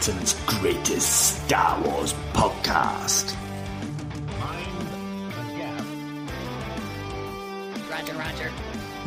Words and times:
probably 0.00 0.14
Britain's 0.14 0.34
greatest 0.46 1.44
Star 1.44 1.80
Wars 1.82 2.14
podcast. 2.32 3.36
Roger, 7.90 8.14
Roger. 8.14 8.50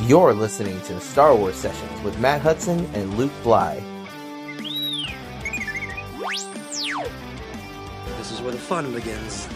You're 0.01 0.33
listening 0.33 0.79
to 0.81 0.93
the 0.93 1.01
Star 1.01 1.35
Wars 1.35 1.55
Sessions 1.55 2.03
with 2.03 2.19
Matt 2.19 2.41
Hudson 2.41 2.85
and 2.93 3.13
Luke 3.17 3.31
Bly. 3.41 3.81
This 8.17 8.31
is 8.31 8.41
where 8.41 8.51
the 8.51 8.59
fun 8.59 8.93
begins. 8.93 9.47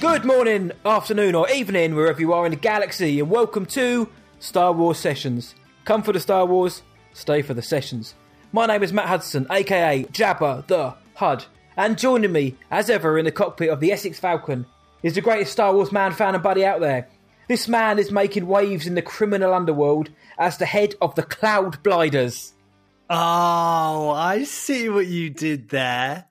Good 0.00 0.24
morning, 0.24 0.72
afternoon, 0.84 1.34
or 1.34 1.48
evening, 1.50 1.94
wherever 1.94 2.20
you 2.20 2.32
are 2.32 2.46
in 2.46 2.50
the 2.50 2.56
galaxy, 2.56 3.20
and 3.20 3.30
welcome 3.30 3.66
to 3.66 4.08
Star 4.40 4.72
Wars 4.72 4.98
Sessions. 4.98 5.54
Come 5.84 6.02
for 6.02 6.12
the 6.12 6.20
Star 6.20 6.44
Wars, 6.46 6.82
stay 7.12 7.42
for 7.42 7.54
the 7.54 7.62
sessions. 7.62 8.14
My 8.54 8.66
name 8.66 8.84
is 8.84 8.92
Matt 8.92 9.08
Hudson, 9.08 9.48
aka 9.50 10.04
Jabba 10.12 10.64
the 10.68 10.94
Hud, 11.16 11.44
and 11.76 11.98
joining 11.98 12.30
me, 12.30 12.54
as 12.70 12.88
ever, 12.88 13.18
in 13.18 13.24
the 13.24 13.32
cockpit 13.32 13.68
of 13.68 13.80
the 13.80 13.90
Essex 13.90 14.20
Falcon 14.20 14.64
is 15.02 15.16
the 15.16 15.20
greatest 15.20 15.50
Star 15.50 15.74
Wars 15.74 15.90
man, 15.90 16.12
fan, 16.12 16.36
and 16.36 16.42
buddy 16.44 16.64
out 16.64 16.78
there. 16.78 17.08
This 17.48 17.66
man 17.66 17.98
is 17.98 18.12
making 18.12 18.46
waves 18.46 18.86
in 18.86 18.94
the 18.94 19.02
criminal 19.02 19.52
underworld 19.52 20.10
as 20.38 20.56
the 20.56 20.66
head 20.66 20.94
of 21.02 21.16
the 21.16 21.24
Cloud 21.24 21.82
Bliders. 21.82 22.52
Oh, 23.10 24.10
I 24.10 24.44
see 24.44 24.88
what 24.88 25.08
you 25.08 25.30
did 25.30 25.70
there. 25.70 26.26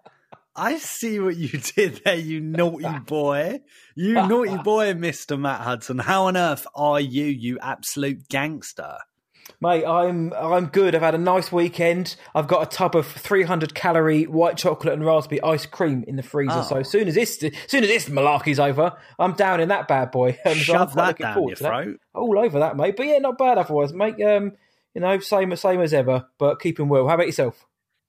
I 0.56 0.78
see 0.78 1.20
what 1.20 1.36
you 1.36 1.60
did 1.76 2.04
there, 2.06 2.16
you 2.16 2.40
naughty 2.40 3.00
boy. 3.06 3.60
You 3.96 4.14
naughty 4.14 4.56
boy, 4.64 4.94
Mr. 4.94 5.38
Matt 5.38 5.60
Hudson. 5.60 6.00
How 6.00 6.28
on 6.28 6.38
earth 6.38 6.68
are 6.74 7.02
you, 7.02 7.26
you 7.26 7.60
absolute 7.60 8.30
gangster? 8.30 8.96
Mate, 9.64 9.86
I'm 9.86 10.34
I'm 10.34 10.66
good. 10.66 10.94
I've 10.94 11.02
had 11.02 11.16
a 11.16 11.18
nice 11.18 11.50
weekend. 11.50 12.18
I've 12.36 12.48
got 12.48 12.64
a 12.64 12.66
tub 12.66 12.98
of 12.98 13.08
300 13.08 13.74
calorie 13.74 14.26
white 14.26 14.58
chocolate 14.58 14.94
and 14.94 15.06
raspberry 15.06 15.42
ice 15.42 15.66
cream 15.66 16.04
in 16.06 16.18
the 16.18 16.22
freezer. 16.22 16.58
Oh. 16.58 16.64
So 16.64 16.76
as 16.80 16.90
soon 16.90 17.08
as 17.08 17.16
this 17.16 17.42
as 17.42 17.54
soon 17.68 17.84
as 17.84 17.90
this 17.90 18.10
malarkey's 18.10 18.60
over, 18.60 18.92
I'm 19.18 19.32
down 19.36 19.62
in 19.62 19.70
that 19.70 19.88
bad 19.88 20.12
boy. 20.12 20.34
So 20.34 20.40
I'm 20.52 20.58
Shove 20.58 20.92
quite 20.92 21.18
that 21.18 21.36
down 21.36 21.48
your 21.48 21.56
throat. 21.56 22.02
All 22.14 22.38
over 22.38 22.60
that, 22.60 22.76
mate. 22.76 22.98
But 22.98 23.06
yeah, 23.06 23.20
not 23.20 23.38
bad 23.38 23.58
otherwise, 23.58 23.94
mate. 23.94 24.22
Um, 24.22 24.52
you 24.94 25.00
know, 25.00 25.18
same 25.20 25.54
as 25.54 25.62
same 25.62 25.80
as 25.80 25.94
ever, 25.94 26.28
but 26.38 26.60
keeping 26.60 26.90
well. 26.90 27.08
How 27.08 27.14
about 27.14 27.28
yourself? 27.28 27.66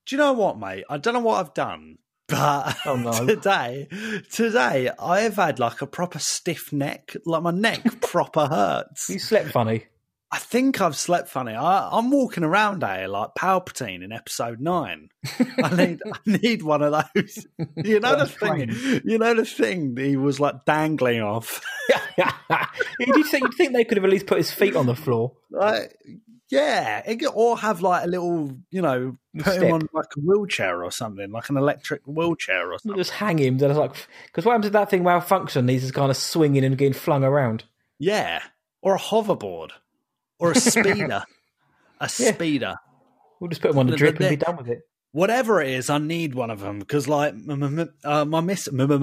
Do 0.06 0.16
you 0.16 0.18
know 0.20 0.33
what, 0.33 0.58
mate? 0.58 0.83
I 0.91 0.98
don't 0.98 1.14
know 1.14 1.20
what 1.20 1.39
I've 1.39 1.55
done, 1.55 1.98
but 2.27 2.77
Oh, 2.84 2.96
no. 2.96 3.12
today, 3.28 3.86
today 4.28 4.91
I've 4.98 5.36
had 5.36 5.61
like 5.61 5.83
a 5.83 5.86
proper 5.86 6.18
stiff 6.18 6.72
neck. 6.72 7.14
Like 7.24 7.42
my 7.44 7.52
neck 7.52 8.00
proper 8.00 8.46
hurts. 8.48 9.08
You 9.08 9.20
slept 9.20 9.52
funny. 9.52 9.84
I 10.34 10.38
think 10.38 10.80
I've 10.80 10.96
slept 10.96 11.28
funny. 11.28 11.52
I, 11.54 11.88
I'm 11.92 12.10
walking 12.10 12.42
around 12.42 12.82
here 12.82 13.06
like 13.06 13.36
Palpatine 13.38 14.02
in 14.02 14.10
Episode 14.10 14.58
Nine. 14.60 15.10
I 15.62 15.77
need, 15.77 16.00
I 16.04 16.18
need 16.27 16.62
one 16.64 16.82
of 16.82 16.90
those. 17.14 17.46
You 17.77 18.00
know 18.00 18.16
the 18.16 18.27
thing. 18.27 19.02
You 19.05 19.18
know 19.18 19.32
the 19.34 19.44
thing 19.44 19.96
he 19.96 20.16
was 20.16 20.40
like 20.40 20.64
dangling 20.64 21.20
off. 21.20 21.60
you'd, 22.18 23.27
think, 23.27 23.44
you'd 23.44 23.55
think 23.55 23.74
they 23.74 23.84
could 23.84 23.96
have 23.96 24.05
at 24.05 24.10
least 24.10 24.27
put 24.27 24.38
his 24.38 24.50
feet 24.50 24.74
on 24.74 24.86
the 24.86 24.96
floor. 24.96 25.34
Like, 25.52 25.96
yeah, 26.50 27.02
could- 27.02 27.28
or 27.32 27.56
have 27.58 27.80
like 27.80 28.02
a 28.05 28.08
little, 28.08 28.56
you 28.72 28.82
know, 28.82 29.16
put 29.38 29.52
Step. 29.52 29.62
him 29.62 29.72
on 29.74 29.88
like 29.92 30.06
a 30.16 30.20
wheelchair 30.20 30.82
or 30.82 30.90
something, 30.90 31.30
like 31.30 31.48
an 31.48 31.56
electric 31.56 32.02
wheelchair 32.06 32.72
or 32.72 32.78
something. 32.80 32.98
just 32.98 33.12
hang 33.12 33.39
him. 33.39 33.58
Then 33.58 33.70
I 33.70 33.74
was 33.74 33.78
like, 33.78 34.08
because 34.27 34.44
what 34.44 34.52
happens 34.52 34.67
if 34.67 34.73
that 34.73 34.90
thing 34.90 35.05
malfunction? 35.05 35.68
He's 35.68 35.83
just 35.83 35.94
kind 35.94 36.11
of 36.11 36.17
swinging 36.17 36.64
and 36.64 36.77
getting 36.77 36.92
flung 36.92 37.23
around. 37.23 37.62
Yeah, 38.00 38.42
or 38.83 38.96
a 38.96 38.98
hoverboard, 38.98 39.70
or 40.44 40.52
a 40.52 40.55
speeder, 40.60 41.24
a 42.00 42.08
speeder. 42.08 42.74
We'll 43.40 43.48
just 43.48 43.62
put 43.62 43.70
him 43.72 43.78
on 43.78 43.86
the 43.88 43.96
drip 43.96 44.18
the- 44.18 44.28
and 44.28 44.38
be 44.38 44.44
done 44.44 44.56
with 44.56 44.68
it. 44.68 44.80
whatever 45.12 45.60
it 45.60 45.70
is, 45.70 45.90
I 45.90 45.98
need 45.98 46.34
one 46.34 46.50
of 46.50 46.60
them 46.60 46.78
because, 46.78 47.08
like, 47.08 47.34
uh, 48.05 48.24
my 48.24 48.40
miss, 48.40 48.68
I've 48.72 48.74
never 48.78 48.98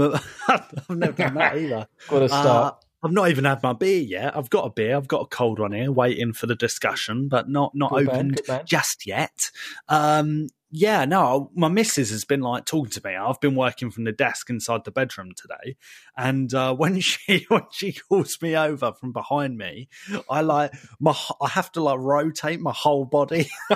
done 1.11 1.33
that 1.35 1.57
either. 1.57 1.87
Got 2.09 2.19
to 2.19 2.29
start. 2.29 2.73
Uh, 2.75 2.77
I've 3.03 3.11
not 3.11 3.29
even 3.29 3.45
had 3.45 3.63
my 3.63 3.73
beer 3.73 3.99
yet. 4.01 4.37
I've 4.37 4.49
got 4.51 4.65
a 4.65 4.69
beer. 4.69 4.95
I've 4.95 5.07
got 5.07 5.21
a 5.21 5.25
cold 5.25 5.57
one 5.57 5.71
here, 5.71 5.91
waiting 5.91 6.33
for 6.33 6.45
the 6.45 6.53
discussion, 6.55 7.29
but 7.29 7.49
not 7.49 7.73
not 7.73 7.91
Good 7.91 8.09
opened 8.09 8.35
good 8.37 8.47
man. 8.47 8.61
just 8.65 9.07
yet. 9.07 9.49
Um, 9.89 10.47
yeah, 10.71 11.03
no, 11.05 11.51
my 11.53 11.67
missus 11.67 12.09
has 12.11 12.23
been 12.23 12.39
like 12.41 12.65
talking 12.65 12.91
to 12.91 13.01
me. 13.03 13.15
I've 13.15 13.41
been 13.41 13.55
working 13.55 13.91
from 13.91 14.05
the 14.05 14.11
desk 14.13 14.49
inside 14.49 14.85
the 14.85 14.91
bedroom 14.91 15.31
today, 15.35 15.75
and 16.17 16.53
uh, 16.53 16.73
when 16.81 16.99
she 17.01 17.45
when 17.49 17.63
she 17.71 17.91
calls 17.93 18.37
me 18.41 18.55
over 18.55 18.93
from 18.93 19.11
behind 19.11 19.57
me, 19.57 19.89
I 20.29 20.41
like 20.41 20.71
my 20.99 21.15
I 21.41 21.49
have 21.49 21.71
to 21.73 21.83
like 21.83 21.99
rotate 21.99 22.61
my 22.61 22.73
whole 22.73 23.05
body. 23.05 23.49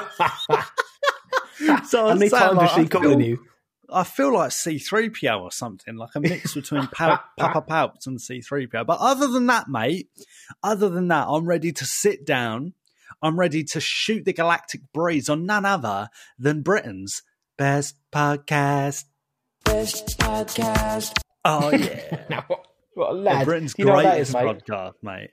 so 1.85 1.97
How 1.99 2.07
I 2.07 2.13
many 2.15 2.29
times 2.29 2.57
like 2.57 2.69
she 2.71 2.81
I 2.81 2.85
calling 2.85 3.19
feel- 3.19 3.27
you? 3.27 3.45
I 3.87 4.03
feel 4.03 4.33
like 4.33 4.49
C3PO 4.49 5.41
or 5.41 5.51
something, 5.51 5.95
like 5.95 6.15
a 6.15 6.19
mix 6.19 6.55
between 6.55 6.87
Pal- 6.87 7.23
Papa 7.37 7.61
Palps 7.61 8.07
and 8.07 8.17
C3PO. 8.17 8.83
But 8.83 8.97
other 8.99 9.27
than 9.27 9.45
that, 9.45 9.67
mate, 9.69 10.09
other 10.63 10.89
than 10.89 11.07
that, 11.09 11.27
I'm 11.27 11.45
ready 11.45 11.71
to 11.71 11.85
sit 11.85 12.25
down. 12.25 12.73
I'm 13.21 13.39
ready 13.39 13.63
to 13.65 13.79
shoot 13.79 14.25
the 14.25 14.33
galactic 14.33 14.81
breeze 14.93 15.29
on 15.29 15.45
none 15.45 15.65
other 15.65 16.09
than 16.37 16.61
Britain's 16.61 17.21
best 17.57 17.95
podcast. 18.13 19.05
Best 19.63 20.17
podcast. 20.19 21.13
Oh, 21.43 21.71
yeah. 21.75 22.25
Now, 22.29 22.43
what, 22.47 22.65
what 22.93 23.09
a 23.09 23.13
Well, 23.13 23.21
lad. 23.21 23.45
Britain's 23.45 23.73
you 23.77 23.85
know 23.85 23.93
what 23.93 24.03
that 24.03 24.09
greatest 24.13 24.29
is, 24.29 24.35
mate? 24.35 24.43
podcast, 24.67 24.93
mate. 25.03 25.29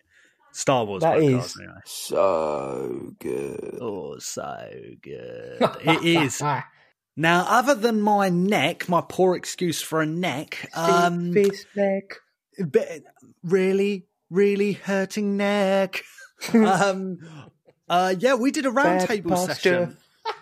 Star 0.54 0.84
Wars 0.84 1.03
That 1.03 1.16
podcast, 1.19 1.44
is- 1.44 1.56
anyway. 1.59 1.75
So 1.84 3.12
good. 3.19 3.78
Oh, 3.81 4.19
so 4.19 4.69
good. 5.03 5.56
it 5.81 6.04
is. 6.04 6.43
Now, 7.16 7.44
other 7.49 7.75
than 7.75 8.00
my 8.00 8.28
neck, 8.31 8.88
my 8.88 9.03
poor 9.06 9.37
excuse 9.37 9.82
for 9.82 10.00
a 10.00 10.06
neck, 10.06 10.69
um, 10.75 11.32
Fist 11.32 11.66
neck. 11.76 12.16
but 12.59 12.88
really, 13.43 14.06
really 14.31 14.72
hurting 14.72 15.37
neck. 15.37 16.03
um, 16.54 17.19
uh, 17.93 18.15
yeah, 18.19 18.35
we 18.35 18.51
did 18.51 18.65
a 18.65 18.71
roundtable 18.71 19.37
session. 19.47 19.99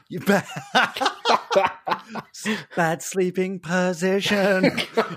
You 0.08 0.20
bet. 0.20 0.46
Bad 2.76 3.02
sleeping 3.02 3.58
position. 3.58 4.70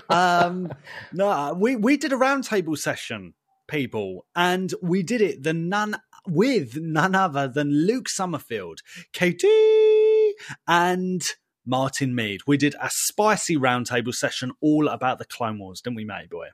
um, 0.08 0.72
no, 1.12 1.54
we 1.56 1.76
we 1.76 1.96
did 1.96 2.12
a 2.12 2.16
roundtable 2.16 2.76
session, 2.76 3.34
people, 3.68 4.26
and 4.34 4.74
we 4.82 5.04
did 5.04 5.20
it 5.20 5.44
the 5.44 5.52
none 5.52 5.96
with 6.26 6.76
none 6.76 7.14
other 7.14 7.46
than 7.46 7.86
Luke 7.86 8.08
Summerfield, 8.08 8.80
Katie, 9.12 10.32
and 10.66 11.22
Martin 11.64 12.16
Mead. 12.16 12.40
We 12.48 12.56
did 12.56 12.74
a 12.80 12.90
spicy 12.90 13.56
roundtable 13.56 14.14
session 14.14 14.52
all 14.60 14.88
about 14.88 15.18
the 15.18 15.24
Clone 15.24 15.60
Wars, 15.60 15.80
didn't 15.80 15.96
we, 15.96 16.04
mate 16.04 16.30
boy? 16.30 16.48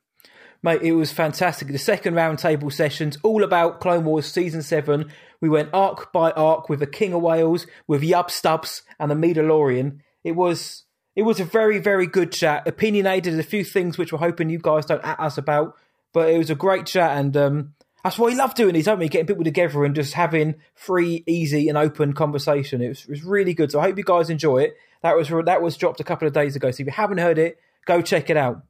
Mate, 0.63 0.83
it 0.83 0.93
was 0.93 1.11
fantastic. 1.11 1.69
The 1.69 1.79
second 1.79 2.15
roundtable 2.15 2.73
sessions, 2.73 3.17
all 3.23 3.43
about 3.43 3.81
Clone 3.81 4.05
Wars 4.05 4.27
Season 4.27 4.63
7. 4.63 5.11
We 5.41 5.49
went 5.49 5.71
arc 5.73 6.13
by 6.13 6.33
arc 6.33 6.69
with 6.69 6.81
the 6.81 6.87
King 6.87 7.15
of 7.15 7.23
Wales, 7.23 7.67
with 7.87 8.03
Yub 8.03 8.31
Stubbs 8.31 8.83
and 8.99 9.11
the 9.11 9.15
Mandalorian. 9.15 10.01
It 10.23 10.33
was 10.33 10.85
it 11.17 11.23
was 11.23 11.41
a 11.41 11.45
very, 11.45 11.79
very 11.79 12.07
good 12.07 12.31
chat. 12.31 12.69
Opinionated, 12.69 13.39
a 13.39 13.43
few 13.43 13.65
things 13.65 13.97
which 13.97 14.13
we're 14.13 14.19
hoping 14.19 14.51
you 14.51 14.59
guys 14.59 14.87
don't 14.87 15.05
at 15.05 15.19
us 15.19 15.39
about, 15.39 15.77
but 16.13 16.31
it 16.31 16.39
was 16.39 16.51
a 16.51 16.55
great 16.55 16.87
chat 16.87 17.17
and 17.17 17.37
um, 17.37 17.75
that's 18.05 18.19
why 18.19 18.27
we 18.27 18.35
love 18.35 18.55
doing 18.55 18.75
these, 18.75 18.87
don't 18.87 18.99
we? 18.99 19.09
Getting 19.09 19.27
people 19.27 19.45
together 19.45 19.85
and 19.85 19.95
just 19.95 20.15
having 20.15 20.57
free, 20.75 21.23
easy, 21.27 21.69
and 21.69 21.77
open 21.77 22.13
conversation. 22.13 22.81
It 22.81 22.89
was, 22.89 23.03
it 23.03 23.11
was 23.11 23.25
really 23.25 23.53
good. 23.53 23.71
So 23.71 23.81
I 23.81 23.85
hope 23.85 23.99
you 23.99 24.05
guys 24.05 24.31
enjoy 24.31 24.59
it. 24.59 24.77
That 25.03 25.17
was 25.17 25.29
that 25.47 25.63
was 25.63 25.77
dropped 25.77 26.01
a 26.01 26.05
couple 26.05 26.27
of 26.27 26.35
days 26.35 26.57
ago. 26.57 26.71
So 26.71 26.83
if 26.83 26.87
you 26.87 26.93
haven't 26.93 27.19
heard 27.19 27.39
it, 27.39 27.59
go 27.87 28.01
check 28.03 28.31
it 28.31 28.37
out. 28.37 28.63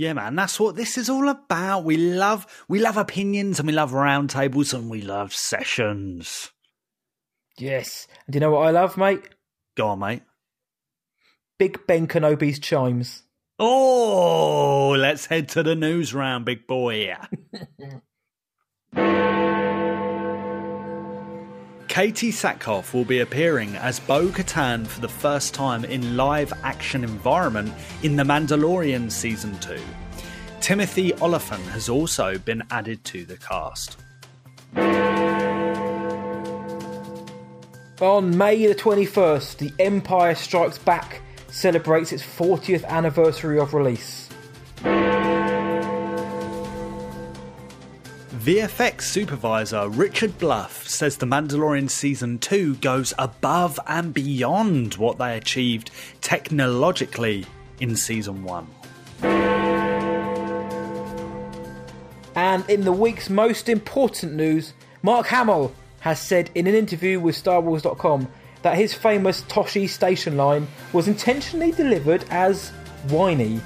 Yeah, 0.00 0.14
man, 0.14 0.34
that's 0.34 0.58
what 0.58 0.76
this 0.76 0.96
is 0.96 1.10
all 1.10 1.28
about. 1.28 1.84
We 1.84 1.98
love 1.98 2.46
we 2.68 2.78
love 2.78 2.96
opinions 2.96 3.58
and 3.58 3.66
we 3.66 3.74
love 3.74 3.90
roundtables 3.90 4.72
and 4.72 4.88
we 4.88 5.02
love 5.02 5.34
sessions. 5.34 6.52
Yes. 7.58 8.06
And 8.24 8.32
do 8.32 8.36
you 8.38 8.40
know 8.40 8.52
what 8.52 8.66
I 8.66 8.70
love, 8.70 8.96
mate? 8.96 9.28
Go 9.76 9.88
on, 9.88 9.98
mate. 9.98 10.22
Big 11.58 11.86
Ben 11.86 12.08
Kenobi's 12.08 12.58
chimes. 12.58 13.24
Oh, 13.58 14.96
let's 14.98 15.26
head 15.26 15.50
to 15.50 15.62
the 15.62 15.74
news 15.74 16.14
round, 16.14 16.46
big 16.46 16.66
boy. 16.66 17.14
Katee 21.90 22.28
Sackhoff 22.28 22.94
will 22.94 23.04
be 23.04 23.18
appearing 23.18 23.74
as 23.74 23.98
Bo 23.98 24.28
Katan 24.28 24.86
for 24.86 25.00
the 25.00 25.08
first 25.08 25.54
time 25.54 25.84
in 25.84 26.16
live 26.16 26.52
action 26.62 27.02
environment 27.02 27.74
in 28.04 28.14
The 28.14 28.22
Mandalorian 28.22 29.10
Season 29.10 29.58
2. 29.58 29.76
Timothy 30.60 31.12
Olyphant 31.14 31.64
has 31.64 31.88
also 31.88 32.38
been 32.38 32.62
added 32.70 33.04
to 33.06 33.24
the 33.24 33.36
cast. 33.36 33.96
On 38.00 38.38
May 38.38 38.68
the 38.68 38.74
21st, 38.76 39.56
The 39.58 39.72
Empire 39.80 40.36
Strikes 40.36 40.78
Back 40.78 41.22
celebrates 41.48 42.12
its 42.12 42.22
40th 42.22 42.84
anniversary 42.84 43.58
of 43.58 43.74
release. 43.74 44.28
VFX 48.40 49.02
supervisor 49.02 49.90
Richard 49.90 50.38
Bluff 50.38 50.88
says 50.88 51.18
The 51.18 51.26
Mandalorian 51.26 51.90
Season 51.90 52.38
2 52.38 52.76
goes 52.76 53.12
above 53.18 53.78
and 53.86 54.14
beyond 54.14 54.94
what 54.94 55.18
they 55.18 55.36
achieved 55.36 55.90
technologically 56.22 57.44
in 57.80 57.94
Season 57.94 58.42
1. 58.42 58.66
And 62.34 62.64
in 62.70 62.84
the 62.84 62.92
week's 62.92 63.28
most 63.28 63.68
important 63.68 64.32
news, 64.32 64.72
Mark 65.02 65.26
Hamill 65.26 65.74
has 65.98 66.18
said 66.18 66.50
in 66.54 66.66
an 66.66 66.74
interview 66.74 67.20
with 67.20 67.36
StarWars.com 67.36 68.26
that 68.62 68.78
his 68.78 68.94
famous 68.94 69.42
Tosche 69.42 69.86
Station 69.86 70.38
line 70.38 70.66
was 70.94 71.08
intentionally 71.08 71.72
delivered 71.72 72.24
as 72.30 72.70
whiny. 73.10 73.60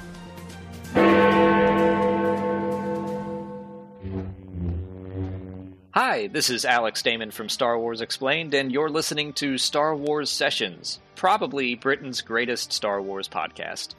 Hi, 5.97 6.27
this 6.27 6.49
is 6.49 6.65
Alex 6.65 7.01
Damon 7.01 7.31
from 7.31 7.47
Star 7.47 7.79
Wars 7.79 8.01
Explained, 8.01 8.53
and 8.53 8.69
you're 8.69 8.89
listening 8.89 9.31
to 9.35 9.57
Star 9.57 9.95
Wars 9.95 10.29
Sessions, 10.29 10.99
probably 11.15 11.73
Britain's 11.75 12.19
greatest 12.19 12.73
Star 12.73 13.01
Wars 13.01 13.29
podcast. 13.29 13.95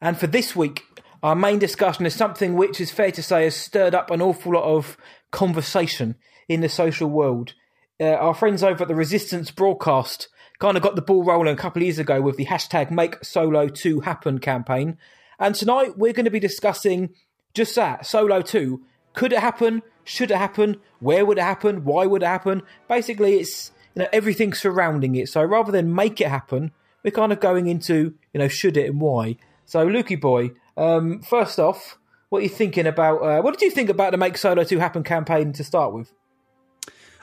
And 0.00 0.16
for 0.16 0.28
this 0.28 0.54
week, 0.54 0.84
our 1.20 1.34
main 1.34 1.58
discussion 1.58 2.06
is 2.06 2.14
something 2.14 2.54
which 2.54 2.80
is 2.80 2.92
fair 2.92 3.10
to 3.10 3.20
say 3.20 3.42
has 3.42 3.56
stirred 3.56 3.92
up 3.92 4.12
an 4.12 4.22
awful 4.22 4.52
lot 4.52 4.62
of 4.62 4.96
conversation 5.32 6.14
in 6.48 6.60
the 6.60 6.68
social 6.68 7.08
world. 7.08 7.54
Uh, 7.98 8.10
our 8.10 8.34
friends 8.34 8.62
over 8.62 8.82
at 8.82 8.88
the 8.88 8.94
Resistance 8.94 9.50
broadcast 9.50 10.28
kind 10.60 10.76
of 10.76 10.82
got 10.84 10.94
the 10.94 11.02
ball 11.02 11.24
rolling 11.24 11.54
a 11.54 11.58
couple 11.58 11.82
of 11.82 11.86
years 11.86 11.98
ago 11.98 12.20
with 12.20 12.36
the 12.36 12.46
hashtag 12.46 12.92
Make 12.92 13.24
Solo 13.24 13.66
2 13.66 13.98
Happen 13.98 14.38
campaign. 14.38 14.96
And 15.40 15.56
tonight 15.56 15.98
we're 15.98 16.12
going 16.12 16.26
to 16.26 16.30
be 16.30 16.38
discussing 16.38 17.16
just 17.52 17.74
that 17.74 18.06
Solo 18.06 18.42
2 18.42 18.80
could 19.18 19.32
it 19.32 19.40
happen? 19.40 19.82
Should 20.04 20.30
it 20.30 20.36
happen? 20.36 20.76
Where 21.00 21.26
would 21.26 21.38
it 21.38 21.42
happen? 21.42 21.84
Why 21.84 22.06
would 22.06 22.22
it 22.22 22.26
happen? 22.26 22.62
Basically, 22.88 23.40
it's 23.40 23.72
you 23.96 24.02
know 24.02 24.08
everything 24.12 24.54
surrounding 24.54 25.16
it. 25.16 25.28
So 25.28 25.42
rather 25.42 25.72
than 25.72 25.92
make 25.92 26.20
it 26.20 26.28
happen, 26.28 26.70
we're 27.02 27.10
kind 27.10 27.32
of 27.32 27.40
going 27.40 27.66
into 27.66 28.14
you 28.32 28.38
know 28.38 28.46
should 28.46 28.76
it 28.76 28.88
and 28.88 29.00
why. 29.00 29.36
So 29.66 29.88
Lukey 29.88 30.20
boy, 30.20 30.52
um, 30.76 31.20
first 31.20 31.58
off, 31.58 31.98
what 32.28 32.38
are 32.38 32.42
you 32.42 32.48
thinking 32.48 32.86
about? 32.86 33.16
Uh, 33.18 33.42
what 33.42 33.58
did 33.58 33.64
you 33.64 33.72
think 33.72 33.90
about 33.90 34.12
the 34.12 34.18
Make 34.18 34.38
Solo 34.38 34.62
Two 34.62 34.78
Happen 34.78 35.02
campaign 35.02 35.52
to 35.54 35.64
start 35.64 35.92
with? 35.92 36.12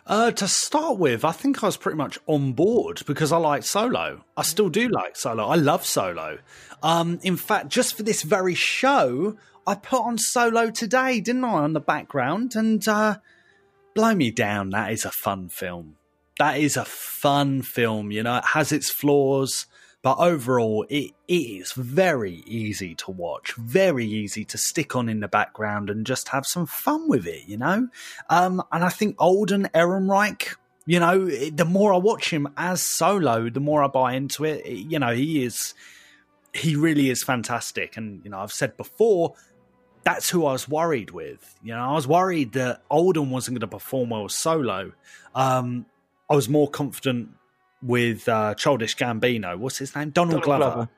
Uh, 0.06 0.32
to 0.32 0.48
start 0.50 0.98
with, 0.98 1.24
I 1.24 1.32
think 1.32 1.64
I 1.64 1.68
was 1.68 1.78
pretty 1.78 1.98
much 1.98 2.20
on 2.28 2.52
board 2.52 3.04
because 3.08 3.32
I 3.32 3.38
like 3.38 3.64
Solo. 3.64 4.26
I 4.36 4.44
still 4.44 4.70
do 4.70 4.90
like 4.90 5.16
Solo. 5.16 5.46
I 5.46 5.56
love 5.56 5.86
Solo. 5.86 6.40
Um, 6.84 7.20
in 7.24 7.38
fact, 7.38 7.70
just 7.70 7.96
for 7.96 8.04
this 8.04 8.22
very 8.22 8.54
show, 8.54 9.38
I 9.68 9.76
put 9.76 10.02
on 10.02 10.18
Solo 10.18 10.70
today, 10.70 11.20
didn't 11.20 11.44
I, 11.44 11.54
on 11.54 11.74
the 11.74 11.80
background? 11.80 12.56
And 12.56 12.88
uh, 12.88 13.18
blow 13.94 14.14
me 14.14 14.32
down, 14.32 14.70
that 14.72 14.92
is 14.92 15.06
a 15.06 15.12
fun 15.12 15.50
film. 15.50 15.98
That 16.38 16.60
is 16.60 16.78
a 16.78 16.86
fun 16.86 17.62
film. 17.62 18.12
You 18.12 18.24
know, 18.24 18.38
it 18.38 18.46
has 18.46 18.72
its 18.72 18.92
flaws, 18.92 19.66
but 20.02 20.18
overall, 20.20 20.86
it, 20.90 21.12
it 21.28 21.34
is 21.34 21.72
very 21.72 22.44
easy 22.46 22.94
to 22.96 23.12
watch, 23.12 23.54
very 23.56 24.06
easy 24.06 24.46
to 24.46 24.58
stick 24.58 24.96
on 24.96 25.10
in 25.10 25.22
the 25.22 25.28
background 25.28 25.90
and 25.90 26.06
just 26.06 26.30
have 26.30 26.46
some 26.46 26.66
fun 26.66 27.08
with 27.08 27.26
it. 27.26 27.48
You 27.48 27.58
know, 27.58 27.88
um, 28.30 28.62
and 28.72 28.84
I 28.84 28.90
think 28.90 29.16
Alden 29.20 29.70
Ehrenreich. 29.74 30.56
You 30.88 31.00
know, 31.00 31.26
the 31.26 31.66
more 31.66 31.96
I 31.96 31.98
watch 31.98 32.30
him 32.30 32.48
as 32.58 32.80
Solo, 32.80 33.50
the 33.50 33.60
more 33.60 33.84
I 33.84 33.88
buy 33.88 34.14
into 34.14 34.44
it. 34.44 34.68
You 34.68 35.00
know, 35.00 35.16
he 35.16 35.44
is 35.44 35.74
he 36.56 36.76
really 36.76 37.10
is 37.10 37.24
fantastic. 37.24 37.98
And, 37.98 38.22
you 38.24 38.32
know, 38.32 38.40
I've 38.40 38.52
said 38.52 38.78
before, 38.78 39.34
that's 40.06 40.30
who 40.30 40.46
I 40.46 40.54
was 40.54 40.70
worried 40.70 41.12
with. 41.12 41.58
You 41.62 41.74
know, 41.74 41.82
I 41.82 41.94
was 41.94 42.08
worried 42.08 42.54
that 42.54 42.84
Alden 42.90 43.32
wasn't 43.32 43.60
going 43.60 43.70
to 43.70 43.76
perform 43.76 44.12
well 44.12 44.30
solo. 44.30 44.94
Um, 45.34 45.88
I 46.30 46.36
was 46.36 46.48
more 46.48 46.70
confident 46.70 47.30
with 47.82 48.30
uh, 48.30 48.54
Childish 48.56 48.96
Gambino. 48.96 49.58
What's 49.58 49.80
his 49.80 49.96
name? 49.96 50.12
Donald, 50.12 50.42
Donald 50.42 50.44
Glover. 50.44 50.74
Glover. 50.76 50.90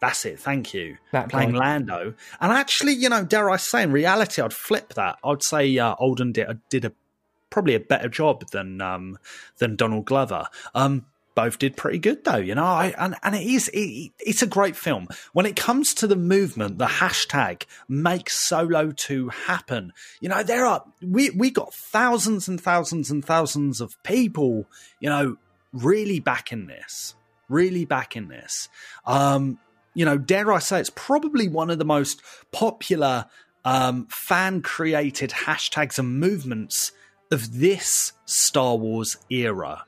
That's 0.00 0.24
it. 0.24 0.38
Thank 0.38 0.72
you. 0.72 0.98
That 1.12 1.28
Playing 1.28 1.52
guy. 1.52 1.58
Lando. 1.58 2.14
And 2.40 2.52
actually, 2.52 2.92
you 2.92 3.08
know, 3.08 3.24
dare 3.24 3.50
I 3.50 3.56
say, 3.56 3.82
in 3.82 3.92
reality, 3.92 4.40
I'd 4.40 4.52
flip 4.52 4.94
that. 4.94 5.18
I'd 5.24 5.42
say 5.42 5.76
uh, 5.78 5.94
Alden 5.94 6.32
did, 6.32 6.60
did 6.68 6.84
a 6.84 6.92
probably 7.50 7.74
a 7.74 7.80
better 7.80 8.08
job 8.08 8.48
than 8.50 8.80
um, 8.80 9.18
than 9.58 9.76
Donald 9.76 10.04
Glover. 10.04 10.46
Um, 10.74 11.06
both 11.40 11.58
did 11.58 11.74
pretty 11.74 11.98
good 11.98 12.22
though, 12.22 12.36
you 12.36 12.54
know. 12.54 12.64
I, 12.64 12.94
and 12.98 13.16
and 13.22 13.34
it 13.34 13.46
is 13.46 13.68
it, 13.72 14.12
it's 14.18 14.42
a 14.42 14.46
great 14.46 14.76
film. 14.76 15.08
When 15.32 15.46
it 15.46 15.56
comes 15.56 15.94
to 15.94 16.06
the 16.06 16.14
movement, 16.16 16.76
the 16.76 16.84
hashtag 16.84 17.62
make 17.88 18.28
Solo 18.28 18.90
two 18.90 19.30
happen. 19.30 19.94
You 20.20 20.28
know, 20.28 20.42
there 20.42 20.66
are 20.66 20.84
we 21.00 21.30
we 21.30 21.50
got 21.50 21.72
thousands 21.72 22.46
and 22.46 22.60
thousands 22.60 23.10
and 23.10 23.24
thousands 23.24 23.80
of 23.80 23.96
people, 24.02 24.66
you 25.00 25.08
know, 25.08 25.36
really 25.72 26.20
backing 26.20 26.66
this, 26.66 27.14
really 27.48 27.86
backing 27.86 28.28
this. 28.28 28.68
Um, 29.06 29.58
you 29.94 30.04
know, 30.04 30.18
dare 30.18 30.52
I 30.52 30.58
say, 30.58 30.78
it's 30.78 30.92
probably 30.94 31.48
one 31.48 31.70
of 31.70 31.78
the 31.78 31.86
most 31.86 32.20
popular 32.52 33.24
um, 33.64 34.08
fan 34.10 34.60
created 34.60 35.30
hashtags 35.30 35.98
and 35.98 36.20
movements 36.20 36.92
of 37.32 37.60
this 37.60 38.12
Star 38.26 38.76
Wars 38.76 39.16
era. 39.30 39.86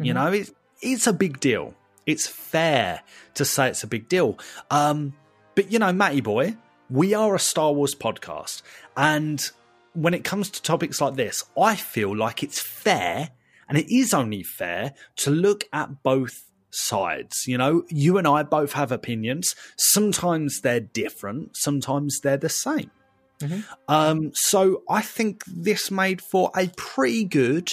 You 0.00 0.14
know, 0.14 0.28
it, 0.28 0.50
it's 0.80 1.06
a 1.06 1.12
big 1.12 1.40
deal. 1.40 1.74
It's 2.06 2.26
fair 2.26 3.02
to 3.34 3.44
say 3.44 3.68
it's 3.68 3.82
a 3.82 3.86
big 3.86 4.08
deal. 4.08 4.38
Um, 4.70 5.14
but, 5.54 5.70
you 5.70 5.78
know, 5.78 5.92
Matty 5.92 6.20
Boy, 6.20 6.56
we 6.90 7.14
are 7.14 7.34
a 7.34 7.38
Star 7.38 7.72
Wars 7.72 7.94
podcast. 7.94 8.62
And 8.96 9.42
when 9.92 10.14
it 10.14 10.24
comes 10.24 10.50
to 10.50 10.62
topics 10.62 11.00
like 11.00 11.16
this, 11.16 11.44
I 11.60 11.76
feel 11.76 12.16
like 12.16 12.42
it's 12.42 12.60
fair, 12.60 13.30
and 13.68 13.76
it 13.76 13.94
is 13.94 14.14
only 14.14 14.42
fair, 14.42 14.94
to 15.16 15.30
look 15.30 15.64
at 15.72 16.02
both 16.02 16.44
sides. 16.70 17.46
You 17.46 17.58
know, 17.58 17.84
you 17.88 18.16
and 18.16 18.26
I 18.26 18.42
both 18.42 18.72
have 18.72 18.92
opinions. 18.92 19.54
Sometimes 19.76 20.60
they're 20.60 20.80
different, 20.80 21.56
sometimes 21.56 22.20
they're 22.20 22.36
the 22.36 22.48
same. 22.48 22.90
Um, 23.86 24.32
so 24.34 24.82
I 24.88 25.00
think 25.00 25.44
this 25.46 25.90
made 25.90 26.20
for 26.20 26.50
a 26.56 26.68
pretty 26.76 27.24
good 27.24 27.72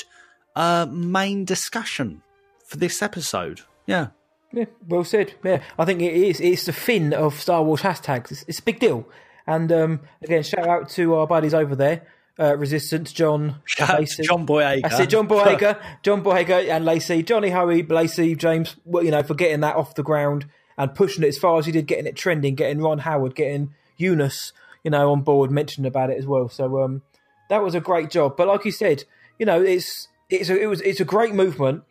uh, 0.55 0.87
main 0.89 1.43
discussion 1.45 2.21
for 2.65 2.77
this 2.77 3.01
episode. 3.01 3.61
Yeah. 3.85 4.07
Yeah, 4.51 4.65
well 4.87 5.03
said. 5.03 5.33
Yeah, 5.43 5.61
I 5.77 5.85
think 5.85 6.01
it 6.01 6.13
is. 6.13 6.39
It's 6.39 6.65
the 6.65 6.73
fin 6.73 7.13
of 7.13 7.39
Star 7.39 7.61
Wars 7.63 7.81
hashtags. 7.81 8.31
It's, 8.31 8.45
it's 8.47 8.59
a 8.59 8.63
big 8.63 8.79
deal. 8.79 9.07
And 9.45 9.71
um, 9.71 9.99
again, 10.23 10.43
shout 10.43 10.67
out 10.67 10.89
to 10.91 11.15
our 11.15 11.27
buddies 11.27 11.53
over 11.53 11.75
there, 11.75 12.07
uh, 12.39 12.55
Resistance, 12.57 13.11
John, 13.11 13.61
Shout 13.65 13.89
out 13.89 13.99
Lacey. 13.99 14.23
John 14.23 14.47
Boyega. 14.47 14.85
I 14.85 14.89
said 14.89 15.09
John 15.09 15.27
Boyega, 15.27 15.79
John 16.03 16.23
Boyega, 16.23 16.69
and 16.69 16.85
Lacey, 16.85 17.21
Johnny 17.23 17.49
Hoey, 17.49 17.83
Lacey, 17.83 18.35
James. 18.35 18.75
Well, 18.85 19.03
you 19.03 19.11
know, 19.11 19.23
for 19.23 19.35
getting 19.35 19.59
that 19.59 19.75
off 19.75 19.95
the 19.95 20.03
ground 20.03 20.45
and 20.77 20.95
pushing 20.95 21.23
it 21.23 21.27
as 21.27 21.37
far 21.37 21.59
as 21.59 21.65
he 21.65 21.71
did, 21.71 21.85
getting 21.85 22.07
it 22.07 22.15
trending, 22.15 22.55
getting 22.55 22.81
Ron 22.81 22.99
Howard, 22.99 23.35
getting 23.35 23.73
Eunice, 23.97 24.53
you 24.83 24.91
know, 24.91 25.11
on 25.11 25.21
board, 25.21 25.51
mentioning 25.51 25.87
about 25.87 26.09
it 26.09 26.17
as 26.17 26.25
well. 26.25 26.49
So 26.49 26.81
um, 26.81 27.01
that 27.49 27.61
was 27.61 27.75
a 27.75 27.81
great 27.81 28.09
job. 28.09 28.37
But 28.37 28.47
like 28.47 28.65
you 28.65 28.71
said, 28.71 29.03
you 29.37 29.45
know, 29.45 29.61
it's 29.61 30.07
it's 30.29 30.49
a, 30.49 30.57
it 30.57 30.67
was 30.67 30.81
it's 30.81 30.99
a 30.99 31.05
great 31.05 31.33
movement. 31.33 31.83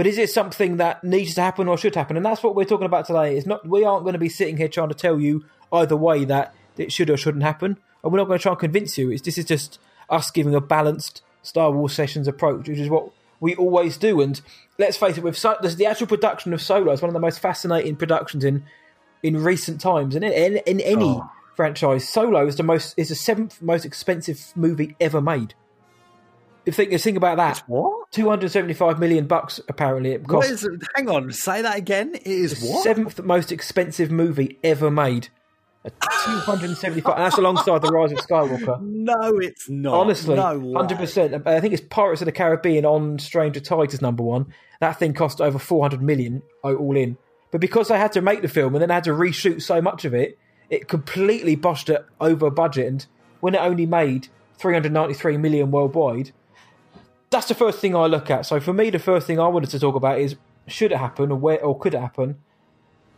But 0.00 0.06
is 0.06 0.16
it 0.16 0.30
something 0.30 0.78
that 0.78 1.04
needs 1.04 1.34
to 1.34 1.42
happen 1.42 1.68
or 1.68 1.76
should 1.76 1.94
happen? 1.94 2.16
And 2.16 2.24
that's 2.24 2.42
what 2.42 2.54
we're 2.54 2.64
talking 2.64 2.86
about 2.86 3.06
today. 3.06 3.36
It's 3.36 3.46
not 3.46 3.68
we 3.68 3.84
aren't 3.84 4.02
going 4.02 4.14
to 4.14 4.18
be 4.18 4.30
sitting 4.30 4.56
here 4.56 4.66
trying 4.66 4.88
to 4.88 4.94
tell 4.94 5.20
you 5.20 5.44
either 5.74 5.94
way 5.94 6.24
that 6.24 6.54
it 6.78 6.90
should 6.90 7.10
or 7.10 7.18
shouldn't 7.18 7.44
happen, 7.44 7.76
and 8.02 8.10
we're 8.10 8.16
not 8.16 8.24
going 8.24 8.38
to 8.38 8.42
try 8.42 8.52
and 8.52 8.58
convince 8.58 8.96
you. 8.96 9.10
It's 9.10 9.20
this 9.20 9.36
is 9.36 9.44
just 9.44 9.78
us 10.08 10.30
giving 10.30 10.54
a 10.54 10.60
balanced 10.62 11.20
Star 11.42 11.70
Wars 11.70 11.92
sessions 11.92 12.26
approach, 12.26 12.66
which 12.66 12.78
is 12.78 12.88
what 12.88 13.10
we 13.40 13.54
always 13.56 13.98
do. 13.98 14.22
And 14.22 14.40
let's 14.78 14.96
face 14.96 15.18
it, 15.18 15.22
with 15.22 15.36
so, 15.36 15.58
the 15.60 15.84
actual 15.84 16.06
production 16.06 16.54
of 16.54 16.62
Solo 16.62 16.90
is 16.92 17.02
one 17.02 17.10
of 17.10 17.14
the 17.14 17.20
most 17.20 17.38
fascinating 17.38 17.94
productions 17.96 18.42
in 18.42 18.64
in 19.22 19.36
recent 19.36 19.82
times, 19.82 20.14
and 20.14 20.24
in, 20.24 20.32
in, 20.32 20.56
in 20.60 20.80
any 20.80 21.04
oh. 21.04 21.30
franchise, 21.56 22.08
Solo 22.08 22.46
is 22.46 22.56
the 22.56 22.62
most 22.62 22.94
is 22.96 23.10
the 23.10 23.14
seventh 23.14 23.60
most 23.60 23.84
expensive 23.84 24.50
movie 24.56 24.96
ever 24.98 25.20
made. 25.20 25.52
If 26.66 26.78
you 26.78 26.84
think, 26.86 27.00
think 27.00 27.16
about 27.16 27.38
that, 27.38 27.62
What? 27.66 28.10
two 28.12 28.28
hundred 28.28 28.50
seventy-five 28.50 28.98
million 28.98 29.26
bucks 29.26 29.60
apparently 29.68 30.12
it 30.12 30.26
cost. 30.26 30.50
is? 30.50 30.68
Hang 30.94 31.08
on, 31.08 31.32
say 31.32 31.62
that 31.62 31.76
again. 31.76 32.14
It 32.14 32.26
is 32.26 32.62
what? 32.62 32.82
Seventh 32.84 33.22
most 33.22 33.50
expensive 33.50 34.10
movie 34.10 34.58
ever 34.62 34.90
made. 34.90 35.28
Two 35.84 35.90
hundred 36.40 36.68
and 36.70 36.78
seventy-five. 36.78 37.14
and 37.16 37.24
that's 37.24 37.38
alongside 37.38 37.80
the 37.80 37.88
Rise 37.88 38.12
of 38.12 38.18
Skywalker. 38.18 38.78
No, 38.82 39.38
it's 39.38 39.70
not. 39.70 39.94
Honestly, 39.94 40.36
no 40.36 40.74
hundred 40.76 40.98
percent. 40.98 41.46
I 41.46 41.60
think 41.60 41.72
it's 41.72 41.82
Pirates 41.88 42.20
of 42.20 42.26
the 42.26 42.32
Caribbean 42.32 42.84
on 42.84 43.18
Stranger 43.18 43.60
Tides 43.60 43.94
is 43.94 44.02
number 44.02 44.22
one. 44.22 44.52
That 44.80 44.98
thing 44.98 45.14
cost 45.14 45.40
over 45.40 45.58
four 45.58 45.82
hundred 45.82 46.02
million 46.02 46.42
oh, 46.64 46.76
all 46.76 46.96
in. 46.96 47.16
But 47.50 47.62
because 47.62 47.88
they 47.88 47.96
had 47.96 48.12
to 48.12 48.20
make 48.20 48.42
the 48.42 48.48
film 48.48 48.74
and 48.74 48.82
then 48.82 48.90
had 48.90 49.04
to 49.04 49.10
reshoot 49.10 49.62
so 49.62 49.80
much 49.80 50.04
of 50.04 50.12
it, 50.12 50.38
it 50.68 50.86
completely 50.86 51.56
boshed 51.56 51.88
it 51.88 52.04
over 52.20 52.50
budget. 52.50 52.86
And 52.86 53.06
when 53.40 53.54
it 53.54 53.60
only 53.62 53.86
made 53.86 54.28
three 54.58 54.74
hundred 54.74 54.92
ninety-three 54.92 55.38
million 55.38 55.70
worldwide, 55.70 56.32
that's 57.30 57.46
the 57.46 57.54
first 57.54 57.78
thing 57.78 57.94
I 57.94 58.06
look 58.06 58.30
at. 58.30 58.46
So 58.46 58.60
for 58.60 58.72
me, 58.72 58.90
the 58.90 58.98
first 58.98 59.26
thing 59.26 59.38
I 59.38 59.48
wanted 59.48 59.70
to 59.70 59.78
talk 59.78 59.94
about 59.94 60.18
is 60.18 60.36
should 60.66 60.92
it 60.92 60.98
happen 60.98 61.30
or 61.30 61.38
where 61.38 61.62
or 61.62 61.78
could 61.78 61.94
it 61.94 62.00
happen? 62.00 62.38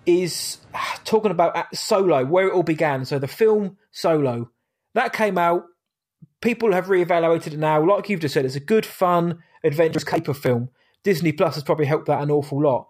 Is 0.05 0.59
talking 1.05 1.31
about 1.31 1.75
Solo, 1.75 2.25
where 2.25 2.49
it 2.49 2.53
all 2.53 2.63
began. 2.63 3.05
So 3.05 3.19
the 3.19 3.29
film 3.29 3.77
Solo, 3.91 4.51
That 4.95 5.13
came 5.13 5.39
out. 5.39 5.65
People 6.41 6.73
have 6.73 6.87
reevaluated 6.87 7.55
it 7.55 7.59
now. 7.59 7.85
Like 7.85 8.09
you've 8.09 8.21
just 8.21 8.35
said, 8.35 8.45
it's 8.45 8.57
a 8.57 8.61
good, 8.61 8.85
fun, 8.85 9.43
adventurous 9.63 10.05
caper 10.05 10.35
film. 10.35 10.71
Disney 11.05 11.33
Plus 11.33 11.55
has 11.55 11.65
probably 11.65 11.87
helped 11.87 12.07
that 12.07 12.21
an 12.21 12.31
awful 12.31 12.61
lot. 12.63 12.89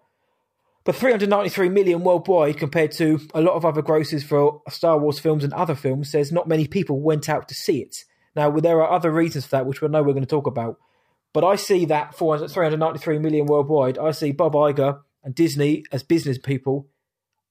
But 0.84 0.96
393 0.96 1.68
million 1.68 2.02
worldwide 2.02 2.58
compared 2.58 2.92
to 2.92 3.20
a 3.34 3.40
lot 3.40 3.54
of 3.54 3.64
other 3.64 3.82
grosses 3.82 4.24
for 4.24 4.62
Star 4.68 4.98
Wars 4.98 5.18
films 5.18 5.44
and 5.44 5.52
other 5.52 5.74
films 5.74 6.10
says 6.10 6.32
not 6.32 6.48
many 6.48 6.66
people 6.66 7.00
went 7.00 7.28
out 7.28 7.46
to 7.48 7.54
see 7.54 7.80
it. 7.80 8.04
Now, 8.34 8.50
there 8.50 8.82
are 8.82 8.90
other 8.90 9.10
reasons 9.10 9.44
for 9.44 9.56
that, 9.56 9.66
which 9.66 9.80
we 9.80 9.88
know 9.88 10.02
we're 10.02 10.14
going 10.14 10.24
to 10.24 10.26
talk 10.26 10.46
about. 10.46 10.78
But 11.32 11.44
I 11.44 11.56
see 11.56 11.86
that 11.86 12.14
400, 12.14 12.48
393 12.48 13.18
million 13.18 13.46
worldwide. 13.46 13.98
I 13.98 14.10
see 14.10 14.32
Bob 14.32 14.52
Iger 14.52 15.00
and 15.24 15.34
Disney 15.34 15.84
as 15.90 16.02
business 16.02 16.38
people. 16.38 16.88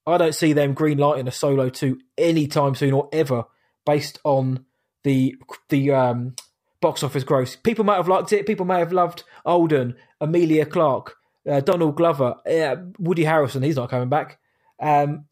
I 0.05 0.17
don't 0.17 0.35
see 0.35 0.53
them 0.53 0.73
green 0.73 0.97
lighting 0.97 1.27
a 1.27 1.31
Solo 1.31 1.69
2 1.69 2.00
anytime 2.17 2.75
soon 2.75 2.93
or 2.93 3.09
ever 3.11 3.45
based 3.85 4.19
on 4.23 4.65
the 5.03 5.35
the 5.69 5.91
um, 5.91 6.35
box 6.79 7.03
office 7.03 7.23
gross. 7.23 7.55
People 7.55 7.85
might 7.85 7.95
have 7.95 8.07
liked 8.07 8.33
it. 8.33 8.45
People 8.45 8.65
may 8.65 8.79
have 8.79 8.91
loved 8.91 9.23
Alden, 9.45 9.95
Emilia 10.19 10.65
Clarke, 10.65 11.15
uh, 11.50 11.61
Donald 11.61 11.95
Glover, 11.95 12.35
uh, 12.45 12.75
Woody 13.00 13.23
Harrelson. 13.23 13.63
He's 13.63 13.75
not 13.75 13.89
coming 13.89 14.09
back. 14.09 14.39
Um, 14.79 15.25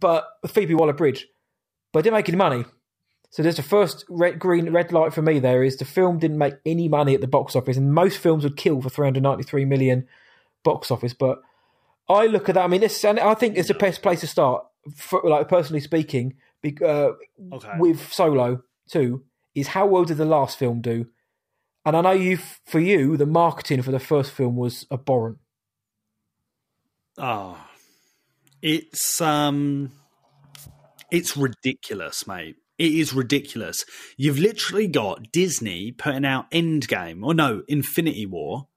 but 0.00 0.26
Phoebe 0.46 0.74
Waller 0.74 0.92
Bridge. 0.92 1.26
But 1.92 2.02
didn't 2.02 2.16
make 2.16 2.28
any 2.28 2.36
money. 2.38 2.64
So 3.34 3.42
there's 3.42 3.56
the 3.56 3.64
first 3.64 4.04
red, 4.08 4.38
green, 4.38 4.70
red 4.70 4.92
light 4.92 5.12
for 5.12 5.20
me. 5.20 5.40
There 5.40 5.64
is 5.64 5.76
the 5.76 5.84
film 5.84 6.20
didn't 6.20 6.38
make 6.38 6.54
any 6.64 6.86
money 6.86 7.16
at 7.16 7.20
the 7.20 7.26
box 7.26 7.56
office, 7.56 7.76
and 7.76 7.92
most 7.92 8.18
films 8.18 8.44
would 8.44 8.56
kill 8.56 8.80
for 8.80 8.88
393 8.88 9.64
million 9.64 10.06
box 10.62 10.88
office. 10.92 11.14
But 11.14 11.42
I 12.08 12.28
look 12.28 12.48
at 12.48 12.54
that. 12.54 12.62
I 12.62 12.68
mean, 12.68 12.82
this, 12.82 13.04
and 13.04 13.18
I 13.18 13.34
think 13.34 13.56
it's 13.56 13.66
the 13.66 13.74
best 13.74 14.02
place 14.02 14.20
to 14.20 14.28
start. 14.28 14.64
For, 14.94 15.20
like 15.24 15.48
personally 15.48 15.80
speaking, 15.80 16.34
uh, 16.80 17.10
okay. 17.54 17.72
with 17.76 18.12
Solo 18.12 18.62
too, 18.88 19.24
is 19.52 19.66
how 19.66 19.86
well 19.86 20.04
did 20.04 20.18
the 20.18 20.24
last 20.24 20.56
film 20.56 20.80
do? 20.80 21.08
And 21.84 21.96
I 21.96 22.02
know 22.02 22.12
you, 22.12 22.36
for 22.36 22.78
you, 22.78 23.16
the 23.16 23.26
marketing 23.26 23.82
for 23.82 23.90
the 23.90 23.98
first 23.98 24.30
film 24.30 24.54
was 24.54 24.86
abhorrent. 24.92 25.38
Oh, 27.18 27.58
it's 28.62 29.20
um, 29.20 29.90
it's 31.10 31.36
ridiculous, 31.36 32.28
mate. 32.28 32.58
It 32.78 32.92
is 32.92 33.12
ridiculous. 33.12 33.84
You've 34.16 34.38
literally 34.38 34.88
got 34.88 35.30
Disney 35.32 35.92
putting 35.92 36.24
out 36.24 36.50
Endgame, 36.50 37.24
or 37.24 37.34
no, 37.34 37.62
Infinity 37.68 38.26
War. 38.26 38.68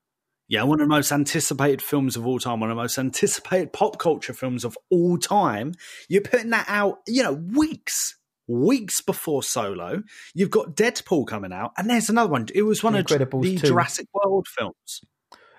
Yeah, 0.50 0.63
one 0.63 0.80
of 0.80 0.88
the 0.88 0.96
most 0.96 1.12
anticipated 1.12 1.82
films 1.82 2.16
of 2.16 2.25
all 2.25 2.39
time, 2.39 2.62
one 2.62 2.70
of 2.70 2.77
the 2.77 2.82
most 2.82 2.98
anticipated 2.98 3.74
pop 3.74 4.00
culture 4.00 4.34
films 4.34 4.63
of 4.63 4.77
all 4.89 5.18
time. 5.18 5.74
You're 6.08 6.22
putting 6.22 6.51
that 6.51 6.66
out, 6.70 7.00
you 7.06 7.22
know, 7.22 7.34
weeks, 7.34 8.16
weeks 8.48 9.01
before 9.01 9.44
Solo. 9.44 10.04
You've 10.34 10.51
got 10.51 10.75
Deadpool 10.75 11.27
coming 11.27 11.51
out, 11.51 11.72
and 11.77 11.89
there's 11.89 12.10
another 12.10 12.32
one. 12.32 12.48
It 12.56 12.62
was 12.62 12.84
one 12.84 12.94
the 12.94 13.00
of 13.00 13.08
the 13.08 13.58
2. 13.58 13.68
Jurassic 13.68 14.08
World 14.13 14.48
films 14.48 15.01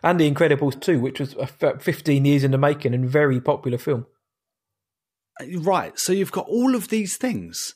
and 0.02 0.20
The 0.20 0.30
Incredibles 0.30 0.80
2, 0.80 1.00
which 1.00 1.20
was 1.20 1.34
15 1.80 2.24
years 2.24 2.44
in 2.44 2.50
the 2.50 2.58
making 2.58 2.94
and 2.94 3.08
very 3.08 3.40
popular 3.40 3.78
film. 3.78 4.06
Uh, 5.40 5.58
right. 5.60 5.98
So 5.98 6.12
you've 6.12 6.32
got 6.32 6.46
all 6.48 6.74
of 6.74 6.88
these 6.88 7.16
things. 7.16 7.74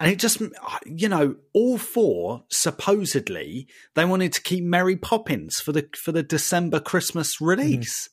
And 0.00 0.10
it 0.10 0.18
just, 0.18 0.40
you 0.86 1.08
know, 1.10 1.36
all 1.52 1.76
four 1.76 2.44
supposedly 2.48 3.68
they 3.94 4.06
wanted 4.06 4.32
to 4.32 4.42
keep 4.42 4.64
Mary 4.64 4.96
Poppins 4.96 5.56
for 5.56 5.72
the 5.72 5.88
for 6.02 6.10
the 6.10 6.22
December 6.22 6.80
Christmas 6.80 7.38
release. 7.40 8.08
Mm. 8.08 8.10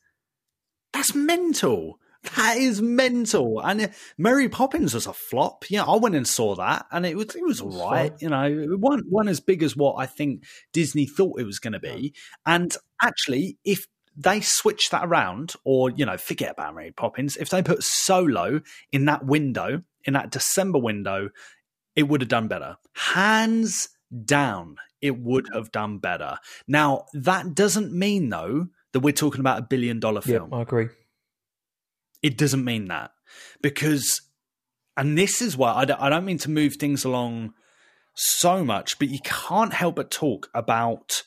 That's 0.93 1.15
mental. 1.15 1.99
That 2.35 2.57
is 2.57 2.81
mental. 2.81 3.61
And 3.61 3.81
uh, 3.81 3.87
Mary 4.17 4.49
Poppins 4.49 4.93
was 4.93 5.07
a 5.07 5.13
flop. 5.13 5.65
Yeah, 5.69 5.83
I 5.83 5.95
went 5.95 6.15
and 6.15 6.27
saw 6.27 6.55
that, 6.55 6.85
and 6.91 7.05
it 7.05 7.15
was 7.15 7.35
it 7.35 7.43
was 7.43 7.61
all 7.61 7.89
right. 7.89 8.13
You 8.19 8.29
know, 8.29 8.43
it 8.43 8.79
wasn't, 8.79 9.05
wasn't 9.09 9.29
as 9.29 9.39
big 9.39 9.63
as 9.63 9.77
what 9.77 9.95
I 9.97 10.07
think 10.07 10.43
Disney 10.73 11.05
thought 11.05 11.39
it 11.39 11.45
was 11.45 11.59
going 11.59 11.73
to 11.73 11.79
be. 11.79 12.13
And 12.45 12.75
actually, 13.01 13.59
if 13.63 13.85
they 14.15 14.41
switch 14.41 14.89
that 14.89 15.05
around, 15.05 15.53
or 15.63 15.91
you 15.91 16.05
know, 16.05 16.17
forget 16.17 16.51
about 16.51 16.75
Mary 16.75 16.91
Poppins, 16.91 17.37
if 17.37 17.49
they 17.49 17.61
put 17.61 17.83
Solo 17.83 18.61
in 18.91 19.05
that 19.05 19.25
window, 19.25 19.83
in 20.03 20.13
that 20.13 20.31
December 20.31 20.79
window, 20.79 21.29
it 21.97 22.03
would 22.03 22.21
have 22.21 22.29
done 22.29 22.47
better. 22.47 22.77
Hands 22.93 23.89
down, 24.23 24.77
it 25.01 25.19
would 25.19 25.49
have 25.53 25.71
done 25.71 25.97
better. 25.97 26.37
Now, 26.67 27.05
that 27.13 27.53
doesn't 27.55 27.91
mean 27.91 28.29
though 28.29 28.67
that 28.93 29.01
we're 29.01 29.11
talking 29.11 29.41
about 29.41 29.59
a 29.59 29.63
billion 29.63 29.99
dollar 29.99 30.21
film. 30.21 30.49
Yeah, 30.51 30.59
I 30.59 30.61
agree. 30.61 30.87
It 32.21 32.37
doesn't 32.37 32.63
mean 32.63 32.87
that 32.87 33.11
because, 33.61 34.21
and 34.95 35.17
this 35.17 35.41
is 35.41 35.57
why 35.57 35.73
I 35.73 35.85
don't, 35.85 35.99
I 35.99 36.09
don't 36.09 36.25
mean 36.25 36.37
to 36.39 36.49
move 36.49 36.75
things 36.75 37.03
along 37.03 37.53
so 38.13 38.63
much, 38.63 38.97
but 38.99 39.09
you 39.09 39.19
can't 39.23 39.73
help 39.73 39.95
but 39.95 40.11
talk 40.11 40.49
about 40.53 41.23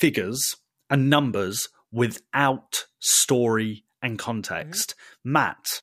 figures 0.00 0.56
and 0.90 1.08
numbers 1.08 1.68
without 1.92 2.86
story 2.98 3.84
and 4.02 4.18
context. 4.18 4.90
Mm-hmm. 4.90 5.32
Matt, 5.32 5.82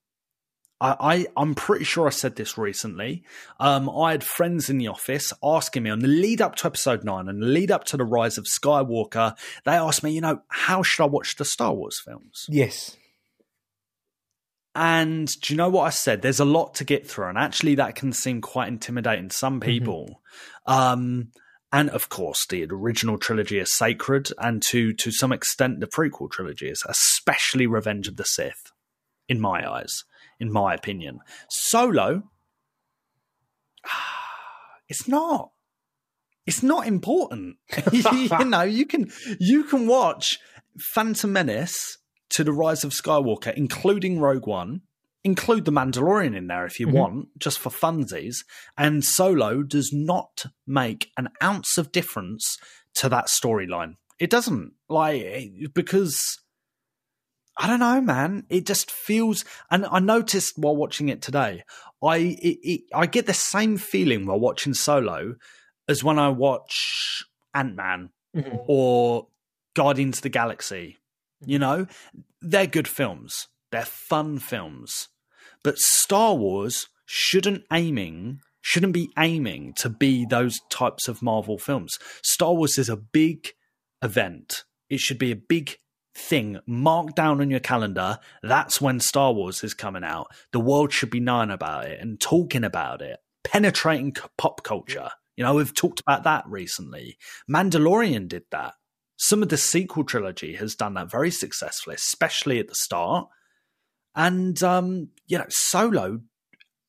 I, 0.81 1.25
I 1.35 1.41
am 1.41 1.53
pretty 1.53 1.85
sure 1.85 2.07
I 2.07 2.09
said 2.09 2.35
this 2.35 2.57
recently. 2.57 3.23
Um, 3.59 3.87
I 3.89 4.11
had 4.11 4.23
friends 4.23 4.69
in 4.69 4.79
the 4.79 4.87
office 4.87 5.31
asking 5.43 5.83
me 5.83 5.91
on 5.91 5.99
the 5.99 6.07
lead 6.07 6.41
up 6.41 6.55
to 6.55 6.67
episode 6.67 7.03
nine 7.03 7.29
and 7.29 7.41
the 7.41 7.45
lead 7.45 7.69
up 7.71 7.83
to 7.85 7.97
the 7.97 8.03
rise 8.03 8.37
of 8.39 8.45
Skywalker. 8.45 9.37
They 9.63 9.73
asked 9.73 10.03
me, 10.03 10.11
you 10.11 10.21
know, 10.21 10.41
how 10.49 10.81
should 10.81 11.03
I 11.03 11.07
watch 11.07 11.35
the 11.35 11.45
Star 11.45 11.73
Wars 11.73 12.01
films? 12.03 12.47
Yes. 12.49 12.97
And 14.73 15.27
do 15.41 15.53
you 15.53 15.57
know 15.57 15.69
what 15.69 15.83
I 15.83 15.89
said? 15.89 16.21
There's 16.21 16.39
a 16.39 16.45
lot 16.45 16.75
to 16.75 16.85
get 16.85 17.07
through, 17.07 17.27
and 17.27 17.37
actually, 17.37 17.75
that 17.75 17.95
can 17.95 18.13
seem 18.13 18.39
quite 18.41 18.69
intimidating 18.69 19.29
to 19.29 19.35
some 19.35 19.59
mm-hmm. 19.59 19.69
people. 19.69 20.21
Mm-hmm. 20.67 20.73
Um, 20.73 21.31
and 21.73 21.89
of 21.89 22.09
course, 22.09 22.45
the 22.47 22.65
original 22.69 23.17
trilogy 23.17 23.59
is 23.59 23.71
sacred, 23.73 24.29
and 24.37 24.61
to 24.63 24.93
to 24.93 25.11
some 25.11 25.33
extent, 25.33 25.81
the 25.81 25.87
prequel 25.87 26.31
trilogy 26.31 26.69
is, 26.69 26.83
especially 26.87 27.67
Revenge 27.67 28.07
of 28.07 28.15
the 28.15 28.23
Sith, 28.23 28.71
in 29.27 29.41
my 29.41 29.69
eyes, 29.69 30.05
in 30.41 30.51
my 30.51 30.73
opinion. 30.73 31.19
Solo, 31.49 32.23
it's 34.89 35.07
not. 35.07 35.51
It's 36.45 36.63
not 36.63 36.87
important. 36.87 37.57
you 37.93 38.45
know, 38.45 38.63
you 38.63 38.85
can 38.85 39.11
you 39.39 39.63
can 39.63 39.87
watch 39.87 40.39
Phantom 40.79 41.31
Menace 41.31 41.99
to 42.31 42.43
the 42.43 42.51
Rise 42.51 42.83
of 42.83 42.91
Skywalker, 42.91 43.53
including 43.55 44.19
Rogue 44.19 44.47
One. 44.47 44.81
Include 45.23 45.65
the 45.65 45.71
Mandalorian 45.71 46.35
in 46.35 46.47
there 46.47 46.65
if 46.65 46.79
you 46.79 46.87
mm-hmm. 46.87 46.97
want, 46.97 47.27
just 47.37 47.59
for 47.59 47.69
funsies. 47.69 48.37
And 48.75 49.05
Solo 49.05 49.61
does 49.61 49.91
not 49.93 50.45
make 50.65 51.11
an 51.15 51.29
ounce 51.43 51.77
of 51.77 51.91
difference 51.91 52.57
to 52.95 53.09
that 53.09 53.27
storyline. 53.27 53.97
It 54.19 54.31
doesn't 54.31 54.73
like 54.89 55.51
because 55.75 56.40
I 57.57 57.67
don't 57.67 57.79
know, 57.79 58.01
man. 58.01 58.45
It 58.49 58.65
just 58.65 58.89
feels, 58.89 59.45
and 59.69 59.85
I 59.85 59.99
noticed 59.99 60.57
while 60.57 60.75
watching 60.75 61.09
it 61.09 61.21
today, 61.21 61.63
I 62.03 62.17
it, 62.17 62.57
it, 62.63 62.81
I 62.93 63.05
get 63.05 63.25
the 63.25 63.33
same 63.33 63.77
feeling 63.77 64.25
while 64.25 64.39
watching 64.39 64.73
Solo 64.73 65.35
as 65.87 66.03
when 66.03 66.17
I 66.17 66.29
watch 66.29 67.23
Ant 67.53 67.75
Man 67.75 68.09
mm-hmm. 68.35 68.57
or 68.67 69.27
Guardians 69.75 70.19
of 70.19 70.23
the 70.23 70.29
Galaxy 70.29 70.97
you 71.45 71.59
know, 71.59 71.87
they're 72.41 72.67
good 72.67 72.87
films. 72.87 73.47
They're 73.71 73.85
fun 73.85 74.39
films. 74.39 75.09
But 75.63 75.77
Star 75.77 76.35
Wars 76.35 76.87
shouldn't 77.05 77.63
aiming 77.71 78.39
shouldn't 78.63 78.93
be 78.93 79.09
aiming 79.17 79.73
to 79.73 79.89
be 79.89 80.23
those 80.23 80.59
types 80.69 81.07
of 81.07 81.23
Marvel 81.23 81.57
films. 81.57 81.97
Star 82.23 82.53
Wars 82.53 82.77
is 82.77 82.89
a 82.89 82.95
big 82.95 83.49
event. 84.03 84.65
It 84.87 84.99
should 84.99 85.17
be 85.17 85.31
a 85.31 85.35
big 85.35 85.77
thing 86.15 86.59
marked 86.65 87.15
down 87.15 87.41
on 87.41 87.49
your 87.49 87.59
calendar. 87.59 88.19
That's 88.43 88.81
when 88.81 88.99
Star 88.99 89.33
Wars 89.33 89.63
is 89.63 89.73
coming 89.73 90.03
out. 90.03 90.27
The 90.51 90.59
world 90.59 90.91
should 90.91 91.09
be 91.09 91.19
knowing 91.19 91.51
about 91.51 91.85
it 91.85 91.99
and 91.99 92.19
talking 92.19 92.63
about 92.63 93.01
it, 93.01 93.19
penetrating 93.43 94.15
pop 94.37 94.63
culture. 94.63 95.09
You 95.37 95.43
know, 95.43 95.55
we've 95.55 95.73
talked 95.73 95.99
about 96.01 96.23
that 96.23 96.43
recently. 96.47 97.17
Mandalorian 97.49 98.27
did 98.27 98.43
that. 98.51 98.73
Some 99.17 99.43
of 99.43 99.49
the 99.49 99.57
sequel 99.57 100.03
trilogy 100.03 100.55
has 100.55 100.75
done 100.75 100.95
that 100.95 101.09
very 101.09 101.31
successfully, 101.31 101.95
especially 101.95 102.59
at 102.59 102.67
the 102.67 102.75
start. 102.75 103.27
And 104.15 104.61
um, 104.63 105.09
you 105.27 105.37
know, 105.37 105.45
Solo 105.49 106.21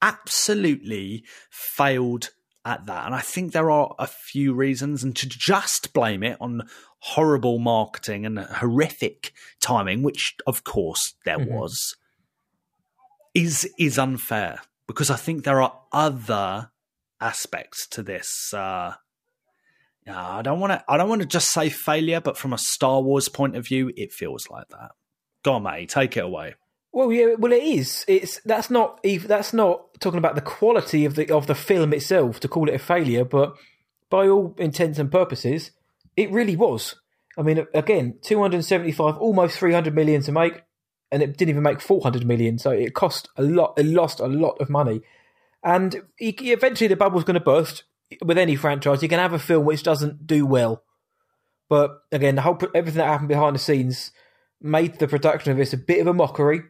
absolutely 0.00 1.24
failed 1.50 2.30
at 2.64 2.86
that. 2.86 3.06
And 3.06 3.14
I 3.14 3.20
think 3.20 3.52
there 3.52 3.70
are 3.70 3.94
a 3.98 4.06
few 4.06 4.54
reasons, 4.54 5.02
and 5.02 5.14
to 5.16 5.28
just 5.28 5.92
blame 5.92 6.22
it 6.22 6.36
on 6.40 6.62
horrible 6.98 7.58
marketing 7.58 8.24
and 8.24 8.38
horrific 8.38 9.32
timing, 9.60 10.02
which 10.02 10.34
of 10.46 10.64
course 10.64 11.14
there 11.24 11.38
mm-hmm. 11.38 11.54
was, 11.54 11.96
is 13.34 13.68
is 13.78 13.98
unfair 13.98 14.60
because 14.86 15.10
I 15.10 15.16
think 15.16 15.44
there 15.44 15.62
are 15.62 15.80
other 15.92 16.70
aspects 17.20 17.86
to 17.88 18.02
this 18.02 18.52
uh, 18.52 18.94
I 20.08 20.42
don't 20.42 20.58
want 20.58 20.72
to. 20.72 20.84
I 20.88 20.96
don't 20.96 21.08
want 21.08 21.22
to 21.22 21.28
just 21.28 21.52
say 21.52 21.68
failure, 21.68 22.20
but 22.20 22.36
from 22.36 22.52
a 22.52 22.58
Star 22.58 23.00
Wars 23.00 23.28
point 23.28 23.56
of 23.56 23.66
view, 23.66 23.92
it 23.96 24.12
feels 24.12 24.48
like 24.50 24.68
that. 24.68 24.90
Go 25.44 25.54
on, 25.54 25.62
mate, 25.62 25.88
take 25.88 26.16
it 26.16 26.24
away. 26.24 26.54
Well, 26.92 27.10
yeah, 27.10 27.34
well, 27.38 27.52
it 27.52 27.62
is. 27.62 28.04
It's 28.06 28.40
that's 28.44 28.68
not 28.68 29.00
even 29.02 29.26
that's 29.26 29.54
not 29.54 29.98
talking 29.98 30.18
about 30.18 30.34
the 30.34 30.42
quality 30.42 31.06
of 31.06 31.14
the 31.14 31.30
of 31.30 31.46
the 31.46 31.54
film 31.54 31.94
itself 31.94 32.38
to 32.40 32.48
call 32.48 32.68
it 32.68 32.74
a 32.74 32.78
failure, 32.78 33.24
but 33.24 33.54
by 34.10 34.28
all 34.28 34.54
intents 34.58 34.98
and 34.98 35.10
purposes, 35.10 35.70
it 36.16 36.30
really 36.30 36.54
was. 36.54 36.96
I 37.38 37.42
mean, 37.42 37.66
again, 37.72 38.18
two 38.20 38.40
hundred 38.42 38.62
seventy 38.66 38.92
five, 38.92 39.16
almost 39.16 39.58
three 39.58 39.72
hundred 39.72 39.94
million 39.94 40.20
to 40.22 40.32
make, 40.32 40.62
and 41.10 41.22
it 41.22 41.38
didn't 41.38 41.50
even 41.50 41.62
make 41.62 41.80
four 41.80 42.02
hundred 42.02 42.26
million. 42.26 42.58
So 42.58 42.70
it 42.70 42.92
cost 42.92 43.30
a 43.36 43.42
lot. 43.42 43.72
It 43.78 43.86
lost 43.86 44.20
a 44.20 44.26
lot 44.26 44.60
of 44.60 44.68
money, 44.68 45.00
and 45.64 46.02
eventually 46.18 46.88
the 46.88 46.96
bubble's 46.96 47.24
going 47.24 47.34
to 47.34 47.40
burst 47.40 47.84
with 48.22 48.36
any 48.36 48.54
franchise. 48.54 49.02
You 49.02 49.08
can 49.08 49.18
have 49.18 49.32
a 49.32 49.38
film 49.38 49.64
which 49.64 49.82
doesn't 49.82 50.26
do 50.26 50.44
well, 50.44 50.82
but 51.70 52.02
again, 52.12 52.34
the 52.34 52.42
whole 52.42 52.58
everything 52.74 52.98
that 52.98 53.06
happened 53.06 53.30
behind 53.30 53.54
the 53.54 53.60
scenes 53.60 54.12
made 54.60 54.98
the 54.98 55.08
production 55.08 55.52
of 55.52 55.56
this 55.58 55.72
a 55.72 55.78
bit 55.78 56.00
of 56.00 56.06
a 56.06 56.12
mockery 56.12 56.64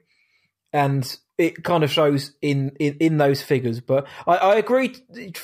and 0.73 1.19
it 1.39 1.65
kind 1.65 1.83
of 1.83 1.91
shows 1.91 2.33
in, 2.41 2.71
in, 2.79 2.97
in 3.01 3.17
those 3.19 3.43
figures. 3.43 3.81
But 3.81 4.07
I, 4.27 4.37
I 4.37 4.55
agree 4.57 4.95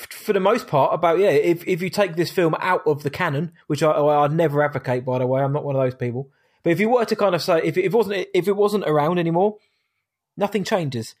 for 0.09 0.33
the 0.33 0.39
most 0.39 0.67
part 0.67 0.93
about 0.93 1.19
yeah. 1.19 1.29
If 1.29 1.67
if 1.67 1.81
you 1.81 1.89
take 1.89 2.15
this 2.15 2.31
film 2.31 2.55
out 2.59 2.85
of 2.85 3.03
the 3.03 3.09
canon, 3.09 3.51
which 3.67 3.83
I 3.83 3.91
I 3.91 4.27
never 4.27 4.63
advocate 4.63 5.05
by 5.05 5.19
the 5.19 5.27
way, 5.27 5.41
I'm 5.41 5.53
not 5.53 5.65
one 5.65 5.75
of 5.75 5.81
those 5.81 5.95
people. 5.95 6.29
But 6.63 6.71
if 6.71 6.79
you 6.79 6.89
were 6.89 7.05
to 7.05 7.15
kind 7.15 7.35
of 7.35 7.41
say 7.41 7.61
if 7.63 7.77
it 7.77 7.91
wasn't 7.91 8.27
if 8.33 8.47
it 8.47 8.55
wasn't 8.55 8.85
around 8.85 9.19
anymore, 9.19 9.57
nothing 10.37 10.63
changes. 10.63 11.15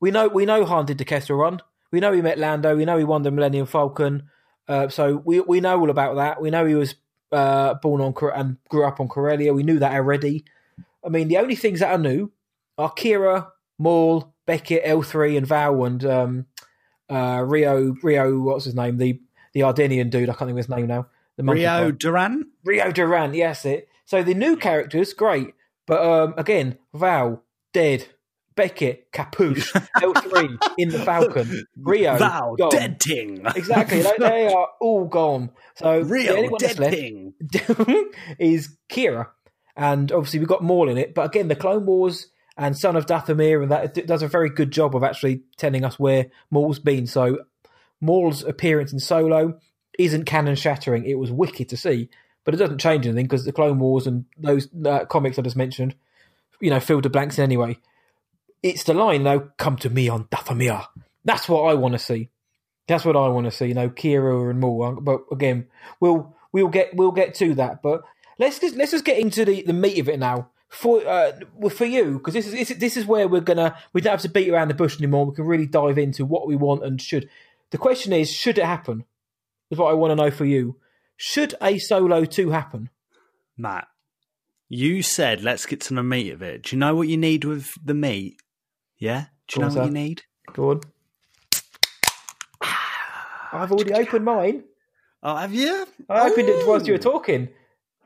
We 0.00 0.10
know 0.10 0.28
we 0.28 0.44
know 0.46 0.64
Han 0.64 0.86
did 0.86 0.98
the 0.98 1.04
Kessel 1.04 1.36
Run. 1.36 1.60
We 1.90 2.00
know 2.00 2.12
he 2.12 2.20
met 2.20 2.38
Lando. 2.38 2.76
We 2.76 2.84
know 2.84 2.98
he 2.98 3.04
won 3.04 3.22
the 3.22 3.30
Millennium 3.30 3.66
Falcon. 3.66 4.28
Uh, 4.68 4.88
so 4.88 5.22
we 5.24 5.40
we 5.40 5.60
know 5.60 5.78
all 5.78 5.90
about 5.90 6.16
that. 6.16 6.40
We 6.40 6.50
know 6.50 6.66
he 6.66 6.74
was 6.74 6.94
uh, 7.32 7.74
born 7.74 8.00
on 8.00 8.14
and 8.34 8.56
grew 8.68 8.84
up 8.84 9.00
on 9.00 9.08
Corellia. 9.08 9.54
We 9.54 9.62
knew 9.62 9.78
that 9.78 9.92
already. 9.92 10.44
I 11.04 11.08
mean, 11.08 11.28
the 11.28 11.38
only 11.38 11.54
things 11.54 11.80
that 11.80 11.92
are 11.92 11.98
new 11.98 12.32
are 12.78 12.92
Qi'ra, 12.92 13.48
Maul, 13.78 14.34
Beckett, 14.46 14.84
L3, 14.84 15.36
and 15.36 15.46
Val, 15.46 15.84
and 15.84 16.04
um, 16.04 16.46
uh, 17.08 17.42
Rio, 17.46 17.94
Rio, 18.02 18.38
what's 18.40 18.64
his 18.64 18.74
name? 18.74 18.96
The 18.98 19.20
the 19.52 19.60
Ardennian 19.60 20.10
dude. 20.10 20.28
I 20.28 20.32
can't 20.32 20.48
think 20.48 20.50
of 20.50 20.56
his 20.58 20.68
name 20.68 20.86
now. 20.86 21.06
The 21.36 21.44
Rio 21.44 21.90
Durant. 21.90 22.46
Rio 22.64 22.92
Durant. 22.92 23.34
Yes, 23.34 23.64
it. 23.64 23.88
So 24.04 24.22
the 24.22 24.34
new 24.34 24.56
characters, 24.56 25.12
great, 25.12 25.54
but 25.86 26.02
um, 26.02 26.34
again, 26.36 26.78
Val 26.94 27.42
dead. 27.72 28.06
Beckett, 28.54 29.12
Capuche, 29.12 29.70
L3 29.98 30.56
in 30.78 30.88
the 30.88 30.98
Falcon, 31.00 31.66
Rio, 31.76 32.16
Val, 32.16 32.56
gone. 32.56 32.70
dead 32.70 32.98
ting. 32.98 33.42
Exactly, 33.54 34.00
they, 34.00 34.12
they 34.18 34.46
are 34.54 34.68
all 34.80 35.04
gone. 35.04 35.50
So 35.74 36.00
Rio, 36.00 36.56
dead 36.56 36.76
ting. 36.78 37.34
is 38.38 38.74
Qi'ra, 38.88 39.26
and 39.76 40.10
obviously 40.10 40.38
we've 40.38 40.48
got 40.48 40.64
Maul 40.64 40.88
in 40.88 40.96
it. 40.96 41.14
But 41.14 41.26
again, 41.26 41.48
the 41.48 41.54
Clone 41.54 41.84
Wars 41.84 42.28
and 42.56 42.76
Son 42.76 42.96
of 42.96 43.06
Dathomir, 43.06 43.62
and 43.62 43.70
that 43.70 43.96
it 43.98 44.06
does 44.06 44.22
a 44.22 44.28
very 44.28 44.48
good 44.48 44.70
job 44.70 44.96
of 44.96 45.04
actually 45.04 45.42
telling 45.56 45.84
us 45.84 45.98
where 45.98 46.26
Maul's 46.50 46.78
been. 46.78 47.06
So 47.06 47.38
Maul's 48.00 48.42
appearance 48.42 48.92
in 48.92 48.98
Solo 48.98 49.58
isn't 49.98 50.24
canon 50.24 50.56
shattering. 50.56 51.04
It 51.04 51.18
was 51.18 51.30
wicked 51.30 51.68
to 51.70 51.76
see, 51.76 52.08
but 52.44 52.54
it 52.54 52.58
doesn't 52.58 52.78
change 52.78 53.06
anything 53.06 53.26
because 53.26 53.44
the 53.44 53.52
Clone 53.52 53.78
Wars 53.78 54.06
and 54.06 54.24
those 54.38 54.68
uh, 54.84 55.04
comics 55.04 55.38
I 55.38 55.42
just 55.42 55.56
mentioned, 55.56 55.94
you 56.60 56.70
know, 56.70 56.80
filled 56.80 57.02
the 57.02 57.10
blanks 57.10 57.38
anyway. 57.38 57.78
It's 58.62 58.84
the 58.84 58.94
line 58.94 59.24
though, 59.24 59.50
"Come 59.58 59.76
to 59.78 59.90
me 59.90 60.08
on 60.08 60.24
Dathomir." 60.24 60.86
That's 61.24 61.48
what 61.48 61.62
I 61.62 61.74
want 61.74 61.92
to 61.92 61.98
see. 61.98 62.30
That's 62.88 63.04
what 63.04 63.16
I 63.16 63.28
want 63.28 63.46
to 63.46 63.50
see. 63.50 63.66
You 63.66 63.74
know, 63.74 63.90
Qi'ra 63.90 64.50
and 64.50 64.60
Maul. 64.60 64.98
But 65.00 65.22
again, 65.30 65.66
we'll 66.00 66.34
we'll 66.52 66.68
get 66.68 66.94
we'll 66.94 67.12
get 67.12 67.34
to 67.36 67.54
that. 67.56 67.82
But 67.82 68.02
let's 68.38 68.58
just 68.58 68.76
let's 68.76 68.92
just 68.92 69.04
get 69.04 69.18
into 69.18 69.44
the, 69.44 69.62
the 69.62 69.72
meat 69.72 69.98
of 69.98 70.08
it 70.08 70.18
now 70.18 70.50
for 70.76 71.06
uh, 71.06 71.32
for 71.70 71.86
you 71.86 72.14
because 72.18 72.34
this 72.34 72.46
is 72.46 72.78
this 72.78 72.96
is 72.96 73.06
where 73.06 73.26
we're 73.26 73.40
gonna 73.40 73.76
we 73.92 74.00
don't 74.00 74.12
have 74.12 74.20
to 74.22 74.28
beat 74.28 74.50
around 74.50 74.68
the 74.68 74.74
bush 74.74 74.98
anymore. 74.98 75.26
We 75.26 75.34
can 75.34 75.46
really 75.46 75.66
dive 75.66 75.96
into 75.98 76.24
what 76.24 76.46
we 76.46 76.54
want 76.56 76.84
and 76.84 77.00
should. 77.00 77.28
The 77.70 77.78
question 77.78 78.12
is, 78.12 78.30
should 78.32 78.58
it 78.58 78.64
happen? 78.64 79.04
Is 79.70 79.78
what 79.78 79.90
I 79.90 79.94
want 79.94 80.10
to 80.12 80.16
know 80.16 80.30
for 80.30 80.44
you. 80.44 80.76
Should 81.16 81.54
a 81.62 81.78
solo 81.78 82.24
two 82.24 82.50
happen? 82.50 82.90
Matt, 83.56 83.88
you 84.68 85.02
said 85.02 85.42
let's 85.42 85.64
get 85.66 85.80
to 85.82 85.94
the 85.94 86.02
meat 86.02 86.30
of 86.32 86.42
it. 86.42 86.64
Do 86.64 86.76
you 86.76 86.80
know 86.80 86.94
what 86.94 87.08
you 87.08 87.16
need 87.16 87.44
with 87.44 87.72
the 87.82 87.94
meat? 87.94 88.40
Yeah, 88.98 89.26
do 89.48 89.60
you 89.60 89.62
Go 89.62 89.62
know 89.62 89.66
on, 89.68 89.74
what 89.76 89.82
sir. 89.82 89.86
you 89.86 89.94
need? 90.06 90.22
Go 90.52 90.70
on. 90.72 90.80
I've 93.52 93.72
already 93.72 93.94
opened 93.94 94.24
mine. 94.24 94.64
Oh, 95.22 95.36
have 95.36 95.54
you? 95.54 95.86
I 96.10 96.28
opened 96.28 96.48
it 96.48 96.66
whilst 96.68 96.86
you 96.86 96.92
were 96.92 96.98
talking. 96.98 97.48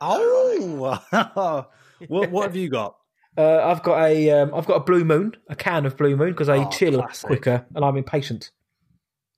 Oh, 0.00 1.00
what 2.08 2.30
what 2.30 2.44
have 2.44 2.56
you 2.56 2.68
got? 2.68 2.96
Uh, 3.38 3.58
I've 3.64 3.82
got 3.82 4.02
a 4.02 4.30
um, 4.30 4.54
I've 4.54 4.66
got 4.66 4.74
a 4.76 4.80
blue 4.80 5.04
moon, 5.04 5.36
a 5.48 5.54
can 5.56 5.86
of 5.86 5.96
blue 5.96 6.16
moon 6.16 6.30
because 6.32 6.48
I 6.48 6.58
Oh, 6.64 6.68
chill 6.70 6.94
classic. 7.00 7.26
quicker 7.28 7.66
and 7.74 7.84
I'm 7.84 7.96
impatient. 7.96 8.50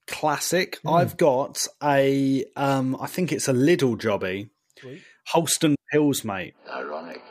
Classic. 0.06 0.78
Hmm. 0.82 0.88
I've 0.88 1.16
got 1.16 1.66
a 1.82 2.44
um, 2.56 2.96
I 3.00 3.06
think 3.06 3.32
it's 3.32 3.48
a 3.48 3.52
Lidl 3.52 3.96
jobby. 3.98 4.48
Holsten 5.32 5.74
Pils, 5.94 6.24
mate. 6.24 6.54
Ironic. 6.68 7.22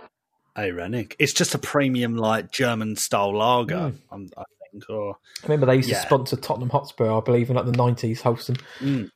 Ironic. 0.57 1.15
It's 1.19 1.33
just 1.33 1.53
a 1.55 1.57
premium 1.57 2.15
like 2.15 2.51
German 2.51 2.95
style 2.95 3.35
lager. 3.35 3.93
I'm, 4.11 4.29
I 4.37 4.43
think. 4.71 4.83
Or 4.89 5.15
I 5.43 5.47
remember 5.47 5.65
they 5.65 5.75
used 5.77 5.89
Yeah. 5.89 5.95
to 5.99 6.01
sponsor 6.05 6.37
Tottenham 6.37 6.69
Hotspur, 6.69 7.11
I 7.11 7.19
believe, 7.19 7.49
in 7.49 7.55
like 7.57 7.65
the 7.65 7.71
nineties. 7.73 8.21
Holsten, 8.21 8.61
mm. 8.79 9.09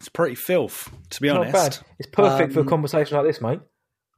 It's 0.00 0.08
pretty 0.08 0.34
filth, 0.34 0.90
to 1.10 1.20
be 1.20 1.28
not 1.28 1.38
honest. 1.38 1.52
bad. 1.52 1.86
It's 1.98 2.08
perfect 2.10 2.54
for 2.54 2.60
a 2.60 2.62
Um, 2.62 2.68
conversation 2.68 3.16
like 3.16 3.26
this, 3.26 3.40
mate. 3.40 3.60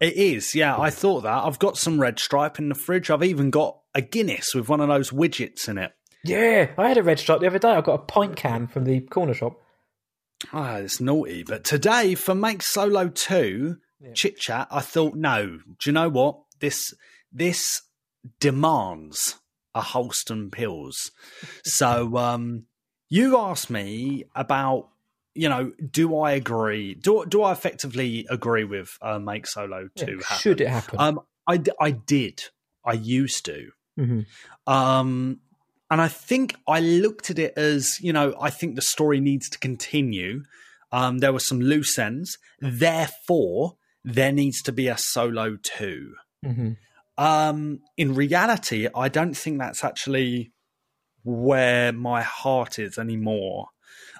It 0.01 0.15
is, 0.15 0.55
yeah. 0.55 0.79
I 0.79 0.91
thought 0.91 1.23
that. 1.23 1.45
I've 1.45 1.59
got 1.59 1.77
some 1.77 2.01
red 2.01 2.19
stripe 2.19 2.59
in 2.59 2.69
the 2.69 2.75
fridge. 2.75 3.11
I've 3.11 3.23
even 3.23 3.51
got 3.51 3.79
a 3.95 4.01
Guinness 4.01 4.55
with 4.55 4.69
one 4.69 4.81
of 4.81 4.89
those 4.89 5.11
widgets 5.11 5.69
in 5.69 5.79
it. 5.79 5.93
Yeah, 6.25 6.71
I 6.79 6.89
had 6.89 6.99
a 6.99 7.03
red 7.03 7.19
stripe 7.19 7.41
the 7.41 7.47
other 7.49 7.59
day. 7.59 7.69
I 7.71 7.81
got 7.81 7.95
a 7.95 8.05
pint 8.05 8.37
can 8.37 8.67
from 8.69 8.85
the 8.85 9.01
corner 9.01 9.35
shop. 9.35 9.61
Ah, 10.53 10.77
it's 10.77 11.01
naughty. 11.01 11.43
But 11.45 11.65
today, 11.65 12.15
for 12.15 12.35
Make 12.35 12.63
Solo 12.63 13.09
2, 13.09 13.77
chit 14.15 14.39
chat, 14.39 14.67
I 14.71 14.81
thought, 14.81 15.15
no, 15.15 15.47
do 15.47 15.75
you 15.87 15.93
know 15.93 16.09
what? 16.09 16.39
This 16.61 16.95
this 17.33 17.65
demands 18.41 19.37
a 19.75 19.81
Holsten 19.81 20.51
Pils. 20.51 21.11
so 21.65 22.17
um 22.17 22.65
you 23.09 23.37
asked 23.39 23.71
me 23.71 24.25
about 24.35 24.89
you 25.35 25.49
know, 25.49 25.73
do 25.91 26.19
I 26.19 26.33
agree? 26.33 26.95
Do 26.95 27.25
do 27.27 27.43
I 27.43 27.53
effectively 27.53 28.27
agree 28.31 28.65
with 28.65 28.91
uh, 29.01 29.19
Make 29.19 29.47
Solo 29.47 29.89
Yeah, 29.95 30.05
two? 30.05 30.19
happen? 30.19 30.37
should 30.39 30.61
it 30.61 30.69
happen? 30.69 31.01
Um, 31.01 31.21
I 31.49 31.63
I 31.81 31.91
did. 31.93 32.45
I 32.85 32.93
used 32.95 33.45
to. 33.47 33.71
Mhm. 33.99 34.27
Um, 34.67 35.41
and 35.91 36.01
I 36.01 36.09
think 36.09 36.57
I 36.67 36.81
looked 36.81 37.31
at 37.31 37.39
it 37.39 37.53
as, 37.57 37.99
you 38.01 38.13
know, 38.13 38.35
I 38.41 38.49
think 38.51 38.75
the 38.77 38.83
story 38.83 39.21
needs 39.21 39.49
to 39.51 39.59
continue. 39.59 40.45
Um, 40.91 41.19
there 41.19 41.33
were 41.33 41.41
some 41.41 41.61
loose 41.61 41.99
ends. 41.99 42.39
Therefore, 42.61 43.77
there 44.05 44.33
needs 44.33 44.63
to 44.63 44.73
be 44.73 44.89
a 44.89 44.97
solo 44.99 45.57
two. 45.63 46.15
Mhm. 46.45 46.77
Um, 47.19 47.81
in 47.97 48.15
reality, 48.15 48.89
I 48.95 49.09
don't 49.09 49.37
think 49.37 49.59
that's 49.59 49.85
actually 49.85 50.53
where 51.25 51.93
my 51.93 52.23
heart 52.23 52.79
is 52.79 52.99
anymore. 52.99 53.69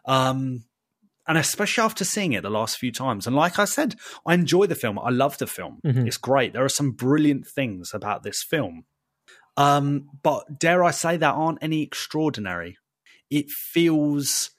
Um, 0.05 0.65
and 1.29 1.39
especially 1.39 1.85
after 1.85 2.05
seeing 2.05 2.33
it 2.33 2.43
the 2.43 2.51
last 2.51 2.79
few 2.79 2.91
times. 2.93 3.27
And 3.27 3.37
like 3.37 3.59
I 3.59 3.65
said, 3.65 3.95
I 4.27 4.35
enjoy 4.35 4.67
the 4.67 4.75
film. 4.75 4.99
I 4.99 5.11
love 5.11 5.39
the 5.39 5.47
film. 5.47 5.81
Mhm. 5.85 6.07
It's 6.07 6.17
great. 6.17 6.53
There 6.53 6.65
are 6.65 6.69
some 6.69 6.91
brilliant 6.93 7.47
things 7.47 7.93
about 7.95 8.23
this 8.23 8.43
film. 8.43 8.85
Um, 9.57 10.09
but 10.23 10.59
dare 10.59 10.83
I 10.83 10.91
say 10.91 11.17
that 11.17 11.35
aren't 11.35 11.63
any 11.63 11.83
extraordinary. 11.83 12.77
It 13.31 13.51
feels 13.51 14.51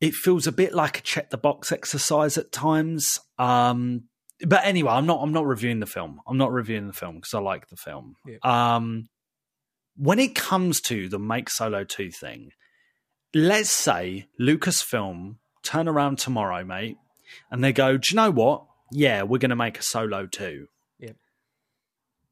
it 0.00 0.14
feels 0.14 0.48
a 0.48 0.52
bit 0.52 0.74
like 0.74 0.98
a 0.98 1.02
check 1.02 1.30
the 1.30 1.38
box 1.38 1.70
exercise 1.70 2.36
at 2.36 2.50
times. 2.50 3.20
Um, 3.38 4.08
but 4.44 4.64
anyway, 4.64 4.90
I'm 4.90 5.06
not 5.06 5.22
I'm 5.22 5.32
not 5.32 5.46
reviewing 5.46 5.78
the 5.80 5.86
film. 5.86 6.20
I'm 6.26 6.38
not 6.38 6.50
reviewing 6.52 6.88
the 6.88 6.92
film 6.92 7.16
because 7.16 7.34
I 7.34 7.38
like 7.38 7.68
the 7.68 7.76
film. 7.76 8.16
Yeah. 8.26 8.38
Um, 8.42 9.08
when 9.94 10.18
it 10.18 10.34
comes 10.34 10.80
to 10.82 11.08
the 11.08 11.18
make 11.20 11.50
solo 11.50 11.84
2 11.84 12.10
thing, 12.10 12.50
let's 13.34 13.70
say 13.70 14.26
Lucasfilm 14.40 15.36
turn 15.62 15.88
around 15.88 16.18
tomorrow, 16.18 16.64
mate, 16.64 16.96
and 17.50 17.62
they 17.62 17.72
go, 17.72 17.96
Do 17.96 18.08
you 18.10 18.16
know 18.16 18.30
what? 18.30 18.64
Yeah, 18.90 19.22
we're 19.22 19.38
gonna 19.38 19.56
make 19.56 19.78
a 19.78 19.82
solo 19.82 20.26
2. 20.26 20.66
Yeah. 20.98 21.10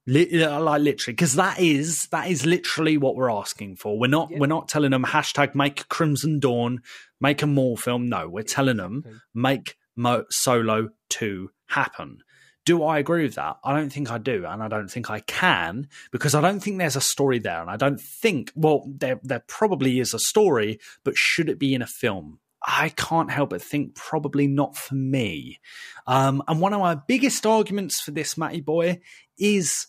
Li- 0.06 0.46
like 0.46 0.82
literally, 0.82 1.12
because 1.14 1.34
that 1.34 1.60
is 1.60 2.06
that 2.08 2.28
is 2.30 2.44
literally 2.46 2.96
what 2.96 3.16
we're 3.16 3.30
asking 3.30 3.76
for. 3.76 3.98
We're 3.98 4.08
not 4.08 4.30
Yeah. 4.30 4.38
we're 4.38 4.46
not 4.46 4.68
telling 4.68 4.90
them 4.90 5.04
hashtag 5.04 5.54
make 5.54 5.88
Crimson 5.88 6.40
Dawn, 6.40 6.80
make 7.20 7.42
a 7.42 7.46
Maul 7.46 7.76
film. 7.76 8.08
No, 8.08 8.28
we're 8.28 8.42
telling 8.42 8.78
them 8.78 9.22
make 9.34 9.76
Mo- 9.96 10.24
Solo 10.30 10.88
two 11.08 11.50
happen. 11.68 12.18
Do 12.64 12.82
I 12.84 12.98
agree 12.98 13.22
with 13.24 13.34
that? 13.36 13.56
I 13.64 13.74
don't 13.74 13.90
think 13.90 14.10
I 14.10 14.18
do, 14.18 14.44
and 14.46 14.62
I 14.62 14.68
don't 14.68 14.90
think 14.90 15.10
I 15.10 15.20
can 15.20 15.88
because 16.12 16.34
I 16.34 16.40
don't 16.40 16.60
think 16.60 16.78
there's 16.78 16.96
a 16.96 17.00
story 17.00 17.38
there, 17.38 17.60
and 17.60 17.70
I 17.70 17.76
don't 17.76 18.00
think 18.00 18.52
well 18.54 18.84
there 18.86 19.20
there 19.22 19.44
probably 19.46 20.00
is 20.00 20.12
a 20.14 20.18
story, 20.18 20.78
but 21.04 21.16
should 21.16 21.48
it 21.48 21.58
be 21.58 21.74
in 21.74 21.82
a 21.82 21.86
film? 21.86 22.40
I 22.66 22.90
can't 22.90 23.30
help 23.30 23.50
but 23.50 23.62
think 23.62 23.94
probably 23.94 24.46
not 24.46 24.76
for 24.76 24.94
me. 24.94 25.60
Um, 26.06 26.42
and 26.46 26.60
one 26.60 26.72
of 26.72 26.80
my 26.80 26.94
biggest 26.94 27.46
arguments 27.46 28.00
for 28.00 28.10
this, 28.10 28.36
Matty 28.36 28.60
boy, 28.60 29.00
is 29.38 29.86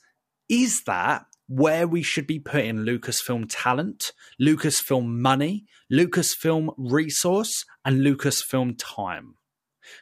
is 0.50 0.84
that 0.84 1.26
where 1.48 1.88
we 1.88 2.02
should 2.02 2.28
be 2.28 2.40
putting 2.40 2.78
Lucasfilm 2.78 3.46
talent, 3.50 4.12
Lucasfilm 4.42 5.06
money, 5.06 5.66
Lucasfilm 5.92 6.74
resource, 6.78 7.66
and 7.84 8.02
Lucasfilm 8.02 8.76
time? 8.78 9.36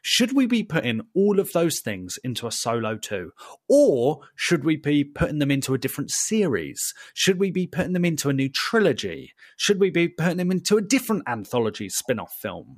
Should 0.01 0.33
we 0.33 0.45
be 0.45 0.63
putting 0.63 1.01
all 1.15 1.39
of 1.39 1.51
those 1.51 1.79
things 1.79 2.17
into 2.23 2.47
a 2.47 2.51
solo 2.51 2.97
two? 2.97 3.31
Or 3.67 4.21
should 4.35 4.63
we 4.63 4.75
be 4.77 5.03
putting 5.03 5.39
them 5.39 5.51
into 5.51 5.73
a 5.73 5.77
different 5.77 6.11
series? 6.11 6.93
Should 7.13 7.39
we 7.39 7.51
be 7.51 7.67
putting 7.67 7.93
them 7.93 8.05
into 8.05 8.29
a 8.29 8.33
new 8.33 8.49
trilogy? 8.49 9.33
Should 9.57 9.79
we 9.79 9.89
be 9.89 10.07
putting 10.07 10.37
them 10.37 10.51
into 10.51 10.77
a 10.77 10.81
different 10.81 11.23
anthology 11.27 11.89
spin 11.89 12.19
off 12.19 12.33
film? 12.33 12.77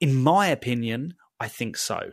In 0.00 0.14
my 0.14 0.46
opinion, 0.48 1.14
I 1.38 1.48
think 1.48 1.76
so. 1.76 2.12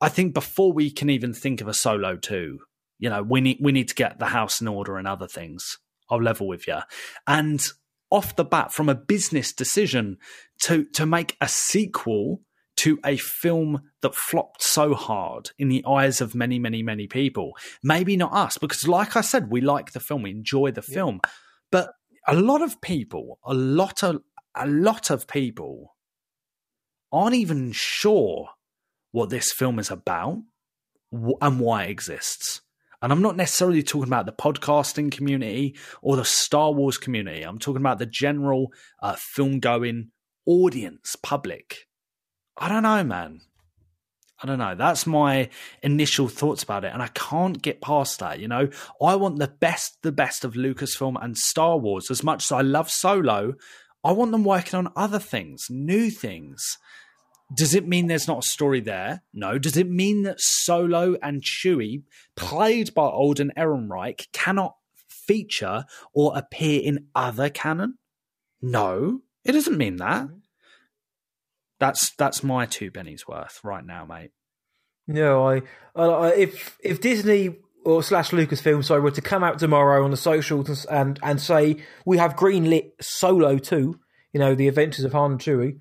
I 0.00 0.08
think 0.08 0.34
before 0.34 0.72
we 0.72 0.90
can 0.90 1.10
even 1.10 1.32
think 1.32 1.60
of 1.60 1.68
a 1.68 1.74
solo 1.74 2.16
two, 2.16 2.60
you 2.98 3.08
know, 3.08 3.22
we 3.22 3.40
need 3.40 3.58
we 3.60 3.72
need 3.72 3.88
to 3.88 3.94
get 3.94 4.18
the 4.18 4.26
house 4.26 4.60
in 4.60 4.68
order 4.68 4.96
and 4.98 5.08
other 5.08 5.26
things. 5.26 5.78
I'll 6.10 6.22
level 6.22 6.48
with 6.48 6.66
you. 6.66 6.78
And 7.26 7.64
off 8.10 8.36
the 8.36 8.44
bat, 8.44 8.72
from 8.72 8.88
a 8.88 8.94
business 8.94 9.52
decision 9.52 10.18
to 10.62 10.84
to 10.92 11.06
make 11.06 11.36
a 11.40 11.48
sequel 11.48 12.42
to 12.80 12.98
a 13.04 13.16
film 13.16 13.82
that 14.00 14.14
flopped 14.14 14.62
so 14.62 14.94
hard 14.94 15.50
in 15.58 15.68
the 15.68 15.84
eyes 15.86 16.20
of 16.20 16.34
many, 16.34 16.58
many, 16.58 16.82
many 16.82 17.06
people. 17.06 17.52
Maybe 17.82 18.16
not 18.16 18.32
us, 18.32 18.56
because 18.56 18.88
like 18.88 19.16
I 19.16 19.20
said, 19.20 19.50
we 19.50 19.60
like 19.60 19.92
the 19.92 20.00
film, 20.00 20.22
we 20.22 20.30
enjoy 20.30 20.70
the 20.70 20.82
film. 20.82 21.20
But 21.70 21.90
a 22.26 22.34
lot 22.34 22.62
of 22.62 22.80
people, 22.80 23.38
a 23.44 23.54
lot 23.54 24.02
of 24.02 24.22
a 24.56 24.66
lot 24.66 25.10
of 25.10 25.28
people 25.28 25.94
aren't 27.12 27.36
even 27.36 27.72
sure 27.72 28.48
what 29.12 29.30
this 29.30 29.52
film 29.52 29.78
is 29.78 29.90
about 29.90 30.38
and 31.12 31.60
why 31.60 31.84
it 31.84 31.90
exists. 31.90 32.62
And 33.02 33.12
I'm 33.12 33.22
not 33.22 33.36
necessarily 33.36 33.82
talking 33.82 34.08
about 34.08 34.26
the 34.26 34.32
podcasting 34.32 35.10
community 35.10 35.76
or 36.02 36.16
the 36.16 36.24
Star 36.24 36.72
Wars 36.72 36.98
community. 36.98 37.42
I'm 37.42 37.58
talking 37.58 37.80
about 37.80 37.98
the 37.98 38.06
general 38.06 38.72
uh, 39.02 39.16
film 39.18 39.60
going 39.60 40.10
audience, 40.46 41.16
public. 41.16 41.86
I 42.60 42.68
don't 42.68 42.82
know, 42.82 43.02
man. 43.02 43.40
I 44.42 44.46
don't 44.46 44.58
know. 44.58 44.74
That's 44.74 45.06
my 45.06 45.48
initial 45.82 46.28
thoughts 46.28 46.62
about 46.62 46.84
it. 46.84 46.92
And 46.92 47.02
I 47.02 47.08
can't 47.08 47.60
get 47.60 47.80
past 47.80 48.20
that. 48.20 48.38
You 48.38 48.48
know, 48.48 48.68
I 49.02 49.16
want 49.16 49.38
the 49.38 49.48
best, 49.48 49.98
the 50.02 50.12
best 50.12 50.44
of 50.44 50.54
Lucasfilm 50.54 51.22
and 51.22 51.36
Star 51.36 51.78
Wars. 51.78 52.10
As 52.10 52.22
much 52.22 52.44
as 52.44 52.52
I 52.52 52.60
love 52.60 52.90
Solo, 52.90 53.54
I 54.04 54.12
want 54.12 54.30
them 54.32 54.44
working 54.44 54.78
on 54.78 54.92
other 54.94 55.18
things, 55.18 55.66
new 55.68 56.10
things. 56.10 56.78
Does 57.54 57.74
it 57.74 57.88
mean 57.88 58.06
there's 58.06 58.28
not 58.28 58.44
a 58.44 58.48
story 58.48 58.80
there? 58.80 59.22
No. 59.34 59.58
Does 59.58 59.76
it 59.76 59.90
mean 59.90 60.22
that 60.22 60.40
Solo 60.40 61.16
and 61.22 61.42
Chewie, 61.42 62.04
played 62.36 62.94
by 62.94 63.06
Alden 63.06 63.52
Ehrenreich, 63.58 64.28
cannot 64.32 64.76
feature 65.08 65.84
or 66.14 66.36
appear 66.36 66.80
in 66.82 67.08
other 67.14 67.50
canon? 67.50 67.98
No, 68.62 69.20
it 69.44 69.52
doesn't 69.52 69.76
mean 69.76 69.96
that. 69.96 70.26
Mm-hmm. 70.26 70.36
That's 71.80 72.14
that's 72.16 72.44
my 72.44 72.66
two 72.66 72.90
pennies 72.90 73.26
worth 73.26 73.58
right 73.64 73.84
now, 73.84 74.04
mate. 74.04 74.30
No, 75.08 75.48
I, 75.48 75.62
I 75.96 76.34
if 76.34 76.78
if 76.84 77.00
Disney 77.00 77.56
or 77.84 78.02
slash 78.02 78.30
Lucasfilm, 78.30 78.84
sorry, 78.84 79.00
were 79.00 79.10
to 79.10 79.22
come 79.22 79.42
out 79.42 79.58
tomorrow 79.58 80.04
on 80.04 80.10
the 80.10 80.16
socials 80.16 80.84
and 80.84 81.18
and 81.22 81.40
say 81.40 81.78
we 82.04 82.18
have 82.18 82.36
greenlit 82.36 82.92
Solo 83.00 83.58
two, 83.58 83.98
you 84.32 84.38
know, 84.38 84.54
the 84.54 84.68
Adventures 84.68 85.04
of 85.04 85.12
Han 85.12 85.32
and 85.32 85.40
Chewie. 85.40 85.80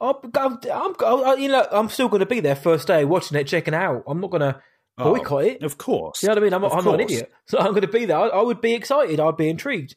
I'm, 0.00 0.14
I'm, 0.34 0.58
I'm, 1.04 1.40
you 1.40 1.48
know, 1.48 1.66
I'm 1.72 1.88
still 1.88 2.08
going 2.08 2.20
to 2.20 2.26
be 2.26 2.38
there 2.38 2.54
first 2.54 2.86
day 2.86 3.04
watching 3.04 3.36
it, 3.36 3.48
checking 3.48 3.74
it 3.74 3.78
out. 3.78 4.04
I'm 4.06 4.20
not 4.20 4.30
going 4.30 4.42
to 4.42 4.62
boycott 4.96 5.44
it. 5.44 5.62
Of 5.64 5.76
course. 5.76 6.22
You 6.22 6.28
know 6.28 6.34
what 6.34 6.38
I 6.38 6.44
mean? 6.44 6.52
I'm, 6.52 6.64
I'm 6.64 6.84
not 6.84 6.94
an 6.94 7.00
idiot. 7.00 7.32
So 7.46 7.58
I'm 7.58 7.70
going 7.70 7.82
to 7.82 7.88
be 7.88 8.04
there. 8.04 8.16
I, 8.16 8.28
I 8.28 8.42
would 8.42 8.60
be 8.60 8.74
excited. 8.74 9.18
I'd 9.18 9.36
be 9.36 9.48
intrigued. 9.48 9.96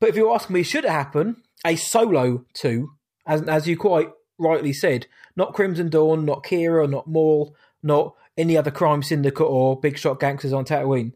But 0.00 0.08
if 0.08 0.16
you're 0.16 0.32
asking 0.32 0.54
me, 0.54 0.62
should 0.62 0.86
it 0.86 0.90
happen? 0.90 1.42
A 1.66 1.76
solo 1.76 2.46
two, 2.54 2.92
as 3.26 3.42
as 3.42 3.68
you 3.68 3.76
quite 3.76 4.08
rightly 4.42 4.72
said, 4.72 5.06
not 5.36 5.54
Crimson 5.54 5.88
Dawn, 5.88 6.24
not 6.24 6.44
Qi'ra, 6.44 6.88
not 6.88 7.06
Maul, 7.06 7.54
not 7.82 8.14
any 8.36 8.56
other 8.56 8.70
crime 8.70 9.02
syndicate 9.02 9.46
or 9.46 9.78
big 9.78 9.98
shot 9.98 10.20
gangsters 10.20 10.52
on 10.52 10.64
Tatooine. 10.64 11.12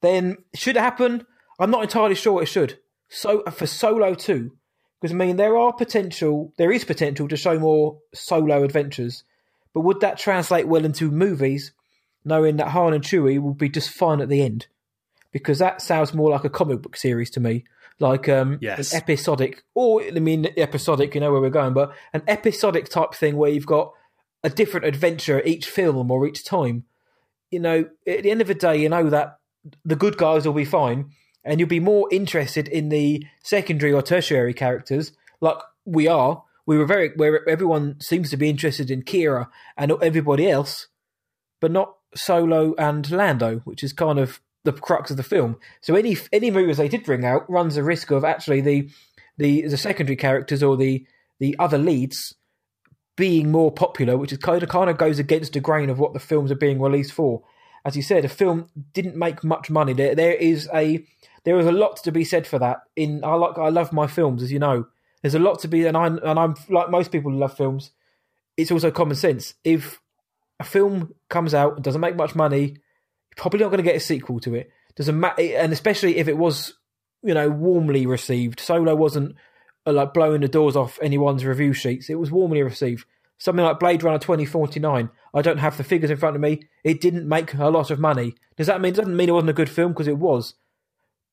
Then 0.00 0.38
should 0.54 0.76
it 0.76 0.80
happen? 0.82 1.26
I'm 1.58 1.70
not 1.70 1.82
entirely 1.82 2.14
sure 2.14 2.42
it 2.42 2.46
should. 2.46 2.78
So 3.08 3.42
for 3.44 3.66
Solo 3.66 4.14
two, 4.14 4.56
because 5.00 5.12
I 5.12 5.16
mean 5.16 5.36
there 5.36 5.56
are 5.56 5.72
potential, 5.72 6.52
there 6.56 6.72
is 6.72 6.84
potential 6.84 7.28
to 7.28 7.36
show 7.36 7.58
more 7.58 7.98
solo 8.12 8.64
adventures, 8.64 9.24
but 9.72 9.82
would 9.82 10.00
that 10.00 10.18
translate 10.18 10.66
well 10.66 10.84
into 10.84 11.10
movies? 11.10 11.72
knowing 12.24 12.56
that 12.56 12.68
Han 12.68 12.94
and 12.94 13.04
Chewie 13.04 13.40
will 13.40 13.54
be 13.54 13.68
just 13.68 13.90
fine 13.90 14.20
at 14.20 14.28
the 14.28 14.42
end. 14.42 14.66
Because 15.30 15.58
that 15.58 15.82
sounds 15.82 16.14
more 16.14 16.30
like 16.30 16.44
a 16.44 16.50
comic 16.50 16.80
book 16.80 16.96
series 16.96 17.30
to 17.30 17.40
me. 17.40 17.64
Like 18.00 18.28
um, 18.28 18.58
Yes. 18.60 18.92
an 18.92 18.98
episodic, 18.98 19.62
or 19.74 20.02
I 20.02 20.10
mean, 20.18 20.48
episodic, 20.56 21.14
you 21.14 21.20
know 21.20 21.30
where 21.32 21.40
we're 21.40 21.50
going, 21.50 21.74
but 21.74 21.92
an 22.12 22.22
episodic 22.26 22.88
type 22.88 23.14
thing 23.14 23.36
where 23.36 23.50
you've 23.50 23.66
got 23.66 23.92
a 24.42 24.50
different 24.50 24.86
adventure 24.86 25.40
each 25.44 25.66
film 25.66 26.10
or 26.10 26.26
each 26.26 26.44
time. 26.44 26.84
You 27.50 27.60
know, 27.60 27.88
at 28.06 28.24
the 28.24 28.30
end 28.30 28.40
of 28.40 28.48
the 28.48 28.54
day, 28.54 28.76
you 28.76 28.88
know 28.88 29.08
that 29.10 29.38
the 29.84 29.96
good 29.96 30.16
guys 30.16 30.44
will 30.44 30.54
be 30.54 30.64
fine, 30.64 31.10
and 31.44 31.60
you'll 31.60 31.68
be 31.68 31.80
more 31.80 32.08
interested 32.10 32.66
in 32.68 32.88
the 32.88 33.24
secondary 33.42 33.92
or 33.92 34.02
tertiary 34.02 34.54
characters, 34.54 35.12
like 35.40 35.58
we 35.84 36.08
are. 36.08 36.42
We 36.66 36.78
were 36.78 36.86
very, 36.86 37.10
where 37.14 37.46
everyone 37.48 38.00
seems 38.00 38.30
to 38.30 38.38
be 38.38 38.48
interested 38.48 38.90
in 38.90 39.02
Qi'ra 39.02 39.48
and 39.76 39.92
everybody 40.02 40.50
else 40.50 40.88
but 41.60 41.70
not 41.70 41.96
Solo 42.14 42.74
and 42.76 43.10
Lando, 43.10 43.60
which 43.60 43.82
is 43.82 43.94
kind 43.94 44.18
of 44.18 44.40
the 44.64 44.72
crux 44.72 45.10
of 45.10 45.16
the 45.16 45.22
film. 45.22 45.56
So 45.80 45.94
any 45.94 46.16
any 46.32 46.50
movies 46.50 46.78
they 46.78 46.88
did 46.88 47.04
bring 47.04 47.24
out 47.24 47.48
runs 47.48 47.76
the 47.76 47.84
risk 47.84 48.10
of 48.10 48.24
actually 48.24 48.60
the 48.60 48.90
the 49.38 49.62
the 49.62 49.76
secondary 49.76 50.16
characters 50.16 50.62
or 50.62 50.76
the 50.76 51.06
the 51.38 51.56
other 51.58 51.78
leads 51.78 52.34
being 53.16 53.50
more 53.50 53.70
popular, 53.70 54.16
which 54.16 54.32
is 54.32 54.38
kind 54.38 54.62
of 54.62 54.68
kind 54.68 54.90
of 54.90 54.98
goes 54.98 55.18
against 55.18 55.52
the 55.52 55.60
grain 55.60 55.90
of 55.90 55.98
what 55.98 56.12
the 56.12 56.18
films 56.18 56.50
are 56.50 56.56
being 56.56 56.80
released 56.80 57.12
for. 57.12 57.42
As 57.84 57.96
you 57.96 58.02
said, 58.02 58.24
a 58.24 58.28
film 58.28 58.68
didn't 58.92 59.16
make 59.16 59.44
much 59.44 59.70
money. 59.70 59.92
There 59.92 60.14
there 60.14 60.34
is 60.34 60.68
a 60.74 61.04
there 61.44 61.58
is 61.58 61.66
a 61.66 61.72
lot 61.72 62.02
to 62.04 62.10
be 62.10 62.24
said 62.24 62.46
for 62.46 62.58
that. 62.58 62.82
In 62.96 63.22
I 63.22 63.34
like 63.34 63.58
I 63.58 63.68
love 63.68 63.92
my 63.92 64.06
films, 64.06 64.42
as 64.42 64.50
you 64.50 64.58
know. 64.58 64.86
There's 65.22 65.34
a 65.34 65.38
lot 65.38 65.58
to 65.60 65.68
be, 65.68 65.86
and 65.86 65.96
I 65.96 66.06
and 66.06 66.38
I'm 66.38 66.54
like 66.68 66.90
most 66.90 67.12
people 67.12 67.30
who 67.30 67.38
love 67.38 67.56
films. 67.56 67.90
It's 68.56 68.70
also 68.70 68.90
common 68.90 69.16
sense. 69.16 69.54
If 69.64 70.00
a 70.60 70.64
film 70.64 71.14
comes 71.28 71.54
out 71.54 71.74
and 71.74 71.84
doesn't 71.84 72.00
make 72.00 72.16
much 72.16 72.34
money, 72.34 72.78
probably 73.36 73.60
not 73.60 73.68
going 73.68 73.78
to 73.78 73.84
get 73.84 73.96
a 73.96 74.00
sequel 74.00 74.40
to 74.40 74.54
it. 74.54 74.70
Doesn't 74.96 75.18
matter, 75.18 75.42
and 75.42 75.72
especially 75.72 76.18
if 76.18 76.28
it 76.28 76.38
was, 76.38 76.74
you 77.22 77.34
know, 77.34 77.48
warmly 77.48 78.06
received. 78.06 78.60
Solo 78.60 78.94
wasn't 78.94 79.36
uh, 79.86 79.92
like 79.92 80.14
blowing 80.14 80.40
the 80.40 80.48
doors 80.48 80.76
off 80.76 80.98
anyone's 81.02 81.44
review 81.44 81.72
sheets. 81.72 82.08
It 82.08 82.18
was 82.18 82.30
warmly 82.30 82.62
received. 82.62 83.06
Something 83.38 83.64
like 83.64 83.80
Blade 83.80 84.02
Runner 84.02 84.18
2049. 84.18 85.10
I 85.34 85.42
don't 85.42 85.58
have 85.58 85.76
the 85.76 85.84
figures 85.84 86.10
in 86.10 86.16
front 86.16 86.36
of 86.36 86.42
me. 86.42 86.62
It 86.84 87.00
didn't 87.00 87.28
make 87.28 87.52
a 87.54 87.68
lot 87.68 87.90
of 87.90 87.98
money. 87.98 88.34
Does 88.56 88.68
that 88.68 88.80
mean? 88.80 88.92
It 88.92 88.96
doesn't 88.96 89.16
mean 89.16 89.28
it 89.28 89.32
wasn't 89.32 89.50
a 89.50 89.54
good 89.54 89.68
film 89.68 89.92
because 89.92 90.06
it 90.06 90.18
was. 90.18 90.54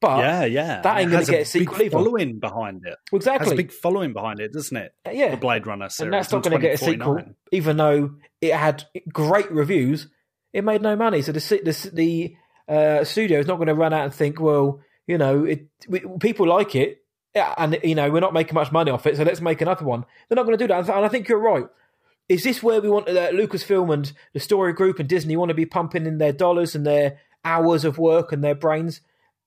But 0.02 0.18
yeah, 0.18 0.46
yeah. 0.46 0.82
that 0.82 1.00
ain't 1.00 1.12
gonna 1.12 1.24
get 1.26 1.34
a 1.34 1.38
big 1.38 1.46
sequel 1.46 1.80
either. 1.80 1.92
following 1.92 2.40
behind 2.40 2.84
it. 2.88 2.98
exactly 3.14 3.46
Has 3.46 3.54
a 3.54 3.56
big 3.56 3.72
following 3.72 4.14
behind 4.14 4.40
it, 4.40 4.52
doesn't 4.52 4.76
it? 4.76 4.96
yeah, 5.12 5.30
The 5.30 5.38
Blade 5.38 5.68
Runner 5.68 5.90
series. 5.90 6.08
and 6.08 6.14
that's 6.14 6.32
not 6.32 6.42
going 6.42 6.60
to 6.60 6.62
get 6.62 6.74
a 6.74 6.78
sequel, 6.78 7.24
even 7.52 7.78
though 7.78 8.16
it 8.42 8.56
had 8.56 8.84
great 9.14 9.52
reviews. 9.52 10.08
It 10.54 10.64
made 10.64 10.82
no 10.82 10.96
money, 10.96 11.22
so 11.22 11.32
the 11.32 11.40
the 11.64 11.90
the 11.94 12.36
uh, 12.68 13.04
studio 13.04 13.40
is 13.40 13.48
not 13.48 13.56
going 13.56 13.68
to 13.68 13.76
run 13.76 13.94
out 13.94 14.06
and 14.06 14.14
think, 14.14 14.40
well, 14.40 14.82
you 15.08 15.18
know, 15.18 15.46
it 15.46 15.68
we, 15.88 16.02
people 16.20 16.48
like 16.48 16.76
it, 16.76 17.04
and 17.34 17.78
you 17.84 17.96
know, 17.96 18.10
we're 18.12 18.20
not 18.20 18.34
making 18.34 18.56
much 18.56 18.72
money 18.72 18.92
off 18.92 19.08
it, 19.08 19.18
so 19.18 19.24
let's 19.24 19.42
make 19.42 19.62
another 19.62 19.86
one. 19.86 20.06
They're 20.28 20.36
not 20.36 20.46
going 20.46 20.58
to 20.58 20.64
do 20.64 20.68
that, 20.68 20.90
and 20.90 21.06
I 21.06 21.08
think 21.08 21.28
you're 21.28 21.40
right. 21.40 21.66
Is 22.30 22.44
this 22.44 22.64
where 22.64 22.82
we 22.82 22.90
want 22.90 23.10
uh, 23.10 23.32
Lucasfilm 23.32 23.94
and 23.94 24.12
the 24.34 24.40
Story 24.40 24.74
Group 24.74 25.00
and 25.00 25.10
Disney 25.10 25.36
want 25.36 25.50
to 25.50 25.56
be 25.56 25.66
pumping 25.66 26.06
in 26.06 26.18
their 26.18 26.32
dollars 26.32 26.76
and 26.76 26.86
their 26.86 27.20
hours 27.44 27.84
of 27.84 27.98
work 27.98 28.32
and 28.32 28.44
their 28.44 28.56
brains? 28.56 29.02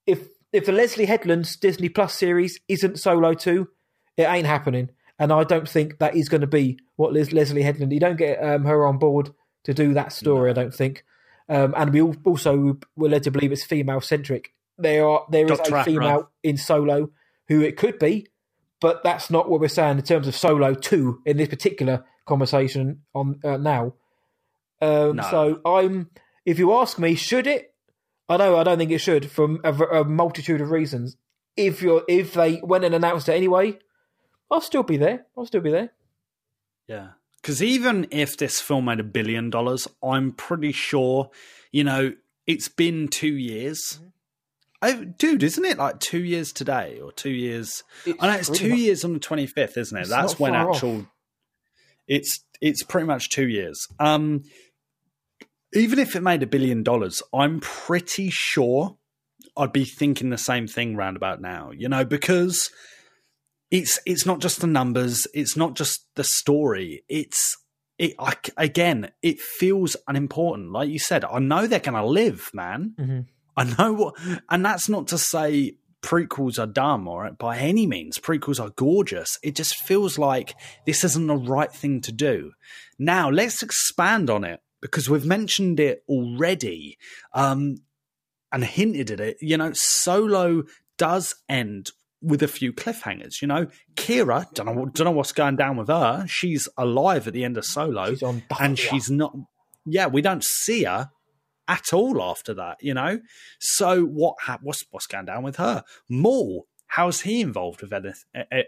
If 0.07 0.29
if 0.53 0.67
the 0.67 0.73
Leslie 0.73 1.07
Headland's 1.07 1.57
Disney 1.57 1.89
Plus 1.89 2.15
series 2.15 2.61
isn't 2.69 2.99
Solo 2.99 3.35
two, 3.35 3.69
it 4.17 4.25
ain't 4.25 4.47
happening. 4.47 4.91
And 5.19 5.33
I 5.33 5.45
don't 5.45 5.69
think 5.69 5.99
that 5.99 6.17
is 6.17 6.29
going 6.29 6.41
to 6.41 6.47
be 6.47 6.79
what 6.97 7.13
Les- 7.13 7.33
Leslie 7.33 7.63
Headland. 7.63 7.93
You 7.93 8.01
don't 8.01 8.19
get 8.19 8.43
um, 8.43 8.65
her 8.65 8.87
on 8.87 8.99
board 8.99 9.31
to 9.65 9.75
do 9.75 9.95
that 9.95 10.13
story. 10.13 10.51
I 10.51 10.55
don't 10.55 10.75
think. 10.75 11.05
Um, 11.49 11.75
and 11.77 11.93
we 11.93 12.01
also 12.01 12.79
were 12.97 13.09
led 13.09 13.25
to 13.25 13.31
believe 13.31 13.53
it's 13.53 13.65
female 13.65 14.01
centric. 14.01 14.55
There 14.79 15.07
are 15.07 15.27
there 15.31 15.45
is 15.45 15.59
Dr. 15.59 15.75
a 15.75 15.79
Aphra. 15.81 15.85
female 15.85 16.31
in 16.43 16.57
Solo 16.57 17.11
who 17.49 17.61
it 17.61 17.77
could 17.77 17.99
be, 17.99 18.29
but 18.81 19.03
that's 19.05 19.31
not 19.31 19.49
what 19.49 19.61
we're 19.61 19.69
saying 19.69 19.99
in 19.99 20.05
terms 20.05 20.27
of 20.27 20.35
Solo 20.35 20.75
two 20.75 21.21
in 21.27 21.37
this 21.37 21.49
particular 21.49 22.05
conversation 22.27 23.03
on 23.15 23.41
uh, 23.45 23.57
now. 23.57 23.95
Um, 24.81 25.17
No. 25.17 25.23
So 25.31 25.61
I'm. 25.65 26.11
If 26.45 26.59
you 26.59 26.75
ask 26.75 26.99
me, 26.99 27.15
should 27.15 27.47
it? 27.47 27.73
I 28.29 28.37
know 28.37 28.57
I 28.57 28.65
don't 28.65 28.79
think 28.79 28.91
it 28.91 28.99
should 28.99 29.31
from 29.31 29.61
a 29.65 30.05
multitude 30.05 30.61
of 30.61 30.71
reasons. 30.71 31.17
If 31.57 31.83
you're 31.83 32.03
if 32.09 32.35
they 32.35 32.61
went 32.63 32.85
and 32.85 32.95
announced 32.95 33.29
it 33.29 33.35
anyway, 33.35 33.79
I'll 34.51 34.61
still 34.61 34.83
be 34.83 34.97
there. 34.97 35.27
I'll 35.37 35.47
still 35.47 35.61
be 35.61 35.71
there. 35.71 35.91
Yeah. 36.89 37.11
Because 37.45 37.63
even 37.63 38.07
if 38.11 38.39
this 38.39 38.59
film 38.63 38.87
made 38.87 39.01
a 39.01 39.05
billion 39.05 39.51
dollars, 39.51 39.87
I'm 40.03 40.33
pretty 40.33 40.73
sure, 40.73 41.29
you 41.73 41.85
know, 41.85 42.15
it's 42.47 42.69
been 42.69 43.07
two 43.07 43.37
years. 43.37 44.01
Oh, 44.81 45.05
dude, 45.05 45.43
isn't 45.43 45.63
it 45.67 45.77
like 45.77 46.01
two 46.01 46.25
years 46.25 46.55
today 46.55 47.01
or 47.01 47.13
two 47.13 47.29
years? 47.33 47.85
It's 48.07 48.17
I 48.23 48.29
know 48.29 48.33
it's 48.39 48.49
two 48.49 48.71
not- 48.71 48.79
years 48.79 49.05
on 49.05 49.13
the 49.13 49.19
twenty 49.19 49.47
fifth, 49.47 49.77
isn't 49.77 49.97
it? 49.97 50.09
That's 50.09 50.41
when 50.41 50.55
far 50.55 50.71
off. 50.71 50.77
actual. 50.77 51.07
It's 52.09 52.43
it's 52.63 52.83
pretty 52.83 53.07
much 53.07 53.29
two 53.29 53.47
years. 53.47 53.89
Um, 54.01 54.45
even 55.75 55.99
if 55.99 56.17
it 56.17 56.23
made 56.23 56.43
a 56.43 56.47
billion 56.47 56.83
dollars, 56.83 57.23
I'm 57.35 57.61
pretty 57.61 58.31
sure 58.31 58.97
I'd 59.55 59.71
be 59.71 59.85
thinking 59.85 60.31
the 60.31 60.39
same 60.39 60.67
thing 60.67 60.97
round 60.97 61.19
about 61.19 61.43
now. 61.43 61.73
You 61.73 61.91
know, 61.91 62.07
because 62.07 62.71
it's 63.71 63.99
it's 64.07 64.27
not 64.27 64.41
just 64.41 64.61
the 64.61 64.67
numbers, 64.67 65.27
it's 65.35 65.57
not 65.57 65.75
just 65.75 66.07
the 66.15 66.25
story. 66.25 67.05
It's 67.09 67.57
it 67.99 68.15
I, 68.19 68.35
again, 68.57 69.11
it 69.23 69.41
feels 69.41 69.97
unimportant. 70.09 70.73
Like 70.73 70.89
you 70.89 70.99
said, 70.99 71.25
I 71.25 71.39
know 71.39 71.67
they're 71.67 71.81
going 71.81 72.01
to 72.01 72.07
live, 72.07 72.51
man. 72.53 72.95
Mhm. 72.99 73.27
I 73.57 73.65
know 73.65 73.93
what, 73.93 74.15
and 74.51 74.65
that's 74.65 74.89
not 74.89 75.07
to 75.09 75.19
say 75.19 75.77
prequels 76.03 76.59
are 76.59 76.67
dumb 76.67 77.09
or 77.09 77.31
by 77.33 77.57
any 77.57 77.87
means. 77.87 78.19
Prequels 78.19 78.61
are 78.61 78.71
gorgeous. 78.71 79.39
It 79.43 79.55
just 79.57 79.77
feels 79.77 80.19
like 80.19 80.55
this 80.87 81.03
isn't 81.05 81.27
the 81.27 81.37
right 81.37 81.73
thing 81.73 82.01
to 82.03 82.13
do. 82.13 82.53
Now 82.99 83.31
let's 83.31 83.63
expand 83.63 84.29
on 84.29 84.45
it 84.45 84.61
because 84.83 85.09
we've 85.09 85.25
mentioned 85.25 85.81
it 85.81 86.03
already 86.09 86.99
um, 87.33 87.77
and 88.53 88.65
hinted 88.65 89.11
at 89.13 89.21
it. 89.21 89.39
You 89.41 89.57
know, 89.57 89.71
Solo 89.73 90.65
does 90.99 91.37
end 91.49 91.91
with 92.25 92.43
a 92.43 92.49
few 92.49 92.73
cliffhangers. 92.73 93.43
You 93.43 93.49
know, 93.49 93.67
Qi'ra 93.97 94.53
don't 94.55 94.67
know 94.67 94.87
don't 94.87 95.05
know 95.05 95.11
what's 95.11 95.33
going 95.33 95.57
down 95.57 95.77
with 95.77 95.89
her. 95.89 96.27
She's 96.27 96.69
alive 96.77 97.27
at 97.27 97.35
the 97.35 97.45
end 97.45 97.57
of 97.57 97.65
Solo, 97.65 98.11
She's 98.11 98.23
on 98.23 98.43
and 98.59 98.79
she's 98.79 99.11
not. 99.11 99.35
Yeah, 99.85 100.07
we 100.07 100.23
don't 100.23 100.43
see 100.43 100.85
her 100.85 101.11
at 101.69 101.93
all 101.93 102.23
after 102.23 102.55
that. 102.55 102.79
You 102.81 102.95
know, 102.95 103.21
so 103.61 104.03
what? 104.03 104.37
hap 104.41 104.61
what's 104.63 104.85
what's 104.91 105.07
going 105.07 105.27
down 105.27 105.43
with 105.43 105.57
her? 105.57 105.85
Maul, 106.09 106.67
how's 106.87 107.23
he 107.23 107.41
involved 107.41 107.83
with 107.83 107.93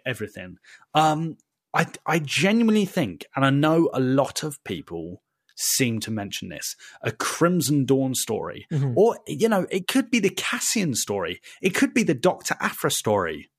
everything? 0.05 0.59
Um, 0.95 1.37
I 1.75 1.87
I 2.05 2.19
genuinely 2.19 2.85
think, 2.85 3.27
and 3.35 3.45
I 3.45 3.51
know 3.51 3.91
a 3.93 4.01
lot 4.01 4.43
of 4.43 4.63
people 4.65 5.23
seem 5.57 5.99
to 6.01 6.11
mention 6.11 6.49
this 6.51 6.77
a 7.03 7.11
crimson 7.11 7.85
dawn 7.85 8.15
story 8.15 8.67
Mhm. 8.71 8.93
or 8.97 9.19
you 9.27 9.49
know 9.49 9.67
it 9.71 9.89
could 9.89 10.11
be 10.11 10.19
the 10.21 10.31
cassian 10.31 10.95
story 10.95 11.41
it 11.63 11.75
could 11.75 11.93
be 11.95 12.03
the 12.03 12.15
dr 12.15 12.55
Aphra 12.61 12.91
story 12.91 13.51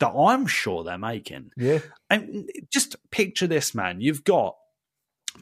that 0.00 0.10
i'm 0.12 0.46
sure 0.46 0.82
they're 0.84 0.98
making 0.98 1.50
Yeah. 1.56 1.78
and 2.10 2.50
just 2.72 2.96
picture 3.10 3.46
this, 3.46 3.74
man. 3.74 4.00
You've 4.00 4.24
got 4.24 4.56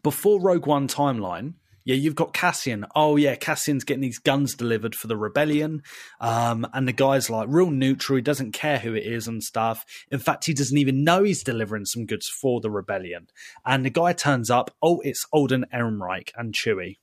before 0.02 0.40
Rogue 0.40 0.66
One 0.66 0.88
timeline. 0.88 1.54
Yeah, 1.84 1.96
you've 1.96 2.14
got 2.14 2.32
Cassian. 2.32 2.86
Oh 2.94 3.16
yeah, 3.16 3.34
Cassian's 3.34 3.84
getting 3.84 4.00
these 4.00 4.18
guns 4.18 4.54
delivered 4.54 4.94
for 4.94 5.06
the 5.06 5.16
rebellion, 5.16 5.82
um, 6.18 6.66
and 6.72 6.88
the 6.88 6.92
guy's 6.92 7.28
like 7.28 7.46
real 7.50 7.70
neutral. 7.70 8.16
He 8.16 8.22
doesn't 8.22 8.52
care 8.52 8.78
who 8.78 8.94
it 8.94 9.04
is 9.04 9.28
and 9.28 9.42
stuff. 9.42 9.84
In 10.10 10.18
fact, 10.18 10.46
he 10.46 10.54
doesn't 10.54 10.78
even 10.78 11.04
know 11.04 11.24
he's 11.24 11.44
delivering 11.44 11.84
some 11.84 12.06
goods 12.06 12.26
for 12.26 12.60
the 12.60 12.70
rebellion. 12.70 13.26
And 13.66 13.84
the 13.84 13.90
guy 13.90 14.14
turns 14.14 14.50
up. 14.50 14.74
Oh, 14.82 15.00
it's 15.04 15.26
Alden 15.30 15.66
Ehrenreich 15.74 16.30
and 16.36 16.54
Chewie, 16.54 16.96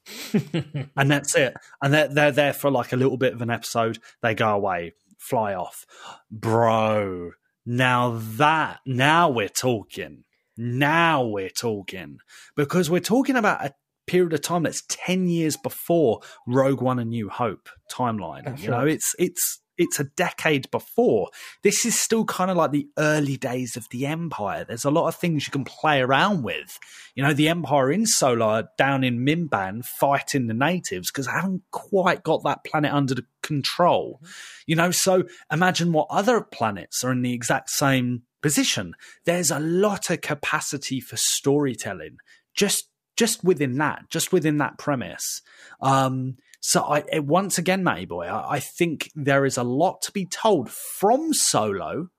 and 0.97 1.11
that's 1.11 1.35
it. 1.35 1.53
And 1.81 1.93
they're 1.93 2.07
they're 2.07 2.31
there 2.31 2.53
for 2.53 2.71
like 2.71 2.91
a 2.91 2.97
little 2.97 3.17
bit 3.17 3.33
of 3.33 3.41
an 3.43 3.51
episode. 3.51 3.99
They 4.23 4.33
go 4.33 4.49
away, 4.49 4.93
fly 5.19 5.53
off, 5.53 5.85
bro. 6.31 7.31
Now 7.67 8.19
that 8.37 8.79
now 8.85 9.29
we're 9.29 9.47
talking. 9.47 10.23
Now 10.57 11.23
we're 11.23 11.49
talking 11.49 12.17
because 12.55 12.89
we're 12.89 12.99
talking 12.99 13.35
about 13.35 13.65
a 13.65 13.73
period 14.11 14.33
of 14.33 14.41
time 14.41 14.63
that's 14.63 14.83
10 14.89 15.29
years 15.29 15.55
before 15.55 16.19
Rogue 16.45 16.81
One 16.81 16.99
and 16.99 17.11
New 17.11 17.29
Hope 17.29 17.69
timeline. 17.89 18.43
That's 18.43 18.61
you 18.61 18.69
know, 18.69 18.85
it's 18.85 19.15
it's 19.17 19.61
it's 19.77 20.01
a 20.01 20.03
decade 20.03 20.69
before. 20.69 21.29
This 21.63 21.85
is 21.85 21.97
still 21.97 22.25
kind 22.25 22.51
of 22.51 22.57
like 22.57 22.71
the 22.71 22.89
early 22.99 23.37
days 23.37 23.77
of 23.77 23.87
the 23.89 24.05
Empire. 24.05 24.65
There's 24.65 24.83
a 24.83 24.91
lot 24.91 25.07
of 25.07 25.15
things 25.15 25.47
you 25.47 25.51
can 25.51 25.63
play 25.63 26.01
around 26.01 26.43
with. 26.43 26.77
You 27.15 27.23
know, 27.23 27.33
the 27.33 27.47
Empire 27.47 27.89
in 27.89 28.05
Solar 28.05 28.67
down 28.77 29.05
in 29.05 29.25
Mimban 29.25 29.85
fighting 29.85 30.47
the 30.47 30.53
natives 30.53 31.09
because 31.09 31.29
I 31.29 31.35
haven't 31.35 31.63
quite 31.71 32.21
got 32.21 32.43
that 32.43 32.65
planet 32.65 32.91
under 32.91 33.15
the 33.15 33.25
control. 33.41 34.19
Mm-hmm. 34.21 34.31
You 34.67 34.75
know, 34.75 34.91
so 34.91 35.23
imagine 35.49 35.93
what 35.93 36.07
other 36.09 36.41
planets 36.41 37.01
are 37.03 37.13
in 37.13 37.21
the 37.21 37.33
exact 37.33 37.69
same 37.69 38.23
position. 38.41 38.93
There's 39.25 39.51
a 39.51 39.59
lot 39.59 40.09
of 40.09 40.19
capacity 40.19 40.99
for 40.99 41.15
storytelling 41.15 42.17
just 42.53 42.89
just 43.17 43.43
within 43.43 43.77
that, 43.77 44.09
just 44.09 44.31
within 44.31 44.57
that 44.57 44.77
premise. 44.77 45.41
Um, 45.81 46.37
so 46.59 46.83
I 46.83 46.99
eh, 47.11 47.19
once 47.19 47.57
again, 47.57 47.83
Matty 47.83 48.05
boy, 48.05 48.25
I, 48.25 48.55
I 48.55 48.59
think 48.59 49.11
there 49.15 49.45
is 49.45 49.57
a 49.57 49.63
lot 49.63 50.01
to 50.03 50.11
be 50.11 50.25
told 50.25 50.69
from 50.69 51.33
Solo, 51.33 52.09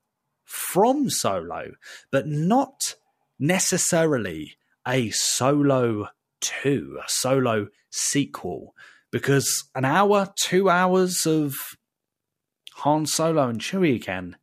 from 0.44 1.08
Solo, 1.08 1.72
but 2.10 2.26
not 2.26 2.96
necessarily 3.38 4.56
a 4.86 5.10
Solo 5.10 6.08
two, 6.40 6.98
a 7.04 7.08
Solo 7.08 7.68
sequel, 7.90 8.74
because 9.10 9.64
an 9.74 9.84
hour, 9.84 10.32
two 10.36 10.68
hours 10.68 11.26
of 11.26 11.54
Han 12.76 13.06
Solo 13.06 13.48
and 13.48 13.60
Chewie 13.60 13.94
again. 13.94 14.36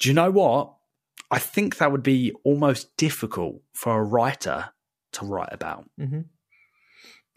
Do 0.00 0.08
you 0.08 0.14
know 0.14 0.30
what? 0.30 0.74
I 1.30 1.38
think 1.38 1.76
that 1.76 1.92
would 1.92 2.02
be 2.02 2.32
almost 2.44 2.96
difficult 2.96 3.60
for 3.72 3.98
a 3.98 4.04
writer 4.04 4.73
to 5.14 5.24
write 5.24 5.52
about. 5.52 5.88
hmm 5.98 6.20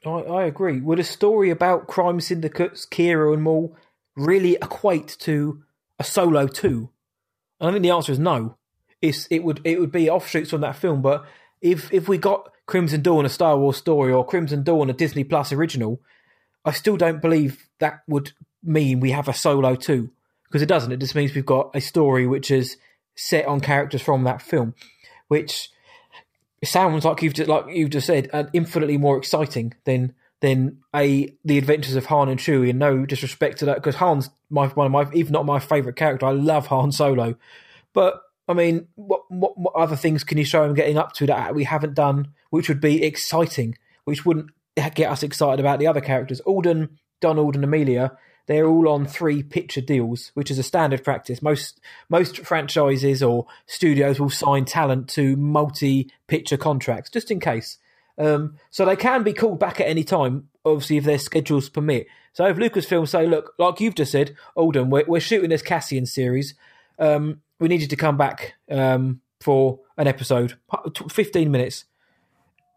I, 0.05 0.09
I 0.09 0.43
agree. 0.45 0.79
Would 0.79 0.99
a 0.99 1.03
story 1.03 1.49
about 1.49 1.87
crime 1.87 2.21
syndicates, 2.21 2.85
Qi'ra 2.85 3.33
and 3.33 3.43
Maul, 3.43 3.75
really 4.15 4.53
equate 4.55 5.17
to 5.21 5.63
a 5.99 6.03
Solo 6.03 6.47
two? 6.47 6.89
And 7.59 7.69
I 7.69 7.71
think 7.71 7.83
the 7.83 7.89
answer 7.89 8.11
is 8.11 8.19
no. 8.19 8.57
It's 9.01 9.27
it 9.29 9.43
would 9.43 9.61
it 9.63 9.79
would 9.79 9.91
be 9.91 10.09
offshoots 10.09 10.51
from 10.51 10.61
that 10.61 10.75
film, 10.75 11.01
but 11.01 11.25
if 11.61 11.91
if 11.93 12.07
we 12.07 12.17
got 12.17 12.51
Crimson 12.65 13.01
Dawn 13.01 13.25
a 13.25 13.29
Star 13.29 13.57
Wars 13.57 13.77
story 13.77 14.11
or 14.11 14.25
Crimson 14.25 14.63
Dawn 14.63 14.89
a 14.89 14.93
Disney 14.93 15.23
Plus 15.23 15.51
original, 15.51 16.01
I 16.65 16.71
still 16.71 16.97
don't 16.97 17.21
believe 17.21 17.69
that 17.79 18.01
would 18.07 18.33
mean 18.63 18.99
we 18.99 19.11
have 19.11 19.27
a 19.27 19.33
Solo 19.33 19.75
two 19.75 20.11
because 20.45 20.61
it 20.61 20.67
doesn't. 20.67 20.91
It 20.91 20.99
just 20.99 21.15
means 21.15 21.33
we've 21.33 21.45
got 21.45 21.71
a 21.75 21.81
story 21.81 22.27
which 22.27 22.51
is 22.51 22.77
set 23.15 23.45
on 23.45 23.59
characters 23.61 24.01
from 24.01 24.23
that 24.23 24.41
film, 24.41 24.73
which 25.27 25.69
it 26.61 26.67
sounds 26.67 27.05
like 27.05 27.21
you've 27.21 27.33
just 27.33 27.49
like 27.49 27.65
you've 27.69 27.89
just 27.89 28.07
said, 28.07 28.29
uh, 28.33 28.45
infinitely 28.53 28.97
more 28.97 29.17
exciting 29.17 29.73
than 29.85 30.13
than 30.41 30.79
a 30.95 31.33
the 31.43 31.57
adventures 31.57 31.95
of 31.95 32.05
Han 32.07 32.29
and 32.29 32.39
Chewie. 32.39 32.69
And 32.69 32.79
no 32.79 33.05
disrespect 33.05 33.59
to 33.59 33.65
that, 33.65 33.75
because 33.75 33.95
Han's 33.95 34.29
my 34.49 34.67
one 34.67 34.85
of 34.85 34.91
my 34.91 35.07
if 35.13 35.29
not 35.29 35.45
my 35.45 35.59
favorite 35.59 35.95
character. 35.95 36.25
I 36.25 36.31
love 36.31 36.67
Han 36.67 36.91
Solo, 36.91 37.35
but 37.93 38.21
I 38.47 38.53
mean, 38.53 38.87
what, 38.95 39.21
what 39.29 39.57
what 39.57 39.75
other 39.75 39.95
things 39.95 40.23
can 40.23 40.37
you 40.37 40.45
show 40.45 40.63
him 40.63 40.73
getting 40.73 40.97
up 40.97 41.13
to 41.13 41.25
that 41.27 41.53
we 41.53 41.65
haven't 41.65 41.95
done, 41.95 42.29
which 42.49 42.69
would 42.69 42.81
be 42.81 43.03
exciting, 43.03 43.77
which 44.05 44.25
wouldn't 44.25 44.49
get 44.95 45.11
us 45.11 45.23
excited 45.23 45.59
about 45.59 45.79
the 45.79 45.87
other 45.87 46.01
characters? 46.01 46.39
Alden, 46.41 46.97
Donald, 47.21 47.55
and 47.55 47.63
Amelia. 47.63 48.17
They're 48.47 48.67
all 48.67 48.89
on 48.89 49.05
three 49.05 49.43
picture 49.43 49.81
deals, 49.81 50.31
which 50.33 50.49
is 50.49 50.57
a 50.57 50.63
standard 50.63 51.03
practice. 51.03 51.41
Most 51.41 51.79
most 52.09 52.39
franchises 52.39 53.21
or 53.21 53.45
studios 53.65 54.19
will 54.19 54.29
sign 54.29 54.65
talent 54.65 55.09
to 55.09 55.35
multi 55.35 56.11
picture 56.27 56.57
contracts 56.57 57.09
just 57.09 57.29
in 57.29 57.39
case. 57.39 57.77
Um, 58.17 58.55
so 58.71 58.83
they 58.83 58.95
can 58.95 59.21
be 59.21 59.33
called 59.33 59.59
back 59.59 59.79
at 59.79 59.87
any 59.87 60.03
time, 60.03 60.49
obviously 60.65 60.97
if 60.97 61.03
their 61.03 61.19
schedules 61.19 61.69
permit. 61.69 62.07
So 62.33 62.45
if 62.45 62.57
Lucasfilm 62.57 63.07
say, 63.07 63.27
look, 63.27 63.53
like 63.59 63.79
you've 63.79 63.95
just 63.95 64.11
said, 64.11 64.35
Alden, 64.55 64.89
we're, 64.89 65.05
we're 65.07 65.19
shooting 65.19 65.51
this 65.51 65.61
Cassian 65.61 66.07
series. 66.07 66.55
Um, 66.97 67.41
we 67.59 67.67
need 67.67 67.81
you 67.81 67.87
to 67.87 67.95
come 67.95 68.17
back 68.17 68.55
um, 68.71 69.21
for 69.39 69.79
an 69.97 70.07
episode, 70.07 70.57
fifteen 71.11 71.51
minutes. 71.51 71.85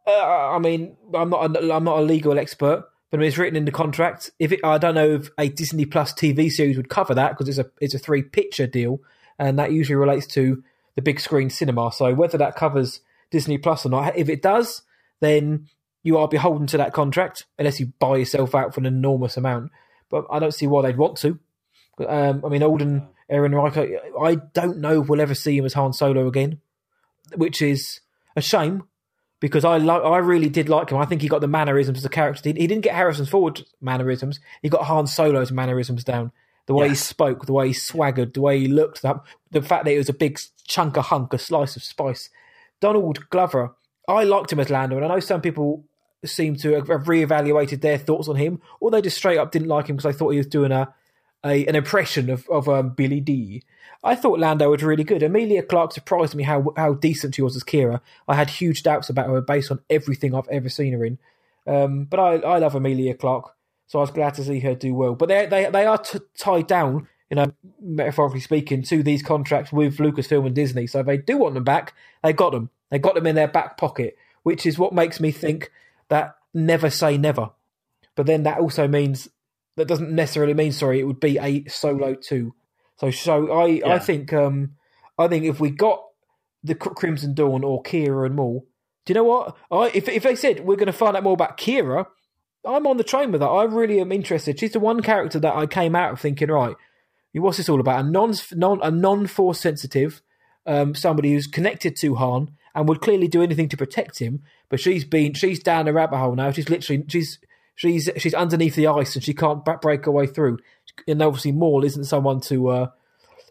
Uh, 0.06 0.50
I 0.56 0.58
mean, 0.58 0.96
I'm 1.14 1.30
not 1.30 1.56
a, 1.56 1.72
I'm 1.72 1.84
not 1.84 1.98
a 1.98 2.02
legal 2.02 2.38
expert, 2.38 2.89
but 3.10 3.16
I 3.16 3.20
mean, 3.20 3.28
it's 3.28 3.38
written 3.38 3.56
in 3.56 3.64
the 3.64 3.72
contract. 3.72 4.30
If 4.38 4.52
it, 4.52 4.60
I 4.62 4.78
don't 4.78 4.94
know 4.94 5.14
if 5.14 5.30
a 5.36 5.48
Disney 5.48 5.84
Plus 5.84 6.12
TV 6.12 6.50
series 6.50 6.76
would 6.76 6.88
cover 6.88 7.14
that 7.14 7.30
because 7.30 7.48
it's 7.48 7.58
a 7.58 7.70
it's 7.80 7.94
a 7.94 7.98
three 7.98 8.22
picture 8.22 8.68
deal, 8.68 9.00
and 9.38 9.58
that 9.58 9.72
usually 9.72 9.96
relates 9.96 10.26
to 10.28 10.62
the 10.94 11.02
big 11.02 11.18
screen 11.18 11.50
cinema. 11.50 11.90
So 11.92 12.14
whether 12.14 12.38
that 12.38 12.54
covers 12.54 13.00
Disney 13.30 13.58
Plus 13.58 13.84
or 13.84 13.88
not, 13.88 14.16
if 14.16 14.28
it 14.28 14.42
does, 14.42 14.82
then 15.18 15.68
you 16.04 16.18
are 16.18 16.28
beholden 16.28 16.68
to 16.68 16.76
that 16.76 16.92
contract 16.92 17.46
unless 17.58 17.80
you 17.80 17.92
buy 17.98 18.16
yourself 18.16 18.54
out 18.54 18.74
for 18.74 18.80
an 18.80 18.86
enormous 18.86 19.36
amount. 19.36 19.72
But 20.08 20.26
I 20.30 20.38
don't 20.38 20.54
see 20.54 20.66
why 20.68 20.82
they'd 20.82 20.96
want 20.96 21.16
to. 21.18 21.38
Um, 22.06 22.44
I 22.44 22.48
mean, 22.48 22.62
Alden 22.62 23.08
Ehrenreich, 23.30 23.98
I 24.20 24.36
don't 24.36 24.78
know 24.78 25.02
if 25.02 25.08
we'll 25.08 25.20
ever 25.20 25.34
see 25.34 25.58
him 25.58 25.66
as 25.66 25.74
Han 25.74 25.92
Solo 25.92 26.28
again, 26.28 26.60
which 27.34 27.60
is 27.60 28.00
a 28.36 28.40
shame 28.40 28.84
because 29.40 29.64
I 29.64 29.78
lo- 29.78 30.12
I 30.12 30.18
really 30.18 30.48
did 30.48 30.68
like 30.68 30.90
him. 30.90 30.98
I 30.98 31.06
think 31.06 31.22
he 31.22 31.28
got 31.28 31.40
the 31.40 31.48
mannerisms 31.48 31.98
as 31.98 32.04
a 32.04 32.10
character. 32.10 32.50
He, 32.50 32.60
he 32.60 32.66
didn't 32.66 32.84
get 32.84 32.94
Harrison 32.94 33.26
Ford 33.26 33.62
mannerisms. 33.80 34.38
He 34.62 34.68
got 34.68 34.84
Han 34.84 35.06
Solo's 35.06 35.50
mannerisms 35.50 36.04
down. 36.04 36.32
The 36.66 36.74
way 36.74 36.90
he 36.90 36.94
spoke, 36.94 37.46
the 37.46 37.52
way 37.52 37.68
he 37.68 37.72
swaggered, 37.72 38.34
the 38.34 38.42
way 38.42 38.60
he 38.60 38.68
looked, 38.68 39.02
that, 39.02 39.16
the 39.50 39.62
fact 39.62 39.86
that 39.86 39.92
it 39.92 39.98
was 39.98 40.08
a 40.08 40.14
big 40.14 40.38
chunk 40.64 40.96
of 40.96 41.06
hunk, 41.06 41.32
a 41.32 41.38
slice 41.38 41.74
of 41.74 41.82
spice. 41.82 42.30
Donald 42.80 43.28
Glover, 43.30 43.74
I 44.06 44.22
liked 44.22 44.52
him 44.52 44.60
as 44.60 44.70
Lando, 44.70 44.96
and 44.96 45.04
I 45.04 45.08
know 45.08 45.20
some 45.20 45.40
people 45.40 45.84
seem 46.24 46.54
to 46.56 46.74
have 46.74 46.86
reevaluated 46.86 47.80
their 47.80 47.98
thoughts 47.98 48.28
on 48.28 48.36
him, 48.36 48.60
or 48.78 48.90
they 48.90 49.02
just 49.02 49.16
straight 49.16 49.38
up 49.38 49.50
didn't 49.50 49.68
like 49.68 49.88
him 49.88 49.96
because 49.96 50.12
they 50.12 50.16
thought 50.16 50.30
he 50.30 50.38
was 50.38 50.46
doing 50.46 50.70
a 50.70 50.94
a 51.44 51.66
an 51.66 51.76
impression 51.76 52.30
of 52.30 52.48
of 52.48 52.68
um, 52.68 52.90
Billy 52.90 53.20
Dee. 53.20 53.62
I 54.02 54.14
thought 54.14 54.38
Lando 54.38 54.70
was 54.70 54.82
really 54.82 55.04
good. 55.04 55.22
Emilia 55.22 55.62
Clarke 55.62 55.92
surprised 55.92 56.34
me 56.34 56.44
how 56.44 56.72
how 56.76 56.94
decent 56.94 57.34
she 57.34 57.42
was 57.42 57.56
as 57.56 57.64
Qi'ra. 57.64 58.00
I 58.28 58.34
had 58.34 58.50
huge 58.50 58.82
doubts 58.82 59.08
about 59.08 59.28
her 59.28 59.40
based 59.40 59.70
on 59.70 59.80
everything 59.90 60.34
I've 60.34 60.48
ever 60.48 60.68
seen 60.68 60.92
her 60.92 61.04
in. 61.04 61.18
Um, 61.66 62.04
but 62.04 62.18
I, 62.18 62.34
I 62.36 62.58
love 62.58 62.74
Emilia 62.74 63.14
Clarke, 63.14 63.54
so 63.86 63.98
I 63.98 64.02
was 64.02 64.10
glad 64.10 64.34
to 64.34 64.44
see 64.44 64.60
her 64.60 64.74
do 64.74 64.94
well. 64.94 65.14
But 65.14 65.28
they 65.28 65.46
they 65.46 65.70
they 65.70 65.86
are 65.86 65.98
t- 65.98 66.18
tied 66.38 66.66
down, 66.66 67.08
you 67.28 67.36
know, 67.36 67.52
metaphorically 67.80 68.40
speaking, 68.40 68.82
to 68.84 69.02
these 69.02 69.22
contracts 69.22 69.72
with 69.72 69.98
Lucasfilm 69.98 70.46
and 70.46 70.54
Disney. 70.54 70.86
So 70.86 71.02
they 71.02 71.18
do 71.18 71.38
want 71.38 71.54
them 71.54 71.64
back, 71.64 71.94
they 72.22 72.32
got 72.32 72.52
them. 72.52 72.70
They 72.90 72.98
got 72.98 73.14
them 73.14 73.26
in 73.26 73.36
their 73.36 73.48
back 73.48 73.76
pocket, 73.76 74.16
which 74.42 74.66
is 74.66 74.78
what 74.78 74.92
makes 74.92 75.20
me 75.20 75.30
think 75.30 75.70
that 76.08 76.36
never 76.52 76.90
say 76.90 77.16
never. 77.16 77.50
But 78.16 78.26
then 78.26 78.42
that 78.42 78.58
also 78.58 78.88
means 78.88 79.28
that 79.80 79.88
doesn't 79.88 80.10
necessarily 80.10 80.52
mean 80.52 80.72
sorry 80.72 81.00
it 81.00 81.04
would 81.04 81.20
be 81.20 81.38
a 81.38 81.64
solo 81.68 82.14
two. 82.14 82.54
So 82.98 83.10
so 83.10 83.50
I 83.50 83.66
Yeah. 83.66 83.94
I 83.94 83.98
think 83.98 84.32
um 84.32 84.72
I 85.18 85.26
think 85.26 85.46
if 85.46 85.58
we 85.58 85.70
got 85.70 86.04
the 86.62 86.74
Crimson 86.74 87.32
Dawn 87.34 87.64
or 87.64 87.82
Qi'ra 87.82 88.26
and 88.26 88.36
Maul, 88.36 88.66
do 89.06 89.12
you 89.12 89.14
know 89.14 89.24
what? 89.24 89.56
I 89.70 89.90
if 89.94 90.06
if 90.08 90.22
they 90.22 90.36
said 90.36 90.60
we're 90.60 90.76
going 90.76 90.86
to 90.86 90.92
find 90.92 91.16
out 91.16 91.22
more 91.22 91.32
about 91.32 91.56
Qi'ra, 91.56 92.06
I'm 92.66 92.86
on 92.86 92.98
the 92.98 93.04
train 93.04 93.32
with 93.32 93.40
that. 93.40 93.48
I 93.48 93.64
really 93.64 94.00
am 94.00 94.12
interested. 94.12 94.60
She's 94.60 94.72
the 94.72 94.80
one 94.80 95.00
character 95.00 95.38
that 95.40 95.56
I 95.56 95.66
came 95.66 95.96
out 95.96 96.12
of 96.12 96.20
thinking 96.20 96.50
right. 96.50 96.76
What's 97.32 97.56
this 97.56 97.68
all 97.68 97.80
about? 97.80 98.04
A 98.04 98.08
non 98.08 98.34
non 98.52 98.80
a 98.82 98.90
non 98.90 99.26
force 99.26 99.60
sensitive, 99.60 100.20
um, 100.66 100.94
somebody 100.94 101.32
who's 101.32 101.46
connected 101.46 101.96
to 101.96 102.16
Han 102.16 102.50
and 102.74 102.88
would 102.88 103.00
clearly 103.00 103.28
do 103.28 103.42
anything 103.42 103.68
to 103.70 103.76
protect 103.76 104.18
him. 104.18 104.42
But 104.68 104.80
she's 104.80 105.04
been 105.04 105.32
she's 105.34 105.62
down 105.62 105.86
the 105.86 105.92
rabbit 105.92 106.18
hole 106.18 106.34
now. 106.34 106.50
She's 106.50 106.68
literally 106.68 107.04
she's 107.08 107.38
she's 107.80 108.10
she's 108.18 108.34
underneath 108.34 108.74
the 108.74 108.86
ice 108.86 109.14
and 109.14 109.24
she 109.24 109.32
can't 109.32 109.64
ba- 109.64 109.78
break 109.80 110.04
her 110.04 110.10
way 110.10 110.26
through. 110.26 110.58
And 111.08 111.22
obviously 111.22 111.52
Maul 111.52 111.82
isn't 111.82 112.04
someone 112.04 112.40
to 112.42 112.68
uh, 112.68 112.90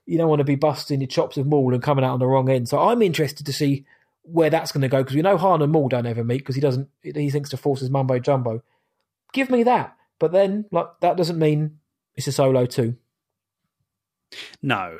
you 0.05 0.19
don't 0.19 0.29
want 0.29 0.39
to 0.39 0.45
be 0.45 0.55
busting 0.55 1.01
your 1.01 1.07
chops 1.07 1.35
with 1.35 1.47
Maul 1.47 1.73
and 1.73 1.81
coming 1.81 2.05
out 2.05 2.13
on 2.13 2.19
the 2.19 2.27
wrong 2.27 2.47
end. 2.47 2.69
So 2.69 2.77
I'm 2.79 3.01
interested 3.01 3.47
to 3.47 3.53
see 3.53 3.85
where 4.21 4.51
that's 4.51 4.71
going 4.71 4.83
to 4.83 4.87
go 4.87 4.99
because 4.99 5.15
we 5.15 5.23
know 5.23 5.37
Han 5.37 5.63
and 5.63 5.71
Maul 5.71 5.89
don't 5.89 6.05
ever 6.05 6.23
meet 6.23 6.39
because 6.39 6.53
he 6.53 6.61
doesn't 6.61 6.89
he 7.01 7.31
thinks 7.31 7.49
the 7.49 7.57
Force 7.57 7.81
is 7.81 7.89
mumbo 7.89 8.19
jumbo. 8.19 8.61
Give 9.33 9.49
me 9.49 9.63
that, 9.63 9.95
but 10.19 10.31
then 10.31 10.65
like 10.71 10.87
that 11.01 11.17
doesn't 11.17 11.39
mean 11.39 11.79
it's 12.15 12.27
a 12.27 12.31
solo 12.31 12.67
too. 12.67 12.97
No. 14.61 14.99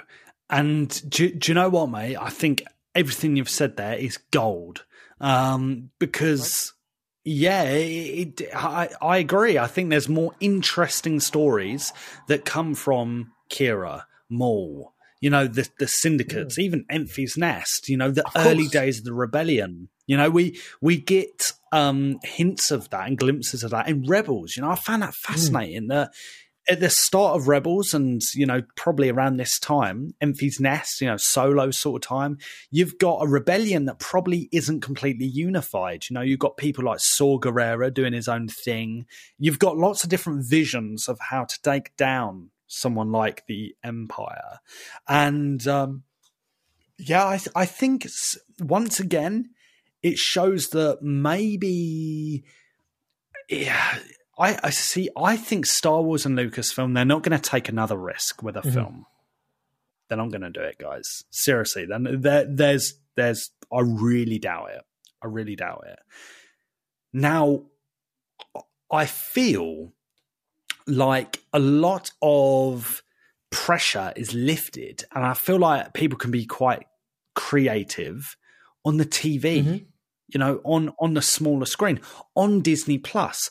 And 0.50 0.90
do, 1.08 1.30
do 1.30 1.52
you 1.52 1.54
know 1.54 1.70
what, 1.70 1.92
mate? 1.92 2.16
I 2.16 2.32
think 2.32 2.64
everything 2.96 3.36
you've 3.36 3.50
said 3.50 3.78
there 3.78 3.94
is 3.94 4.18
gold. 4.18 4.86
Um, 5.22 5.92
because, 6.00 6.74
yeah, 7.24 7.64
it, 7.64 8.42
it, 8.42 8.56
I, 8.56 8.90
I 9.02 9.18
agree. 9.18 9.58
I 9.58 9.68
think 9.68 9.90
there's 9.90 10.10
more 10.10 10.34
interesting 10.40 11.20
stories 11.20 11.94
that 12.28 12.46
come 12.46 12.76
from 12.76 13.32
Qi'ra, 13.50 14.04
Maul, 14.30 14.94
you 15.20 15.30
know, 15.30 15.48
the, 15.48 15.68
the 15.80 15.88
syndicates, 15.88 16.58
even 16.58 16.86
Enfys 16.86 17.38
Nest, 17.38 17.90
you 17.90 17.98
know, 17.98 18.12
the 18.12 18.30
early 18.36 18.64
course. 18.64 18.72
days 18.72 19.00
of 19.00 19.06
the 19.06 19.14
rebellion. 19.14 19.90
You 20.08 20.18
know, 20.18 20.30
we 20.30 20.60
we 20.82 20.98
get 20.98 21.52
um, 21.72 22.20
hints 22.24 22.72
of 22.72 22.90
that 22.90 23.08
and 23.08 23.18
glimpses 23.18 23.64
of 23.64 23.72
that 23.72 23.88
in 23.88 24.08
Rebels. 24.08 24.56
You 24.56 24.64
know, 24.64 24.72
I 24.72 24.76
found 24.76 25.04
that 25.04 25.14
fascinating. 25.14 25.88
That 25.88 26.12
at 26.70 26.80
the 26.80 26.90
start 26.90 27.36
of 27.36 27.48
Rebels, 27.48 27.94
and 27.94 28.22
you 28.36 28.46
know, 28.46 28.62
probably 28.76 29.10
around 29.10 29.38
this 29.38 29.58
time, 29.60 30.14
Enfys 30.22 30.60
Nest, 30.60 31.02
you 31.02 31.08
know, 31.08 31.18
solo 31.18 31.72
sort 31.72 32.04
of 32.04 32.08
time, 32.08 32.38
you've 32.70 32.98
got 33.00 33.24
a 33.24 33.28
rebellion 33.28 33.86
that 33.86 34.00
probably 34.00 34.48
isn't 34.52 34.82
completely 34.82 35.26
unified. 35.26 36.06
You 36.10 36.14
know, 36.14 36.22
you've 36.22 36.40
got 36.40 36.58
people 36.58 36.86
like 36.86 37.00
Saw 37.00 37.40
Gerrera 37.40 37.94
doing 37.94 38.14
his 38.14 38.28
own 38.28 38.48
thing. 38.48 39.08
You've 39.40 39.60
got 39.60 39.78
lots 39.78 40.04
of 40.04 40.10
different 40.10 40.46
visions 40.48 41.08
of 41.08 41.18
how 41.20 41.46
to 41.46 41.62
take 41.62 41.96
down 41.98 42.52
someone 42.68 43.12
like 43.12 43.46
the 43.48 43.76
Empire, 43.84 44.60
and 45.08 45.68
um, 45.68 46.04
yeah, 47.00 47.28
I, 47.28 47.38
th- 47.38 47.50
I 47.56 47.66
think 47.66 48.06
once 48.60 49.00
again, 49.00 49.50
it 50.04 50.18
shows 50.18 50.70
that 50.70 51.02
maybe. 51.02 52.44
Yeah, 53.50 53.98
I, 54.40 54.58
I 54.64 54.70
see. 54.70 55.10
I 55.18 55.36
think 55.36 55.66
Star 55.66 56.02
Wars 56.02 56.26
and 56.26 56.38
Lucasfilm 56.38 56.94
they're 56.94 57.04
not 57.04 57.24
going 57.24 57.40
to 57.40 57.50
take 57.50 57.68
another 57.68 57.98
risk 57.98 58.42
with 58.42 58.56
a 58.56 58.62
film. 58.62 59.06
They're 60.08 60.18
not 60.18 60.32
going 60.32 60.42
to 60.42 60.50
do 60.50 60.62
it, 60.62 60.78
guys. 60.80 61.24
Seriously, 61.30 61.86
then 61.86 62.22
there, 62.22 62.46
there's 62.50 62.94
there's. 63.16 63.52
I 63.72 63.82
really 63.82 64.40
doubt 64.40 64.70
it. 64.72 64.82
I 65.22 65.28
really 65.28 65.56
doubt 65.56 65.84
it. 65.88 66.00
Now, 67.12 67.64
I 68.92 69.06
feel 69.06 69.92
like 70.88 71.44
a 71.54 71.60
lot 71.60 72.12
of 72.22 73.04
pressure 73.52 74.14
is 74.16 74.34
lifted, 74.34 75.04
and 75.14 75.26
I 75.26 75.34
feel 75.34 75.60
like 75.60 75.94
people 75.94 76.18
can 76.18 76.32
be 76.32 76.46
quite 76.46 76.86
creative 77.36 78.36
on 78.86 78.98
the 78.98 79.06
TV. 79.06 79.64
Mhm. 79.64 79.86
You 80.30 80.40
know, 80.40 80.62
on 80.64 80.94
on 81.00 81.14
the 81.14 81.22
smaller 81.22 81.66
screen 81.66 82.00
on 82.36 82.62
Disney 82.62 82.98
Plus. 82.98 83.50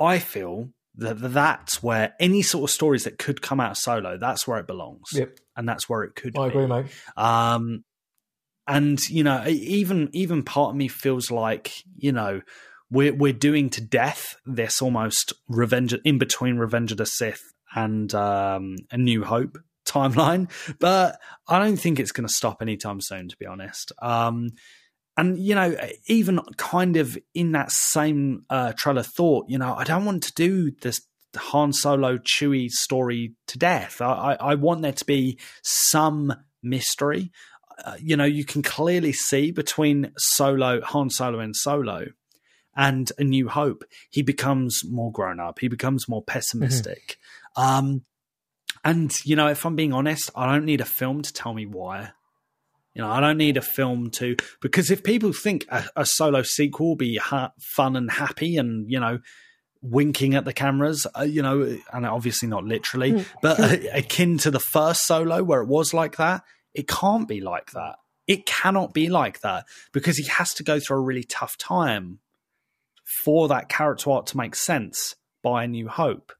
I 0.00 0.18
feel 0.18 0.70
that 0.96 1.14
that's 1.20 1.82
where 1.82 2.14
any 2.18 2.42
sort 2.42 2.68
of 2.68 2.74
stories 2.74 3.04
that 3.04 3.18
could 3.18 3.42
come 3.42 3.60
out 3.60 3.76
solo, 3.76 4.16
that's 4.18 4.46
where 4.46 4.58
it 4.58 4.66
belongs, 4.66 5.08
Yep, 5.12 5.38
and 5.56 5.68
that's 5.68 5.88
where 5.88 6.02
it 6.02 6.14
could. 6.14 6.36
I 6.36 6.48
be. 6.48 6.54
agree, 6.54 6.66
mate. 6.66 6.86
Um, 7.16 7.84
and 8.66 8.98
you 9.08 9.22
know, 9.24 9.44
even 9.46 10.08
even 10.12 10.42
part 10.42 10.70
of 10.70 10.76
me 10.76 10.88
feels 10.88 11.30
like 11.30 11.72
you 11.96 12.12
know 12.12 12.40
we're 12.90 13.14
we're 13.14 13.32
doing 13.32 13.70
to 13.70 13.80
death 13.80 14.36
this 14.46 14.82
almost 14.82 15.32
revenge 15.48 15.94
in 16.04 16.18
between 16.18 16.56
Revenge 16.56 16.92
of 16.92 16.98
the 16.98 17.06
Sith 17.06 17.42
and 17.74 18.12
um, 18.14 18.76
a 18.90 18.98
New 18.98 19.24
Hope 19.24 19.58
timeline, 19.86 20.50
but 20.80 21.18
I 21.48 21.58
don't 21.58 21.76
think 21.76 21.98
it's 22.00 22.12
going 22.12 22.26
to 22.26 22.32
stop 22.32 22.62
anytime 22.62 23.00
soon. 23.00 23.28
To 23.28 23.36
be 23.36 23.46
honest. 23.46 23.92
Um, 24.02 24.50
and 25.20 25.38
you 25.38 25.54
know, 25.54 25.76
even 26.06 26.40
kind 26.56 26.96
of 26.96 27.18
in 27.34 27.52
that 27.52 27.70
same 27.70 28.46
uh, 28.48 28.72
trail 28.72 28.96
of 28.96 29.06
thought, 29.06 29.44
you 29.50 29.58
know, 29.58 29.74
I 29.74 29.84
don't 29.84 30.06
want 30.06 30.22
to 30.22 30.32
do 30.32 30.70
this 30.80 31.02
Han 31.36 31.74
Solo 31.74 32.16
Chewie 32.16 32.70
story 32.70 33.34
to 33.48 33.58
death. 33.58 34.00
I, 34.00 34.06
I, 34.40 34.52
I 34.52 34.54
want 34.54 34.80
there 34.80 34.92
to 34.92 35.04
be 35.04 35.38
some 35.62 36.32
mystery. 36.62 37.32
Uh, 37.84 37.96
you 38.00 38.16
know, 38.16 38.24
you 38.24 38.46
can 38.46 38.62
clearly 38.62 39.12
see 39.12 39.50
between 39.50 40.10
Solo, 40.16 40.80
Han 40.80 41.10
Solo, 41.10 41.38
and 41.38 41.54
Solo, 41.54 42.06
and 42.74 43.12
A 43.18 43.24
New 43.24 43.48
Hope, 43.48 43.84
he 44.08 44.22
becomes 44.22 44.80
more 44.88 45.12
grown 45.12 45.38
up. 45.38 45.58
He 45.58 45.68
becomes 45.68 46.08
more 46.08 46.22
pessimistic. 46.22 47.18
Um, 47.56 48.06
and 48.84 49.12
you 49.24 49.36
know, 49.36 49.48
if 49.48 49.66
I'm 49.66 49.76
being 49.76 49.92
honest, 49.92 50.30
I 50.34 50.46
don't 50.46 50.64
need 50.64 50.80
a 50.80 50.86
film 50.86 51.20
to 51.20 51.32
tell 51.32 51.52
me 51.52 51.66
why. 51.66 52.12
You 52.94 53.02
know, 53.02 53.10
I 53.10 53.20
don't 53.20 53.38
need 53.38 53.56
a 53.56 53.62
film 53.62 54.10
to 54.12 54.36
because 54.60 54.90
if 54.90 55.04
people 55.04 55.32
think 55.32 55.64
a, 55.68 55.84
a 55.96 56.06
solo 56.06 56.42
sequel 56.42 56.88
will 56.88 56.96
be 56.96 57.16
ha- 57.16 57.52
fun 57.58 57.94
and 57.96 58.10
happy 58.10 58.56
and 58.56 58.90
you 58.90 58.98
know 58.98 59.20
winking 59.82 60.34
at 60.34 60.44
the 60.44 60.52
cameras, 60.52 61.06
uh, 61.18 61.22
you 61.22 61.42
know, 61.42 61.78
and 61.92 62.06
obviously 62.06 62.48
not 62.48 62.64
literally, 62.64 63.24
but 63.42 63.58
uh, 63.60 63.76
akin 63.94 64.38
to 64.38 64.50
the 64.50 64.60
first 64.60 65.06
solo 65.06 65.42
where 65.42 65.62
it 65.62 65.68
was 65.68 65.94
like 65.94 66.16
that, 66.16 66.42
it 66.74 66.86
can't 66.86 67.26
be 67.28 67.40
like 67.40 67.70
that. 67.72 67.96
It 68.26 68.46
cannot 68.46 68.92
be 68.92 69.08
like 69.08 69.40
that 69.40 69.66
because 69.92 70.16
he 70.16 70.24
has 70.24 70.54
to 70.54 70.62
go 70.62 70.78
through 70.78 70.98
a 70.98 71.00
really 71.00 71.24
tough 71.24 71.56
time 71.56 72.18
for 73.04 73.48
that 73.48 73.68
character 73.68 74.10
arc 74.10 74.26
to 74.26 74.36
make 74.36 74.54
sense 74.54 75.16
by 75.42 75.64
A 75.64 75.68
New 75.68 75.88
Hope, 75.88 76.32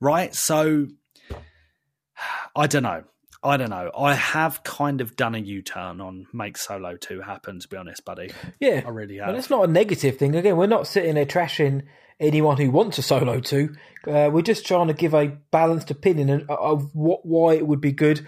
right? 0.00 0.34
So 0.34 0.88
I 2.56 2.66
don't 2.66 2.82
know. 2.82 3.04
I 3.42 3.56
don't 3.56 3.70
know. 3.70 3.90
I 3.96 4.14
have 4.14 4.64
kind 4.64 5.00
of 5.00 5.14
done 5.14 5.34
a 5.34 5.38
U 5.38 5.62
turn 5.62 6.00
on 6.00 6.26
make 6.32 6.56
Solo 6.58 6.96
2 6.96 7.20
happen, 7.20 7.60
to 7.60 7.68
be 7.68 7.76
honest, 7.76 8.04
buddy. 8.04 8.32
Yeah, 8.60 8.82
I 8.84 8.88
really 8.90 9.16
have. 9.16 9.26
But 9.26 9.34
have. 9.34 9.36
that's 9.36 9.50
not 9.50 9.68
a 9.68 9.72
negative 9.72 10.16
thing. 10.16 10.34
Again, 10.34 10.56
we're 10.56 10.66
not 10.66 10.88
sitting 10.88 11.14
there 11.14 11.24
trashing 11.26 11.84
anyone 12.18 12.56
who 12.56 12.70
wants 12.70 12.98
a 12.98 13.02
solo 13.02 13.38
2. 13.38 13.74
Uh, 14.06 14.30
we're 14.32 14.42
just 14.42 14.66
trying 14.66 14.88
to 14.88 14.92
give 14.94 15.14
a 15.14 15.28
balanced 15.50 15.90
opinion 15.90 16.30
of- 16.30 16.50
of 16.50 16.94
what 16.94 17.24
why 17.24 17.54
it 17.54 17.66
would 17.66 17.80
be 17.80 17.92
good, 17.92 18.26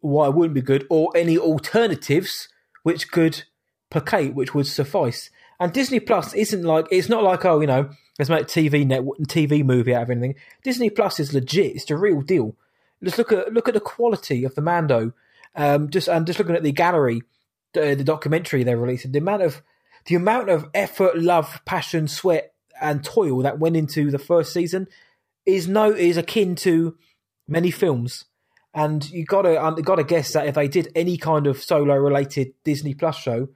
why 0.00 0.28
it 0.28 0.34
wouldn't 0.34 0.54
be 0.54 0.60
good, 0.62 0.86
or 0.88 1.10
any 1.16 1.36
alternatives 1.38 2.48
which 2.84 3.10
could 3.10 3.42
placate, 3.90 4.34
which 4.34 4.54
would 4.54 4.66
suffice. 4.66 5.30
And 5.58 5.72
Disney 5.72 6.00
Plus 6.00 6.34
isn't 6.34 6.62
like 6.62 6.86
it's 6.90 7.08
not 7.08 7.22
like 7.22 7.44
oh 7.44 7.60
you 7.60 7.66
know 7.66 7.90
let's 8.18 8.30
make 8.30 8.42
a 8.42 8.44
TV 8.44 8.86
network 8.86 9.18
TV 9.28 9.64
movie 9.64 9.94
out 9.94 10.02
of 10.02 10.10
anything. 10.10 10.34
Disney 10.62 10.90
Plus 10.90 11.18
is 11.20 11.32
legit. 11.32 11.76
It's 11.76 11.84
the 11.84 11.96
real 11.96 12.20
deal. 12.20 12.56
Just 13.04 13.18
look 13.18 13.32
at 13.32 13.52
look 13.52 13.68
at 13.68 13.74
the 13.74 13.80
quality 13.80 14.44
of 14.44 14.54
the 14.54 14.62
Mando. 14.62 15.12
Um, 15.54 15.90
just 15.90 16.08
and 16.08 16.26
just 16.26 16.38
looking 16.38 16.56
at 16.56 16.62
the 16.62 16.72
gallery, 16.72 17.22
the, 17.74 17.94
the 17.94 18.04
documentary 18.04 18.62
they're 18.62 18.78
releasing, 18.78 19.12
the 19.12 19.18
amount 19.18 19.42
of 19.42 19.62
the 20.06 20.14
amount 20.14 20.48
of 20.48 20.68
effort, 20.74 21.18
love, 21.18 21.60
passion, 21.64 22.08
sweat, 22.08 22.54
and 22.80 23.04
toil 23.04 23.42
that 23.42 23.58
went 23.58 23.76
into 23.76 24.10
the 24.10 24.18
first 24.18 24.52
season 24.52 24.88
is 25.46 25.68
no 25.68 25.90
is 25.92 26.16
akin 26.16 26.54
to 26.56 26.96
many 27.46 27.70
films. 27.70 28.24
And 28.74 29.08
you 29.10 29.24
gotta 29.24 29.74
you 29.76 29.82
gotta 29.82 30.04
guess 30.04 30.32
that 30.32 30.46
if 30.46 30.54
they 30.54 30.68
did 30.68 30.90
any 30.94 31.16
kind 31.16 31.46
of 31.46 31.62
solo 31.62 31.94
related 31.94 32.54
Disney 32.64 32.94
Plus 32.94 33.16
show, 33.16 33.48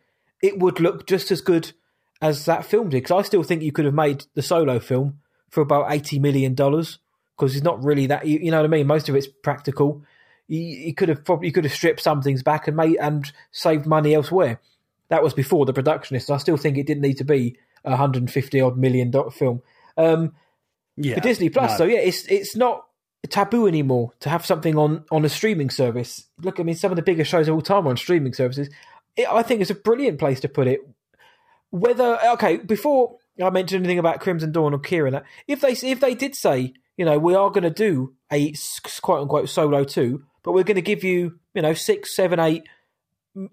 it 0.42 0.58
would 0.58 0.80
look 0.80 1.06
just 1.06 1.30
as 1.30 1.40
good 1.40 1.72
as 2.20 2.44
that 2.44 2.66
film 2.66 2.90
did. 2.90 3.02
Because 3.02 3.24
I 3.24 3.26
still 3.26 3.42
think 3.42 3.62
you 3.62 3.72
could 3.72 3.86
have 3.86 3.94
made 3.94 4.26
the 4.34 4.42
solo 4.42 4.78
film 4.78 5.20
for 5.50 5.62
about 5.62 5.90
eighty 5.90 6.18
million 6.18 6.54
dollars 6.54 6.98
because 7.36 7.54
it's 7.54 7.64
not 7.64 7.82
really 7.84 8.06
that. 8.06 8.26
You, 8.26 8.38
you 8.38 8.50
know 8.50 8.58
what 8.58 8.66
I 8.66 8.68
mean? 8.68 8.86
Most 8.86 9.08
of 9.08 9.16
it's 9.16 9.26
practical. 9.26 10.02
You, 10.48 10.94
could 10.94 11.08
have 11.08 11.24
probably 11.24 11.48
you 11.48 11.52
could 11.52 11.64
have 11.64 11.72
stripped 11.72 12.00
some 12.00 12.22
things 12.22 12.42
back 12.42 12.68
and 12.68 12.76
made 12.76 12.96
and 12.96 13.30
saved 13.50 13.84
money 13.84 14.14
elsewhere. 14.14 14.60
That 15.08 15.22
was 15.22 15.34
before 15.34 15.66
the 15.66 15.72
productionist. 15.72 16.32
I 16.32 16.36
still 16.38 16.56
think 16.56 16.78
it 16.78 16.86
didn't 16.86 17.02
need 17.02 17.18
to 17.18 17.24
be 17.24 17.58
a 17.84 17.90
150 17.90 18.60
odd 18.60 18.76
million 18.76 19.10
dollar 19.10 19.30
film. 19.30 19.62
Um, 19.96 20.34
Yeah, 20.96 21.14
for 21.14 21.20
Disney 21.20 21.48
Plus. 21.48 21.72
no. 21.72 21.76
So 21.78 21.84
yeah, 21.84 21.98
it's 21.98 22.26
it's 22.26 22.54
not 22.56 22.86
taboo 23.26 23.66
anymore 23.66 24.12
to 24.20 24.28
have 24.28 24.46
something 24.46 24.76
on 24.76 25.04
on 25.10 25.24
a 25.24 25.28
streaming 25.28 25.70
service. 25.70 26.24
Look, 26.42 26.60
I 26.60 26.62
mean, 26.62 26.76
some 26.76 26.92
of 26.92 26.96
the 26.96 27.02
biggest 27.02 27.30
shows 27.30 27.48
of 27.48 27.54
all 27.54 27.62
time 27.62 27.86
are 27.86 27.90
on 27.90 27.96
streaming 27.96 28.32
services. 28.32 28.70
It, 29.16 29.28
I 29.28 29.42
think 29.42 29.60
it's 29.60 29.70
a 29.70 29.74
brilliant 29.74 30.18
place 30.18 30.40
to 30.40 30.48
put 30.48 30.66
it. 30.66 30.80
Whether 31.70 32.18
okay, 32.34 32.58
before 32.58 33.16
I 33.42 33.50
mentioned 33.50 33.84
anything 33.84 33.98
about 33.98 34.20
Crimson 34.20 34.52
Dawn 34.52 34.74
or 34.74 34.78
Qi'ra, 34.78 35.22
if 35.46 35.60
they 35.60 35.72
if 35.72 36.00
they 36.00 36.14
did 36.14 36.34
say, 36.34 36.74
you 36.96 37.04
know, 37.04 37.18
we 37.18 37.34
are 37.34 37.50
going 37.50 37.64
to 37.64 37.70
do 37.70 38.14
a 38.32 38.54
quote 39.02 39.22
unquote 39.22 39.48
solo 39.48 39.84
two, 39.84 40.24
but 40.42 40.52
we're 40.52 40.64
going 40.64 40.76
to 40.76 40.82
give 40.82 41.04
you, 41.04 41.38
you 41.54 41.62
know, 41.62 41.74
six, 41.74 42.14
seven, 42.14 42.40
eight 42.40 42.64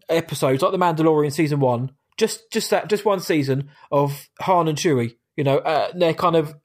episodes 0.10 0.62
like 0.62 0.72
the 0.72 0.78
Mandalorian 0.78 1.34
season 1.34 1.60
one, 1.60 1.92
just 2.18 2.52
just 2.52 2.70
that, 2.70 2.90
just 2.90 3.06
one 3.06 3.20
season 3.20 3.70
of 3.92 4.30
Han 4.42 4.68
and 4.68 4.78
Chewie, 4.78 5.16
you 5.36 5.44
know, 5.44 5.58
uh, 5.58 5.92
their 5.94 6.14
kind 6.14 6.36
of 6.36 6.56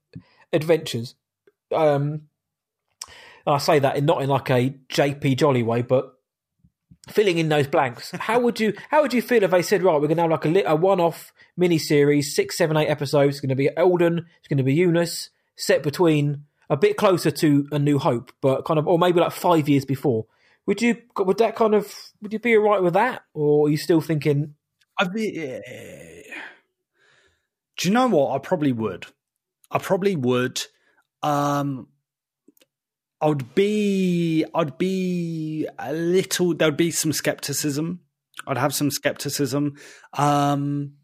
adventures. 0.53 1.15
Um, 1.75 2.23
and 3.47 3.55
I 3.55 3.59
say 3.59 3.79
that 3.79 3.97
in 3.97 4.07
not 4.07 4.23
in 4.23 4.29
like 4.29 4.51
a 4.51 4.77
JP 4.91 5.37
Jolly 5.39 5.63
way, 5.63 5.83
but 5.83 6.15
filling 7.09 7.39
in 7.39 7.49
those 7.49 7.67
blanks. 7.67 8.11
How 8.21 8.39
would 8.39 8.61
you 8.61 8.75
how 8.91 9.03
would 9.03 9.15
you 9.15 9.23
feel 9.23 9.43
if 9.43 9.51
they 9.51 9.63
said, 9.63 9.83
right, 9.83 9.95
we're 9.95 10.09
going 10.09 10.17
to 10.17 10.23
have 10.23 10.31
like 10.31 10.45
a, 10.45 10.63
a 10.65 10.77
one 10.77 11.01
off 11.01 11.33
mini 11.57 11.79
series, 11.79 12.35
six, 12.35 12.57
seven, 12.57 12.77
eight 12.77 12.89
episodes. 12.89 13.37
It's 13.37 13.41
going 13.41 13.49
to 13.49 13.57
be 13.57 13.71
Alden, 13.77 14.27
it's 14.39 14.49
going 14.49 14.59
to 14.59 14.65
be 14.65 14.75
Eunice, 14.75 15.31
set 15.57 15.83
between 15.83 16.45
a 16.71 16.77
bit 16.77 16.97
closer 16.97 17.31
to 17.31 17.67
A 17.73 17.79
New 17.79 17.99
Hope, 17.99 18.33
but 18.41 18.65
kind 18.65 18.79
of, 18.79 18.87
or 18.87 18.99
maybe 18.99 19.21
like 19.21 19.33
five 19.33 19.69
years 19.69 19.85
before. 19.85 20.27
Would 20.67 20.83
you 20.83 20.97
would 21.17 21.39
that 21.39 21.57
kind 21.57 21.75
of 21.75 21.95
would 22.21 22.33
you 22.33 22.39
be 22.39 22.57
alright 22.57 22.83
with 22.83 22.93
that, 22.95 23.23
or 23.33 23.67
are 23.67 23.71
you 23.71 23.79
still 23.79 24.03
thinking? 24.03 24.55
I'd 24.99 25.13
be, 25.13 25.31
do 27.79 27.89
you 27.89 27.95
know 27.95 28.09
what? 28.09 28.35
I 28.35 28.39
probably 28.39 28.73
would. 28.73 29.07
I 29.71 29.79
probably 29.79 30.17
would. 30.17 30.61
Um, 31.23 31.89
I 33.21 33.29
would 33.29 33.55
be. 33.55 34.45
I'd 34.55 34.77
be 34.77 35.67
a 35.79 35.93
little. 35.93 36.55
There'd 36.55 36.77
be 36.77 36.91
some 36.91 37.13
skepticism. 37.13 38.01
I'd 38.47 38.59
have 38.59 38.75
some 38.75 38.91
skepticism. 38.91 39.77
Um, 40.13 40.95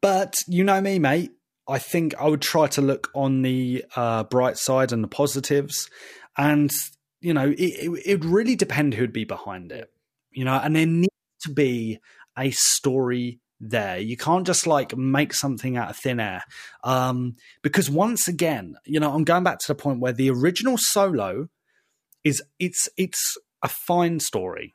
but 0.00 0.34
you 0.48 0.64
know 0.64 0.80
me, 0.80 0.98
mate. 0.98 1.32
I 1.68 1.78
think 1.78 2.14
I 2.18 2.28
would 2.28 2.42
try 2.42 2.66
to 2.68 2.82
look 2.82 3.10
on 3.14 3.42
the 3.42 3.84
uh, 3.94 4.24
bright 4.24 4.58
side 4.58 4.92
and 4.92 5.02
the 5.02 5.08
positives, 5.08 5.88
and 6.36 6.70
you 7.20 7.32
know, 7.32 7.50
it, 7.50 8.00
it, 8.04 8.10
would 8.10 8.24
really 8.24 8.56
depend 8.56 8.94
who'd 8.94 9.12
be 9.12 9.24
behind 9.24 9.70
it. 9.70 9.88
You 10.32 10.44
know, 10.44 10.54
and 10.54 10.74
there 10.74 10.86
needs 10.86 11.08
to 11.42 11.52
be 11.52 12.00
a 12.36 12.50
story 12.50 13.40
there. 13.60 13.98
You 13.98 14.16
can't 14.16 14.46
just 14.46 14.66
like 14.66 14.96
make 14.96 15.32
something 15.32 15.76
out 15.76 15.90
of 15.90 15.96
thin 15.96 16.20
air. 16.20 16.42
Um, 16.82 17.36
because 17.62 17.88
once 17.88 18.28
again, 18.28 18.74
you 18.84 18.98
know, 18.98 19.14
I'm 19.14 19.24
going 19.24 19.44
back 19.44 19.60
to 19.60 19.68
the 19.68 19.74
point 19.74 20.00
where 20.00 20.12
the 20.12 20.30
original 20.30 20.76
solo 20.78 21.48
is 22.24 22.42
it's 22.58 22.88
it's 22.96 23.36
a 23.62 23.68
fine 23.68 24.20
story. 24.20 24.74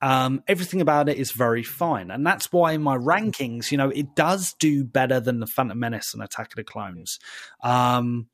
Um, 0.00 0.42
everything 0.46 0.80
about 0.80 1.08
it 1.08 1.16
is 1.16 1.32
very 1.32 1.62
fine, 1.62 2.10
and 2.10 2.24
that's 2.24 2.52
why 2.52 2.72
in 2.72 2.82
my 2.82 2.96
rankings, 2.96 3.72
you 3.72 3.78
know, 3.78 3.90
it 3.90 4.14
does 4.14 4.54
do 4.60 4.84
better 4.84 5.18
than 5.18 5.40
the 5.40 5.46
Phantom 5.46 5.78
Menace 5.78 6.14
and 6.14 6.22
Attack 6.22 6.52
of 6.52 6.56
the 6.56 6.64
Clones. 6.64 7.18
Um, 7.62 8.28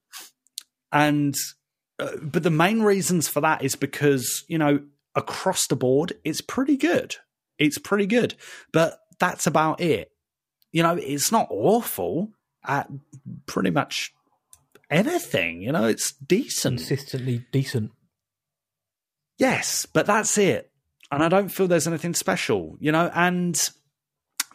and 0.93 1.35
uh, 1.99 2.17
but 2.23 2.43
the 2.43 2.51
main 2.51 2.83
reasons 2.83 3.29
for 3.29 3.41
that 3.41 3.63
is 3.63 3.77
because 3.77 4.45
you 4.49 4.59
know 4.59 4.81
across 5.15 5.67
the 5.67 5.77
board, 5.77 6.13
it's 6.25 6.41
pretty 6.41 6.77
good. 6.77 7.17
It's 7.59 7.79
pretty 7.79 8.07
good, 8.07 8.35
but 8.73 8.99
that's 9.19 9.47
about 9.47 9.81
it. 9.81 10.11
You 10.73 10.83
know, 10.83 10.97
it's 10.97 11.31
not 11.31 11.47
awful 11.51 12.31
at 12.67 12.89
pretty 13.47 13.71
much 13.71 14.13
anything. 14.91 15.63
You 15.63 15.73
know, 15.73 15.85
it's 15.85 16.13
decent. 16.13 16.79
Consistently 16.79 17.47
decent. 17.53 17.93
Yes, 19.39 19.87
but 19.87 20.07
that's 20.07 20.37
it. 20.39 20.71
And 21.15 21.23
I 21.23 21.29
don't 21.29 21.49
feel 21.49 21.69
there's 21.69 21.87
anything 21.87 22.15
special, 22.15 22.77
you 22.81 22.91
know, 22.91 23.11
and 23.15 23.57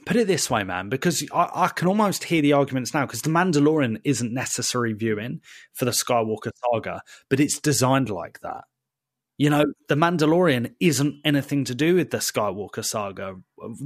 put 0.05 0.17
it 0.17 0.27
this 0.27 0.49
way, 0.49 0.63
man, 0.63 0.89
because 0.89 1.23
I, 1.31 1.49
I 1.53 1.67
can 1.69 1.87
almost 1.87 2.25
hear 2.25 2.41
the 2.41 2.53
arguments 2.53 2.93
now 2.93 3.05
because 3.05 3.21
The 3.21 3.29
Mandalorian 3.29 4.01
isn't 4.03 4.33
necessary 4.33 4.93
viewing 4.93 5.41
for 5.73 5.85
the 5.85 5.91
Skywalker 5.91 6.51
saga, 6.71 7.01
but 7.29 7.39
it's 7.39 7.59
designed 7.59 8.09
like 8.09 8.39
that. 8.41 8.63
You 9.37 9.49
know, 9.49 9.67
The 9.87 9.95
Mandalorian 9.95 10.73
isn't 10.81 11.21
anything 11.23 11.63
to 11.63 11.75
do 11.75 11.95
with 11.95 12.09
the 12.09 12.17
Skywalker 12.17 12.83
saga 12.83 13.35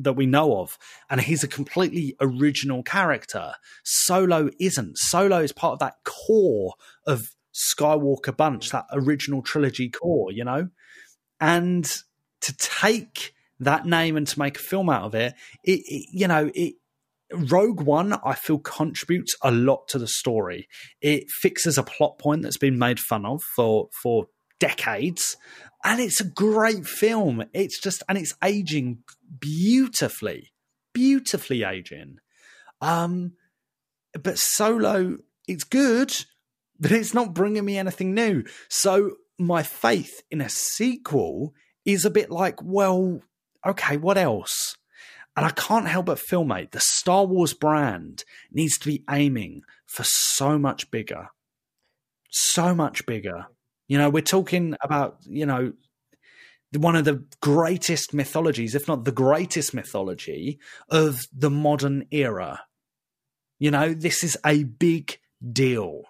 that 0.02 0.14
we 0.14 0.26
know 0.26 0.58
of. 0.58 0.80
And 1.12 1.22
he's 1.22 1.44
a 1.44 1.48
completely 1.48 2.16
original 2.20 2.82
character. 2.82 3.54
Solo 3.84 4.50
isn't. 4.60 4.98
Solo 4.98 5.42
is 5.42 5.52
part 5.52 5.74
of 5.74 5.80
that 5.80 5.98
core 6.06 6.74
of 7.06 7.36
Skywalker 7.54 8.36
bunch, 8.36 8.72
that 8.72 8.86
original 8.92 9.44
trilogy 9.44 9.90
core, 9.90 10.32
you 10.32 10.44
know? 10.44 10.70
And 11.40 11.86
to 12.44 12.56
take 12.58 13.34
that 13.60 13.86
name 13.86 14.18
and 14.18 14.28
to 14.28 14.40
make 14.40 14.58
a 14.58 14.62
film 14.62 14.90
out 14.90 15.04
of 15.04 15.16
it, 15.16 15.34
it, 15.64 15.82
it 15.86 16.08
you 16.12 16.28
know, 16.28 16.52
it 16.54 16.76
Rogue 17.34 17.82
One, 17.82 18.14
I 18.24 18.36
feel 18.36 18.60
contributes 18.60 19.36
a 19.42 19.52
lot 19.52 19.88
to 19.90 19.98
the 20.00 20.08
story. 20.08 20.68
It 21.02 21.30
fixes 21.30 21.78
a 21.78 21.84
plot 21.84 22.20
point 22.20 22.44
that's 22.44 22.58
been 22.58 22.78
made 22.78 23.00
fun 23.00 23.26
of 23.26 23.42
for 23.56 23.90
for 24.02 24.28
decades, 24.60 25.36
and 25.84 26.00
it's 26.00 26.22
a 26.22 26.26
great 26.26 26.86
film. 26.86 27.44
It's 27.54 27.80
just 27.80 28.04
and 28.08 28.18
it's 28.18 28.36
aging 28.44 29.00
beautifully, 29.40 30.54
beautifully 30.94 31.64
aging. 31.64 32.18
Um, 32.82 33.34
but 34.22 34.38
Solo, 34.38 35.18
it's 35.48 35.64
good, 35.64 36.14
but 36.80 36.92
it's 36.92 37.14
not 37.14 37.34
bringing 37.34 37.66
me 37.66 37.78
anything 37.78 38.14
new. 38.14 38.44
So 38.70 39.16
my 39.40 39.64
faith 39.64 40.22
in 40.30 40.42
a 40.42 40.50
sequel 40.50 41.54
is 41.86 42.06
a 42.06 42.10
bit 42.10 42.30
like, 42.30 42.62
well, 42.62 43.22
okay, 43.66 43.98
what 43.98 44.18
else? 44.18 44.76
And 45.36 45.46
I 45.46 45.50
can't 45.50 45.88
help 45.88 46.06
but 46.08 46.20
feel, 46.20 46.44
mate, 46.44 46.72
the 46.72 46.80
Star 46.80 47.26
Wars 47.26 47.54
brand 47.54 48.24
needs 48.52 48.78
to 48.80 48.88
be 48.88 49.04
aiming 49.10 49.64
for 49.88 50.04
so 50.04 50.60
much 50.60 50.92
bigger. 50.92 51.30
So 52.30 52.76
much 52.76 53.06
bigger. 53.06 53.48
You 53.88 53.98
know, 53.98 54.10
we're 54.10 54.22
talking 54.22 54.76
about, 54.82 55.18
you 55.28 55.46
know, 55.46 55.74
one 56.78 56.96
of 56.96 57.06
the 57.06 57.26
greatest 57.42 58.14
mythologies, 58.14 58.76
if 58.76 58.88
not 58.88 59.06
the 59.06 59.12
greatest 59.12 59.74
mythology 59.74 60.60
of 60.90 61.22
the 61.32 61.50
modern 61.50 62.06
era. 62.12 62.62
You 63.60 63.72
know, 63.72 63.94
this 63.94 64.24
is 64.24 64.38
a 64.46 64.64
big 64.64 65.20
deal. 65.52 66.04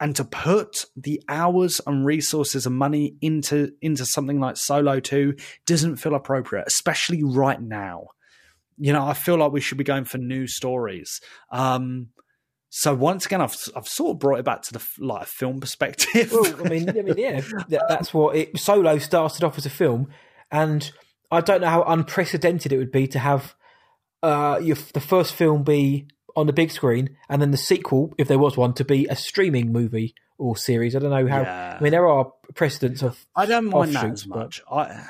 And 0.00 0.14
to 0.16 0.24
put 0.24 0.86
the 0.96 1.22
hours 1.28 1.80
and 1.86 2.04
resources 2.04 2.66
and 2.66 2.76
money 2.76 3.16
into 3.20 3.72
into 3.80 4.04
something 4.04 4.40
like 4.40 4.56
Solo 4.56 5.00
2 5.00 5.34
doesn't 5.66 5.96
feel 5.96 6.14
appropriate, 6.14 6.66
especially 6.66 7.22
right 7.22 7.60
now. 7.60 8.08
You 8.76 8.92
know, 8.92 9.06
I 9.06 9.14
feel 9.14 9.36
like 9.36 9.52
we 9.52 9.60
should 9.60 9.78
be 9.78 9.84
going 9.84 10.04
for 10.04 10.18
new 10.18 10.46
stories. 10.46 11.20
Um, 11.50 12.08
so 12.76 12.92
once 12.92 13.24
again, 13.24 13.40
I've 13.40 13.56
I've 13.76 13.86
sort 13.86 14.16
of 14.16 14.18
brought 14.18 14.40
it 14.40 14.44
back 14.44 14.62
to 14.62 14.72
the 14.72 14.84
like 14.98 15.22
a 15.22 15.26
film 15.26 15.60
perspective. 15.60 16.32
Well, 16.32 16.44
I 16.64 16.68
mean, 16.68 16.90
I 16.90 17.02
mean, 17.02 17.14
yeah, 17.16 17.40
that's 17.88 18.12
what 18.12 18.34
it. 18.34 18.58
Solo 18.58 18.98
started 18.98 19.44
off 19.44 19.56
as 19.56 19.64
a 19.64 19.70
film, 19.70 20.08
and 20.50 20.90
I 21.30 21.40
don't 21.40 21.60
know 21.60 21.68
how 21.68 21.84
unprecedented 21.84 22.72
it 22.72 22.78
would 22.78 22.90
be 22.90 23.06
to 23.08 23.20
have 23.20 23.54
uh, 24.24 24.58
your, 24.60 24.76
the 24.92 25.00
first 25.00 25.34
film 25.34 25.62
be 25.62 26.08
on 26.36 26.46
the 26.46 26.52
big 26.52 26.70
screen, 26.70 27.16
and 27.28 27.40
then 27.40 27.50
the 27.50 27.56
sequel, 27.56 28.12
if 28.18 28.28
there 28.28 28.38
was 28.38 28.56
one, 28.56 28.74
to 28.74 28.84
be 28.84 29.06
a 29.06 29.16
streaming 29.16 29.72
movie 29.72 30.14
or 30.38 30.56
series. 30.56 30.96
I 30.96 30.98
don't 30.98 31.10
know 31.10 31.26
how. 31.28 31.42
Yeah. 31.42 31.76
I 31.78 31.82
mean, 31.82 31.92
there 31.92 32.08
are 32.08 32.32
precedents 32.54 33.02
of. 33.02 33.24
I 33.36 33.46
don't 33.46 33.66
mind 33.66 33.94
that 33.94 34.06
as 34.06 34.24
but- 34.24 34.38
much. 34.38 34.62
I, 34.70 35.04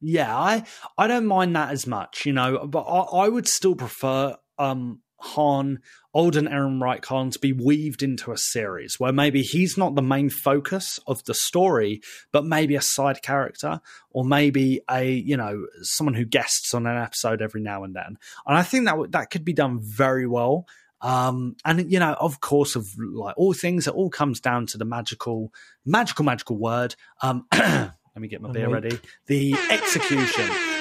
yeah, 0.00 0.36
I 0.36 0.64
I 0.96 1.06
don't 1.06 1.26
mind 1.26 1.54
that 1.56 1.70
as 1.70 1.86
much, 1.86 2.24
you 2.26 2.32
know. 2.32 2.66
But 2.66 2.82
I, 2.82 3.24
I 3.24 3.28
would 3.28 3.46
still 3.46 3.74
prefer 3.74 4.36
um, 4.58 5.00
Han, 5.20 5.78
old 6.14 6.36
Alden 6.36 6.48
Ehrenreich 6.52 7.04
Han, 7.06 7.30
to 7.30 7.38
be 7.38 7.52
weaved 7.52 8.02
into 8.02 8.32
a 8.32 8.36
series 8.38 8.98
where 8.98 9.12
maybe 9.12 9.42
he's 9.42 9.76
not 9.76 9.94
the 9.94 10.02
main 10.02 10.30
focus 10.30 10.98
of 11.06 11.24
the 11.24 11.34
story, 11.34 12.00
but 12.32 12.44
maybe 12.44 12.74
a 12.76 12.80
side 12.82 13.22
character 13.22 13.80
or 14.10 14.24
maybe 14.24 14.80
a 14.90 15.10
you 15.10 15.36
know 15.36 15.66
someone 15.82 16.14
who 16.14 16.24
guests 16.24 16.74
on 16.74 16.86
an 16.86 16.96
episode 16.96 17.42
every 17.42 17.60
now 17.60 17.84
and 17.84 17.94
then. 17.94 18.16
And 18.46 18.56
I 18.58 18.62
think 18.62 18.86
that 18.86 18.98
would- 18.98 19.12
that 19.12 19.30
could 19.30 19.44
be 19.44 19.52
done 19.52 19.80
very 19.82 20.26
well. 20.26 20.66
Um, 21.02 21.56
and 21.64 21.90
you 21.90 21.98
know, 21.98 22.12
of 22.12 22.40
course, 22.40 22.76
of 22.76 22.86
like 22.98 23.34
all 23.38 23.52
things, 23.54 23.86
it 23.86 23.94
all 23.94 24.10
comes 24.10 24.38
down 24.40 24.66
to 24.66 24.78
the 24.78 24.84
magical, 24.84 25.50
magical, 25.86 26.24
magical 26.26 26.58
word. 26.58 26.94
Um, 27.22 27.46
let 27.52 27.92
me 28.18 28.28
get 28.28 28.42
my 28.42 28.52
beer 28.52 28.68
ready. 28.68 28.98
The 29.26 29.54
execution. 29.70 30.79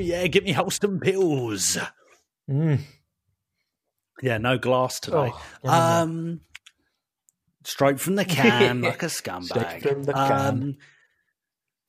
Yeah, 0.00 0.26
give 0.28 0.44
me 0.44 0.52
Holsten 0.52 1.00
Pils. 1.00 1.84
Mm. 2.48 2.80
Yeah, 4.22 4.38
no 4.38 4.58
glass 4.58 5.00
today. 5.00 5.32
Oh, 5.64 5.68
um, 5.68 6.40
straight 7.64 8.00
from 8.00 8.14
the 8.14 8.24
can, 8.24 8.82
like 8.82 9.02
a 9.02 9.06
scumbag. 9.10 9.44
Straight 9.46 9.82
from 9.82 10.04
the 10.04 10.12
can. 10.12 10.48
Um, 10.48 10.76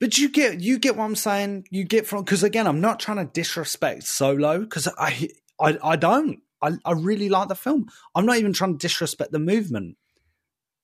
but 0.00 0.18
you 0.18 0.28
get 0.28 0.60
you 0.60 0.78
get 0.78 0.96
what 0.96 1.04
I'm 1.04 1.16
saying. 1.16 1.66
You 1.70 1.84
get 1.84 2.06
from 2.06 2.24
because 2.24 2.42
again, 2.42 2.66
I'm 2.66 2.80
not 2.80 3.00
trying 3.00 3.18
to 3.18 3.32
disrespect 3.32 4.04
Solo 4.04 4.60
because 4.60 4.88
I, 4.98 5.30
I 5.60 5.78
I 5.82 5.96
don't. 5.96 6.40
I 6.60 6.72
I 6.84 6.92
really 6.92 7.28
like 7.28 7.48
the 7.48 7.54
film. 7.54 7.88
I'm 8.14 8.26
not 8.26 8.38
even 8.38 8.52
trying 8.52 8.76
to 8.76 8.78
disrespect 8.78 9.32
the 9.32 9.38
movement. 9.38 9.96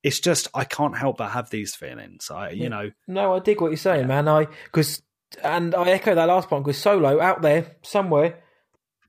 It's 0.02 0.20
just 0.20 0.48
I 0.54 0.64
can't 0.64 0.96
help 0.96 1.18
but 1.18 1.30
have 1.30 1.50
these 1.50 1.74
feelings. 1.74 2.30
I 2.30 2.50
you 2.50 2.68
know 2.68 2.90
No, 3.06 3.34
I 3.34 3.40
dig 3.40 3.60
what 3.60 3.68
you're 3.68 3.76
saying, 3.76 4.06
man. 4.06 4.28
I 4.28 4.46
because 4.64 5.02
and 5.42 5.74
I 5.74 5.90
echo 5.90 6.14
that 6.14 6.28
last 6.28 6.48
point 6.48 6.64
because 6.64 6.78
Solo 6.78 7.20
out 7.20 7.42
there 7.42 7.76
somewhere, 7.82 8.40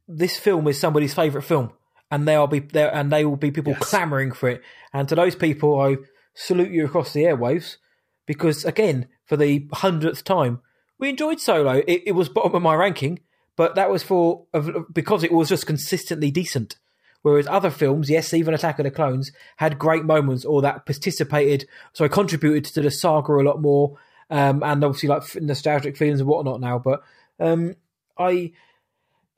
this 0.08 0.38
film 0.38 0.68
is 0.68 0.80
somebody's 0.80 1.14
favorite 1.14 1.44
film, 1.44 1.72
and 2.12 2.28
they'll 2.28 2.48
be 2.48 2.60
there, 2.60 2.94
and 2.94 3.12
they 3.12 3.26
will 3.26 3.38
be 3.38 3.52
people 3.52 3.74
Yes. 3.74 3.90
clamoring 3.90 4.32
for 4.32 4.50
it. 4.50 4.62
And 4.94 5.08
to 5.10 5.16
those 5.16 5.36
people, 5.36 5.80
I 5.80 5.98
salute 6.34 6.72
you 6.72 6.86
across 6.86 7.14
the 7.14 7.24
airwaves 7.24 7.78
because 8.26 8.66
again, 8.66 9.08
for 9.26 9.38
the 9.38 9.68
hundredth 9.74 10.24
time, 10.24 10.62
we 11.00 11.10
enjoyed 11.10 11.40
Solo. 11.40 11.82
It, 11.88 12.04
it 12.08 12.12
was 12.14 12.30
bottom 12.30 12.56
of 12.56 12.62
my 12.62 12.76
ranking, 12.76 13.20
but 13.56 13.76
that 13.76 13.90
was 13.90 14.04
for 14.04 14.46
because 14.92 15.24
it 15.24 15.32
was 15.32 15.50
just 15.50 15.66
consistently 15.66 16.32
decent. 16.32 16.78
Whereas 17.22 17.48
other 17.48 17.70
films, 17.70 18.10
yes, 18.10 18.34
even 18.34 18.54
Attack 18.54 18.80
of 18.80 18.84
the 18.84 18.92
Clones 18.92 19.32
had 19.58 19.80
great 19.80 20.04
moments 20.04 20.44
or 20.44 20.62
that 20.62 20.86
participated, 20.86 21.68
so 21.94 22.04
I 22.04 22.10
contributed 22.10 22.66
to 22.74 22.82
the 22.82 22.92
saga 22.92 23.32
a 23.34 23.42
lot 23.44 23.62
more, 23.62 23.98
um, 24.30 24.64
and 24.64 24.84
obviously 24.84 25.10
like 25.10 25.24
nostalgic 25.36 25.98
feelings 25.98 26.20
and 26.20 26.30
whatnot 26.30 26.62
now. 26.62 26.80
But 26.80 27.04
um, 27.40 27.76
I, 28.18 28.52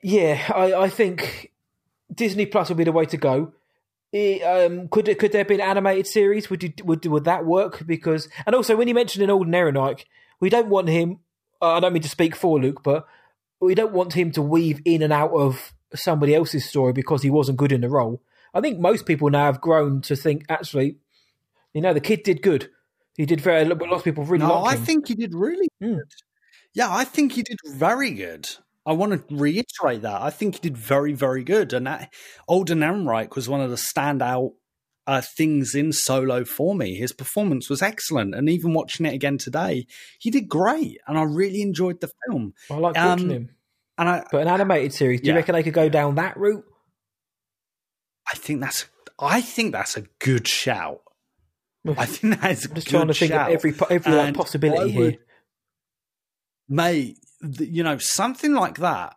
yeah, 0.02 0.50
I, 0.54 0.74
I 0.74 0.88
think 0.88 1.52
Disney 2.12 2.46
Plus 2.46 2.68
would 2.68 2.78
be 2.78 2.84
the 2.84 2.92
way 2.92 3.06
to 3.06 3.16
go. 3.16 3.52
It, 4.12 4.42
um, 4.42 4.88
could 4.88 5.06
could 5.18 5.32
there 5.32 5.44
be 5.44 5.56
an 5.56 5.60
animated 5.60 6.06
series? 6.06 6.48
Would 6.48 6.62
you 6.62 6.72
would 6.84 7.04
would 7.06 7.24
that 7.24 7.44
work? 7.44 7.86
Because 7.86 8.28
and 8.46 8.54
also 8.54 8.76
when 8.76 8.88
you 8.88 8.94
mentioned 8.94 9.24
an 9.24 9.30
Alden 9.30 9.52
Ehrenreich, 9.52 10.04
we 10.40 10.48
don't 10.48 10.68
want 10.68 10.88
him. 10.88 11.18
Uh, 11.60 11.72
I 11.72 11.80
don't 11.80 11.92
mean 11.92 12.02
to 12.02 12.08
speak 12.08 12.36
for 12.36 12.60
Luke, 12.60 12.82
but 12.82 13.06
we 13.60 13.74
don't 13.74 13.92
want 13.92 14.12
him 14.12 14.30
to 14.32 14.42
weave 14.42 14.80
in 14.84 15.02
and 15.02 15.12
out 15.12 15.32
of 15.32 15.72
somebody 15.94 16.34
else's 16.34 16.64
story 16.64 16.92
because 16.92 17.22
he 17.22 17.30
wasn't 17.30 17.58
good 17.58 17.72
in 17.72 17.80
the 17.80 17.88
role. 17.88 18.22
I 18.54 18.60
think 18.60 18.78
most 18.78 19.06
people 19.06 19.28
now 19.30 19.46
have 19.46 19.60
grown 19.60 20.00
to 20.02 20.16
think 20.16 20.44
actually, 20.48 20.96
you 21.74 21.80
know, 21.80 21.92
the 21.92 22.00
kid 22.00 22.22
did 22.22 22.42
good. 22.42 22.70
He 23.16 23.26
did 23.26 23.40
very. 23.40 23.64
But 23.64 23.88
lots 23.88 24.00
of 24.00 24.04
people 24.04 24.24
really 24.24 24.44
No, 24.46 24.64
I 24.64 24.76
him. 24.76 24.84
think 24.84 25.08
he 25.08 25.14
did 25.14 25.34
really 25.34 25.68
Mm. 25.82 25.96
good. 25.96 26.12
Yeah, 26.74 26.88
I 26.94 27.04
think 27.04 27.32
he 27.32 27.42
did 27.42 27.58
very 27.66 28.10
good. 28.10 28.48
I 28.84 28.92
want 28.92 29.28
to 29.28 29.34
reiterate 29.34 30.02
that. 30.02 30.20
I 30.22 30.30
think 30.30 30.56
he 30.56 30.60
did 30.60 30.76
very, 30.76 31.12
very 31.12 31.42
good. 31.42 31.72
And 31.72 31.86
that 31.86 32.12
Alden 32.46 32.80
Ehrenreich 32.80 33.34
was 33.34 33.48
one 33.48 33.60
of 33.60 33.70
the 33.70 33.76
standout 33.76 34.52
uh, 35.08 35.20
things 35.22 35.74
in 35.74 35.92
Solo 35.92 36.44
for 36.44 36.74
me. 36.74 36.96
His 36.96 37.12
performance 37.12 37.70
was 37.70 37.80
excellent. 37.80 38.34
And 38.34 38.48
even 38.50 38.74
watching 38.74 39.06
it 39.06 39.14
again 39.14 39.38
today, 39.38 39.86
he 40.18 40.30
did 40.30 40.48
great. 40.48 40.98
And 41.06 41.16
I 41.16 41.22
really 41.22 41.62
enjoyed 41.62 42.00
the 42.00 42.10
film. 42.26 42.54
I 42.70 42.74
like 42.74 42.96
watching 42.96 43.30
um, 43.30 43.30
him. 43.30 43.50
And 43.98 44.08
I, 44.08 44.24
But 44.30 44.42
an 44.42 44.48
animated 44.48 44.92
series, 44.92 45.20
do 45.20 45.28
you 45.28 45.34
reckon 45.34 45.54
they 45.54 45.62
could 45.62 45.72
go 45.74 45.88
down 45.88 46.16
that 46.16 46.36
route? 46.36 46.64
I 48.30 48.36
think 48.36 48.60
that's 48.60 48.86
I 49.18 49.40
think 49.40 49.72
that's 49.72 49.96
a 49.96 50.02
good 50.18 50.46
shout. 50.46 51.00
I 51.96 52.06
think 52.06 52.40
that 52.40 52.50
is 52.52 52.66
I'm 52.66 52.74
just 52.74 52.88
trying 52.88 53.08
to 53.08 53.14
think 53.14 53.32
shout. 53.32 53.48
of 53.50 53.54
every 53.54 53.74
every 53.90 54.12
like, 54.12 54.34
possibility 54.34 54.96
would- 54.96 55.12
here. 55.14 55.20
mate, 56.68 57.18
th- 57.42 57.70
you 57.70 57.82
know, 57.82 57.98
something 57.98 58.52
like 58.54 58.78
that, 58.78 59.16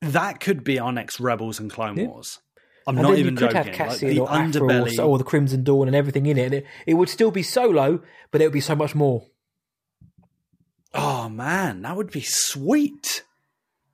that 0.00 0.40
could 0.40 0.64
be 0.64 0.78
our 0.78 0.92
next 0.92 1.20
Rebels 1.20 1.58
and 1.60 1.70
Clone 1.70 1.96
Yeah. 1.96 2.06
Wars. 2.08 2.40
I'm 2.86 2.96
and 2.98 3.06
not 3.06 3.16
even 3.18 3.34
you 3.34 3.38
could 3.38 3.50
joking. 3.52 3.56
have 3.56 3.66
Like, 3.66 3.74
Cassian 3.76 4.08
the 4.10 4.18
or 4.20 4.28
or, 4.28 4.32
underbelly. 4.36 4.90
so- 4.92 5.08
or 5.08 5.18
the 5.18 5.24
Crimson 5.24 5.62
Dawn 5.62 5.86
and 5.86 5.94
everything 5.96 6.26
in 6.26 6.36
it. 6.38 6.44
And 6.46 6.54
it, 6.54 6.66
it 6.86 6.94
would 6.94 7.08
still 7.08 7.30
be 7.30 7.42
solo, 7.44 8.02
but 8.32 8.40
it 8.40 8.44
would 8.46 8.52
be 8.52 8.60
so 8.60 8.74
much 8.74 8.94
more. 8.94 9.24
oh 10.94 11.28
man, 11.28 11.82
that 11.82 11.96
would 11.96 12.10
be 12.10 12.22
sweet. 12.26 13.22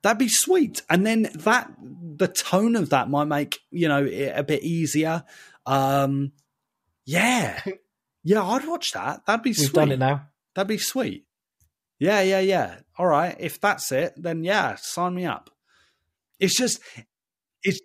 That'd 0.01 0.17
be 0.17 0.27
sweet. 0.29 0.81
And 0.89 1.05
then 1.05 1.29
that 1.35 1.71
the 1.81 2.27
tone 2.27 2.75
of 2.75 2.89
that 2.89 3.09
might 3.09 3.25
make 3.25 3.59
you 3.69 3.87
know 3.87 4.03
it 4.05 4.33
a 4.35 4.43
bit 4.43 4.63
easier. 4.63 5.23
Um, 5.65 6.31
yeah, 7.09 7.61
yeah, 8.23 8.43
I'd 8.43 8.67
watch 8.67 8.91
that. 8.91 9.25
That'd 9.25 9.43
be 9.43 9.53
sweet. 9.53 9.63
We've 9.63 9.69
sweet. 9.69 9.75
done 9.75 9.91
it 9.91 9.99
now. 9.99 10.27
That'd 10.55 10.67
be 10.67 10.77
sweet. 10.77 11.25
Yeah, 11.99 12.21
yeah, 12.21 12.39
yeah. 12.39 12.75
All 12.97 13.07
right. 13.07 13.35
If 13.39 13.59
that's 13.59 13.91
it, 13.91 14.13
then 14.15 14.43
yeah, 14.43 14.75
sign 14.75 15.15
me 15.15 15.25
up. 15.25 15.49
It's 16.39 16.55
just 16.55 16.79
it's 17.63 17.81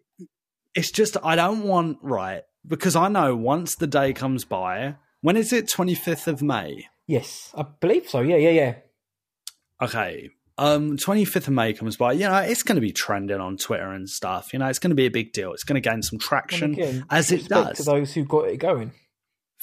it's 0.75 0.91
just 0.91 1.17
I 1.25 1.37
don't 1.37 1.63
want 1.63 1.99
right 2.03 2.43
because 2.67 2.97
I 2.97 3.09
know 3.09 3.35
once 3.35 3.75
the 3.77 3.87
day 3.87 4.13
comes 4.13 4.45
by, 4.45 4.97
when 5.23 5.37
is 5.37 5.53
it? 5.53 5.71
Twenty 5.71 5.95
fifth 5.95 6.29
of 6.29 6.43
May. 6.43 6.87
Yes, 7.07 7.51
I 7.55 7.63
believe 7.63 8.09
so. 8.09 8.21
Yeah, 8.21 8.37
yeah, 8.37 8.51
yeah. 8.51 8.75
Okay. 9.81 10.31
Um, 10.57 10.97
25th 10.97 11.49
of 11.49 11.51
May 11.51 11.73
comes 11.73 11.97
by, 11.97 12.13
you 12.13 12.29
know, 12.29 12.37
it's 12.37 12.63
going 12.63 12.77
to 12.77 12.81
be 12.81 12.93
trending 12.93 13.41
on 13.41 13.57
Twitter 13.57 13.91
and 13.91 14.09
stuff. 14.09 14.53
You 14.53 14.61
know, 14.61 14.69
it's 14.69 14.79
going 14.79 14.93
to 14.93 14.97
be 14.97 15.07
a 15.07 15.11
big 15.11 15.33
deal. 15.33 15.53
It's 15.53 15.65
going 15.65 15.83
to 15.83 15.87
gain 15.87 16.01
some 16.01 16.21
traction 16.21 16.75
again, 16.75 17.05
as 17.11 17.33
it 17.33 17.49
does. 17.49 17.79
to 17.79 17.83
those 17.83 18.15
who 18.15 18.25
got 18.25 18.47
it 18.49 18.59
going. 18.59 18.93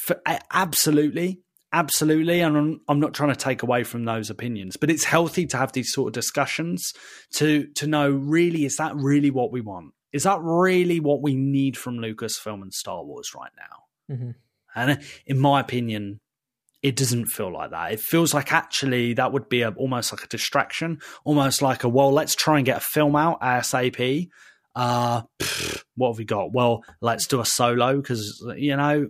For, 0.06 0.20
absolutely, 0.52 1.42
absolutely, 1.74 2.42
and 2.42 2.58
I'm, 2.58 2.82
I'm 2.88 3.00
not 3.00 3.14
trying 3.14 3.30
to 3.30 3.36
take 3.36 3.64
away 3.64 3.84
from 3.84 4.06
those 4.06 4.30
opinions, 4.30 4.78
but 4.78 4.90
it's 4.90 5.04
healthy 5.04 5.46
to 5.48 5.58
have 5.58 5.74
these 5.74 5.94
sort 5.94 6.08
of 6.08 6.14
discussions 6.14 6.92
to 7.36 7.68
to 7.76 7.88
know 7.88 8.10
really 8.10 8.66
is 8.66 8.78
that 8.78 8.96
really 8.96 9.32
what 9.32 9.52
we 9.52 9.62
want? 9.62 9.94
Is 10.12 10.24
that 10.24 10.40
really 10.42 11.00
what 11.00 11.22
we 11.22 11.36
need 11.36 11.78
from 11.78 11.98
Lucasfilm 11.98 12.62
and 12.62 12.74
Star 12.74 13.04
Wars 13.04 13.32
right 13.36 13.52
now? 13.58 14.16
Mhm. 14.16 14.36
And 14.76 15.04
in 15.26 15.40
my 15.40 15.60
opinion, 15.60 16.20
it 16.82 16.96
doesn't 16.96 17.28
feel 17.28 17.54
like 17.54 17.72
that. 17.72 17.92
It 17.92 18.00
feels 18.00 18.34
like 18.34 18.52
actually 18.52 19.14
that 19.14 19.32
would 19.32 19.50
be 19.50 19.62
a, 19.62 19.70
almost 19.72 20.12
like 20.12 20.24
a 20.24 20.28
distraction, 20.28 21.00
almost 21.24 21.62
like 21.62 21.84
a 21.84 21.90
well, 21.90 22.12
let's 22.12 22.36
try 22.36 22.58
and 22.58 22.66
get 22.66 22.78
a 22.78 22.82
film 22.82 23.16
out 23.16 23.40
ASAP. 23.42 24.30
Uh, 24.76 25.22
pfft, 25.40 25.84
what 25.96 26.12
have 26.12 26.18
we 26.18 26.26
got? 26.26 26.54
Well, 26.54 26.84
let's 27.02 27.28
do 27.28 27.40
a 27.40 27.46
solo 27.46 27.98
because 27.98 28.44
you 28.58 28.76
know 28.76 29.10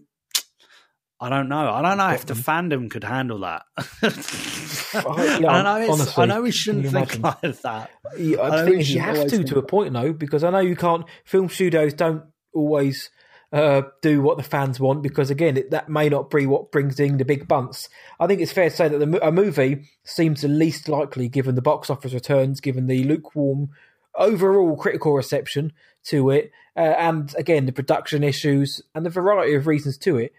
I 1.21 1.29
don't 1.29 1.49
know. 1.49 1.69
I 1.69 1.83
don't 1.83 1.97
know 1.97 2.09
if 2.09 2.25
the 2.25 2.33
fandom 2.33 2.89
could 2.89 3.03
handle 3.03 3.39
that. 3.41 3.61
I- 3.77 5.37
yeah, 5.39 5.49
I 5.49 5.61
know. 5.61 5.75
It's, 5.81 5.89
honestly, 5.93 6.23
I 6.23 6.25
know 6.25 6.41
we 6.41 6.51
shouldn't 6.51 6.85
think 6.85 7.15
imagine? 7.15 7.21
like 7.21 7.61
that. 7.61 7.91
Yeah, 8.17 8.41
I 8.41 8.49
know 8.49 8.65
thing 8.65 8.81
you 8.81 8.99
have 8.99 9.27
to 9.27 9.43
to 9.43 9.59
a 9.59 9.63
point 9.63 9.93
though, 9.93 10.13
because 10.13 10.43
I 10.43 10.49
know 10.49 10.59
you 10.59 10.75
can't. 10.75 11.05
Film 11.23 11.47
studios 11.47 11.93
don't 11.93 12.23
always 12.53 13.11
uh, 13.53 13.83
do 14.01 14.21
what 14.21 14.37
the 14.37 14.43
fans 14.43 14.79
want 14.79 15.03
because 15.03 15.29
again, 15.29 15.57
it, 15.57 15.71
that 15.71 15.89
may 15.89 16.09
not 16.09 16.29
be 16.29 16.47
what 16.47 16.71
brings 16.71 16.99
in 16.99 17.17
the 17.17 17.25
big 17.25 17.47
bunts. 17.47 17.89
I 18.19 18.27
think 18.27 18.41
it's 18.41 18.51
fair 18.51 18.69
to 18.69 18.75
say 18.75 18.87
that 18.87 18.97
the, 18.97 19.25
a 19.27 19.31
movie 19.31 19.83
seems 20.03 20.41
the 20.41 20.47
least 20.47 20.87
likely, 20.89 21.27
given 21.27 21.55
the 21.55 21.61
box 21.61 21.89
office 21.89 22.13
returns, 22.13 22.61
given 22.61 22.87
the 22.87 23.03
lukewarm 23.03 23.69
overall 24.15 24.75
critical 24.75 25.13
reception 25.13 25.71
to 26.05 26.29
it, 26.31 26.51
uh, 26.75 26.79
and 26.79 27.35
again 27.37 27.65
the 27.65 27.71
production 27.71 28.23
issues 28.23 28.81
and 28.95 29.05
the 29.05 29.09
variety 29.09 29.53
of 29.53 29.67
reasons 29.67 29.97
to 29.99 30.17
it. 30.17 30.33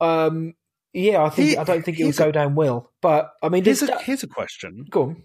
Um, 0.00 0.54
yeah, 0.92 1.22
I 1.22 1.28
think 1.30 1.50
Here- 1.50 1.60
I 1.60 1.64
don't 1.64 1.84
think 1.84 1.98
it 1.98 2.02
would 2.04 2.06
here's 2.08 2.20
a- 2.20 2.24
go 2.24 2.32
down 2.32 2.54
well. 2.54 2.92
But 3.02 3.30
I 3.42 3.48
mean, 3.48 3.64
Here's 3.64 3.80
there's 3.80 3.90
a 3.90 4.02
here's 4.02 4.22
a 4.22 4.28
question. 4.28 4.86
go 4.90 5.02
on. 5.02 5.24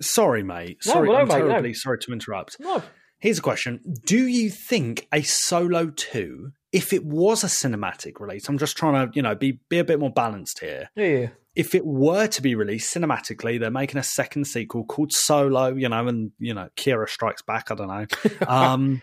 Sorry, 0.00 0.42
mate. 0.42 0.78
No, 0.86 0.92
Sorry, 0.94 1.08
no, 1.08 1.14
I'm 1.16 1.28
mate, 1.28 1.38
no. 1.38 1.48
terribly 1.48 1.74
sorry 1.74 1.98
to 2.00 2.12
interrupt. 2.12 2.56
No, 2.60 2.82
Here's 3.20 3.38
a 3.38 3.42
question: 3.42 3.80
Do 4.04 4.26
you 4.26 4.50
think 4.50 5.06
a 5.12 5.22
Solo 5.22 5.90
two, 5.90 6.50
if 6.72 6.92
it 6.92 7.04
was 7.04 7.44
a 7.44 7.46
cinematic 7.46 8.18
release, 8.18 8.48
I'm 8.48 8.58
just 8.58 8.76
trying 8.76 9.06
to 9.08 9.14
you 9.14 9.22
know 9.22 9.34
be 9.36 9.60
be 9.68 9.78
a 9.78 9.84
bit 9.84 10.00
more 10.00 10.10
balanced 10.12 10.58
here. 10.60 10.90
yeah, 10.96 11.06
yeah. 11.06 11.26
If 11.54 11.74
it 11.74 11.84
were 11.84 12.26
to 12.28 12.40
be 12.42 12.54
released 12.54 12.92
cinematically, 12.94 13.60
they're 13.60 13.70
making 13.70 13.98
a 13.98 14.02
second 14.02 14.46
sequel 14.46 14.84
called 14.86 15.12
Solo, 15.12 15.74
you 15.74 15.88
know, 15.88 16.08
and 16.08 16.32
you 16.38 16.52
know 16.54 16.68
Qi'ra 16.76 17.08
Strikes 17.08 17.42
Back. 17.42 17.70
I 17.70 17.74
don't 17.74 17.88
know. 17.88 18.06
Um, 18.48 19.02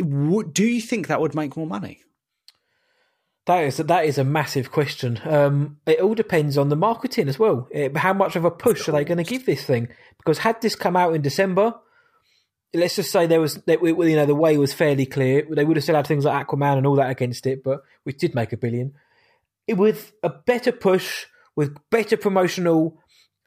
would, 0.00 0.52
do 0.52 0.64
you 0.64 0.80
think 0.80 1.06
that 1.06 1.20
would 1.20 1.34
make 1.34 1.56
more 1.56 1.66
money? 1.66 2.00
That 3.46 3.64
is 3.64 3.76
that 3.78 4.04
is 4.04 4.18
a 4.18 4.24
massive 4.24 4.70
question. 4.70 5.20
Um, 5.24 5.78
it 5.86 6.00
all 6.00 6.14
depends 6.14 6.56
on 6.56 6.68
the 6.68 6.76
marketing 6.76 7.28
as 7.28 7.38
well. 7.38 7.68
Eh, 7.72 7.88
how 7.96 8.12
much 8.12 8.36
of 8.36 8.44
a 8.44 8.50
push 8.50 8.88
are 8.88 8.92
they 8.92 9.04
going 9.04 9.18
to 9.18 9.24
give 9.24 9.46
this 9.46 9.64
thing? 9.64 9.88
Because 10.16 10.38
had 10.38 10.60
this 10.62 10.76
come 10.76 10.96
out 10.96 11.14
in 11.14 11.22
December, 11.22 11.74
let's 12.72 12.96
just 12.96 13.10
say 13.10 13.26
there 13.26 13.40
was 13.40 13.56
that 13.66 13.82
you 13.82 14.16
know 14.16 14.26
the 14.26 14.34
way 14.34 14.56
was 14.58 14.72
fairly 14.72 15.06
clear. 15.06 15.46
They 15.50 15.64
would 15.64 15.76
have 15.76 15.82
still 15.82 15.96
had 15.96 16.06
things 16.06 16.24
like 16.24 16.46
Aquaman 16.46 16.78
and 16.78 16.86
all 16.86 16.96
that 16.96 17.10
against 17.10 17.46
it, 17.46 17.64
but 17.64 17.82
which 18.04 18.18
did 18.18 18.34
make 18.34 18.52
a 18.52 18.56
billion. 18.56 18.94
It, 19.66 19.74
with 19.74 20.12
a 20.22 20.28
better 20.28 20.72
push, 20.72 21.26
with 21.56 21.76
better 21.90 22.16
promotional 22.16 22.98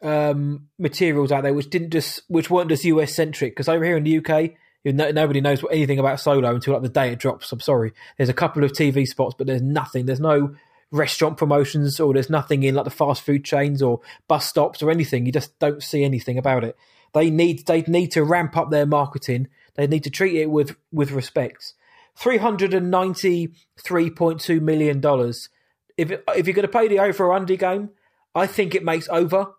um, 0.02 0.68
materials 0.78 1.32
out 1.32 1.44
there, 1.44 1.54
which 1.54 1.70
didn't 1.70 1.92
just 1.92 2.22
which 2.28 2.50
weren't 2.50 2.70
just 2.70 2.84
US 2.84 3.16
centric. 3.16 3.54
Because 3.54 3.70
over 3.70 3.84
here 3.84 3.98
in 3.98 4.04
the 4.04 4.18
UK, 4.18 4.52
nobody 4.86 5.42
knows 5.42 5.64
anything 5.72 6.00
about 6.00 6.20
Solo 6.20 6.54
until 6.54 6.74
like 6.74 6.84
the 6.84 6.90
day 6.90 7.12
it 7.12 7.20
drops. 7.20 7.52
I'm 7.52 7.60
sorry. 7.60 7.94
There's 8.18 8.30
a 8.30 8.34
couple 8.34 8.64
of 8.64 8.72
TV 8.72 9.08
spots, 9.08 9.36
but 9.38 9.48
there's 9.48 9.62
nothing. 9.62 10.06
There's 10.06 10.20
no 10.20 10.56
restaurant 10.92 11.38
promotions, 11.38 12.00
or 12.00 12.14
there's 12.14 12.30
nothing 12.30 12.64
in 12.64 12.76
like 12.76 12.86
the 12.86 12.92
fast 12.92 13.24
food 13.24 13.44
chains 13.44 13.82
or 13.82 14.02
bus 14.28 14.48
stops 14.48 14.84
or 14.84 14.92
anything. 14.92 15.26
You 15.26 15.32
just 15.32 15.58
don't 15.60 15.82
see 15.82 16.04
anything 16.04 16.38
about 16.38 16.64
it. 16.64 16.78
They 17.14 17.30
need 17.30 17.66
they 17.66 17.82
need 17.84 18.12
to 18.12 18.24
ramp 18.24 18.56
up 18.56 18.70
their 18.70 18.86
marketing. 18.86 19.48
They 19.76 19.88
need 19.88 20.04
to 20.04 20.10
treat 20.10 20.36
it 20.36 20.50
with 20.50 20.76
with 20.92 21.12
respect. 21.12 21.74
three 22.16 22.38
hundred 22.38 22.74
and 22.74 22.92
ninety 22.92 23.54
three 23.78 24.10
point 24.10 24.40
two 24.40 24.62
million 24.62 25.00
dollars. 25.00 25.50
If 25.98 26.12
if 26.12 26.46
you're 26.46 26.54
going 26.54 26.64
to 26.64 26.68
play 26.68 26.88
the 26.88 27.00
over 27.00 27.26
or 27.26 27.34
under 27.34 27.56
game, 27.56 27.90
I 28.34 28.48
think 28.48 28.76
it 28.76 28.84
makes 28.84 29.08
over. 29.10 29.54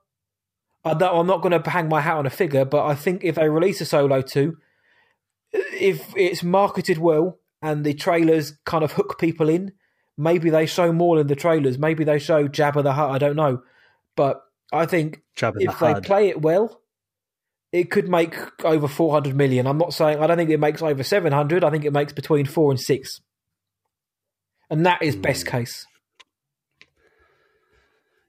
I 0.85 0.93
I'm 0.93 1.27
not 1.27 1.43
going 1.43 1.61
to 1.61 1.71
hang 1.71 1.89
my 1.89 2.01
hat 2.01 2.17
on 2.17 2.27
a 2.27 2.31
figure, 2.31 2.65
but 2.65 2.87
I 2.87 2.95
think 2.95 3.25
if 3.25 3.35
they 3.35 3.49
release 3.49 3.81
a 3.81 3.85
Solo 3.85 4.23
two, 4.23 4.59
if 5.73 6.13
it's 6.17 6.43
marketed 6.43 6.99
well 6.99 7.39
and 7.63 7.85
the 7.85 7.95
trailers 7.95 8.53
kind 8.65 8.85
of 8.85 8.93
hook 8.93 9.19
people 9.19 9.49
in, 9.49 9.73
maybe 10.17 10.51
they 10.51 10.67
show 10.67 10.93
more 10.93 11.21
in 11.21 11.27
the 11.27 11.37
trailers. 11.37 11.79
Maybe 11.79 12.05
they 12.05 12.19
show 12.19 12.49
Jabba 12.49 12.83
the 12.83 12.93
Hutt. 12.93 13.11
I 13.11 13.19
don't 13.19 13.37
know, 13.37 13.63
but 14.17 14.43
I 14.73 14.87
think 14.87 15.23
Jabba 15.37 15.55
the 15.55 15.65
if 15.65 15.79
they 15.79 15.93
Hutt. 15.93 16.05
play 16.05 16.29
it 16.29 16.41
well, 16.43 16.81
it 17.73 17.91
could 17.91 18.09
make 18.09 18.37
over 18.65 18.89
400 18.89 19.35
million. 19.35 19.67
I'm 19.67 19.79
not 19.79 19.93
saying 19.93 20.19
I 20.21 20.27
don't 20.27 20.37
think 20.37 20.51
it 20.51 20.61
makes 20.61 20.83
over 20.83 21.03
700. 21.03 21.65
I 21.65 21.71
think 21.71 21.85
it 21.85 21.93
makes 21.93 22.13
between 22.13 22.47
four 22.47 22.71
and 22.71 22.81
six, 22.81 23.21
and 24.71 24.85
that 24.87 25.03
is 25.03 25.15
Hmm. 25.15 25.21
best 25.23 25.47
case. 25.47 25.87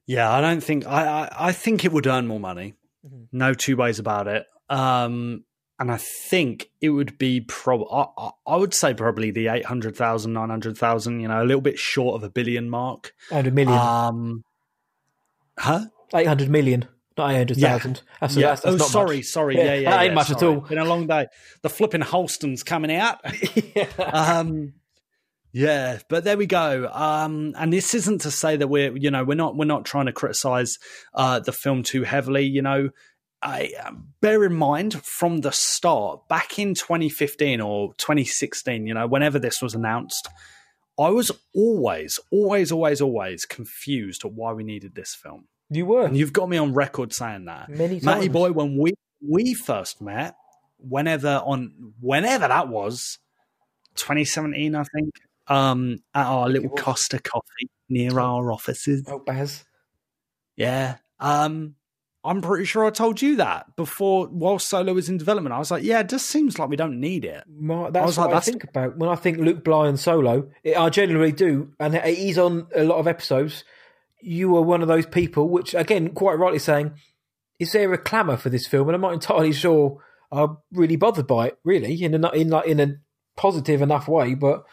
Yeah, 0.05 0.31
I 0.31 0.39
don't 0.41 0.61
think 0.63 0.85
I, 0.85 1.03
I 1.23 1.47
I 1.49 1.51
think 1.51 1.83
it 1.83 1.91
would 1.91 2.07
earn 2.07 2.27
more 2.27 2.39
money. 2.39 2.75
Mm-hmm. 3.05 3.23
No 3.37 3.53
two 3.53 3.75
ways 3.75 3.99
about 3.99 4.27
it. 4.27 4.45
Um 4.69 5.43
and 5.79 5.91
I 5.91 5.97
think 5.97 6.69
it 6.81 6.89
would 6.89 7.17
be 7.17 7.41
prob 7.41 7.81
I, 7.91 8.29
I- 8.47 8.57
would 8.57 8.73
say 8.73 8.93
probably 8.93 9.31
the 9.31 9.47
800,000 9.47 10.33
900,000, 10.33 11.19
you 11.19 11.27
know, 11.27 11.41
a 11.43 11.45
little 11.45 11.61
bit 11.61 11.77
short 11.77 12.15
of 12.15 12.23
a 12.23 12.29
billion 12.29 12.69
mark. 12.69 13.13
800 13.31 13.53
million, 13.53 13.77
Um 13.77 14.43
Huh? 15.59 15.85
800 16.13 16.49
million, 16.49 16.85
not 17.17 17.31
800,000. 17.31 18.01
That's, 18.21 18.35
yeah. 18.35 18.47
that's, 18.49 18.61
that's 18.61 18.75
oh, 18.81 18.85
sorry, 18.87 19.17
much. 19.17 19.25
sorry. 19.25 19.57
Yeah, 19.57 19.63
Yeah, 19.65 19.73
yeah. 19.75 19.89
that 19.91 20.01
ain't 20.03 20.11
yeah, 20.11 20.15
much 20.15 20.31
at 20.31 20.43
all. 20.43 20.59
Been 20.61 20.77
a 20.77 20.85
long 20.85 21.07
day. 21.07 21.27
The 21.63 21.69
flipping 21.69 22.01
Holsten's 22.01 22.63
coming 22.63 22.91
out. 22.95 23.19
yeah. 23.75 23.87
um 24.39 24.73
yeah 25.53 25.99
but 26.09 26.25
there 26.25 26.37
we 26.37 26.45
go 26.45 26.89
um 26.91 27.53
and 27.57 27.71
this 27.71 27.95
isn't 27.95 28.19
to 28.21 28.29
say 28.29 28.57
that 28.57 28.67
we're 28.67 28.95
you 28.97 29.09
know 29.09 29.23
we're 29.23 29.33
not 29.33 29.55
we're 29.55 29.63
not 29.65 29.85
trying 29.85 30.05
to 30.05 30.11
criticize 30.11 30.77
uh 31.13 31.39
the 31.39 31.53
film 31.53 31.83
too 31.83 32.03
heavily 32.03 32.43
you 32.43 32.61
know 32.61 32.89
I 33.47 33.71
um, 33.85 34.09
bear 34.21 34.43
in 34.43 34.53
mind 34.55 35.01
from 35.03 35.39
the 35.41 35.51
start 35.51 36.27
back 36.27 36.59
in 36.59 36.73
2015 36.73 37.61
or 37.61 37.93
2016 37.95 38.85
you 38.87 38.93
know 38.93 39.07
whenever 39.07 39.39
this 39.39 39.61
was 39.61 39.73
announced 39.73 40.27
I 40.99 41.09
was 41.09 41.31
always 41.55 42.19
always 42.31 42.71
always 42.71 42.99
always 43.01 43.45
confused 43.45 44.25
at 44.25 44.31
why 44.33 44.51
we 44.53 44.63
needed 44.63 44.95
this 44.95 45.15
film 45.15 45.47
You 45.69 45.85
were. 45.85 46.05
and 46.05 46.17
you've 46.17 46.33
got 46.33 46.49
me 46.49 46.57
on 46.57 46.73
record 46.73 47.13
saying 47.13 47.45
that 47.45 47.69
Many 47.69 47.99
Matty 48.01 48.27
times. 48.27 48.33
boy 48.33 48.51
when 48.51 48.77
we 48.77 48.93
we 49.21 49.53
first 49.53 50.01
met 50.01 50.35
whenever 50.79 51.41
on 51.45 51.93
whenever 52.01 52.47
that 52.47 52.67
was 52.67 53.17
2017 53.95 54.75
I 54.75 54.83
think 54.83 55.11
um 55.47 55.97
at 56.13 56.25
our 56.25 56.49
little. 56.49 56.69
Costa 56.69 57.19
coffee 57.19 57.69
near 57.89 58.19
our 58.19 58.51
offices 58.51 59.03
Oh, 59.07 59.19
Baz. 59.19 59.63
yeah 60.55 60.97
um 61.19 61.75
I'm 62.23 62.41
pretty 62.41 62.65
sure 62.65 62.85
I 62.85 62.89
told 62.89 63.21
you 63.21 63.37
that 63.37 63.75
before 63.75 64.27
while 64.27 64.59
Solo 64.59 64.93
was 64.93 65.07
in 65.07 65.17
development 65.17 65.53
I 65.53 65.59
was 65.59 65.71
like 65.71 65.83
yeah 65.83 65.99
it 65.99 66.09
just 66.09 66.25
seems 66.25 66.59
like 66.59 66.67
we 66.69 66.75
don't 66.75 66.99
need 66.99 67.23
it 67.23 67.43
My, 67.49 67.89
that's 67.89 68.05
was 68.05 68.17
what 68.17 68.25
like, 68.25 68.31
I 68.31 68.33
that's- 68.35 68.49
think 68.49 68.63
about 68.65 68.97
when 68.97 69.09
I 69.09 69.15
think 69.15 69.37
Luke 69.37 69.63
Bly 69.63 69.87
and 69.87 69.99
Solo. 69.99 70.49
It, 70.63 70.75
I 70.77 70.89
generally 70.89 71.31
do, 71.31 71.71
and 71.79 71.95
he's 71.95 72.37
on 72.37 72.67
a 72.75 72.83
lot 72.83 72.97
of 72.97 73.07
episodes. 73.07 73.63
You 74.21 74.55
are 74.57 74.61
one 74.63 74.81
of 74.81 74.87
those 74.87 75.05
people, 75.05 75.47
which 75.47 75.73
again, 75.75 76.09
quite 76.09 76.39
rightly 76.39 76.59
saying, 76.59 76.93
is 77.59 77.71
there 77.71 77.93
a 77.93 77.97
clamour 77.97 78.35
for 78.37 78.49
this 78.49 78.67
film? 78.67 78.89
And 78.89 78.95
I'm 78.95 79.01
not 79.01 79.13
entirely 79.13 79.53
sure 79.53 79.99
I'm 80.31 80.57
really 80.71 80.95
bothered 80.95 81.27
by 81.27 81.47
it, 81.47 81.59
really, 81.63 82.03
in 82.03 82.13
a 82.25 82.29
in 82.31 82.49
like 82.49 82.65
in 82.67 82.79
a 82.79 82.95
positive 83.37 83.81
enough 83.81 84.07
way. 84.07 84.33
But 84.33 84.63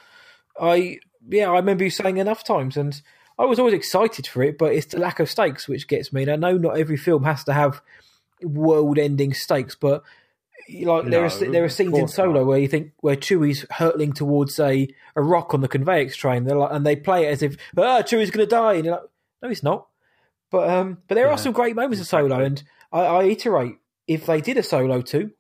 I, 0.61 0.99
yeah, 1.29 1.51
I 1.51 1.57
remember 1.57 1.85
you 1.85 1.91
saying 1.91 2.17
enough 2.17 2.43
times, 2.43 2.77
and 2.77 3.01
I 3.39 3.45
was 3.45 3.59
always 3.59 3.75
excited 3.75 4.27
for 4.27 4.43
it. 4.43 4.59
But 4.59 4.75
it's 4.75 4.87
the 4.87 4.99
lack 4.99 5.21
of 5.21 5.31
stakes 5.31 5.69
which 5.69 5.89
gets 5.89 6.13
me. 6.13 6.23
And 6.23 6.31
I 6.31 6.37
know 6.37 6.57
not 6.57 6.79
every 6.79 6.97
film 6.97 7.25
has 7.25 7.45
to 7.45 7.53
have 7.53 7.81
world-ending 8.43 9.35
stakes, 9.35 9.75
but 9.75 10.03
like 10.69 11.11
there 11.11 11.25
are 11.25 11.31
there 11.51 11.65
are 11.65 11.69
scenes 11.69 11.99
in 11.99 12.09
Solo 12.09 12.41
not. 12.41 12.47
where 12.47 12.59
you 12.59 12.69
think 12.69 12.93
where 13.01 13.17
Chewie's 13.17 13.67
hurtling 13.71 14.13
towards 14.13 14.59
a 14.59 14.89
a 15.15 15.23
rock 15.23 15.53
on 15.55 15.61
the 15.61 15.69
conveyance 15.69 16.17
train, 16.17 16.45
they're 16.45 16.57
like, 16.57 16.73
and 16.73 16.87
they 16.87 16.97
play 16.97 17.27
it 17.27 17.31
as 17.33 17.43
if 17.43 17.57
ah 17.77 18.03
Chewie's 18.03 18.31
going 18.31 18.47
to 18.47 18.51
die, 18.51 18.75
and 18.75 18.85
you're 18.87 18.95
like, 18.95 19.05
no, 19.43 19.49
he's 19.49 19.63
not. 19.63 19.87
But 20.51 20.71
um, 20.71 20.99
but 21.09 21.17
there 21.17 21.27
Yeah, 21.27 21.33
are 21.33 21.39
some 21.39 21.53
great 21.53 21.77
moments 21.77 22.01
of 22.01 22.07
Solo, 22.07 22.41
and 22.43 22.63
I, 22.93 23.01
I 23.01 23.25
iterate 23.25 23.77
if 24.07 24.27
they 24.27 24.41
did 24.41 24.57
a 24.57 24.63
Solo 24.63 25.01
two, 25.03 25.33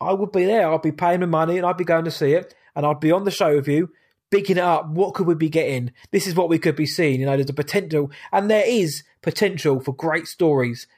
I 0.00 0.12
would 0.12 0.32
be 0.32 0.44
there. 0.46 0.70
I'd 0.70 0.82
be 0.82 0.92
paying 0.92 1.20
the 1.20 1.26
money, 1.26 1.58
and 1.58 1.66
I'd 1.66 1.76
be 1.76 1.84
going 1.84 2.04
to 2.06 2.10
see 2.10 2.32
it, 2.32 2.54
and 2.74 2.84
I'd 2.86 3.00
be 3.00 3.12
on 3.12 3.24
the 3.24 3.30
show 3.30 3.54
with 3.54 3.68
you, 3.68 3.90
bigging 4.32 4.56
it 4.56 4.62
up. 4.64 4.88
What 4.88 5.14
could 5.14 5.28
we 5.28 5.36
be 5.36 5.50
getting? 5.50 5.92
This 6.10 6.26
is 6.26 6.34
what 6.34 6.48
we 6.48 6.58
could 6.58 6.74
be 6.74 6.86
seeing. 6.86 7.20
You 7.20 7.26
know, 7.26 7.36
there's 7.36 7.50
a 7.50 7.54
potential, 7.54 8.10
and 8.32 8.50
there 8.50 8.64
is 8.66 9.04
potential 9.20 9.78
for 9.78 9.94
great 9.94 10.26
stories. 10.26 10.88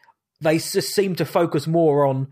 They 0.40 0.58
just 0.58 0.94
seem 0.94 1.16
to 1.16 1.26
focus 1.26 1.66
more 1.66 2.06
on 2.06 2.28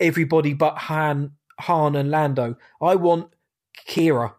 everybody 0.00 0.52
but 0.52 0.76
Han, 0.76 1.32
Han 1.60 1.96
and 1.96 2.10
Lando. 2.10 2.56
I 2.82 2.96
want 2.96 3.30
Qi'ra. 3.88 4.34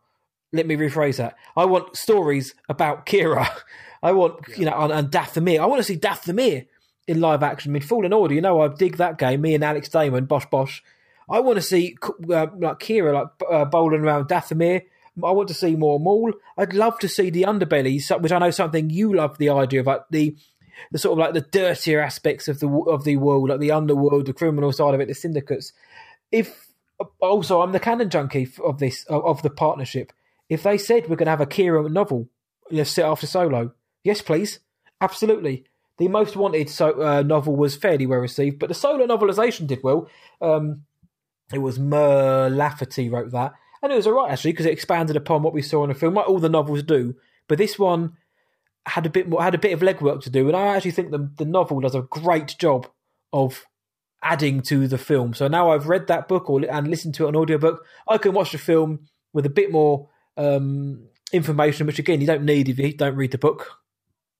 Let 0.51 0.68
me 0.68 0.76
rephrase 0.76 1.18
that. 1.18 1.36
I 1.56 1.66
want 1.66 1.95
stories 1.95 2.54
about 2.70 3.08
Qi'ra. 3.08 3.49
I 4.04 4.12
want, 4.12 4.45
you 4.58 4.66
know, 4.66 4.78
and, 4.78 4.91
and 4.91 5.08
Dathomir. 5.10 5.62
I 5.62 5.66
want 5.66 5.80
to 5.80 5.86
see 5.86 5.97
Dathomir 5.97 6.68
in 7.08 7.22
live 7.22 7.41
action. 7.41 7.72
I 7.72 7.74
mean, 7.74 7.82
Fallen 7.82 8.12
Order, 8.12 8.36
you 8.36 8.41
know, 8.41 8.60
I 8.62 8.68
dig 8.68 8.97
that 8.97 9.18
game. 9.18 9.39
Me 9.41 9.56
and 9.56 9.64
Alex 9.64 9.88
Damon, 9.88 10.26
Bosh 10.26 10.45
Bosh. 10.47 10.84
I 11.30 11.39
want 11.39 11.56
to 11.56 11.62
see 11.62 11.95
uh, 12.30 12.47
like 12.58 12.80
Qi'ra, 12.80 13.14
like 13.14 13.28
uh, 13.49 13.64
bowling 13.64 14.01
around 14.01 14.28
Dathomir. 14.28 14.84
I 15.24 15.32
want 15.32 15.47
to 15.49 15.53
see 15.53 15.76
more 15.76 15.99
Maul. 15.99 16.34
I'd 16.57 16.74
love 16.74 16.97
to 16.99 17.09
see 17.09 17.30
the 17.30 17.43
underbelly, 17.43 18.22
which 18.22 18.32
I 18.32 18.39
know 18.39 18.51
something 18.51 18.89
you 18.89 19.14
love 19.14 19.38
the 19.38 19.49
idea 19.49 19.82
of, 19.82 19.88
like 19.88 20.03
the 20.09 20.36
the 20.91 20.97
sort 20.97 21.14
of 21.14 21.20
like 21.20 21.34
the 21.34 21.49
dirtier 21.49 22.01
aspects 22.01 22.47
of 22.47 22.59
the 22.59 22.68
of 22.68 23.03
the 23.03 23.18
world, 23.18 23.49
like 23.49 23.59
the 23.59 23.72
underworld, 23.72 24.26
the 24.26 24.34
criminal 24.34 24.72
side 24.72 24.93
of 24.93 25.01
it, 25.01 25.07
the 25.07 25.14
syndicates. 25.14 25.74
If 26.32 26.68
also, 27.20 27.61
I'm 27.61 27.72
the 27.72 27.80
canon 27.80 28.09
junkie 28.09 28.49
of 28.64 28.80
this 28.80 29.05
of, 29.05 29.41
the 29.41 29.49
partnership. 29.49 30.14
If 30.49 30.64
they 30.64 30.78
said 30.78 31.09
we're 31.09 31.16
going 31.16 31.26
to 31.28 31.32
have 31.32 31.41
a 31.41 31.45
Qi'ra 31.45 31.89
novel, 31.91 32.30
let's 32.72 32.91
sit 32.91 33.05
after 33.05 33.28
Solo. 33.28 33.74
Yes, 34.03 34.22
please, 34.22 34.59
absolutely. 35.01 35.66
The 35.97 36.07
most 36.07 36.36
wanted 36.36 36.70
so, 36.70 37.01
uh, 37.01 37.22
novel 37.22 37.55
was 37.55 37.76
fairly 37.76 38.05
well 38.05 38.20
received, 38.20 38.59
but 38.59 38.68
the 38.70 38.76
Solo 38.76 39.05
novelization 39.05 39.68
did 39.68 39.84
well. 39.84 40.09
Um, 40.41 40.84
it 41.53 41.59
was 41.59 41.80
Mur 41.80 42.49
Lafferty 42.49 43.09
wrote 43.09 43.32
that, 43.32 43.53
and 43.84 43.92
it 43.92 43.96
was 43.96 44.08
alright 44.08 44.32
actually 44.32 44.54
because 44.54 44.66
it 44.66 44.72
expanded 44.72 45.16
upon 45.16 45.44
what 45.44 45.54
we 45.54 45.62
saw 45.62 45.84
in 45.84 45.90
the 45.90 45.96
film, 45.96 46.16
like 46.16 46.28
all 46.28 46.40
the 46.40 46.50
novels 46.50 46.82
do. 46.82 47.16
But 47.48 47.58
this 47.58 47.78
one 47.78 48.14
had 48.86 49.06
a 49.06 49.10
bit 49.10 49.30
more, 49.30 49.44
had 49.44 49.54
a 49.54 49.60
bit 49.60 49.74
of 49.74 49.82
legwork 49.82 50.24
to 50.24 50.30
do, 50.30 50.48
and 50.48 50.58
I 50.58 50.76
actually 50.76 50.92
think 50.92 51.12
the 51.12 51.30
the 51.38 51.46
novel 51.46 51.82
does 51.82 51.94
a 51.94 52.02
great 52.02 52.56
job 52.58 52.88
of 53.32 53.66
adding 54.24 54.62
to 54.62 54.88
the 54.88 54.98
film. 54.98 55.34
So 55.34 55.48
now 55.48 55.72
I've 55.72 55.88
read 55.88 56.08
that 56.08 56.28
book 56.30 56.50
or 56.50 56.62
and 56.68 56.88
listened 56.88 57.14
to 57.16 57.26
it 57.26 57.28
on 57.28 57.36
audiobook, 57.36 57.86
I 58.08 58.18
can 58.18 58.34
watch 58.34 58.54
the 58.54 58.58
film 58.58 59.08
with 59.34 59.46
a 59.46 59.50
bit 59.50 59.72
more 59.72 60.10
um, 60.38 61.08
information, 61.34 61.86
which 61.86 62.00
again 62.00 62.22
you 62.22 62.28
don't 62.28 62.46
need 62.46 62.70
if 62.70 62.80
you 62.80 62.94
don't 62.94 63.16
read 63.16 63.32
the 63.32 63.38
book, 63.38 63.70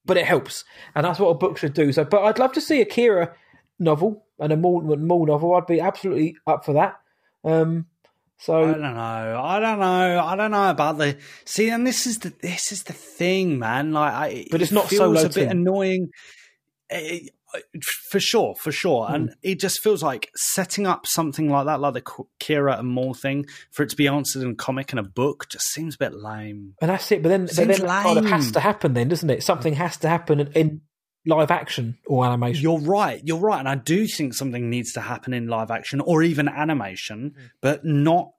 but 0.06 0.18
it 0.18 0.26
helps, 0.26 0.64
and 0.96 1.06
that's 1.06 1.20
what 1.20 1.30
a 1.30 1.36
book 1.36 1.58
should 1.58 1.74
do. 1.74 1.91
So, 1.91 2.06
but 2.06 2.24
I'd 2.24 2.39
love 2.39 2.54
to 2.54 2.62
see 2.62 2.80
a 2.80 2.86
Qi'ra 2.86 3.34
novel 3.78 4.26
and 4.39 4.54
a 4.54 4.58
more, 4.58 4.82
Maul 4.82 5.26
novel. 5.26 5.54
I'd 5.56 5.68
be 5.68 5.82
absolutely 5.82 6.38
up 6.48 6.64
for 6.64 6.74
that. 6.74 7.00
Um, 7.44 7.88
I 8.48 8.52
don't 8.72 8.82
know. 8.82 9.42
I 9.44 9.60
don't 9.60 9.80
know. 9.80 10.20
I 10.24 10.36
don't 10.36 10.52
know 10.52 10.70
about 10.70 10.98
the 10.98 11.18
see. 11.46 11.70
And 11.70 11.88
this 11.88 12.06
is 12.06 12.20
the 12.20 12.34
this 12.42 12.72
is 12.72 12.84
the 12.84 12.94
thing, 12.94 13.58
man. 13.60 13.94
Like, 13.94 14.14
I, 14.14 14.46
But 14.52 14.62
it's 14.62 14.72
it 14.72 14.76
not 14.76 14.88
feels 14.90 15.00
Solo 15.00 15.26
a 15.26 15.30
bit 15.30 15.50
annoying. 15.50 16.10
Eh, 16.90 17.20
for 18.10 18.20
sure, 18.20 18.56
for 18.56 18.72
sure, 18.72 19.06
Hmm. 19.08 19.14
and 19.14 19.36
it 19.44 19.60
just 19.60 19.82
feels 19.84 20.02
like 20.02 20.32
setting 20.36 20.88
up 20.88 21.06
something 21.06 21.50
like 21.50 21.68
that, 21.68 21.80
like 21.80 21.94
the 21.94 22.02
Qi'ra 22.02 22.80
and 22.80 22.88
Maul 22.88 23.14
thing, 23.14 23.46
for 23.72 23.84
it 23.84 23.90
to 23.90 23.96
be 23.96 24.08
answered 24.08 24.42
in 24.42 24.50
a 24.52 24.56
comic 24.56 24.92
and 24.92 25.00
a 25.00 25.04
book, 25.04 25.46
just 25.50 25.68
seems 25.68 25.94
a 25.96 25.98
bit 26.00 26.14
lame. 26.16 26.74
and 26.82 26.90
that's 26.90 27.12
it. 27.12 27.22
But 27.22 27.30
then, 27.30 27.46
but 27.46 27.54
Seems 27.56 27.68
then 27.78 27.86
it 27.86 27.88
kind 27.88 28.18
of 28.18 28.26
has 28.26 28.52
to 28.54 28.60
happen, 28.60 28.94
then, 28.96 29.08
doesn't 29.08 29.30
it? 29.30 29.44
Something 29.44 29.74
has 29.76 29.98
to 29.98 30.10
happen 30.10 30.40
in, 30.40 30.52
in 30.54 30.82
live 31.26 31.51
action 31.51 31.97
or 32.05 32.26
animation. 32.26 32.61
You're 32.63 32.80
right. 32.80 33.21
You're 33.24 33.39
right, 33.39 33.59
and 33.59 33.69
I 33.69 33.76
do 33.76 34.05
think 34.07 34.34
something 34.34 34.69
needs 34.69 34.91
to 34.93 35.01
happen 35.01 35.34
in 35.34 35.47
live 35.47 35.71
action 35.71 35.99
or 36.01 36.21
even 36.24 36.47
animation, 36.47 37.34
Hmm. 37.38 37.45
but 37.61 37.86
not 37.86 38.34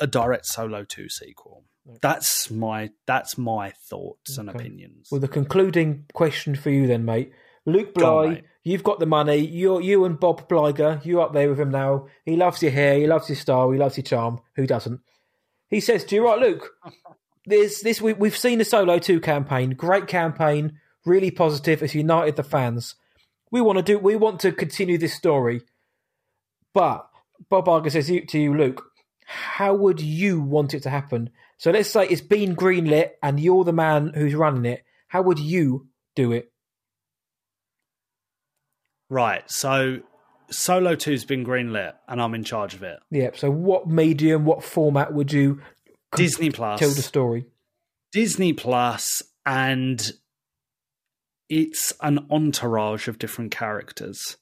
a 0.00 0.06
direct 0.06 0.46
Solo 0.46 0.84
two 0.84 1.08
sequel. 1.08 1.64
That's 2.02 2.50
my 2.50 2.90
that's 3.06 3.38
my 3.38 3.72
thoughts 3.88 4.36
and 4.36 4.50
Okay. 4.50 4.58
opinions. 4.58 5.08
Well, 5.10 5.20
the 5.22 5.28
concluding 5.28 6.04
question 6.12 6.54
for 6.54 6.68
you 6.70 6.86
then, 6.86 7.04
mate. 7.06 7.32
Luke 7.64 7.94
Bly, 7.94 8.02
Go 8.02 8.18
on, 8.18 8.30
mate. 8.34 8.44
you've 8.62 8.82
got 8.82 8.98
the 8.98 9.06
money. 9.06 9.36
You're 9.36 9.80
you 9.80 10.04
and 10.04 10.20
Bob 10.20 10.48
Blyger, 10.50 11.02
You're 11.04 11.22
up 11.22 11.32
there 11.32 11.48
with 11.48 11.58
him 11.60 11.70
now. 11.70 12.06
He 12.26 12.36
loves 12.36 12.62
your 12.62 12.72
hair, 12.72 12.98
he 12.98 13.06
loves 13.06 13.28
your 13.30 13.36
style, 13.36 13.70
he 13.70 13.78
loves 13.78 13.96
your 13.96 14.04
charm. 14.04 14.40
Who 14.56 14.66
doesn't? 14.66 15.00
He 15.70 15.80
says 15.80 16.04
to 16.04 16.14
you, 16.14 16.24
right, 16.26 16.38
Luke. 16.38 16.72
There's 17.46 17.80
this. 17.80 18.00
We, 18.02 18.12
we've 18.12 18.36
seen 18.36 18.58
the 18.58 18.64
Solo 18.66 18.98
Two 18.98 19.20
campaign. 19.20 19.70
Great 19.70 20.06
campaign, 20.06 20.78
really 21.08 21.30
positive. 21.30 21.82
It's 21.82 21.94
united 21.94 22.36
the 22.36 22.42
fans. 22.44 22.94
We 23.50 23.60
want 23.60 23.78
to 23.78 23.82
do. 23.82 23.98
We 23.98 24.14
want 24.16 24.40
to 24.40 24.52
continue 24.52 24.98
this 24.98 25.14
story. 25.14 25.62
But 26.74 27.08
Bob 27.48 27.66
Iger 27.66 27.90
says 27.90 28.06
to 28.06 28.38
you, 28.38 28.54
Luke. 28.54 28.84
how 29.28 29.74
would 29.74 30.00
you 30.00 30.40
want 30.40 30.72
it 30.72 30.82
to 30.84 30.90
happen? 30.90 31.28
So 31.58 31.70
let's 31.70 31.90
say 31.90 32.06
it's 32.06 32.22
been 32.22 32.56
greenlit 32.56 33.10
and 33.22 33.38
you're 33.38 33.64
the 33.64 33.74
man 33.74 34.12
who's 34.14 34.34
running 34.34 34.64
it. 34.64 34.84
How 35.08 35.20
would 35.20 35.38
you 35.38 35.88
do 36.16 36.32
it? 36.32 36.50
Right. 39.10 39.42
So 39.50 39.98
Solo 40.50 40.94
2's 40.94 41.26
been 41.26 41.44
greenlit 41.44 41.92
and 42.08 42.22
I'm 42.22 42.34
in 42.34 42.42
charge 42.42 42.72
of 42.74 42.82
it. 42.82 43.00
Yeah. 43.10 43.30
So 43.34 43.50
what 43.50 43.86
medium, 43.86 44.46
what 44.46 44.64
format 44.64 45.12
would 45.12 45.30
you 45.30 45.60
Disney 46.16 46.50
Plus. 46.50 46.80
tell 46.80 46.90
the 46.90 47.02
story? 47.02 47.46
Disney 48.12 48.54
Plus 48.54 49.22
and 49.44 50.10
it's 51.48 51.92
an 52.00 52.26
entourage 52.30 53.08
of 53.08 53.18
different 53.18 53.50
characters. 53.50 54.36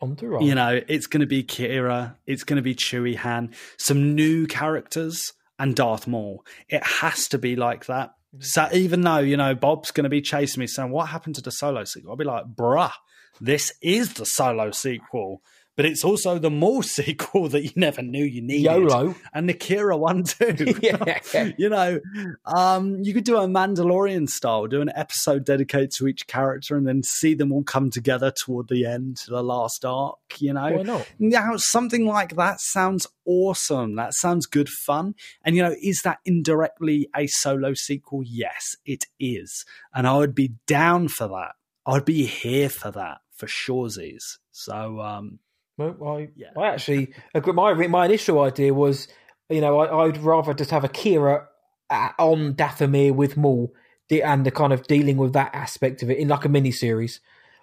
Entourage. 0.00 0.44
You 0.44 0.54
know, 0.54 0.80
it's 0.86 1.06
going 1.06 1.20
to 1.20 1.26
be 1.26 1.42
Qi'ra, 1.42 2.14
it's 2.26 2.44
going 2.44 2.56
to 2.56 2.62
be 2.62 2.74
Chewie 2.74 3.16
Han, 3.16 3.52
some 3.76 4.14
new 4.14 4.46
characters, 4.46 5.32
and 5.58 5.74
Darth 5.74 6.06
Maul. 6.06 6.44
It 6.68 6.84
has 6.84 7.28
to 7.28 7.38
be 7.38 7.56
like 7.56 7.86
that. 7.86 8.10
Mm-hmm. 8.34 8.42
So 8.42 8.68
even 8.72 9.00
though, 9.00 9.18
you 9.18 9.36
know, 9.36 9.54
Bob's 9.54 9.90
going 9.90 10.04
to 10.04 10.10
be 10.10 10.20
chasing 10.20 10.60
me 10.60 10.66
saying, 10.66 10.90
What 10.90 11.08
happened 11.08 11.34
to 11.36 11.42
the 11.42 11.50
solo 11.50 11.84
sequel? 11.84 12.12
I'll 12.12 12.16
be 12.16 12.24
like, 12.24 12.44
Bruh, 12.46 12.92
this 13.40 13.72
is 13.82 14.14
the 14.14 14.24
solo 14.24 14.70
sequel. 14.70 15.42
But 15.78 15.86
it's 15.86 16.02
also 16.02 16.40
the 16.40 16.50
more 16.50 16.82
sequel 16.98 17.48
that 17.50 17.62
you 17.62 17.70
never 17.76 18.02
knew 18.02 18.24
you 18.24 18.42
needed. 18.42 18.64
YOLO. 18.64 19.14
And 19.32 19.48
the 19.48 19.54
Qi'ra 19.54 19.96
one 19.96 20.24
too. 20.24 20.74
Yeah. 20.82 21.52
you 21.56 21.68
know, 21.68 22.00
um, 22.44 23.00
you 23.00 23.14
could 23.14 23.22
do 23.22 23.36
a 23.36 23.46
Mandalorian 23.46 24.28
style, 24.28 24.66
do 24.66 24.80
an 24.80 24.90
episode 24.96 25.44
dedicated 25.44 25.92
to 25.92 26.08
each 26.08 26.26
character 26.26 26.76
and 26.76 26.84
then 26.84 27.04
see 27.04 27.34
them 27.34 27.52
all 27.52 27.62
come 27.62 27.90
together 27.90 28.32
toward 28.32 28.66
the 28.66 28.86
end, 28.86 29.18
the 29.28 29.40
last 29.40 29.84
arc, 29.84 30.18
you 30.38 30.52
know? 30.52 30.72
Why 30.72 30.82
not? 30.82 31.08
Now, 31.20 31.52
something 31.56 32.06
like 32.06 32.34
that 32.34 32.60
sounds 32.60 33.06
awesome. 33.24 33.94
That 33.94 34.14
sounds 34.14 34.46
good 34.46 34.68
fun. 34.68 35.14
And, 35.44 35.54
you 35.54 35.62
know, 35.62 35.76
is 35.80 36.00
that 36.02 36.18
indirectly 36.24 37.08
a 37.14 37.28
solo 37.28 37.74
sequel? 37.74 38.24
Yes, 38.24 38.74
it 38.84 39.04
is. 39.20 39.64
And 39.94 40.08
I 40.08 40.16
would 40.16 40.34
be 40.34 40.54
down 40.66 41.06
for 41.06 41.28
that. 41.28 41.52
I'd 41.86 42.04
be 42.04 42.26
here 42.26 42.68
for 42.68 42.90
that 42.90 43.18
for 43.32 43.46
surezies. 43.46 44.38
So, 44.50 45.00
um, 45.00 45.38
I, 45.78 46.28
Yeah. 46.36 46.48
I 46.56 46.68
actually 46.68 47.12
agree. 47.34 47.52
My 47.52 47.72
my 47.86 48.06
initial 48.06 48.40
idea 48.40 48.74
was, 48.74 49.08
you 49.48 49.60
know, 49.60 49.78
I, 49.78 50.06
I'd 50.06 50.18
rather 50.18 50.54
just 50.54 50.70
have 50.70 50.84
a 50.84 50.88
Qi'ra 50.88 51.46
uh, 51.90 52.08
on 52.18 52.54
Dathomir 52.54 53.14
with 53.14 53.36
Maul, 53.36 53.72
and 54.10 54.44
the 54.44 54.50
kind 54.50 54.72
of 54.72 54.86
dealing 54.86 55.16
with 55.16 55.32
that 55.34 55.54
aspect 55.54 56.02
of 56.02 56.10
it 56.10 56.18
in 56.18 56.28
like 56.28 56.44
a 56.44 56.48
mini 56.48 56.72
series. 56.72 57.20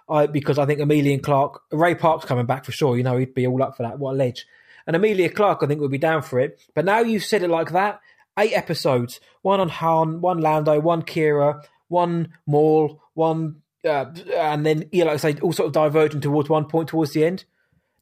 I 0.08 0.28
because 0.28 0.58
I 0.58 0.66
think 0.66 0.80
Emilia 0.80 1.14
and 1.14 1.24
Clarke, 1.24 1.62
Ray 1.72 1.96
Park's 1.96 2.26
coming 2.26 2.46
back 2.46 2.66
for 2.66 2.72
sure. 2.72 2.96
You 2.98 3.04
know, 3.04 3.18
he'd 3.18 3.34
be 3.34 3.48
all 3.48 3.62
up 3.64 3.76
for 3.78 3.84
that. 3.84 4.00
What 4.00 4.14
a 4.14 4.18
ledge! 4.18 4.46
And 4.88 4.96
Emilia 4.96 5.30
Clarke, 5.30 5.64
I 5.64 5.68
think, 5.68 5.82
would 5.82 5.92
be 5.92 5.98
down 5.98 6.22
for 6.22 6.40
it. 6.40 6.62
But 6.74 6.86
now 6.86 7.00
you've 7.00 7.24
said 7.24 7.44
it 7.44 7.50
like 7.50 7.72
that. 7.72 8.00
Eight 8.38 8.54
episodes, 8.54 9.20
one 9.42 9.60
on 9.60 9.70
Han, 9.70 10.22
one 10.22 10.40
Lando, 10.40 10.80
one 10.80 11.02
Qi'ra, 11.04 11.64
one 11.88 12.34
Maul, 12.46 13.02
one, 13.14 13.62
uh, 13.88 14.06
and 14.36 14.66
then 14.66 14.90
you 14.92 15.06
know, 15.06 15.12
like 15.12 15.24
I 15.26 15.32
say, 15.32 15.40
all 15.42 15.54
sort 15.54 15.68
of 15.68 15.74
diverging 15.74 16.22
towards 16.22 16.50
one 16.50 16.66
point 16.66 16.90
towards 16.90 17.14
the 17.14 17.26
end 17.26 17.46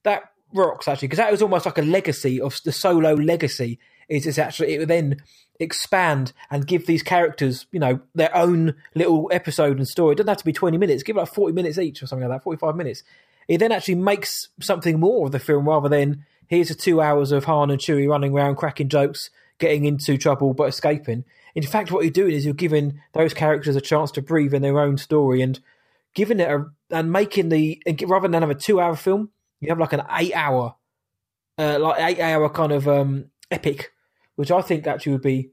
that 0.04 0.24
rocks 0.54 0.88
actually 0.88 1.08
because 1.08 1.18
that 1.18 1.32
was 1.32 1.42
almost 1.42 1.66
like 1.66 1.78
a 1.78 1.82
legacy 1.82 2.40
of 2.40 2.60
the 2.64 2.72
solo 2.72 3.14
legacy 3.14 3.80
is 4.10 4.28
it's 4.28 4.38
actually 4.38 4.74
it 4.74 4.80
would 4.80 4.88
then 4.88 5.18
expand 5.60 6.34
and 6.52 6.68
give 6.68 6.86
these 6.86 7.04
characters 7.04 7.66
you 7.72 7.80
know 7.80 8.00
their 8.16 8.36
own 8.36 8.76
little 8.96 9.30
episode 9.32 9.78
and 9.78 9.88
story. 9.88 10.14
It 10.14 10.18
doesn't 10.18 10.30
have 10.30 10.38
to 10.38 10.46
be 10.46 10.54
20 10.54 10.78
minutes 10.78 11.04
give 11.04 11.18
it 11.18 11.20
like 11.20 11.34
40 11.34 11.54
minutes 11.54 11.78
each 11.78 12.02
or 12.04 12.08
something 12.08 12.28
like 12.28 12.40
that 12.40 12.44
45 12.44 12.76
minutes. 12.76 13.04
It 13.48 13.58
then 13.58 13.72
actually 13.72 13.96
makes 13.96 14.50
something 14.62 15.00
more 15.00 15.26
of 15.26 15.32
the 15.32 15.40
film 15.40 15.68
rather 15.68 15.90
than 15.90 16.26
here's 16.48 16.70
the 16.70 16.76
two 16.76 17.02
hours 17.02 17.32
of 17.32 17.46
Han 17.46 17.72
and 17.72 17.80
Chewie 17.80 18.10
running 18.10 18.34
around 18.34 18.56
cracking 18.56 18.90
jokes 18.90 19.30
getting 19.60 19.86
into 19.86 20.18
trouble 20.18 20.54
but 20.54 20.70
escaping. 20.70 21.24
In 21.56 21.64
fact 21.64 21.92
what 21.92 22.04
you're 22.04 22.12
doing 22.12 22.34
is 22.34 22.46
you're 22.46 22.54
giving 22.54 23.00
those 23.14 23.34
characters 23.34 23.76
a 23.76 23.82
chance 23.82 24.12
to 24.12 24.22
breathe 24.22 24.54
in 24.54 24.62
their 24.62 24.80
own 24.80 24.98
story 24.98 25.42
and 25.42 25.60
giving 26.14 26.40
it 26.40 26.50
a 26.50 26.66
and 26.90 27.12
making 27.12 27.50
the 27.50 27.82
rather 28.06 28.28
than 28.28 28.42
have 28.42 28.52
a 28.52 28.56
two 28.56 28.80
hour 28.80 28.96
film 28.96 29.30
you 29.64 29.70
have 29.70 29.80
like 29.80 29.94
an 29.94 30.04
eight 30.12 30.34
hour, 30.34 30.76
uh, 31.58 31.80
like 31.80 32.00
eight 32.02 32.22
hour 32.22 32.50
kind 32.50 32.72
of 32.72 32.88
um, 32.88 33.26
epic, 33.50 33.92
which 34.36 34.52
I 34.52 34.62
think 34.62 34.88
actually 34.88 35.14
would 35.14 35.22
be 35.22 35.52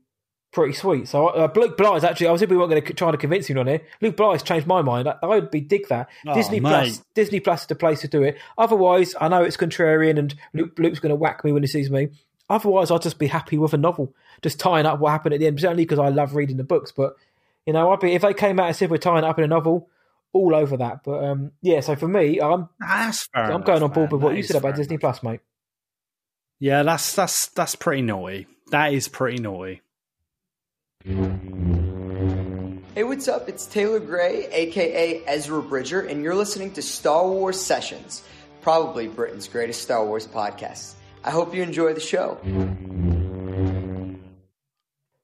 pretty 0.52 0.74
sweet. 0.74 1.08
So 1.08 1.28
uh, 1.28 1.48
Luke 1.54 1.76
Bly's 1.76 2.04
actually, 2.04 2.28
I 2.28 2.32
was 2.32 2.40
hoping 2.40 2.56
we 2.56 2.58
weren't 2.58 2.70
going 2.70 2.84
to 2.84 2.94
try 2.94 3.10
to 3.10 3.16
convince 3.16 3.46
him 3.46 3.58
on 3.58 3.68
it. 3.68 3.84
Luke 4.00 4.16
Bly's 4.16 4.42
changed 4.42 4.66
my 4.66 4.82
mind. 4.82 5.08
I, 5.08 5.16
I 5.22 5.26
would 5.26 5.50
be 5.50 5.60
dig 5.60 5.88
that. 5.88 6.08
Oh, 6.26 6.34
Disney 6.34 6.60
mate. 6.60 6.70
Plus, 6.70 7.02
Disney 7.14 7.40
Plus 7.40 7.62
is 7.62 7.66
the 7.68 7.74
place 7.74 8.00
to 8.00 8.08
do 8.08 8.22
it. 8.22 8.38
Otherwise, 8.58 9.14
I 9.20 9.28
know 9.28 9.42
it's 9.42 9.56
contrarian, 9.56 10.18
and 10.18 10.34
Luke, 10.52 10.78
Luke's 10.78 10.98
going 10.98 11.10
to 11.10 11.16
whack 11.16 11.44
me 11.44 11.52
when 11.52 11.62
he 11.62 11.68
sees 11.68 11.90
me. 11.90 12.08
Otherwise, 12.48 12.90
I'd 12.90 13.02
just 13.02 13.18
be 13.18 13.28
happy 13.28 13.58
with 13.58 13.74
a 13.74 13.78
novel, 13.78 14.12
just 14.42 14.58
tying 14.58 14.86
up 14.86 14.98
what 14.98 15.10
happened 15.10 15.34
at 15.34 15.40
the 15.40 15.46
end. 15.46 15.60
Certainly 15.60 15.84
because 15.84 16.00
I 16.00 16.08
love 16.08 16.34
reading 16.34 16.56
the 16.56 16.64
books, 16.64 16.90
but 16.90 17.14
you 17.66 17.72
know, 17.72 17.92
I'd 17.92 18.00
be 18.00 18.12
if 18.12 18.22
they 18.22 18.34
came 18.34 18.58
out 18.58 18.66
and 18.66 18.76
said 18.76 18.90
we're 18.90 18.96
tying 18.96 19.24
up 19.24 19.38
in 19.38 19.44
a 19.44 19.48
novel, 19.48 19.88
all 20.32 20.54
over 20.54 20.76
that. 20.78 21.02
But 21.04 21.24
um, 21.24 21.52
yeah, 21.62 21.80
so 21.80 21.96
for 21.96 22.08
me, 22.08 22.40
I'm 22.40 22.68
that's 22.78 23.26
fair. 23.28 23.44
I'm 23.44 23.50
enough, 23.50 23.64
going 23.66 23.82
on 23.82 23.90
board 23.90 24.10
man. 24.10 24.12
with 24.12 24.22
what 24.22 24.30
That 24.30 24.36
you 24.36 24.42
said 24.42 24.56
about 24.56 24.72
fair 24.74 24.76
Disney 24.78 24.94
enough. 24.94 25.00
Plus, 25.00 25.22
mate. 25.22 25.40
Yeah, 26.58 26.82
that's 26.82 27.14
that's 27.14 27.48
that's 27.48 27.74
pretty 27.74 28.02
naughty. 28.02 28.46
That 28.70 28.92
is 28.92 29.08
pretty 29.08 29.38
naughty. 29.38 29.82
Hey, 32.94 33.04
what's 33.04 33.28
up? 33.28 33.48
It's 33.48 33.66
Taylor 33.66 34.00
Gray, 34.00 34.46
aka 34.52 35.22
Ezra 35.26 35.62
Bridger, 35.62 36.02
and 36.02 36.22
you're 36.22 36.34
listening 36.34 36.72
to 36.72 36.82
Star 36.82 37.26
Wars 37.26 37.58
Sessions, 37.58 38.22
probably 38.60 39.08
Britain's 39.08 39.48
greatest 39.48 39.82
Star 39.82 40.04
Wars 40.04 40.26
podcast. 40.26 40.94
I 41.24 41.30
hope 41.30 41.54
you 41.54 41.62
enjoy 41.62 41.94
the 41.94 42.00
show. 42.00 42.38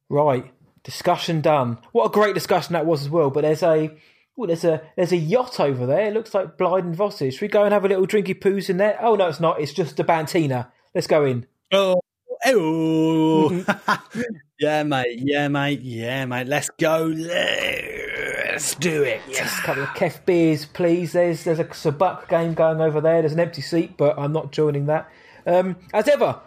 Right, 0.08 0.50
discussion 0.84 1.40
done. 1.40 1.78
What 1.92 2.06
a 2.06 2.10
great 2.10 2.34
discussion 2.34 2.74
that 2.74 2.86
was 2.86 3.02
as 3.02 3.10
well. 3.10 3.30
But 3.30 3.42
there's 3.42 3.62
a 3.62 3.90
oh, 4.38 4.46
there's 4.46 4.64
a 4.64 4.82
there's 4.96 5.12
a 5.12 5.16
yacht 5.16 5.60
over 5.60 5.86
there. 5.86 6.06
It 6.06 6.14
looks 6.14 6.34
like 6.34 6.56
Blyden 6.56 6.94
Vosses. 6.94 7.32
Should 7.32 7.42
we 7.42 7.48
go 7.48 7.64
and 7.64 7.72
have 7.72 7.84
a 7.84 7.88
little 7.88 8.06
drinky 8.06 8.38
poos 8.38 8.68
in 8.68 8.76
there? 8.76 8.98
Oh 9.00 9.14
no, 9.14 9.28
it's 9.28 9.40
not. 9.40 9.60
It's 9.60 9.72
just 9.72 9.98
a 10.00 10.04
Bantina. 10.04 10.72
Let's 10.94 11.06
go 11.06 11.24
in. 11.24 11.46
Oh, 11.72 12.00
oh. 12.46 13.64
yeah, 14.60 14.82
mate. 14.82 15.20
Yeah, 15.22 15.48
mate. 15.48 15.80
Yeah, 15.82 16.24
mate. 16.26 16.46
Let's 16.46 16.70
go. 16.70 17.06
Let's 17.06 18.74
do 18.76 19.02
it. 19.02 19.20
Yes, 19.28 19.58
a 19.58 19.62
couple 19.62 19.82
of 19.82 19.88
Kef 19.90 20.24
beers, 20.24 20.64
please. 20.64 21.12
There's 21.12 21.44
there's 21.44 21.58
a 21.58 21.64
sabacc 21.64 22.28
game 22.28 22.54
going 22.54 22.80
over 22.80 23.00
there. 23.00 23.22
There's 23.22 23.32
an 23.32 23.40
empty 23.40 23.62
seat, 23.62 23.96
but 23.96 24.18
I'm 24.18 24.32
not 24.32 24.52
joining 24.52 24.86
that. 24.86 25.10
Um, 25.46 25.76
as 25.92 26.08
ever, 26.08 26.40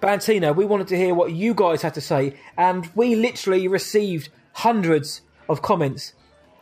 Bantina, 0.00 0.52
we 0.52 0.64
wanted 0.64 0.88
to 0.88 0.96
hear 0.96 1.14
what 1.14 1.32
you 1.32 1.54
guys 1.54 1.82
had 1.82 1.94
to 1.94 2.00
say, 2.00 2.36
and 2.56 2.88
we 2.94 3.16
literally 3.16 3.66
received 3.68 4.28
hundreds 4.52 5.22
of 5.48 5.62
comments, 5.62 6.12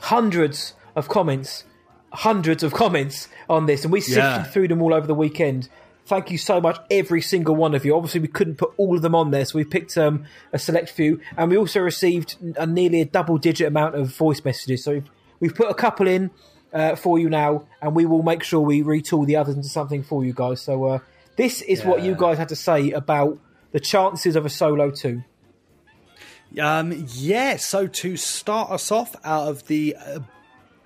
hundreds 0.03 0.75
of 0.97 1.09
comments, 1.09 1.65
hundreds 2.13 2.63
of 2.63 2.73
comments 2.75 3.29
on 3.49 3.67
this, 3.67 3.85
and 3.85 3.93
we 3.93 4.01
sifted 4.01 4.19
Yeah. 4.19 4.43
through 4.45 4.69
them 4.69 4.83
all 4.83 4.93
over 4.93 5.07
the 5.07 5.15
weekend. 5.15 5.69
Thank 6.05 6.31
you 6.33 6.39
so 6.39 6.61
much, 6.61 6.79
every 6.91 7.23
single 7.23 7.55
one 7.55 7.75
of 7.75 7.85
you. 7.85 7.95
Obviously, 7.95 8.21
we 8.21 8.27
couldn't 8.29 8.57
put 8.57 8.73
all 8.77 8.97
of 8.97 9.03
them 9.03 9.15
on 9.15 9.31
there, 9.31 9.45
so 9.45 9.57
we 9.57 9.65
picked 9.65 9.97
um, 9.97 10.25
a 10.53 10.59
select 10.59 10.91
few, 10.91 11.21
and 11.37 11.51
we 11.51 11.57
also 11.57 11.81
received 11.81 12.37
a 12.57 12.67
nearly 12.67 13.01
a 13.01 13.05
double-digit 13.05 13.67
amount 13.67 13.95
of 13.95 14.09
voice 14.15 14.45
messages. 14.45 14.83
So 14.83 14.95
we've, 14.95 15.11
we've 15.39 15.55
put 15.55 15.71
a 15.71 15.75
couple 15.75 16.09
in 16.09 16.31
uh, 16.73 16.97
for 16.97 17.19
you 17.21 17.31
now, 17.31 17.65
and 17.81 17.95
we 17.95 18.05
will 18.05 18.25
make 18.25 18.43
sure 18.43 18.61
we 18.61 18.83
retool 18.83 19.25
the 19.25 19.37
others 19.37 19.55
into 19.55 19.69
something 19.69 20.03
for 20.03 20.25
you 20.25 20.33
guys. 20.33 20.61
So 20.61 20.85
uh, 20.85 20.99
this 21.37 21.63
is 21.63 21.85
what 21.85 22.03
you 22.03 22.17
guys 22.17 22.37
had 22.39 22.49
to 22.49 22.57
say 22.57 22.91
about 22.91 23.39
the 23.71 23.81
chances 23.81 24.35
of 24.35 24.45
a 24.45 24.51
solo 24.51 24.91
two. 24.91 25.23
Um, 26.61 27.07
yeah, 27.15 27.57
so 27.57 27.87
to 27.87 28.17
start 28.17 28.71
us 28.71 28.91
off 28.91 29.17
out 29.25 29.49
of 29.49 29.67
the 29.67 29.97
uh, 29.97 30.21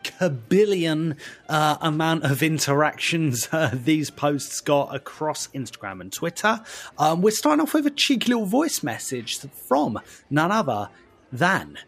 kabillion 0.04 1.16
uh, 1.48 1.76
amount 1.80 2.24
of 2.24 2.42
interactions 2.42 3.48
uh, 3.52 3.70
these 3.72 4.10
posts 4.10 4.60
got 4.60 4.94
across 4.94 5.48
Instagram 5.48 6.00
and 6.00 6.12
Twitter, 6.12 6.60
um, 6.98 7.22
we're 7.22 7.30
starting 7.30 7.62
off 7.62 7.74
with 7.74 7.86
a 7.86 7.90
cheeky 7.90 8.28
little 8.28 8.46
voice 8.46 8.82
message 8.82 9.38
from 9.38 9.98
none 10.30 10.52
other 10.52 10.88
than 11.32 11.78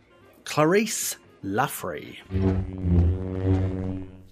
Clarice 0.44 1.16
Luffrey. 1.44 2.18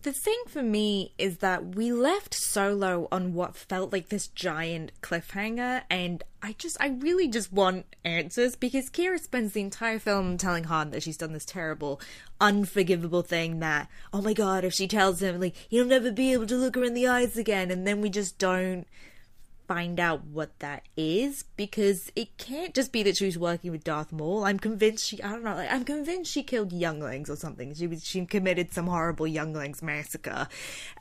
The 0.07 0.13
thing 0.13 0.41
for 0.47 0.63
me 0.63 1.15
is 1.19 1.39
that 1.39 1.75
we 1.75 1.91
left 1.91 2.33
Solo 2.33 3.09
on 3.11 3.35
what 3.35 3.57
felt 3.57 3.93
like 3.93 4.09
this 4.09 4.29
giant 4.29 4.93
cliffhanger, 5.01 5.83
and 5.91 6.23
I 6.41 6.53
just, 6.53 6.77
I 6.79 6.91
really 6.91 7.27
just 7.27 7.53
want 7.53 7.87
answers 8.05 8.55
because 8.55 8.89
Qi'ra 8.89 9.19
spends 9.19 9.53
the 9.53 9.63
entire 9.63 9.99
film 9.99 10.39
telling 10.39 10.63
Han 10.63 10.93
that 10.93 11.03
she's 11.03 11.17
done 11.17 11.33
this 11.33 11.45
terrible, 11.45 12.01
unforgivable 12.41 13.23
thing 13.23 13.59
that, 13.59 13.89
oh 14.13 14.23
my 14.23 14.33
god, 14.33 14.63
if 14.63 14.73
she 14.73 14.87
tells 14.87 15.21
him, 15.21 15.41
like, 15.41 15.57
he'll 15.69 15.85
never 15.85 16.13
be 16.13 16.33
able 16.33 16.47
to 16.47 16.57
look 16.57 16.77
her 16.77 16.85
in 16.85 16.95
the 16.95 17.09
eyes 17.09 17.37
again, 17.37 17.73
and 17.73 17.85
then 17.85 18.01
we 18.01 18.09
just 18.09 18.39
don't 18.39 18.87
find 19.67 19.99
out 19.99 20.25
what 20.25 20.59
that 20.61 20.83
is 20.97 21.45
because 21.57 22.11
it 22.15 22.37
can't 22.39 22.75
just 22.75 22.93
be 22.93 23.03
that 23.03 23.17
she 23.17 23.27
was 23.27 23.39
working 23.39 23.71
with 23.71 23.85
Darth 23.85 24.13
Maul. 24.13 24.45
I'm 24.45 24.59
convinced 24.59 25.07
she 25.07 25.23
I 25.23 25.31
don't 25.31 25.45
know, 25.45 25.55
like, 25.55 25.71
I'm 25.71 25.85
convinced 25.85 26.31
she 26.31 26.43
killed 26.43 26.73
younglings 26.73 27.29
or 27.29 27.37
something. 27.37 27.75
She 27.75 27.87
was 27.87 28.07
she 28.07 28.25
committed 28.27 28.73
some 28.73 28.87
horrible 28.87 29.27
younglings 29.27 29.83
massacre. 29.83 30.49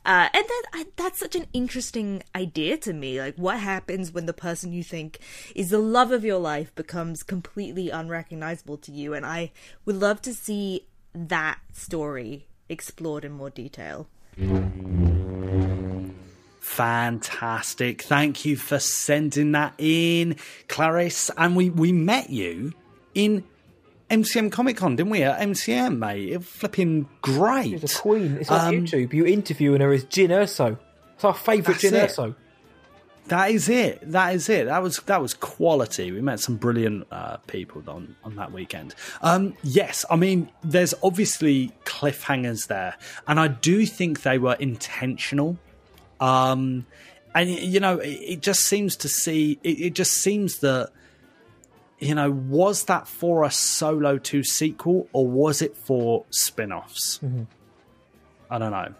Uh, 0.04 0.28
and 0.32 0.44
that 0.44 0.84
that's 0.96 1.18
such 1.18 1.36
an 1.36 1.46
interesting 1.52 2.22
idea 2.34 2.76
to 2.78 2.92
me. 2.92 3.20
Like 3.20 3.36
what 3.36 3.60
happens 3.60 4.12
when 4.12 4.26
the 4.26 4.32
person 4.32 4.72
you 4.72 4.82
think 4.82 5.18
is 5.54 5.70
the 5.70 5.78
love 5.78 6.12
of 6.12 6.24
your 6.24 6.38
life 6.38 6.74
becomes 6.74 7.22
completely 7.22 7.90
unrecognizable 7.90 8.76
to 8.78 8.92
you 8.92 9.14
and 9.14 9.24
I 9.24 9.52
would 9.84 9.96
love 9.96 10.20
to 10.22 10.34
see 10.34 10.86
that 11.14 11.58
story 11.72 12.46
explored 12.68 13.24
in 13.24 13.32
more 13.32 13.50
detail. 13.50 14.08
Fantastic. 16.66 18.02
Thank 18.02 18.44
you 18.44 18.56
for 18.56 18.78
sending 18.78 19.52
that 19.52 19.74
in, 19.78 20.36
Clarice. 20.68 21.30
And 21.36 21.54
we, 21.56 21.70
we 21.70 21.92
met 21.92 22.28
you 22.28 22.72
in 23.14 23.44
MCM 24.10 24.50
Comic 24.50 24.76
Con, 24.76 24.96
didn't 24.96 25.10
we? 25.10 25.22
At 25.22 25.40
MCM, 25.40 25.98
mate. 25.98 26.32
It 26.32 26.44
flipping 26.44 27.08
great. 27.22 27.80
She's 27.80 27.96
a 27.96 28.00
queen. 28.00 28.36
It's 28.40 28.50
on 28.50 28.74
Um, 28.74 28.84
YouTube. 28.84 29.12
You 29.12 29.24
interviewing 29.26 29.80
her 29.80 29.92
as 29.92 30.04
Jyn 30.06 30.28
Erso. 30.28 30.76
It's 31.14 31.24
our 31.24 31.34
favourite 31.34 31.80
Jyn 31.80 31.92
it. 31.92 32.10
Erso. 32.10 32.34
That 33.28 33.50
is 33.52 33.68
it. 33.68 34.00
That 34.12 34.34
is 34.34 34.48
it. 34.48 34.66
That 34.66 34.82
was 34.82 34.98
that 35.06 35.20
was 35.22 35.34
quality. 35.34 36.12
We 36.12 36.20
met 36.20 36.40
some 36.40 36.56
brilliant 36.56 37.06
uh, 37.10 37.38
people 37.48 37.82
on 37.88 38.14
on 38.22 38.36
that 38.36 38.52
weekend. 38.52 38.94
Um, 39.22 39.54
yes, 39.62 40.04
I 40.10 40.16
mean, 40.16 40.50
there's 40.62 40.94
obviously 41.02 41.72
cliffhangers 41.84 42.66
there, 42.68 42.96
and 43.26 43.40
I 43.40 43.48
do 43.48 43.84
think 43.86 44.22
they 44.22 44.38
were 44.38 44.54
intentional. 44.54 45.58
Um, 46.20 46.86
and 47.34 47.50
you 47.50 47.80
know, 47.80 47.98
it, 47.98 48.08
it 48.08 48.42
just 48.42 48.60
seems 48.64 48.96
to 48.96 49.08
see. 49.08 49.58
It, 49.62 49.80
it 49.80 49.94
just 49.94 50.12
seems 50.12 50.58
that 50.60 50.90
you 51.98 52.14
know, 52.14 52.30
was 52.30 52.84
that 52.84 53.08
for 53.08 53.44
a 53.44 53.50
Solo 53.50 54.18
two 54.18 54.42
sequel 54.42 55.08
or 55.12 55.26
was 55.26 55.62
it 55.62 55.76
for 55.76 56.24
spin-offs? 56.30 57.20
I 58.50 58.58
don't 58.58 58.70
know. 58.70 58.94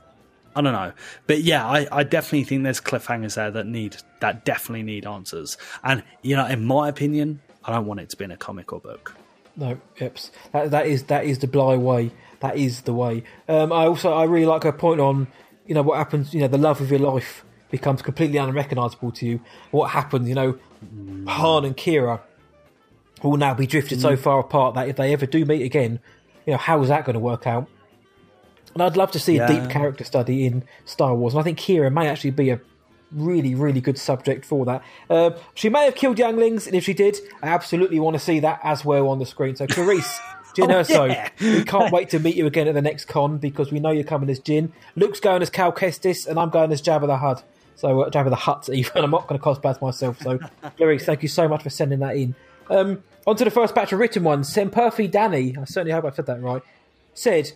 I 0.54 0.62
don't 0.62 0.72
know. 0.72 0.92
But 1.26 1.42
yeah, 1.42 1.66
I, 1.66 1.86
I 1.92 2.02
definitely 2.02 2.44
think 2.44 2.64
there's 2.64 2.80
cliffhangers 2.80 3.34
there 3.34 3.50
that 3.50 3.66
need 3.66 3.98
that 4.20 4.46
definitely 4.46 4.84
need 4.84 5.06
answers. 5.06 5.58
And 5.84 6.02
you 6.22 6.34
know, 6.34 6.46
in 6.46 6.64
my 6.64 6.88
opinion, 6.88 7.40
I 7.62 7.72
don't 7.72 7.86
want 7.86 8.00
it 8.00 8.08
to 8.10 8.16
be 8.16 8.24
in 8.24 8.30
a 8.30 8.38
comic 8.38 8.72
or 8.72 8.80
book. 8.80 9.14
No, 9.56 9.78
yep. 10.00 10.18
That 10.52 10.70
that 10.70 10.86
is 10.86 11.04
that 11.04 11.26
is 11.26 11.40
the 11.40 11.46
Bly 11.46 11.76
way. 11.76 12.10
That 12.40 12.56
is 12.56 12.82
the 12.82 12.94
way. 12.94 13.24
Um, 13.48 13.70
I 13.70 13.84
also 13.86 14.12
I 14.12 14.24
really 14.24 14.46
like 14.46 14.62
her 14.62 14.72
point 14.72 15.00
on 15.00 15.26
you 15.66 15.74
know 15.74 15.82
what 15.82 15.98
happens. 15.98 16.32
You 16.34 16.40
know 16.40 16.48
the 16.48 16.58
love 16.58 16.80
of 16.80 16.90
your 16.90 17.00
life 17.00 17.44
becomes 17.70 18.02
completely 18.02 18.38
unrecognizable 18.38 19.12
to 19.12 19.26
you. 19.26 19.40
What 19.70 19.90
happens? 19.90 20.28
You 20.28 20.34
know, 20.34 20.58
Han 21.26 21.64
and 21.64 21.76
Qi'ra 21.76 22.20
will 23.22 23.36
now 23.36 23.54
be 23.54 23.66
drifted 23.66 24.00
so 24.00 24.16
far 24.16 24.38
apart 24.38 24.74
that 24.74 24.88
if 24.88 24.96
they 24.96 25.12
ever 25.12 25.26
do 25.26 25.44
meet 25.44 25.62
again, 25.62 26.00
you 26.46 26.52
know 26.52 26.58
how 26.58 26.82
is 26.82 26.88
that 26.88 27.04
going 27.04 27.14
to 27.14 27.20
work 27.20 27.46
out? 27.46 27.68
And 28.74 28.82
I'd 28.82 28.96
love 28.96 29.10
to 29.12 29.18
see 29.18 29.38
a 29.38 29.48
deep 29.48 29.70
character 29.70 30.04
study 30.04 30.44
in 30.44 30.62
Star 30.84 31.14
Wars, 31.14 31.32
and 31.32 31.40
I 31.40 31.44
think 31.44 31.58
Qi'ra 31.58 31.92
may 31.92 32.08
actually 32.08 32.30
be 32.30 32.50
a 32.50 32.60
really, 33.10 33.54
really 33.54 33.80
good 33.80 33.98
subject 33.98 34.44
for 34.44 34.64
that. 34.66 34.82
Uh, 35.08 35.30
she 35.54 35.68
may 35.68 35.84
have 35.84 35.94
killed 35.94 36.18
younglings, 36.18 36.66
and 36.66 36.76
if 36.76 36.84
she 36.84 36.92
did, 36.92 37.16
I 37.42 37.48
absolutely 37.48 38.00
want 38.00 38.14
to 38.14 38.20
see 38.20 38.40
that 38.40 38.60
as 38.62 38.84
well 38.84 39.08
on 39.08 39.18
the 39.18 39.26
screen. 39.26 39.56
So, 39.56 39.66
Clarice, 39.66 40.18
Jyn 40.56 40.70
Oh, 40.72 40.80
Erso, 40.82 41.08
yeah. 41.08 41.28
we 41.40 41.64
can't 41.64 41.92
wait 41.92 42.10
to 42.10 42.18
meet 42.18 42.36
you 42.36 42.46
again 42.46 42.66
at 42.68 42.74
the 42.74 42.82
next 42.82 43.04
con 43.06 43.38
because 43.38 43.70
we 43.70 43.78
know 43.80 43.90
you're 43.90 44.04
coming 44.04 44.30
as 44.30 44.40
Jyn. 44.40 44.70
Luke's 44.96 45.20
going 45.20 45.42
as 45.42 45.50
Cal 45.50 45.72
Kestis, 45.72 46.26
and 46.26 46.38
I'm 46.38 46.50
going 46.50 46.72
as 46.72 46.80
Jabba 46.82 47.06
the 47.06 47.16
Hutt. 47.18 47.42
So, 47.76 48.02
uh, 48.02 48.10
Jabba 48.10 48.30
the 48.30 48.36
Hutt, 48.36 48.68
even. 48.72 49.04
I'm 49.04 49.10
not 49.10 49.26
going 49.26 49.38
to 49.38 49.44
cosplay 49.44 49.70
as 49.70 49.80
myself. 49.82 50.20
So, 50.20 50.38
Clarice, 50.76 51.04
thank 51.04 51.22
you 51.22 51.28
so 51.28 51.46
much 51.48 51.62
for 51.62 51.70
sending 51.70 51.98
that 52.00 52.16
in. 52.16 52.34
Um, 52.70 53.02
on 53.26 53.36
to 53.36 53.44
the 53.44 53.50
first 53.50 53.74
batch 53.74 53.92
of 53.92 53.98
written 53.98 54.24
ones. 54.24 54.52
Semperfi 54.52 55.10
Danny, 55.10 55.56
I 55.60 55.64
certainly 55.64 55.92
hope 55.92 56.04
I 56.04 56.10
said 56.10 56.26
that 56.26 56.40
right, 56.40 56.62
said, 57.14 57.52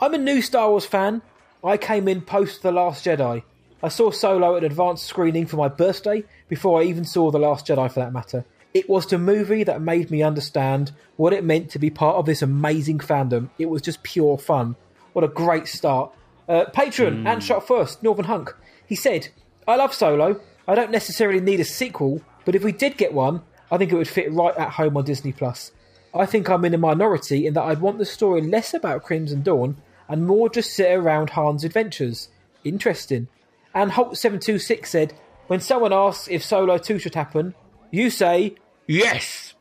I'm 0.00 0.14
a 0.14 0.18
new 0.18 0.40
Star 0.42 0.70
Wars 0.70 0.84
fan. 0.86 1.22
I 1.64 1.76
came 1.76 2.06
in 2.08 2.20
post 2.20 2.62
The 2.62 2.70
Last 2.70 3.04
Jedi. 3.04 3.42
I 3.82 3.88
saw 3.88 4.10
Solo 4.10 4.56
at 4.56 4.64
an 4.64 4.70
advanced 4.70 5.04
screening 5.06 5.46
for 5.46 5.56
my 5.56 5.68
birthday 5.68 6.24
before 6.48 6.80
I 6.80 6.84
even 6.84 7.04
saw 7.04 7.30
The 7.30 7.38
Last 7.38 7.66
Jedi 7.66 7.90
for 7.92 8.00
that 8.00 8.12
matter. 8.12 8.44
It 8.78 8.88
was 8.88 9.06
the 9.06 9.18
movie 9.18 9.64
that 9.64 9.82
made 9.82 10.08
me 10.08 10.22
understand 10.22 10.92
what 11.16 11.32
it 11.32 11.42
meant 11.42 11.68
to 11.70 11.80
be 11.80 11.90
part 11.90 12.14
of 12.14 12.26
this 12.26 12.42
amazing 12.42 13.00
fandom. 13.00 13.50
It 13.58 13.66
was 13.66 13.82
just 13.82 14.04
pure 14.04 14.38
fun. 14.38 14.76
What 15.14 15.24
a 15.24 15.28
great 15.28 15.66
start. 15.66 16.12
Uh, 16.48 16.66
patron, 16.66 17.26
and 17.26 17.42
shot 17.42 17.66
first, 17.66 18.04
Northern 18.04 18.26
Hunk. 18.26 18.54
He 18.86 18.94
said, 18.94 19.30
I 19.66 19.74
love 19.74 19.92
Solo. 19.92 20.40
I 20.68 20.76
don't 20.76 20.92
necessarily 20.92 21.40
need 21.40 21.58
a 21.58 21.64
sequel, 21.64 22.22
but 22.44 22.54
if 22.54 22.62
we 22.62 22.70
did 22.70 22.96
get 22.96 23.12
one, 23.12 23.42
I 23.68 23.78
think 23.78 23.90
it 23.90 23.96
would 23.96 24.06
fit 24.06 24.32
right 24.32 24.56
at 24.56 24.70
home 24.70 24.96
on 24.96 25.04
Disney 25.04 25.32
Plus. 25.32 25.72
I 26.14 26.24
think 26.24 26.48
I'm 26.48 26.64
in 26.64 26.72
a 26.72 26.78
minority 26.78 27.48
in 27.48 27.54
that 27.54 27.64
I'd 27.64 27.80
want 27.80 27.98
the 27.98 28.04
story 28.04 28.42
less 28.42 28.74
about 28.74 29.02
Crimson 29.02 29.42
Dawn 29.42 29.76
and 30.08 30.24
more 30.24 30.48
just 30.48 30.72
sit 30.72 30.92
around 30.92 31.30
Han's 31.30 31.64
adventures. 31.64 32.28
Interesting. 32.62 33.26
And 33.74 33.90
Holt726 33.90 34.86
said, 34.86 35.14
When 35.48 35.58
someone 35.58 35.92
asks 35.92 36.28
if 36.28 36.44
Solo 36.44 36.78
2 36.78 37.00
should 37.00 37.16
happen, 37.16 37.56
you 37.90 38.08
say, 38.08 38.54
Yes! 38.88 39.54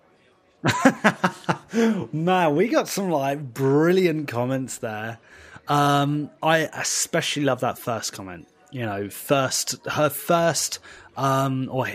Man, 2.14 2.56
we 2.56 2.70
got 2.70 2.88
some 2.88 3.12
like 3.12 3.54
brilliant 3.54 4.28
comments 4.30 4.78
there. 4.80 5.20
Um, 5.68 6.32
I 6.42 6.60
especially 6.60 7.44
love 7.44 7.60
that 7.60 7.78
first 7.78 8.14
comment. 8.14 8.48
You 8.72 8.86
know, 8.86 9.10
first 9.10 9.76
her 9.88 10.10
first 10.10 10.80
um, 11.18 11.68
or 11.72 11.90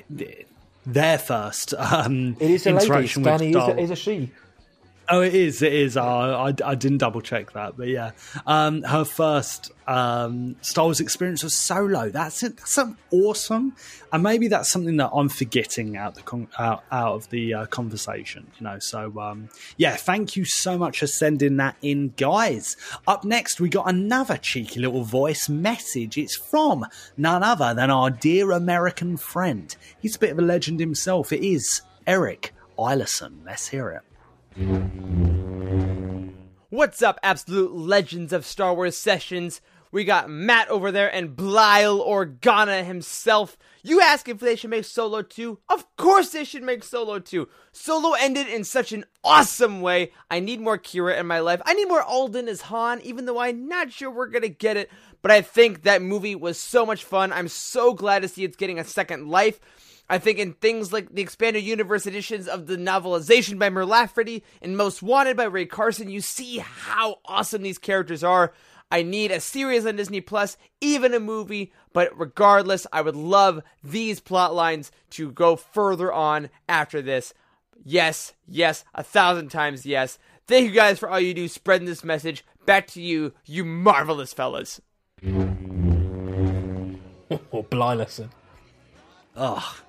their 0.87 1.19
first 1.19 1.75
um, 1.75 2.37
It 2.39 2.51
is 2.51 2.67
a 2.67 2.73
lady. 2.73 2.85
interaction 2.85 3.23
with 3.23 3.33
Danny 3.33 3.49
is 3.49 3.57
Star 3.57 3.71
a, 3.71 3.81
is 3.81 3.91
a 3.91 3.97
she. 3.97 4.31
Oh, 5.13 5.21
it 5.21 5.35
is. 5.35 5.61
It 5.61 5.75
is. 5.75 5.99
Uh, 5.99 6.03
I, 6.07 6.55
I 6.65 6.75
didn't 6.75 6.97
double 6.97 7.21
check 7.21 7.53
that, 7.53 7.77
but 7.77 7.89
yeah, 7.89 8.13
um, 8.47 8.81
her 8.83 9.05
first 9.05 9.71
um, 9.87 10.57
Star 10.63 10.87
Wars 10.87 11.01
experience 11.01 11.45
was 11.45 11.55
solo. 11.55 12.09
That's 12.09 12.43
it. 12.43 12.57
That's 12.57 12.79
awesome, 13.11 13.77
and 14.11 14.23
maybe 14.23 14.49
that's 14.49 14.71
something 14.71 14.97
that 14.97 15.11
I'm 15.13 15.29
forgetting 15.29 15.99
out 15.99 16.15
the 16.15 16.23
con- 16.23 16.49
out, 16.59 16.85
out 16.91 17.13
of 17.13 17.29
the 17.29 17.53
uh, 17.53 17.67
conversation. 17.67 18.47
You 18.59 18.65
know, 18.65 18.79
so 18.79 19.21
um, 19.21 19.51
yeah, 19.77 19.97
thank 19.97 20.35
you 20.35 20.47
so 20.47 20.79
much 20.79 21.01
for 21.01 21.07
sending 21.07 21.59
that 21.59 21.77
in, 21.83 22.15
guys. 22.17 22.79
Up 23.07 23.23
next, 23.23 23.61
we 23.61 23.69
got 23.69 23.91
another 23.91 24.39
cheeky 24.39 24.81
little 24.81 25.05
voice 25.05 25.47
message. 25.47 26.17
It's 26.17 26.37
from 26.37 26.87
none 27.19 27.43
other 27.43 27.75
than 27.75 27.91
our 27.91 28.09
dear 28.09 28.51
American 28.51 29.19
friend. 29.19 29.77
He's 30.01 30.17
a 30.17 30.19
bit 30.19 30.31
of 30.31 30.39
a 30.39 30.43
legend 30.43 30.81
himself. 30.81 31.35
It 31.35 31.47
is 31.47 31.83
Eric 32.07 32.55
Eilerson. 32.79 33.45
Let's 33.45 33.69
hear 33.69 33.91
it. 33.91 34.12
What's 36.69 37.01
up, 37.01 37.19
absolute 37.23 37.75
legends 37.75 38.35
of 38.35 38.45
Star 38.45 38.75
Wars 38.75 38.99
sessions? 38.99 39.63
We 39.91 40.05
got 40.05 40.29
Matt 40.29 40.69
over 40.69 40.93
there 40.93 41.15
and 41.15 41.35
Blyle 41.35 42.01
Organa 42.01 42.85
himself. 42.85 43.57
You 43.83 44.03
ask 44.03 44.29
if 44.29 44.41
they 44.41 44.57
should 44.57 44.69
make 44.71 44.85
Solo 44.85 45.23
2? 45.23 45.59
Of 45.71 45.97
course 45.97 46.31
they 46.31 46.45
should 46.45 46.63
make 46.63 46.85
Solo 46.85 47.19
2. 47.19 47.49
Solo 47.73 48.13
ended 48.13 48.47
in 48.47 48.65
such 48.65 48.93
an 48.93 49.07
awesome 49.25 49.81
way. 49.81 50.13
I 50.31 50.41
need 50.41 50.61
more 50.61 50.79
Qi'ra 50.79 51.19
in 51.19 51.27
my 51.27 51.41
life. 51.41 51.63
I 51.65 51.73
need 51.73 51.89
more 51.89 52.03
Alden 52.03 52.49
as 52.49 52.63
Han, 52.63 53.01
even 53.03 53.25
though 53.25 53.39
I'm 53.39 53.69
not 53.69 53.91
sure 53.91 54.11
we're 54.11 54.27
gonna 54.27 54.49
get 54.49 54.77
it. 54.77 54.91
But 55.23 55.31
I 55.31 55.41
think 55.41 55.83
that 55.83 56.03
movie 56.03 56.35
was 56.35 56.59
so 56.59 56.85
much 56.85 57.05
fun. 57.05 57.33
I'm 57.33 57.49
so 57.49 57.95
glad 57.95 58.21
to 58.21 58.29
see 58.29 58.45
it's 58.45 58.57
getting 58.57 58.79
a 58.79 58.85
second 58.85 59.29
life. 59.29 59.61
I 60.13 60.19
think 60.19 60.39
in 60.39 60.53
things 60.53 60.93
like 60.93 61.15
the 61.15 61.23
expanded 61.23 61.65
universe 61.65 62.07
editions 62.07 62.47
of 62.47 62.67
the 62.67 62.77
novelization 62.77 63.59
by 63.59 63.71
Mur 63.71 63.87
Lafferty 63.87 64.45
and 64.61 64.77
Most 64.77 65.03
Wanted 65.03 65.39
by 65.39 65.45
Rae 65.45 65.65
Carson, 65.65 66.11
you 66.11 66.21
see 66.21 66.59
how 66.59 67.21
awesome 67.25 67.63
these 67.63 67.79
characters 67.79 68.23
are. 68.23 68.53
I 68.91 69.05
need 69.05 69.31
a 69.31 69.41
series 69.41 69.87
on 69.87 69.97
Disney 69.97 70.21
Plus, 70.21 70.59
even 70.83 71.15
a 71.15 71.19
movie, 71.19 71.73
but 71.95 72.11
regardless, 72.21 72.87
I 72.93 73.01
would 73.01 73.17
love 73.17 73.63
these 73.83 74.21
plot 74.21 74.55
lines 74.55 74.93
to 75.13 75.33
go 75.33 75.57
further 75.57 76.13
on 76.13 76.51
after 76.69 77.01
this. 77.01 77.33
Yes, 77.83 78.35
yes, 78.47 78.85
a 78.95 79.03
thousand 79.03 79.49
times 79.49 79.87
yes. 79.87 80.19
Thank 80.47 80.69
you 80.69 80.75
guys 80.75 80.99
for 80.99 81.09
all 81.09 81.21
you 81.21 81.33
do 81.33 81.49
spreading 81.49 81.87
this 81.87 82.05
message. 82.05 82.45
Back 82.67 82.87
to 82.89 83.01
you, 83.01 83.33
you 83.47 83.65
marvelous 83.65 84.35
fellas. 84.35 84.79
Or 85.25 85.31
Blylerson. 87.65 88.29
Oh, 89.35 89.83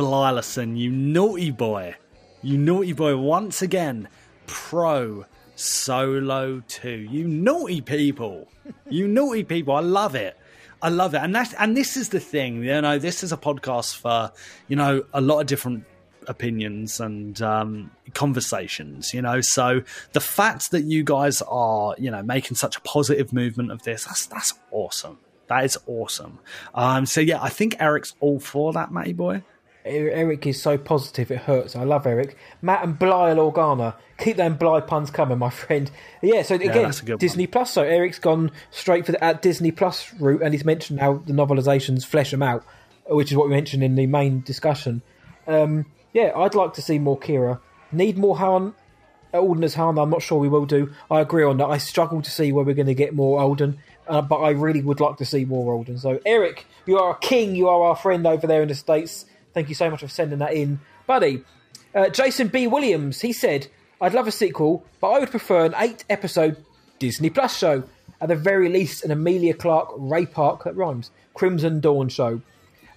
Blylerson, 0.00 0.78
you 0.78 0.90
naughty 0.90 1.50
boy. 1.50 1.94
You 2.40 2.56
naughty 2.56 2.94
boy 2.94 3.18
once 3.18 3.60
again. 3.60 4.08
Pro 4.46 5.26
Solo 5.56 6.62
2. 6.68 6.88
You 6.88 7.28
naughty 7.28 7.82
people. 7.82 8.48
You 8.88 9.06
naughty 9.06 9.44
people. 9.44 9.74
I 9.74 9.80
love 9.80 10.14
it. 10.14 10.38
I 10.80 10.88
love 10.88 11.12
it. 11.12 11.18
And 11.18 11.34
that's 11.34 11.52
and 11.52 11.76
this 11.76 11.98
is 11.98 12.08
the 12.08 12.18
thing, 12.18 12.64
you 12.64 12.80
know, 12.80 12.98
this 12.98 13.22
is 13.22 13.30
a 13.30 13.36
podcast 13.36 13.98
for, 13.98 14.32
you 14.68 14.76
know, 14.76 15.04
a 15.12 15.20
lot 15.20 15.40
of 15.40 15.46
different 15.46 15.84
opinions 16.26 16.98
and 16.98 17.42
um, 17.42 17.90
conversations, 18.14 19.12
you 19.12 19.20
know. 19.20 19.42
So 19.42 19.82
the 20.12 20.20
fact 20.20 20.70
that 20.70 20.84
you 20.84 21.04
guys 21.04 21.42
are, 21.42 21.94
you 21.98 22.10
know, 22.10 22.22
making 22.22 22.56
such 22.56 22.76
a 22.78 22.80
positive 22.80 23.34
movement 23.34 23.70
of 23.70 23.82
this, 23.82 24.06
that's 24.06 24.24
that's 24.24 24.54
awesome. 24.70 25.18
That 25.48 25.64
is 25.64 25.76
awesome. 25.86 26.38
Um, 26.74 27.04
so 27.04 27.20
yeah, 27.20 27.42
I 27.42 27.50
think 27.50 27.76
Eric's 27.80 28.14
all 28.20 28.40
for 28.40 28.72
that, 28.72 28.90
Matty 28.90 29.12
boy. 29.12 29.42
Eric 29.84 30.46
is 30.46 30.60
so 30.60 30.76
positive 30.76 31.30
it 31.30 31.38
hurts. 31.38 31.74
I 31.74 31.84
love 31.84 32.06
Eric. 32.06 32.36
Matt 32.60 32.84
and 32.84 32.98
Blyle 32.98 33.36
Organa. 33.36 33.94
Keep 34.18 34.36
them 34.36 34.56
Bly 34.56 34.80
puns 34.80 35.10
coming, 35.10 35.38
my 35.38 35.50
friend. 35.50 35.90
Yeah, 36.22 36.42
so 36.42 36.56
again, 36.56 36.92
good 37.04 37.18
Disney 37.18 37.46
Plus. 37.46 37.72
So 37.72 37.82
Eric's 37.82 38.18
gone 38.18 38.50
straight 38.70 39.06
for 39.06 39.12
the 39.12 39.24
at 39.24 39.40
Disney 39.40 39.70
Plus 39.70 40.12
route, 40.14 40.42
and 40.42 40.52
he's 40.52 40.64
mentioned 40.64 41.00
how 41.00 41.22
the 41.26 41.32
novelizations 41.32 42.04
flesh 42.04 42.30
them 42.30 42.42
out, 42.42 42.64
which 43.06 43.30
is 43.30 43.36
what 43.36 43.48
we 43.48 43.54
mentioned 43.54 43.82
in 43.82 43.94
the 43.94 44.06
main 44.06 44.42
discussion. 44.42 45.02
Um, 45.46 45.86
yeah, 46.12 46.32
I'd 46.36 46.54
like 46.54 46.74
to 46.74 46.82
see 46.82 46.98
more 46.98 47.18
Qi'ra. 47.18 47.60
Need 47.92 48.18
more 48.18 48.36
Han. 48.38 48.74
Alden 49.32 49.64
as 49.64 49.74
Han. 49.74 49.98
I'm 49.98 50.10
not 50.10 50.22
sure 50.22 50.38
we 50.38 50.48
will 50.48 50.66
do. 50.66 50.92
I 51.10 51.20
agree 51.20 51.44
on 51.44 51.56
that. 51.58 51.66
I 51.66 51.78
struggle 51.78 52.20
to 52.20 52.30
see 52.30 52.52
where 52.52 52.64
we're 52.64 52.74
going 52.74 52.86
to 52.86 52.94
get 52.94 53.14
more 53.14 53.40
Alden, 53.40 53.78
uh, 54.08 54.20
but 54.20 54.38
I 54.38 54.50
really 54.50 54.82
would 54.82 55.00
like 55.00 55.16
to 55.18 55.24
see 55.24 55.44
more 55.44 55.72
Alden. 55.72 55.98
So 55.98 56.20
Eric, 56.26 56.66
you 56.84 56.98
are 56.98 57.12
a 57.12 57.18
king. 57.18 57.54
You 57.54 57.68
are 57.68 57.82
our 57.84 57.96
friend 57.96 58.26
over 58.26 58.46
there 58.46 58.62
in 58.62 58.68
the 58.68 58.74
states. 58.74 59.26
Thank 59.52 59.68
you 59.68 59.74
so 59.74 59.90
much 59.90 60.00
for 60.00 60.08
sending 60.08 60.38
that 60.38 60.52
in, 60.52 60.80
buddy. 61.06 61.44
Uh, 61.94 62.08
Jason 62.08 62.48
B. 62.48 62.66
Williams, 62.66 63.20
he 63.20 63.32
said, 63.32 63.66
I'd 64.00 64.14
love 64.14 64.28
a 64.28 64.32
sequel, 64.32 64.84
but 65.00 65.10
I 65.10 65.18
would 65.18 65.30
prefer 65.30 65.64
an 65.64 65.74
eight 65.76 66.04
episode 66.08 66.64
Disney 66.98 67.30
Plus 67.30 67.56
show. 67.56 67.82
At 68.20 68.28
the 68.28 68.36
very 68.36 68.68
least, 68.68 69.04
an 69.04 69.10
Emilia 69.10 69.54
Clarke, 69.54 69.92
Ray 69.96 70.26
Park, 70.26 70.64
that 70.64 70.76
rhymes, 70.76 71.10
Crimson 71.34 71.80
Dawn 71.80 72.08
show. 72.08 72.40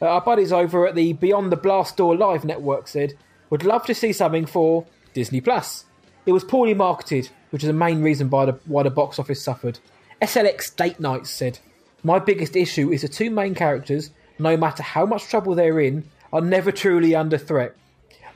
Uh, 0.02 0.08
our 0.08 0.22
buddies 0.22 0.52
over 0.52 0.86
at 0.86 0.96
the 0.96 1.14
Beyond 1.14 1.52
the 1.52 1.58
Blast 1.58 1.98
Door 1.98 2.18
Live 2.18 2.44
network 2.44 2.88
said, 2.88 3.14
would 3.50 3.64
love 3.64 3.86
to 3.86 3.96
see 3.96 4.12
something 4.12 4.46
for 4.46 4.86
Disney 5.14 5.40
Plus. 5.40 5.86
It 6.26 6.32
was 6.32 6.44
poorly 6.44 6.74
marketed, 6.74 7.30
which 7.52 7.64
is 7.64 7.68
the 7.68 7.74
main 7.74 8.02
reason 8.02 8.28
by 8.28 8.46
the, 8.46 8.54
why 8.66 8.84
the 8.84 8.90
box 8.90 9.20
office 9.20 9.42
suffered. 9.42 9.80
SLX 10.22 10.76
Date 10.76 11.00
Nights 11.00 11.30
said, 11.30 11.60
My 12.04 12.20
biggest 12.20 12.56
issue 12.56 12.92
is 12.92 13.02
the 13.02 13.08
two 13.08 13.30
main 13.30 13.56
characters, 13.56 14.10
no 14.40 14.58
matter 14.58 14.84
how 14.84 15.06
much 15.06 15.26
trouble 15.26 15.56
they're 15.56 15.80
in, 15.80 16.10
are 16.34 16.42
never 16.42 16.72
truly 16.72 17.16
under 17.16 17.38
threat. 17.38 17.76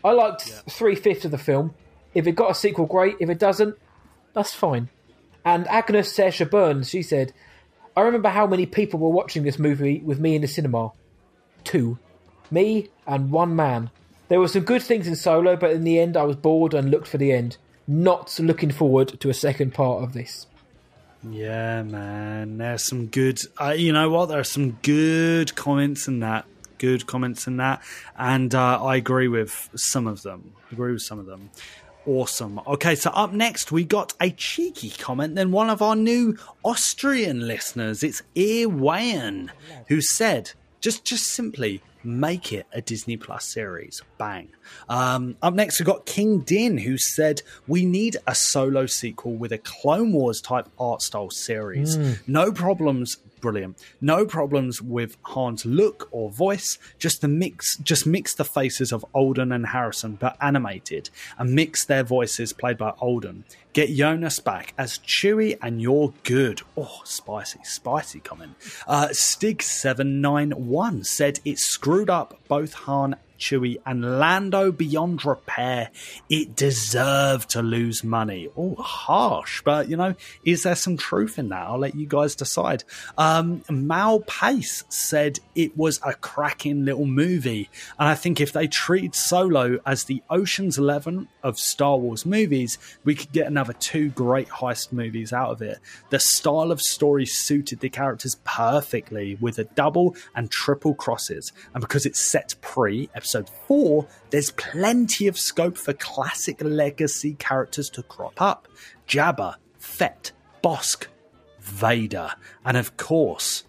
I 0.06 0.12
liked 0.12 0.48
yeah. 0.48 0.62
three 0.70 0.96
fifths 0.96 1.26
of 1.26 1.32
the 1.32 1.38
film. 1.38 1.74
If 2.14 2.28
it 2.28 2.34
got 2.34 2.52
a 2.52 2.56
sequel, 2.56 2.86
great. 2.86 3.18
If 3.20 3.30
it 3.30 3.40
doesn't, 3.40 3.76
that's 4.34 4.54
fine. 4.54 4.90
And 5.44 5.68
Agnes 5.68 6.16
Sersha 6.16 6.50
Burns, 6.50 6.90
she 6.90 7.02
said, 7.02 7.34
I 7.96 8.02
remember 8.02 8.30
how 8.30 8.46
many 8.46 8.68
people 8.68 9.00
were 9.00 9.10
watching 9.10 9.44
this 9.44 9.58
movie 9.58 10.00
with 10.00 10.20
me 10.20 10.36
in 10.36 10.42
the 10.42 10.48
cinema. 10.48 10.92
Two. 11.64 11.98
Me 12.52 12.90
and 13.08 13.32
one 13.32 13.56
man. 13.56 13.90
There 14.30 14.40
were 14.40 14.48
some 14.48 14.64
good 14.64 14.84
things 14.84 15.08
in 15.08 15.16
Solo, 15.16 15.56
but 15.56 15.72
in 15.72 15.84
the 15.84 16.00
end 16.00 16.16
I 16.16 16.24
was 16.24 16.36
bored 16.36 16.74
and 16.74 16.92
looked 16.92 17.08
for 17.08 17.18
the 17.18 17.32
end. 17.32 17.58
Not 17.88 18.38
looking 18.40 18.72
forward 18.72 19.20
to 19.20 19.30
a 19.30 19.34
second 19.34 19.74
part 19.74 20.04
of 20.04 20.14
this. 20.14 20.46
Yeah, 21.28 21.82
man. 21.84 22.58
There's 22.58 22.84
some 22.84 23.08
good. 23.08 23.42
Uh, 23.60 23.70
you 23.70 23.92
know 23.92 24.10
what? 24.10 24.28
There 24.28 24.40
are 24.40 24.44
some 24.44 24.78
good 24.84 25.56
comments 25.56 26.08
in 26.08 26.20
that 26.20 26.46
good 26.78 27.08
comments 27.08 27.48
in 27.48 27.58
that, 27.58 27.82
and 28.18 28.54
uh, 28.54 28.84
I 28.84 28.96
agree 28.96 29.28
with 29.28 29.70
some 29.76 30.08
of 30.08 30.24
them. 30.24 30.54
Agree 30.72 30.94
with 30.94 31.02
some 31.02 31.20
of 31.20 31.26
them. 31.26 31.50
Awesome. 32.06 32.62
Okay, 32.66 32.96
so 32.96 33.10
up 33.12 33.34
next 33.34 33.72
we 33.72 33.84
got 33.84 34.14
a 34.22 34.32
cheeky 34.32 34.92
comment. 34.92 35.36
Then 35.36 35.52
one 35.52 35.70
of 35.70 35.82
our 35.82 35.96
new 35.96 36.38
Austrian 36.64 37.46
listeners, 37.46 38.02
it's 38.02 38.22
Earwayan, 38.34 39.50
who 39.90 40.02
said, 40.02 40.52
just 40.80 41.04
just 41.04 41.26
simply 41.26 41.82
make 42.04 42.54
it 42.54 42.66
a 42.72 42.82
Disney 42.82 43.18
Plus 43.18 43.46
series. 43.46 44.02
Bang. 44.18 44.50
Um, 44.88 45.36
up 45.42 45.54
next, 45.54 45.80
we've 45.80 45.86
got 45.86 46.06
King 46.06 46.40
Din, 46.40 46.78
who 46.78 46.98
said, 46.98 47.42
We 47.68 47.86
need 47.86 48.18
a 48.26 48.34
solo 48.34 48.86
sequel 48.86 49.34
with 49.34 49.52
a 49.52 49.58
Clone 49.58 50.14
Wars 50.14 50.42
type 50.42 50.70
art 50.80 51.02
style 51.02 51.30
series. 51.30 51.98
Mm. 51.98 52.20
No 52.28 52.52
problems 52.52 53.18
brilliant. 53.42 53.78
No 54.02 54.26
problems 54.26 54.82
with 54.82 55.18
Han's 55.34 55.66
look 55.66 56.08
or 56.12 56.30
voice. 56.30 56.78
Just 57.00 57.22
the 57.22 57.28
mix, 57.28 57.78
just 57.78 58.06
mix 58.06 58.34
the 58.36 58.46
faces 58.46 58.92
of 58.92 59.06
Alden 59.14 59.52
and 59.52 59.68
Harrison, 59.68 60.16
but 60.16 60.38
animated, 60.42 61.10
and 61.38 61.54
mix 61.54 61.86
their 61.86 62.04
voices 62.04 62.54
played 62.54 62.78
by 62.78 62.90
Alden. 62.92 63.46
Get 63.74 63.96
Jonas 63.96 64.40
back 64.40 64.74
as 64.78 64.98
Chewie 65.00 65.58
and 65.62 65.82
you're 65.82 66.14
good. 66.24 66.62
Oh, 66.76 67.02
spicy, 67.04 67.60
spicy 67.64 68.20
comment. 68.20 68.56
Uh, 68.88 69.10
Stig791 69.10 71.06
said 71.06 71.40
it 71.46 71.60
screwed 71.60 72.10
up 72.10 72.40
both 72.48 72.74
Han 72.74 73.18
Chewie, 73.38 73.80
and 73.86 74.20
Lando 74.20 74.72
beyond 74.72 75.26
repair. 75.26 75.90
It 76.30 76.56
deserved 76.56 77.50
to 77.52 77.62
lose 77.62 78.04
money. 78.04 78.50
Oh, 78.58 78.76
harsh, 78.76 79.62
but 79.62 79.90
you 79.90 79.98
know, 79.98 80.16
is 80.44 80.64
there 80.64 80.76
some 80.76 80.98
truth 80.98 81.38
in 81.38 81.50
that? 81.50 81.68
I'll 81.68 81.80
let 81.80 81.96
you 81.96 82.08
guys 82.08 82.36
decide. 82.36 82.84
Um, 83.18 83.64
Mal 83.70 84.22
Pace 84.22 84.84
said 84.90 85.40
it 85.56 85.78
was 85.78 86.00
a 86.04 86.14
cracking 86.14 86.86
little 86.86 87.06
movie, 87.06 87.70
and 88.00 88.10
I 88.10 88.16
think 88.16 88.42
if 88.42 88.52
they 88.52 88.68
treated 88.68 89.16
Solo 89.16 89.80
as 89.86 90.06
the 90.06 90.24
Ocean's 90.30 90.78
Eleven 90.78 91.28
of 91.44 91.60
Star 91.60 91.98
Wars 91.98 92.26
movies, 92.26 92.78
we 93.04 93.16
could 93.16 93.32
get 93.32 93.48
another 93.48 93.74
two 93.74 94.10
great 94.10 94.50
heist 94.50 94.92
movies 94.92 95.32
out 95.32 95.52
of 95.52 95.62
it. 95.62 95.80
The 96.10 96.20
style 96.20 96.72
of 96.72 96.82
story 96.82 97.26
suited 97.26 97.80
the 97.80 97.90
characters 97.90 98.36
perfectly 98.44 99.38
with 99.40 99.60
a 99.60 99.64
double 99.64 100.16
and 100.36 100.50
triple 100.50 100.96
crosses, 100.96 101.52
and 101.74 101.82
because 101.82 102.06
it's 102.06 102.20
set 102.20 102.56
pre 102.62 103.10
episode 103.14 103.27
4, 103.34 104.08
there's 104.30 104.52
plenty 104.52 105.28
of 105.28 105.38
scope 105.38 105.78
for 105.78 105.94
classic 105.94 106.58
legacy 106.62 107.34
characters 107.36 107.90
to 107.92 108.04
crop 108.04 108.42
up 108.42 108.68
Jabba, 109.08 109.56
Fett, 109.78 110.32
Bossk, 110.64 111.08
Vader, 111.60 112.32
and 112.66 112.78
of 112.78 112.98
course, 112.98 113.64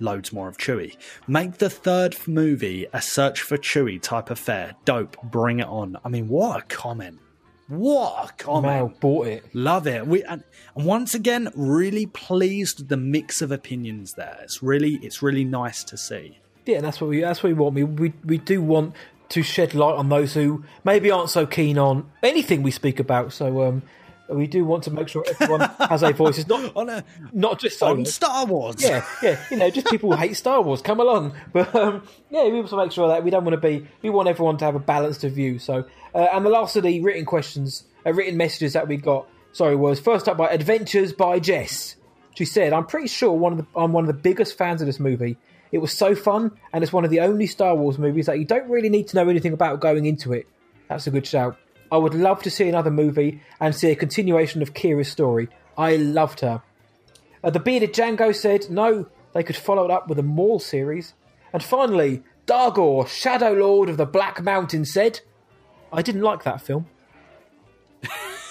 loads 0.00 0.32
more 0.32 0.48
of 0.48 0.56
Chewie. 0.56 0.96
Make 1.26 1.58
the 1.58 1.70
third 1.70 2.16
movie 2.26 2.86
a 2.92 3.00
search 3.00 3.40
for 3.40 3.56
Chewie 3.56 4.00
type 4.00 4.30
affair. 4.30 4.74
Dope, 4.84 5.16
bring 5.22 5.60
it 5.60 5.68
on. 5.68 5.96
I 6.04 6.08
mean, 6.08 6.28
what 6.28 6.60
a 6.60 6.62
comment. 6.66 7.20
What 7.68 8.30
a 8.30 8.32
comment. 8.34 9.00
Bought 9.00 9.26
it. 9.26 9.54
Love 9.54 9.86
it. 9.86 10.06
We 10.06 10.22
and, 10.24 10.44
and 10.76 10.84
once 10.84 11.14
again, 11.14 11.50
really 11.54 12.06
pleased 12.06 12.80
with 12.80 12.88
the 12.88 12.96
mix 12.98 13.40
of 13.40 13.50
opinions 13.50 14.14
there. 14.14 14.38
It's 14.42 14.62
really 14.62 14.98
it's 15.02 15.22
really 15.22 15.44
nice 15.44 15.82
to 15.84 15.96
see. 15.96 16.38
Yeah, 16.66 16.80
that's 16.80 17.00
what 17.00 17.10
we 17.10 17.20
that's 17.20 17.42
what 17.42 17.48
we 17.48 17.54
want. 17.54 17.74
We 17.74 17.84
we 17.84 18.12
we 18.24 18.38
do 18.38 18.62
want 18.62 18.94
to 19.30 19.42
shed 19.42 19.74
light 19.74 19.94
on 19.94 20.08
those 20.08 20.34
who 20.34 20.64
maybe 20.84 21.10
aren't 21.10 21.30
so 21.30 21.46
keen 21.46 21.78
on 21.78 22.10
anything 22.22 22.62
we 22.62 22.70
speak 22.70 23.00
about. 23.00 23.32
So 23.32 23.64
um, 23.64 23.82
we 24.28 24.46
do 24.46 24.64
want 24.64 24.84
to 24.84 24.90
make 24.90 25.08
sure 25.08 25.24
everyone 25.28 25.60
has 25.88 26.02
a 26.02 26.12
voice. 26.12 26.38
It's 26.38 26.48
not 26.48 26.74
on 26.76 26.88
a 26.88 27.04
not 27.32 27.60
just 27.60 27.82
on 27.82 28.04
Star 28.06 28.46
Wars. 28.46 28.76
Yeah, 28.78 29.04
yeah. 29.22 29.38
You 29.50 29.56
know, 29.56 29.70
just 29.70 29.88
people 29.88 30.12
who 30.12 30.16
hate 30.16 30.36
Star 30.36 30.62
Wars. 30.62 30.80
Come 30.80 31.00
along, 31.00 31.34
but 31.52 31.74
um, 31.74 32.06
yeah, 32.30 32.44
we 32.44 32.52
want 32.52 32.68
to 32.68 32.76
make 32.76 32.92
sure 32.92 33.08
that 33.08 33.22
we 33.24 33.30
don't 33.30 33.44
want 33.44 33.60
to 33.60 33.68
be. 33.68 33.86
We 34.02 34.10
want 34.10 34.28
everyone 34.28 34.56
to 34.58 34.64
have 34.64 34.74
a 34.74 34.80
balanced 34.80 35.22
view. 35.22 35.58
So, 35.58 35.84
uh, 36.14 36.28
and 36.32 36.44
the 36.44 36.50
last 36.50 36.76
of 36.76 36.82
the 36.82 37.00
written 37.00 37.24
questions, 37.24 37.84
uh, 38.06 38.12
written 38.12 38.36
messages 38.36 38.72
that 38.72 38.88
we 38.88 38.96
got. 38.96 39.28
Sorry, 39.52 39.76
was 39.76 40.00
first 40.00 40.28
up 40.28 40.36
by 40.36 40.48
Adventures 40.48 41.12
by 41.12 41.38
Jess. 41.38 41.96
She 42.34 42.44
said, 42.44 42.72
"I'm 42.72 42.86
pretty 42.86 43.08
sure 43.08 43.32
one 43.32 43.52
of 43.52 43.58
the 43.58 43.66
I'm 43.76 43.92
one 43.92 44.04
of 44.04 44.08
the 44.08 44.20
biggest 44.20 44.56
fans 44.58 44.80
of 44.80 44.86
this 44.86 44.98
movie. 44.98 45.36
It 45.74 45.80
was 45.80 45.92
so 45.92 46.14
fun, 46.14 46.52
and 46.72 46.84
it's 46.84 46.92
one 46.92 47.04
of 47.04 47.10
the 47.10 47.18
only 47.18 47.48
Star 47.48 47.74
Wars 47.74 47.98
movies 47.98 48.26
that 48.26 48.38
you 48.38 48.44
don't 48.44 48.70
really 48.70 48.88
need 48.88 49.08
to 49.08 49.16
know 49.16 49.28
anything 49.28 49.52
about 49.52 49.80
going 49.80 50.06
into 50.06 50.32
it. 50.32 50.46
That's 50.88 51.08
a 51.08 51.10
good 51.10 51.26
shout. 51.26 51.56
I 51.90 51.96
would 51.96 52.14
love 52.14 52.44
to 52.44 52.50
see 52.50 52.68
another 52.68 52.92
movie 52.92 53.40
and 53.58 53.74
see 53.74 53.90
a 53.90 53.96
continuation 53.96 54.62
of 54.62 54.72
Qi'ra's 54.72 55.10
story. 55.10 55.48
I 55.76 55.96
loved 55.96 56.38
her. 56.42 56.62
Uh, 57.42 57.50
the 57.50 57.58
Bearded 57.58 57.92
Django 57.92 58.32
said 58.32 58.70
no, 58.70 59.08
they 59.32 59.42
could 59.42 59.56
follow 59.56 59.84
it 59.84 59.90
up 59.90 60.06
with 60.06 60.20
a 60.20 60.22
Maul 60.22 60.60
series. 60.60 61.14
And 61.52 61.60
finally, 61.60 62.22
Dargor, 62.46 63.08
Shadow 63.08 63.54
Lord 63.54 63.88
of 63.88 63.96
the 63.96 64.06
Black 64.06 64.40
Mountain, 64.44 64.84
said, 64.84 65.22
I 65.92 66.02
didn't 66.02 66.22
like 66.22 66.44
that 66.44 66.60
film. 66.60 66.86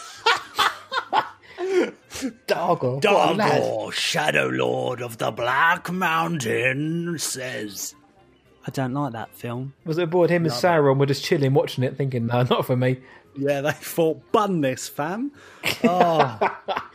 Dargor. 2.47 3.01
Dargor, 3.01 3.91
Shadow 3.91 4.47
Lord 4.47 5.01
of 5.01 5.17
the 5.17 5.31
Black 5.31 5.91
Mountain, 5.91 7.17
says. 7.19 7.95
I 8.65 8.71
don't 8.71 8.93
like 8.93 9.13
that 9.13 9.35
film. 9.35 9.73
Was 9.85 9.97
it 9.97 10.09
bored? 10.09 10.29
Him 10.29 10.45
and 10.45 10.53
Sauron 10.53 10.97
were 10.97 11.05
just 11.05 11.23
chilling, 11.23 11.53
watching 11.53 11.83
it, 11.83 11.97
thinking, 11.97 12.27
no, 12.27 12.43
not 12.43 12.65
for 12.65 12.77
me. 12.77 13.01
Yeah, 13.35 13.61
they 13.61 13.71
thought, 13.71 14.31
bun 14.31 14.61
this, 14.61 14.87
fam. 14.87 15.31
Oh. 15.83 16.39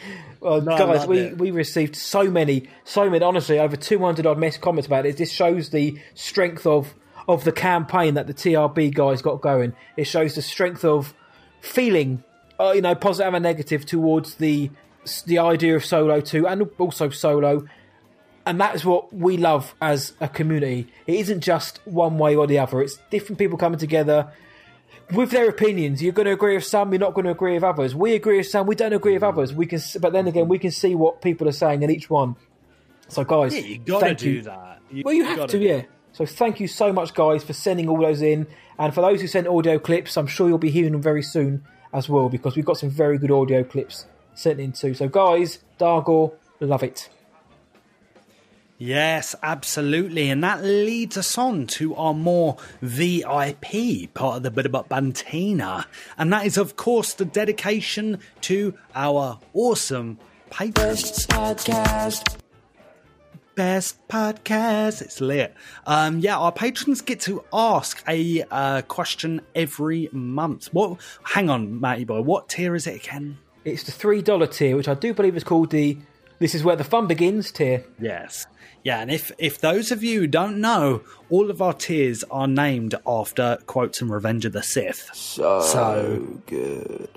well, 0.40 0.62
no, 0.62 0.78
guys, 0.78 1.06
we, 1.06 1.18
it. 1.18 1.38
we 1.38 1.50
received 1.50 1.96
so 1.96 2.30
many, 2.30 2.68
so 2.84 3.10
many, 3.10 3.24
honestly, 3.24 3.58
over 3.58 3.76
200 3.76 4.24
odd 4.24 4.38
missed 4.38 4.60
comments 4.60 4.86
about 4.86 5.04
it. 5.04 5.16
This 5.16 5.32
shows 5.32 5.70
the 5.70 5.98
strength 6.14 6.66
of, 6.66 6.94
of 7.26 7.44
the 7.44 7.52
campaign 7.52 8.14
that 8.14 8.28
the 8.28 8.34
TRB 8.34 8.94
guys 8.94 9.20
got 9.20 9.40
going. 9.40 9.74
It 9.96 10.04
shows 10.04 10.36
the 10.36 10.42
strength 10.42 10.84
of 10.84 11.12
feeling, 11.60 12.22
uh, 12.60 12.72
you 12.74 12.80
know, 12.82 12.94
positive 12.94 13.34
and 13.34 13.42
negative 13.42 13.86
towards 13.86 14.34
the 14.36 14.70
the 15.26 15.38
idea 15.38 15.74
of 15.74 15.84
solo 15.84 16.20
two 16.20 16.46
and 16.46 16.68
also 16.78 17.08
solo. 17.10 17.66
And 18.44 18.60
that 18.60 18.74
is 18.74 18.84
what 18.84 19.12
we 19.12 19.36
love 19.36 19.74
as 19.80 20.14
a 20.20 20.28
community. 20.28 20.86
It 21.06 21.16
isn't 21.16 21.40
just 21.40 21.80
one 21.86 22.18
way 22.18 22.34
or 22.34 22.46
the 22.46 22.58
other. 22.58 22.80
It's 22.80 22.98
different 23.10 23.38
people 23.38 23.58
coming 23.58 23.78
together 23.78 24.32
with 25.12 25.30
their 25.30 25.48
opinions. 25.48 26.02
You're 26.02 26.12
going 26.14 26.26
to 26.26 26.32
agree 26.32 26.54
with 26.54 26.64
some. 26.64 26.90
You're 26.92 27.00
not 27.00 27.12
going 27.14 27.26
to 27.26 27.30
agree 27.30 27.54
with 27.54 27.62
others. 27.64 27.94
We 27.94 28.14
agree 28.14 28.38
with 28.38 28.48
some. 28.48 28.66
We 28.66 28.74
don't 28.74 28.94
agree 28.94 29.12
with 29.12 29.22
others. 29.22 29.52
We 29.52 29.66
can, 29.66 29.80
but 30.00 30.12
then 30.12 30.26
again, 30.26 30.48
we 30.48 30.58
can 30.58 30.70
see 30.70 30.94
what 30.94 31.20
people 31.20 31.46
are 31.46 31.52
saying 31.52 31.82
in 31.82 31.90
each 31.90 32.08
one. 32.08 32.36
So, 33.08 33.22
guys, 33.24 33.54
Yeah, 33.54 33.60
you 33.60 33.78
gotta 33.78 34.06
thank 34.06 34.18
do 34.18 34.30
you. 34.30 34.42
that. 34.42 34.80
You 34.90 35.02
well, 35.04 35.14
you 35.14 35.24
have 35.24 35.48
to, 35.48 35.58
yeah. 35.58 35.82
So, 36.12 36.24
thank 36.24 36.58
you 36.58 36.68
so 36.68 36.92
much, 36.92 37.14
guys, 37.14 37.44
for 37.44 37.52
sending 37.52 37.88
all 37.88 37.98
those 38.00 38.22
in. 38.22 38.46
And 38.78 38.94
for 38.94 39.00
those 39.02 39.20
who 39.20 39.26
sent 39.26 39.46
audio 39.46 39.78
clips, 39.78 40.16
I'm 40.16 40.26
sure 40.26 40.48
you'll 40.48 40.58
be 40.58 40.70
hearing 40.70 40.92
them 40.92 41.02
very 41.02 41.22
soon 41.22 41.64
as 41.92 42.08
well 42.08 42.28
because 42.28 42.56
we've 42.56 42.64
got 42.64 42.78
some 42.78 42.90
very 42.90 43.18
good 43.18 43.30
audio 43.30 43.64
clips 43.64 44.06
sent 44.34 44.60
in 44.60 44.72
too. 44.72 44.94
So, 44.94 45.08
guys, 45.08 45.58
Dargor, 45.78 46.34
love 46.60 46.82
it. 46.82 47.08
Yes, 48.80 49.34
absolutely. 49.42 50.30
And 50.30 50.44
that 50.44 50.62
leads 50.62 51.16
us 51.16 51.36
on 51.36 51.66
to 51.66 51.96
our 51.96 52.14
more 52.14 52.56
VIP 52.80 54.14
part 54.14 54.36
of 54.36 54.42
the 54.44 54.52
bit 54.52 54.66
about 54.66 54.88
Bantina. 54.88 55.86
And 56.16 56.32
that 56.32 56.46
is, 56.46 56.56
of 56.56 56.76
course, 56.76 57.12
the 57.14 57.24
dedication 57.24 58.20
to 58.42 58.74
our 58.94 59.40
awesome 59.52 60.18
patrons. 60.50 61.26
podcast. 61.26 62.38
Best 63.62 64.06
podcast. 64.06 65.02
It's 65.02 65.20
lit. 65.20 65.52
Um, 65.84 66.20
yeah, 66.20 66.38
our 66.38 66.52
patrons 66.52 67.00
get 67.00 67.18
to 67.22 67.42
ask 67.52 68.00
a 68.06 68.44
uh, 68.52 68.82
question 68.82 69.40
every 69.52 70.08
month. 70.12 70.68
What? 70.72 71.00
Hang 71.24 71.50
on, 71.50 71.80
Matty 71.80 72.04
boy. 72.04 72.20
What 72.20 72.48
tier 72.48 72.76
is 72.76 72.86
it 72.86 73.04
again? 73.04 73.38
It's 73.64 73.82
the 73.82 73.90
$3 73.90 74.52
tier, 74.52 74.76
which 74.76 74.86
I 74.86 74.94
do 74.94 75.12
believe 75.12 75.36
is 75.36 75.42
called 75.42 75.70
the 75.70 75.98
This 76.38 76.54
is 76.54 76.62
Where 76.62 76.76
the 76.76 76.84
Fun 76.84 77.08
Begins 77.08 77.50
tier. 77.50 77.84
Yes. 78.00 78.46
Yeah, 78.84 79.00
and 79.00 79.10
if 79.10 79.32
if 79.38 79.60
those 79.60 79.90
of 79.90 80.04
you 80.04 80.20
who 80.20 80.26
don't 80.28 80.60
know, 80.60 81.02
all 81.28 81.50
of 81.50 81.60
our 81.60 81.72
tiers 81.74 82.22
are 82.30 82.46
named 82.46 82.94
after 83.04 83.58
quotes 83.66 83.98
from 83.98 84.12
Revenge 84.12 84.44
of 84.44 84.52
the 84.52 84.62
Sith. 84.62 85.10
So, 85.14 85.60
So- 85.62 86.42
good. 86.46 87.08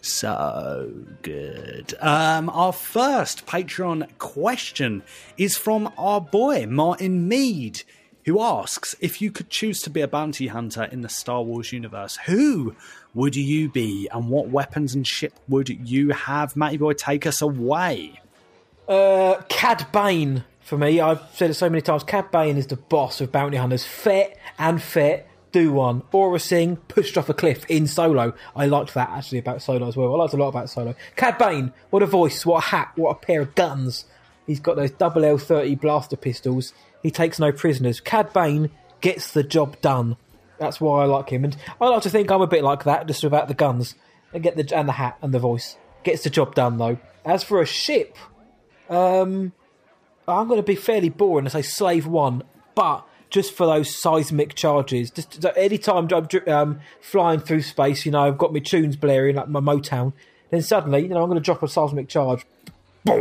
So 0.00 0.92
good. 1.22 1.94
Um, 2.00 2.48
our 2.50 2.72
first 2.72 3.46
Patreon 3.46 4.08
question 4.18 5.02
is 5.36 5.56
from 5.58 5.92
our 5.98 6.20
boy 6.20 6.66
Martin 6.66 7.28
Mead, 7.28 7.82
who 8.24 8.40
asks 8.40 8.94
if 9.00 9.20
you 9.20 9.30
could 9.30 9.50
choose 9.50 9.80
to 9.82 9.90
be 9.90 10.00
a 10.00 10.08
bounty 10.08 10.46
hunter 10.46 10.84
in 10.84 11.02
the 11.02 11.08
Star 11.08 11.42
Wars 11.42 11.72
universe, 11.72 12.18
who 12.26 12.74
would 13.14 13.36
you 13.36 13.68
be, 13.68 14.08
and 14.12 14.28
what 14.28 14.48
weapons 14.48 14.94
and 14.94 15.06
ship 15.06 15.34
would 15.48 15.68
you 15.68 16.10
have? 16.10 16.56
Matty 16.56 16.78
boy, 16.78 16.94
take 16.94 17.26
us 17.26 17.42
away. 17.42 18.20
Uh, 18.88 19.40
Cad 19.48 19.86
Bane 19.92 20.44
for 20.60 20.78
me. 20.78 21.00
I've 21.00 21.22
said 21.34 21.50
it 21.50 21.54
so 21.54 21.68
many 21.68 21.82
times. 21.82 22.04
Cad 22.04 22.30
Bane 22.30 22.56
is 22.56 22.68
the 22.68 22.76
boss 22.76 23.20
of 23.20 23.32
bounty 23.32 23.56
hunters. 23.56 23.84
fit 23.84 24.38
and 24.58 24.82
Fett 24.82 25.29
do 25.52 25.72
one. 25.72 26.02
Aurra 26.12 26.40
Sing 26.40 26.76
pushed 26.76 27.16
off 27.18 27.28
a 27.28 27.34
cliff 27.34 27.64
in 27.68 27.86
Solo. 27.86 28.34
I 28.54 28.66
liked 28.66 28.94
that 28.94 29.10
actually 29.10 29.38
about 29.38 29.62
Solo 29.62 29.88
as 29.88 29.96
well. 29.96 30.14
I 30.14 30.18
liked 30.18 30.34
a 30.34 30.36
lot 30.36 30.48
about 30.48 30.70
Solo. 30.70 30.94
Cad 31.16 31.38
Bane, 31.38 31.72
what 31.90 32.02
a 32.02 32.06
voice, 32.06 32.44
what 32.46 32.64
a 32.64 32.66
hat, 32.68 32.92
what 32.96 33.10
a 33.10 33.14
pair 33.26 33.42
of 33.42 33.54
guns. 33.54 34.04
He's 34.46 34.60
got 34.60 34.76
those 34.76 34.90
double 34.90 35.24
L 35.24 35.38
thirty 35.38 35.74
blaster 35.74 36.16
pistols. 36.16 36.72
He 37.02 37.10
takes 37.10 37.38
no 37.38 37.52
prisoners. 37.52 38.00
Cad 38.00 38.32
Bane 38.32 38.70
gets 39.00 39.32
the 39.32 39.42
job 39.42 39.80
done. 39.80 40.16
That's 40.58 40.80
why 40.80 41.02
I 41.02 41.06
like 41.06 41.30
him, 41.30 41.44
and 41.44 41.56
I 41.80 41.88
like 41.88 42.02
to 42.02 42.10
think 42.10 42.30
I'm 42.30 42.42
a 42.42 42.46
bit 42.46 42.62
like 42.62 42.84
that, 42.84 43.06
just 43.06 43.24
about 43.24 43.48
the 43.48 43.54
guns 43.54 43.94
and 44.32 44.42
get 44.42 44.56
the 44.56 44.76
and 44.76 44.88
the 44.88 44.92
hat 44.92 45.16
and 45.22 45.32
the 45.32 45.38
voice. 45.38 45.76
Gets 46.02 46.22
the 46.22 46.30
job 46.30 46.54
done 46.54 46.78
though. 46.78 46.98
As 47.24 47.42
for 47.42 47.60
a 47.60 47.66
ship, 47.66 48.16
um, 48.88 49.52
I'm 50.26 50.48
going 50.48 50.60
to 50.60 50.66
be 50.66 50.74
fairly 50.74 51.08
boring 51.08 51.46
and 51.46 51.52
say 51.52 51.62
Slave 51.62 52.06
One, 52.06 52.42
but 52.74 53.06
just 53.30 53.54
for 53.54 53.66
those 53.66 53.94
seismic 53.94 54.54
charges, 54.54 55.10
just 55.10 55.44
any 55.56 55.78
time 55.78 56.08
I'm 56.12 56.52
um, 56.52 56.80
flying 57.00 57.40
through 57.40 57.62
space, 57.62 58.04
you 58.04 58.12
know, 58.12 58.26
I've 58.26 58.38
got 58.38 58.52
my 58.52 58.58
tunes 58.58 58.96
blaring 58.96 59.36
like 59.36 59.48
my 59.48 59.60
Motown. 59.60 60.12
Then 60.50 60.62
suddenly, 60.62 61.02
you 61.02 61.10
know, 61.10 61.22
I'm 61.22 61.28
going 61.28 61.40
to 61.40 61.44
drop 61.44 61.62
a 61.62 61.68
seismic 61.68 62.08
charge, 62.08 62.44
drop 63.04 63.14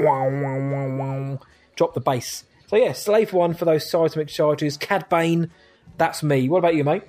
the 1.93 2.01
bass. 2.03 2.43
So 2.68 2.76
yeah, 2.76 2.93
Slave 2.93 3.34
One 3.34 3.53
for 3.53 3.66
those 3.66 3.89
seismic 3.89 4.28
charges. 4.28 4.78
Cad 4.78 5.07
Bane, 5.10 5.51
that's 5.97 6.24
me. 6.24 6.49
What 6.49 6.57
about 6.57 6.76
you, 6.76 6.84
mate? 6.84 7.03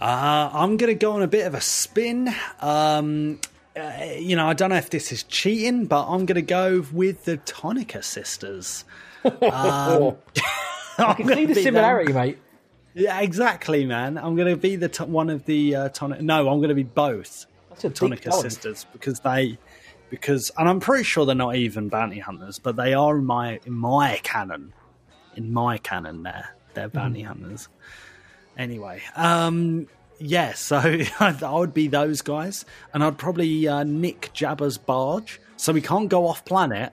Uh, 0.00 0.50
I'm 0.52 0.76
going 0.76 0.92
to 0.92 0.98
go 0.98 1.12
on 1.12 1.22
a 1.22 1.28
bit 1.28 1.46
of 1.46 1.54
a 1.54 1.60
spin. 1.60 2.32
Um, 2.60 3.40
uh, 3.76 4.04
you 4.16 4.36
know, 4.36 4.48
I 4.48 4.54
don't 4.54 4.70
know 4.70 4.76
if 4.76 4.90
this 4.90 5.12
is 5.12 5.24
cheating, 5.24 5.86
but 5.86 6.06
I'm 6.06 6.26
going 6.26 6.36
to 6.36 6.42
go 6.42 6.84
with 6.92 7.24
the 7.24 7.38
Tonnika 7.38 8.04
sisters. 8.04 8.84
Um, 9.24 10.18
I 10.98 11.14
can 11.14 11.28
see 11.28 11.46
the 11.46 11.54
similarity, 11.54 12.12
mate. 12.12 12.38
Yeah, 12.94 13.20
exactly, 13.20 13.84
man. 13.86 14.16
I'm 14.16 14.36
going 14.36 14.48
to 14.48 14.56
be 14.56 14.76
the 14.76 14.88
t- 14.88 15.04
one 15.04 15.28
of 15.28 15.44
the 15.46 15.74
uh, 15.74 15.88
Tonnika. 15.88 16.20
No, 16.20 16.48
I'm 16.48 16.58
going 16.58 16.68
to 16.68 16.74
be 16.74 16.84
both 16.84 17.46
That's 17.70 17.84
a 17.84 17.88
deep 17.88 17.98
Tonnika 17.98 18.32
sisters 18.32 18.86
because 18.92 19.20
they, 19.20 19.58
because, 20.10 20.52
and 20.56 20.68
I'm 20.68 20.78
pretty 20.78 21.02
sure 21.02 21.26
they're 21.26 21.34
not 21.34 21.56
even 21.56 21.88
bounty 21.88 22.20
hunters, 22.20 22.60
but 22.60 22.76
they 22.76 22.94
are 22.94 23.18
in 23.18 23.24
my 23.24 23.58
in 23.66 23.72
my 23.72 24.20
canon, 24.22 24.72
in 25.34 25.52
my 25.52 25.78
canon. 25.78 26.22
There, 26.22 26.54
they're 26.74 26.88
bounty 26.88 27.22
hunters. 27.22 27.68
Anyway, 28.56 29.02
um, 29.16 29.88
yeah, 30.20 30.52
so 30.54 30.76
I 31.20 31.52
would 31.52 31.74
be 31.74 31.88
those 31.88 32.22
guys, 32.22 32.64
and 32.92 33.02
I'd 33.02 33.18
probably 33.18 33.66
uh, 33.66 33.82
nick 33.82 34.30
Jabba's 34.34 34.78
barge, 34.78 35.40
so 35.56 35.72
we 35.72 35.80
can't 35.80 36.08
go 36.08 36.28
off 36.28 36.44
planet, 36.44 36.92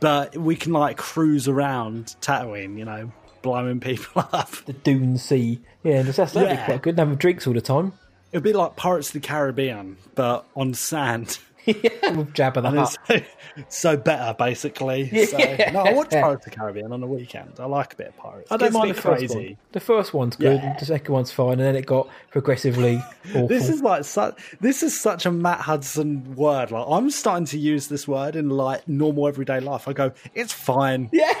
but 0.00 0.36
we 0.36 0.56
can 0.56 0.72
like 0.72 0.98
cruise 0.98 1.48
around 1.48 2.16
Tatooine, 2.20 2.78
you 2.78 2.84
know, 2.84 3.12
blowing 3.42 3.80
people 3.80 4.26
up. 4.32 4.50
The 4.66 4.72
Dune 4.72 5.18
Sea. 5.18 5.60
Yeah, 5.82 6.02
that's, 6.02 6.16
that'd 6.16 6.34
be 6.48 6.54
Yeah. 6.54 6.64
quite 6.64 6.82
good. 6.82 6.98
Have 6.98 7.18
drinks 7.18 7.46
all 7.46 7.54
the 7.54 7.60
time. 7.60 7.92
It'd 8.32 8.44
be 8.44 8.52
like 8.52 8.76
Pirates 8.76 9.08
of 9.08 9.14
the 9.14 9.20
Caribbean, 9.20 9.96
but 10.14 10.44
on 10.54 10.74
sand. 10.74 11.38
With 12.16 12.32
Jabba 12.34 12.62
the 12.62 12.70
Hutt. 12.70 12.98
so, 13.06 13.20
so 13.68 13.96
better, 13.96 14.34
basically. 14.38 15.08
So, 15.28 15.38
Yeah. 15.38 15.70
no, 15.72 15.80
I 15.80 15.92
watch 15.92 16.10
Pirates 16.10 16.46
of 16.46 16.52
the 16.52 16.56
Caribbean 16.58 16.92
on 16.92 17.00
the 17.00 17.06
weekend. 17.06 17.52
I 17.58 17.66
like 17.66 17.92
a 17.92 17.96
bit 17.96 18.08
of 18.08 18.16
pirates. 18.16 18.50
I 18.50 18.56
don't 18.56 18.72
mind 18.72 18.94
the 18.94 19.00
crazy. 19.00 19.34
one. 19.34 19.56
The 19.72 19.80
first 19.80 20.14
one's 20.14 20.36
good. 20.36 20.60
Yeah. 20.62 20.76
The 20.78 20.86
second 20.86 21.12
one's 21.12 21.30
fine, 21.32 21.52
and 21.52 21.60
then 21.60 21.76
it 21.76 21.84
got 21.86 22.08
progressively 22.30 23.02
awful. 23.30 23.48
This 23.48 23.68
is 23.68 23.82
like 23.82 24.04
such. 24.04 24.56
This 24.60 24.82
is 24.82 24.98
such 24.98 25.26
a 25.26 25.30
Matt 25.32 25.60
Hudson 25.60 26.34
word. 26.36 26.70
Like 26.70 26.86
I'm 26.88 27.10
starting 27.10 27.46
to 27.46 27.58
use 27.58 27.88
this 27.88 28.08
word 28.08 28.36
in 28.36 28.48
like 28.50 28.86
normal 28.88 29.28
everyday 29.28 29.60
life. 29.60 29.86
I 29.88 29.92
go, 29.92 30.12
it's 30.34 30.52
fine. 30.52 31.10
yeah. 31.12 31.34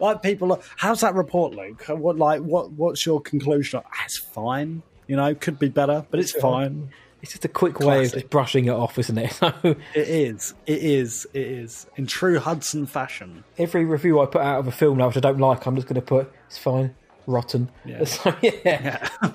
like 0.00 0.22
people, 0.22 0.52
are, 0.52 0.60
how's 0.76 1.00
that 1.02 1.14
report, 1.14 1.54
Luke? 1.54 1.84
What 1.88 2.16
like 2.16 2.40
what? 2.40 2.72
What's 2.72 3.04
your 3.06 3.20
conclusion? 3.20 3.80
Ah, 3.84 4.04
It's 4.04 4.16
fine. 4.18 4.82
You 5.06 5.16
know, 5.16 5.34
could 5.34 5.58
be 5.58 5.68
better, 5.68 6.04
but 6.10 6.20
it's 6.20 6.32
fine. 6.32 6.90
It's 7.20 7.32
just 7.32 7.44
a 7.44 7.48
quick 7.48 7.80
way 7.80 8.06
of 8.06 8.12
just 8.12 8.30
brushing 8.30 8.66
it 8.66 8.70
off, 8.70 8.98
isn't 8.98 9.18
it? 9.18 9.32
So 9.38 9.52
It 9.64 10.08
is. 10.08 10.54
It 10.66 10.82
is. 10.82 11.26
It 11.34 11.46
is. 11.46 11.86
In 11.96 12.06
true 12.06 12.38
Hudson 12.38 12.86
fashion. 12.86 13.44
every 13.58 13.84
review 13.84 14.20
I 14.20 14.26
put 14.26 14.42
out 14.42 14.60
of 14.60 14.66
a 14.68 14.72
film 14.72 14.98
now, 14.98 15.08
which 15.08 15.16
I 15.16 15.20
don't 15.20 15.38
like, 15.38 15.66
I'm 15.66 15.74
just 15.74 15.88
going 15.88 15.96
to 15.96 16.02
put 16.02 16.32
it's 16.46 16.58
fine, 16.58 16.94
rotten. 17.26 17.70
Yeah. 17.84 18.04
So 18.04 18.34
yeah. 18.42 19.08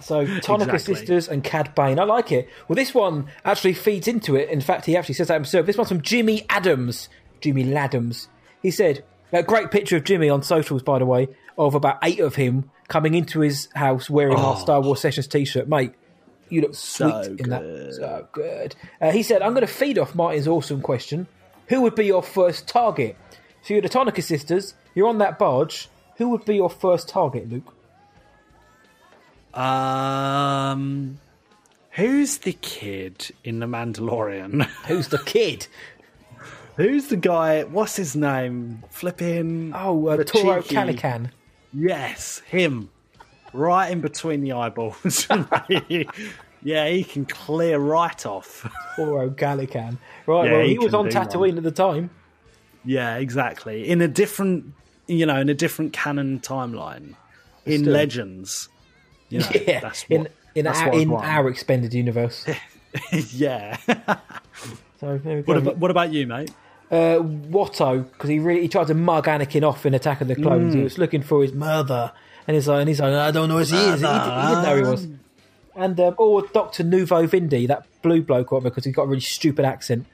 So 0.00 0.24
Tonnika 0.24 0.72
Exactly. 0.72 0.94
Sisters 0.94 1.28
and 1.28 1.44
Cad 1.44 1.74
Bane, 1.74 1.98
I 1.98 2.04
like 2.04 2.32
it. 2.32 2.48
Well, 2.66 2.76
this 2.76 2.94
one 2.94 3.26
actually 3.44 3.74
feeds 3.74 4.08
into 4.08 4.36
it. 4.36 4.48
In 4.48 4.62
fact, 4.62 4.86
he 4.86 4.96
actually 4.96 5.16
says 5.16 5.28
that 5.28 5.34
himself. 5.34 5.66
This 5.66 5.76
one's 5.76 5.90
from 5.90 6.00
Jimmy 6.00 6.46
Adams. 6.48 7.10
Jimmy 7.42 7.64
Laddams. 7.64 8.28
He 8.62 8.70
said, 8.70 9.04
a 9.32 9.42
great 9.42 9.70
picture 9.70 9.98
of 9.98 10.04
Jimmy 10.04 10.30
on 10.30 10.42
socials, 10.42 10.82
by 10.82 10.98
the 10.98 11.04
way, 11.04 11.28
of 11.58 11.74
about 11.74 11.98
eight 12.02 12.20
of 12.20 12.36
him 12.36 12.70
coming 12.88 13.14
into 13.14 13.40
his 13.40 13.68
house 13.74 14.08
wearing 14.08 14.38
our 14.38 14.54
oh. 14.56 14.58
Star 14.58 14.80
Wars 14.80 15.00
Sessions 15.00 15.26
t-shirt. 15.26 15.68
Mate, 15.68 15.92
you 16.50 16.60
look 16.62 16.74
sweet 16.74 17.10
So 17.24 17.36
in 17.38 17.50
that. 17.50 17.60
good. 17.62 17.94
So 17.94 18.28
good. 18.32 18.76
Uh, 19.00 19.10
he 19.10 19.22
said, 19.22 19.42
I'm 19.42 19.52
going 19.54 19.66
to 19.66 19.72
feed 19.72 19.98
off 19.98 20.14
Martin's 20.14 20.48
awesome 20.48 20.80
question. 20.80 21.26
Who 21.68 21.80
would 21.82 21.94
be 21.94 22.06
your 22.06 22.22
first 22.22 22.66
target? 22.68 23.16
So 23.62 23.74
you're 23.74 23.82
the 23.82 23.88
Tonnika 23.88 24.22
sisters, 24.22 24.74
you're 24.94 25.08
on 25.08 25.18
that 25.18 25.38
barge. 25.38 25.88
Who 26.16 26.30
would 26.30 26.44
be 26.44 26.56
your 26.56 26.70
first 26.70 27.08
target, 27.08 27.48
Luke? 27.50 27.74
Um, 29.54 31.18
who's 31.90 32.38
the 32.38 32.52
kid 32.54 33.30
in 33.44 33.58
the 33.60 33.66
Mandalorian? 33.66 34.62
Who's 34.86 35.08
the 35.08 35.18
kid? 35.18 35.66
who's 36.76 37.08
the 37.08 37.16
guy? 37.16 37.64
What's 37.64 37.96
his 37.96 38.14
name? 38.14 38.84
Flipping. 38.90 39.72
Oh, 39.74 40.06
uh, 40.08 40.16
the 40.16 40.24
Toro 40.24 40.62
cheeky- 40.62 40.76
Calican. 40.76 41.30
Yes, 41.72 42.38
him. 42.46 42.90
Right 43.52 43.90
in 43.90 44.00
between 44.00 44.40
the 44.42 44.52
eyeballs. 44.52 45.26
yeah, 46.62 46.88
he 46.88 47.04
can 47.04 47.24
clear 47.24 47.78
right 47.78 48.26
off. 48.26 48.66
Toro 48.96 49.30
Calican. 49.30 49.98
Right, 50.26 50.44
Yeah, 50.46 50.52
well, 50.52 50.62
he 50.62 50.68
he 50.72 50.78
was 50.78 50.94
on 50.94 51.08
Tatooine 51.08 51.38
one. 51.38 51.58
at 51.58 51.64
the 51.64 51.70
time. 51.70 52.10
Yeah, 52.84 53.16
exactly. 53.16 53.88
In 53.88 54.00
a 54.00 54.08
different, 54.08 54.72
you 55.06 55.26
know, 55.26 55.40
in 55.40 55.48
a 55.48 55.54
different 55.54 55.92
canon 55.92 56.40
timeline. 56.40 57.14
In 57.66 57.82
Still. 57.82 57.92
Legends. 57.92 58.68
You 59.28 59.40
know, 59.40 59.48
Yeah, 59.66 59.80
that's 59.80 60.04
in 60.08 60.22
what, 60.22 60.32
in, 60.54 60.64
that's 60.64 60.80
our, 60.80 60.94
in 60.94 61.12
our 61.12 61.48
expanded 61.48 61.92
universe. 61.94 62.46
yeah. 63.32 63.76
So 65.00 65.18
what, 65.44 65.56
about, 65.58 65.76
what 65.76 65.90
about 65.90 66.12
you, 66.12 66.26
mate? 66.26 66.50
uh, 66.90 67.18
Watto 67.20 68.10
because 68.10 68.30
he 68.30 68.38
really 68.38 68.62
he 68.62 68.68
tried 68.68 68.86
to 68.88 68.94
mug 68.94 69.26
Anakin 69.26 69.62
off 69.62 69.84
in 69.86 69.94
Attack 69.94 70.20
of 70.20 70.28
the 70.28 70.34
Clones. 70.34 70.74
Mm. 70.74 70.78
He 70.78 70.82
was 70.84 70.98
looking 70.98 71.22
for 71.22 71.42
his 71.42 71.52
mother, 71.52 72.12
and 72.48 72.54
he's 72.56 72.66
like, 72.66 72.80
and 72.80 72.88
he's 72.88 72.98
like, 73.00 73.12
I 73.12 73.30
don't 73.30 73.48
know 73.48 73.54
where 73.54 73.64
she 73.64 73.76
is. 73.76 74.00
He, 74.00 74.06
didn't- 74.06 74.24
he 74.24 74.48
didn't 74.48 74.62
know 74.64 74.76
he 74.76 74.82
was. 74.82 75.06
And 75.76 76.00
um, 76.00 76.14
or 76.18 76.42
Doctor 76.42 76.82
Nuvo 76.82 77.28
Vindi, 77.28 77.68
that 77.68 77.86
blue 78.02 78.20
bloke, 78.22 78.50
whatever, 78.50 78.70
because 78.70 78.84
he's 78.84 78.96
got 78.96 79.04
a 79.04 79.06
really 79.06 79.20
stupid 79.20 79.64
accent. 79.64 80.06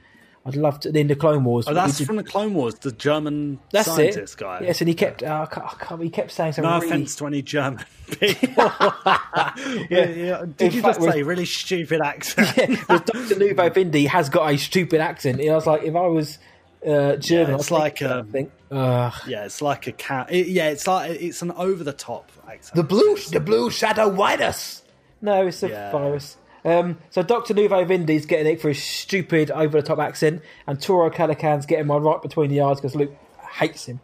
I'd 0.47 0.55
love 0.55 0.79
to 0.81 0.95
in 0.95 1.07
the 1.07 1.15
Clone 1.15 1.43
Wars. 1.43 1.67
Oh, 1.67 1.73
that's 1.73 1.97
did- 1.97 2.05
from 2.05 2.17
the 2.17 2.23
Clone 2.23 2.53
Wars, 2.53 2.75
the 2.75 2.91
German 2.91 3.57
that's 3.71 3.87
scientist 3.87 4.35
it. 4.35 4.39
guy. 4.39 4.59
Yes, 4.61 4.79
and 4.79 4.87
he 4.87 4.93
kept. 4.93 5.23
Uh, 5.23 5.47
I 5.49 5.51
can't, 5.51 5.65
I 5.65 5.73
can't, 5.83 6.03
he 6.03 6.09
kept 6.11 6.29
saying 6.29 6.53
something. 6.53 6.69
No 6.69 6.75
really, 6.77 6.87
offense 6.89 7.15
to 7.15 7.25
any 7.25 7.41
German 7.41 7.83
people. 8.11 8.53
yeah, 8.55 9.55
yeah. 9.89 10.45
Did 10.57 10.61
In 10.67 10.71
you 10.71 10.81
fact, 10.83 10.99
just 10.99 11.11
say 11.11 11.23
really 11.23 11.45
stupid 11.45 11.99
accent? 12.03 12.69
with 12.87 13.05
Doctor 13.05 13.35
Nuvo 13.35 13.69
Vindi 13.73 14.05
has 14.05 14.29
got 14.29 14.53
a 14.53 14.57
stupid 14.57 15.01
accent. 15.01 15.41
I 15.41 15.53
was 15.55 15.65
like, 15.65 15.81
if 15.83 15.95
I 15.95 16.01
was 16.07 16.37
uh, 16.85 17.15
German, 17.17 17.49
Yeah, 17.49 17.53
I'd 17.55 17.59
it's 17.59 17.71
like 17.71 17.97
think, 17.99 18.11
a- 18.11 18.15
I 18.15 18.23
think. 18.31 18.51
Uh, 18.71 19.11
yeah, 19.27 19.45
it's 19.45 19.61
like 19.61 19.87
a 19.87 19.91
cat. 19.91 20.27
It, 20.31 20.47
yeah, 20.47 20.69
it's 20.69 20.87
like 20.87 21.11
it's 21.11 21.41
an 21.41 21.51
over 21.51 21.83
the 21.83 21.93
top 21.93 22.31
accent. 22.47 22.75
the 22.75 22.83
blue, 22.83 23.15
the 23.31 23.39
blue 23.39 23.69
shadow 23.69 24.09
virus. 24.09 24.83
No, 25.21 25.47
it's 25.47 25.61
a 25.63 25.69
Yeah. 25.69 25.91
virus. 25.91 26.37
Um, 26.65 26.97
so 27.11 27.21
Doctor 27.21 27.53
Nuvo 27.53 27.87
Vindi's 27.87 28.25
getting 28.25 28.51
it 28.51 28.59
for 28.59 28.69
his 28.69 28.81
stupid, 28.83 29.51
over 29.51 29.79
the 29.79 29.85
top 29.87 29.99
accent, 29.99 30.41
and 30.65 30.81
Toro 30.81 31.11
Calican's 31.11 31.67
getting 31.67 31.87
one 31.87 32.01
right 32.01 32.19
between 32.21 32.49
the 32.49 32.61
eyes 32.61 32.77
because 32.77 32.95
Luke 32.95 33.13
hates 33.59 33.85
him. 33.85 33.99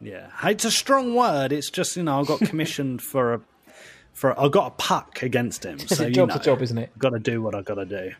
Yeah, 0.00 0.26
it's 0.44 0.64
a 0.66 0.70
strong 0.70 1.14
word. 1.14 1.52
It's 1.52 1.70
just 1.70 1.96
you 1.96 2.02
know 2.02 2.20
I 2.20 2.24
got 2.24 2.40
commissioned 2.40 3.00
for 3.10 3.34
a 3.34 3.40
for 4.12 4.38
I 4.38 4.48
got 4.48 4.66
a 4.66 4.70
puck 4.72 5.22
against 5.22 5.64
him. 5.64 5.74
It's 5.80 5.96
So 5.96 6.04
a 6.04 6.08
you 6.08 6.14
job's 6.14 6.34
know, 6.34 6.40
a 6.40 6.44
job, 6.44 6.62
isn't 6.62 6.76
it? 6.78 6.90
Got 6.98 7.10
to 7.10 7.18
do 7.18 7.40
what 7.40 7.54
I 7.54 7.62
got 7.62 7.76
to 7.76 7.86
do. 7.86 8.12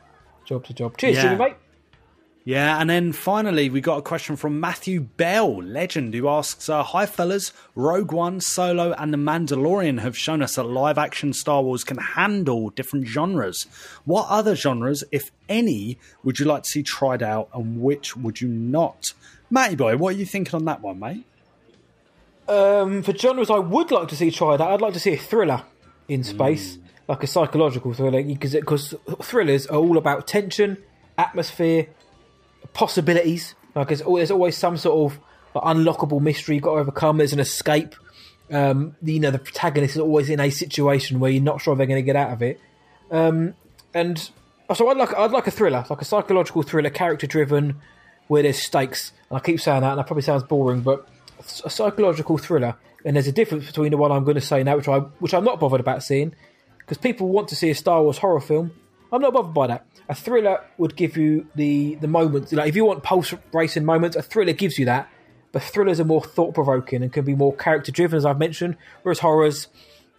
Job 0.46 0.64
to 0.66 0.72
job. 0.74 0.96
Cheers, 0.96 1.16
Yeah. 1.16 1.22
Jimmy, 1.22 1.36
mate. 1.36 1.54
Yeah, 2.46 2.78
and 2.78 2.90
then 2.90 3.12
finally 3.12 3.70
we 3.70 3.80
got 3.80 3.96
a 3.96 4.02
question 4.02 4.36
from 4.36 4.60
Matthew 4.60 5.00
Bell, 5.00 5.62
legend, 5.62 6.12
who 6.12 6.28
asks, 6.28 6.68
uh, 6.68 6.82
"Hi 6.82 7.06
fellas, 7.06 7.54
Rogue 7.74 8.12
One, 8.12 8.38
Solo, 8.38 8.92
and 8.92 9.14
The 9.14 9.18
Mandalorian 9.18 10.00
have 10.00 10.14
shown 10.14 10.42
us 10.42 10.56
that 10.56 10.64
live-action 10.64 11.32
Star 11.32 11.62
Wars 11.62 11.84
can 11.84 11.96
handle 11.96 12.68
different 12.68 13.06
genres. 13.06 13.66
What 14.04 14.26
other 14.28 14.54
genres, 14.54 15.04
if 15.10 15.30
any, 15.48 15.96
would 16.22 16.38
you 16.38 16.44
like 16.44 16.64
to 16.64 16.68
see 16.68 16.82
tried 16.82 17.22
out, 17.22 17.48
and 17.54 17.80
which 17.80 18.14
would 18.14 18.42
you 18.42 18.48
not?" 18.48 19.14
Matty 19.48 19.76
boy, 19.76 19.96
what 19.96 20.14
are 20.14 20.18
you 20.18 20.26
thinking 20.26 20.54
on 20.54 20.66
that 20.66 20.82
one, 20.82 20.98
mate? 20.98 21.24
Um, 22.46 23.02
for 23.02 23.16
genres 23.16 23.48
I 23.48 23.58
would 23.58 23.90
like 23.90 24.08
to 24.08 24.16
see 24.16 24.30
tried 24.30 24.60
out, 24.60 24.70
I'd 24.70 24.82
like 24.82 24.92
to 24.92 25.00
see 25.00 25.14
a 25.14 25.18
thriller 25.18 25.62
in 26.08 26.22
space, 26.22 26.76
like 27.08 27.22
a 27.22 27.26
psychological 27.26 27.94
thriller, 27.94 28.22
because 28.22 28.94
thrillers 29.22 29.66
are 29.66 29.78
all 29.78 29.96
about 29.96 30.26
tension, 30.26 30.76
atmosphere, 31.16 31.86
possibilities. 32.74 33.54
Like 33.74 33.88
there's 33.88 34.02
always, 34.02 34.20
there's 34.20 34.30
always 34.30 34.56
some 34.56 34.76
sort 34.76 35.12
of 35.12 35.18
like, 35.54 35.64
unlockable 35.64 36.20
mystery 36.20 36.56
you've 36.56 36.64
got 36.64 36.74
to 36.74 36.80
overcome. 36.80 37.16
There's 37.16 37.32
an 37.32 37.40
escape. 37.40 37.94
Um, 38.50 38.94
you 39.02 39.20
know, 39.20 39.30
the 39.30 39.38
protagonist 39.38 39.94
is 39.94 40.00
always 40.00 40.28
in 40.28 40.38
a 40.38 40.50
situation 40.50 41.18
where 41.18 41.30
you're 41.30 41.42
not 41.42 41.62
sure 41.62 41.74
they're 41.74 41.86
going 41.86 41.98
to 41.98 42.02
get 42.02 42.16
out 42.16 42.30
of 42.30 42.42
it. 42.42 42.60
Um, 43.10 43.54
and 43.94 44.18
so 44.74 44.88
I'd 44.88 44.96
like 44.96 45.14
I'd 45.14 45.30
like 45.30 45.46
a 45.46 45.50
thriller, 45.50 45.84
like 45.88 46.02
a 46.02 46.04
psychological 46.04 46.62
thriller, 46.62 46.90
character 46.90 47.26
driven, 47.26 47.80
where 48.28 48.42
there's 48.42 48.58
stakes. 48.58 49.12
And 49.30 49.38
I 49.38 49.40
keep 49.40 49.60
saying 49.60 49.80
that, 49.80 49.90
and 49.90 49.98
that 49.98 50.06
probably 50.06 50.22
sounds 50.22 50.42
boring, 50.42 50.82
but 50.82 51.08
a 51.64 51.70
psychological 51.70 52.38
thriller. 52.38 52.76
And 53.04 53.16
there's 53.16 53.26
a 53.26 53.32
difference 53.32 53.66
between 53.66 53.90
the 53.90 53.96
one 53.96 54.10
I'm 54.10 54.24
going 54.24 54.36
to 54.36 54.40
say 54.40 54.62
now, 54.62 54.76
which 54.76 54.88
I 54.88 54.98
which 54.98 55.34
I'm 55.34 55.44
not 55.44 55.60
bothered 55.60 55.80
about 55.80 56.02
seeing, 56.02 56.34
because 56.78 56.98
people 56.98 57.28
want 57.28 57.48
to 57.48 57.56
see 57.56 57.70
a 57.70 57.74
Star 57.74 58.02
Wars 58.02 58.18
horror 58.18 58.40
film. 58.40 58.72
I'm 59.14 59.22
not 59.22 59.32
bothered 59.32 59.54
by 59.54 59.66
that. 59.68 59.86
A 60.08 60.14
thriller 60.14 60.60
would 60.78 60.96
give 60.96 61.16
you 61.16 61.46
the 61.54 61.94
the 61.96 62.08
moments. 62.08 62.52
Like 62.52 62.68
if 62.68 62.76
you 62.76 62.84
want 62.84 63.02
pulse 63.02 63.32
racing 63.52 63.84
moments, 63.84 64.16
a 64.16 64.22
thriller 64.22 64.52
gives 64.52 64.78
you 64.78 64.84
that. 64.86 65.08
But 65.52 65.62
thrillers 65.62 66.00
are 66.00 66.04
more 66.04 66.22
thought 66.22 66.52
provoking 66.52 67.02
and 67.02 67.12
can 67.12 67.24
be 67.24 67.34
more 67.36 67.54
character 67.54 67.92
driven, 67.92 68.16
as 68.16 68.26
I've 68.26 68.38
mentioned. 68.40 68.76
Whereas 69.02 69.20
horrors, 69.20 69.68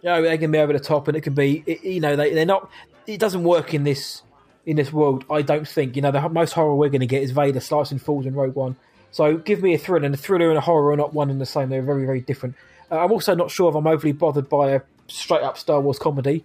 you 0.02 0.08
know, 0.08 0.22
they 0.22 0.38
can 0.38 0.50
be 0.50 0.58
over 0.58 0.72
the 0.72 0.80
top 0.80 1.08
and 1.08 1.16
it 1.16 1.20
can 1.20 1.34
be, 1.34 1.62
it- 1.66 1.84
you 1.84 2.00
know, 2.00 2.16
they, 2.16 2.32
they're 2.32 2.46
not. 2.46 2.70
It 3.06 3.20
doesn't 3.20 3.44
work 3.44 3.74
in 3.74 3.84
this 3.84 4.22
in 4.64 4.76
this 4.76 4.92
world. 4.92 5.24
I 5.30 5.42
don't 5.42 5.68
think. 5.68 5.94
You 5.94 6.02
know, 6.02 6.10
the 6.10 6.26
most 6.30 6.52
horror 6.54 6.74
we're 6.74 6.88
going 6.88 7.00
to 7.02 7.06
get 7.06 7.22
is 7.22 7.30
Vader 7.32 7.60
slicing 7.60 7.98
falls 7.98 8.24
in 8.26 8.34
Rogue 8.34 8.54
One. 8.56 8.76
So 9.10 9.36
give 9.36 9.62
me 9.62 9.74
a 9.74 9.78
thriller, 9.78 10.06
and 10.06 10.14
a 10.14 10.18
thriller 10.18 10.48
and 10.48 10.58
a 10.58 10.60
horror 10.62 10.90
are 10.92 10.96
not 10.96 11.14
one 11.14 11.30
and 11.30 11.40
the 11.40 11.46
same. 11.46 11.68
They're 11.68 11.82
very 11.82 12.06
very 12.06 12.20
different. 12.22 12.54
Uh, 12.90 13.04
I'm 13.04 13.12
also 13.12 13.34
not 13.34 13.50
sure 13.50 13.68
if 13.68 13.74
I'm 13.76 13.86
overly 13.86 14.12
bothered 14.12 14.48
by 14.48 14.70
a 14.70 14.80
straight 15.08 15.42
up 15.42 15.56
Star 15.58 15.80
Wars 15.80 15.98
comedy, 15.98 16.44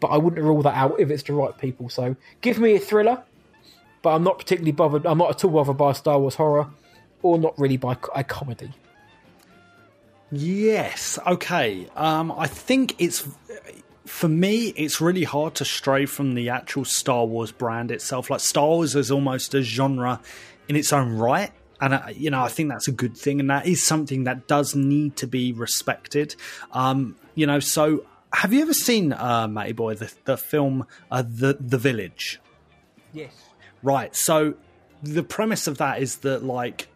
but 0.00 0.08
I 0.08 0.16
wouldn't 0.16 0.42
rule 0.42 0.62
that 0.62 0.74
out 0.74 0.98
if 0.98 1.10
it's 1.10 1.22
the 1.22 1.32
right 1.32 1.56
people. 1.56 1.88
So 1.88 2.16
give 2.40 2.58
me 2.58 2.74
a 2.74 2.78
thriller, 2.78 3.22
but 4.02 4.10
I'm 4.10 4.24
not 4.24 4.38
particularly 4.38 4.72
bothered. 4.72 5.06
I'm 5.06 5.18
not 5.18 5.30
at 5.30 5.44
all 5.44 5.50
bothered 5.50 5.76
by 5.76 5.92
Star 5.92 6.18
Wars 6.18 6.36
horror, 6.36 6.68
or 7.22 7.38
not 7.38 7.58
really 7.58 7.76
by 7.76 7.96
a 8.14 8.24
comedy. 8.24 8.72
Yes. 10.30 11.18
Okay. 11.26 11.88
Um, 11.96 12.32
I 12.32 12.46
think 12.46 12.94
it's 12.98 13.26
for 14.04 14.28
me. 14.28 14.68
It's 14.68 15.00
really 15.00 15.24
hard 15.24 15.54
to 15.56 15.64
stray 15.64 16.06
from 16.06 16.34
the 16.34 16.50
actual 16.50 16.84
Star 16.84 17.24
Wars 17.24 17.52
brand 17.52 17.90
itself. 17.90 18.30
Like 18.30 18.40
Star 18.40 18.66
Wars 18.66 18.94
is 18.94 19.10
almost 19.10 19.54
a 19.54 19.62
genre 19.62 20.20
in 20.68 20.76
its 20.76 20.92
own 20.92 21.16
right, 21.16 21.50
and 21.80 21.94
I, 21.94 22.10
you 22.10 22.30
know 22.30 22.42
I 22.42 22.48
think 22.48 22.68
that's 22.68 22.88
a 22.88 22.92
good 22.92 23.16
thing, 23.16 23.40
and 23.40 23.48
that 23.50 23.66
is 23.66 23.84
something 23.84 24.24
that 24.24 24.46
does 24.46 24.74
need 24.74 25.16
to 25.16 25.26
be 25.26 25.52
respected. 25.52 26.36
Um, 26.72 27.16
you 27.34 27.46
know, 27.46 27.60
so 27.60 28.04
have 28.32 28.52
you 28.52 28.62
ever 28.62 28.74
seen, 28.74 29.12
uh, 29.12 29.48
Matty 29.48 29.72
Boy, 29.72 29.94
the 29.94 30.12
the 30.24 30.36
film 30.36 30.86
uh, 31.10 31.22
the 31.22 31.56
the 31.58 31.78
Village? 31.78 32.40
Yes. 33.12 33.32
Right. 33.82 34.14
So 34.14 34.54
the 35.02 35.22
premise 35.22 35.66
of 35.66 35.78
that 35.78 36.02
is 36.02 36.18
that 36.18 36.42
like 36.42 36.88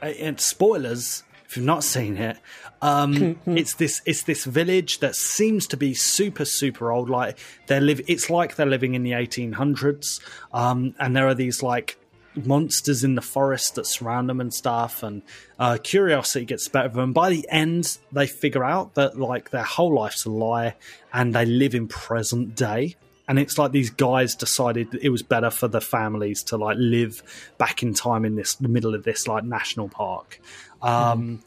and 0.00 0.40
spoilers 0.40 1.24
if 1.46 1.56
you've 1.56 1.66
not 1.66 1.82
seen 1.82 2.16
it 2.16 2.38
um 2.82 3.38
it's 3.46 3.74
this 3.74 4.00
it's 4.06 4.22
this 4.22 4.44
village 4.44 5.00
that 5.00 5.16
seems 5.16 5.66
to 5.66 5.76
be 5.76 5.94
super 5.94 6.44
super 6.44 6.92
old 6.92 7.10
like 7.10 7.38
they're 7.66 7.80
live 7.80 8.00
it's 8.06 8.30
like 8.30 8.56
they're 8.56 8.66
living 8.66 8.94
in 8.94 9.02
the 9.02 9.12
1800s 9.12 10.20
um 10.52 10.94
and 10.98 11.16
there 11.16 11.26
are 11.26 11.34
these 11.34 11.62
like 11.62 11.98
monsters 12.46 13.04
in 13.04 13.14
the 13.14 13.22
forest 13.22 13.74
that 13.74 13.86
surround 13.86 14.28
them 14.28 14.40
and 14.40 14.52
stuff 14.52 15.02
and 15.02 15.22
uh 15.58 15.78
curiosity 15.82 16.44
gets 16.44 16.68
better 16.68 16.86
of 16.86 16.94
them 16.94 17.12
by 17.12 17.30
the 17.30 17.46
end 17.50 17.98
they 18.12 18.26
figure 18.26 18.64
out 18.64 18.94
that 18.94 19.18
like 19.18 19.50
their 19.50 19.64
whole 19.64 19.94
life's 19.94 20.24
a 20.24 20.30
lie 20.30 20.74
and 21.12 21.34
they 21.34 21.44
live 21.44 21.74
in 21.74 21.88
present 21.88 22.54
day. 22.54 22.96
And 23.26 23.38
it's 23.38 23.58
like 23.58 23.72
these 23.72 23.90
guys 23.90 24.34
decided 24.34 24.94
it 25.02 25.10
was 25.10 25.22
better 25.22 25.50
for 25.50 25.68
the 25.68 25.82
families 25.82 26.42
to 26.44 26.56
like 26.56 26.76
live 26.78 27.22
back 27.58 27.82
in 27.82 27.92
time 27.92 28.24
in 28.24 28.36
this 28.36 28.54
the 28.54 28.68
middle 28.68 28.94
of 28.94 29.04
this 29.04 29.28
like 29.28 29.44
national 29.44 29.88
park. 29.88 30.40
Um 30.80 31.42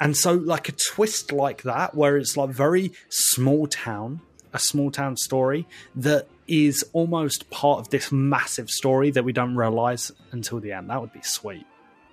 and 0.00 0.16
so 0.16 0.32
like 0.32 0.68
a 0.68 0.72
twist 0.72 1.32
like 1.32 1.62
that 1.62 1.94
where 1.94 2.16
it's 2.16 2.36
like 2.36 2.50
very 2.50 2.92
small 3.08 3.66
town 3.66 4.20
a 4.52 4.58
small 4.58 4.90
town 4.90 5.16
story 5.16 5.66
that 5.94 6.28
is 6.48 6.84
almost 6.92 7.50
part 7.50 7.80
of 7.80 7.90
this 7.90 8.10
massive 8.12 8.70
story 8.70 9.10
that 9.10 9.24
we 9.24 9.32
don't 9.32 9.56
realize 9.56 10.12
until 10.32 10.60
the 10.60 10.72
end 10.72 10.90
that 10.90 11.00
would 11.00 11.12
be 11.12 11.22
sweet 11.22 11.66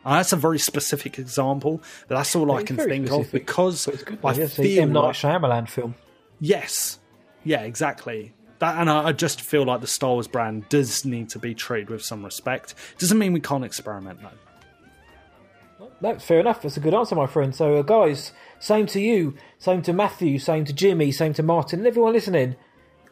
and 0.05 0.15
that's 0.15 0.33
a 0.33 0.37
very 0.37 0.59
specific 0.59 1.19
example 1.19 1.81
but 2.07 2.15
that's 2.15 2.35
all 2.35 2.51
i 2.51 2.63
can 2.63 2.77
think 2.77 3.07
specific, 3.07 3.27
of 3.27 3.31
because 3.31 3.87
it's 3.87 4.03
good. 4.03 4.19
i 4.23 4.33
yes, 4.33 4.55
feel 4.55 4.87
Night 4.87 4.99
like 4.99 5.15
Shyamalan 5.15 5.67
film. 5.69 5.95
Yes. 6.43 6.99
Yeah, 7.45 7.61
exactly. 7.61 8.33
That, 8.59 8.77
and 8.79 8.89
I, 8.89 9.07
I 9.07 9.11
just 9.13 9.39
feel 9.39 9.63
like 9.63 9.79
the 9.79 9.87
Star 9.87 10.11
Wars 10.11 10.27
brand 10.27 10.67
does 10.67 11.05
need 11.05 11.29
to 11.29 11.39
be 11.39 11.53
treated 11.55 11.89
with 11.89 12.03
some 12.03 12.23
respect. 12.23 12.75
Doesn't 12.97 13.17
mean 13.17 13.31
we 13.31 13.39
can't 13.39 13.63
experiment, 13.63 14.19
though. 14.21 15.87
No, 16.01 16.19
fair 16.19 16.41
enough. 16.41 16.61
That's 16.61 16.75
a 16.75 16.81
good 16.81 16.93
answer, 16.93 17.15
my 17.15 17.27
friend. 17.27 17.55
So, 17.55 17.77
uh, 17.77 17.81
guys, 17.81 18.33
same 18.59 18.87
to 18.87 18.99
you, 18.99 19.35
same 19.57 19.81
to 19.83 19.93
Matthew, 19.93 20.37
same 20.37 20.65
to 20.65 20.73
Jimmy, 20.73 21.13
same 21.13 21.33
to 21.35 21.43
Martin, 21.43 21.79
and 21.79 21.87
everyone 21.87 22.11
listening. 22.11 22.57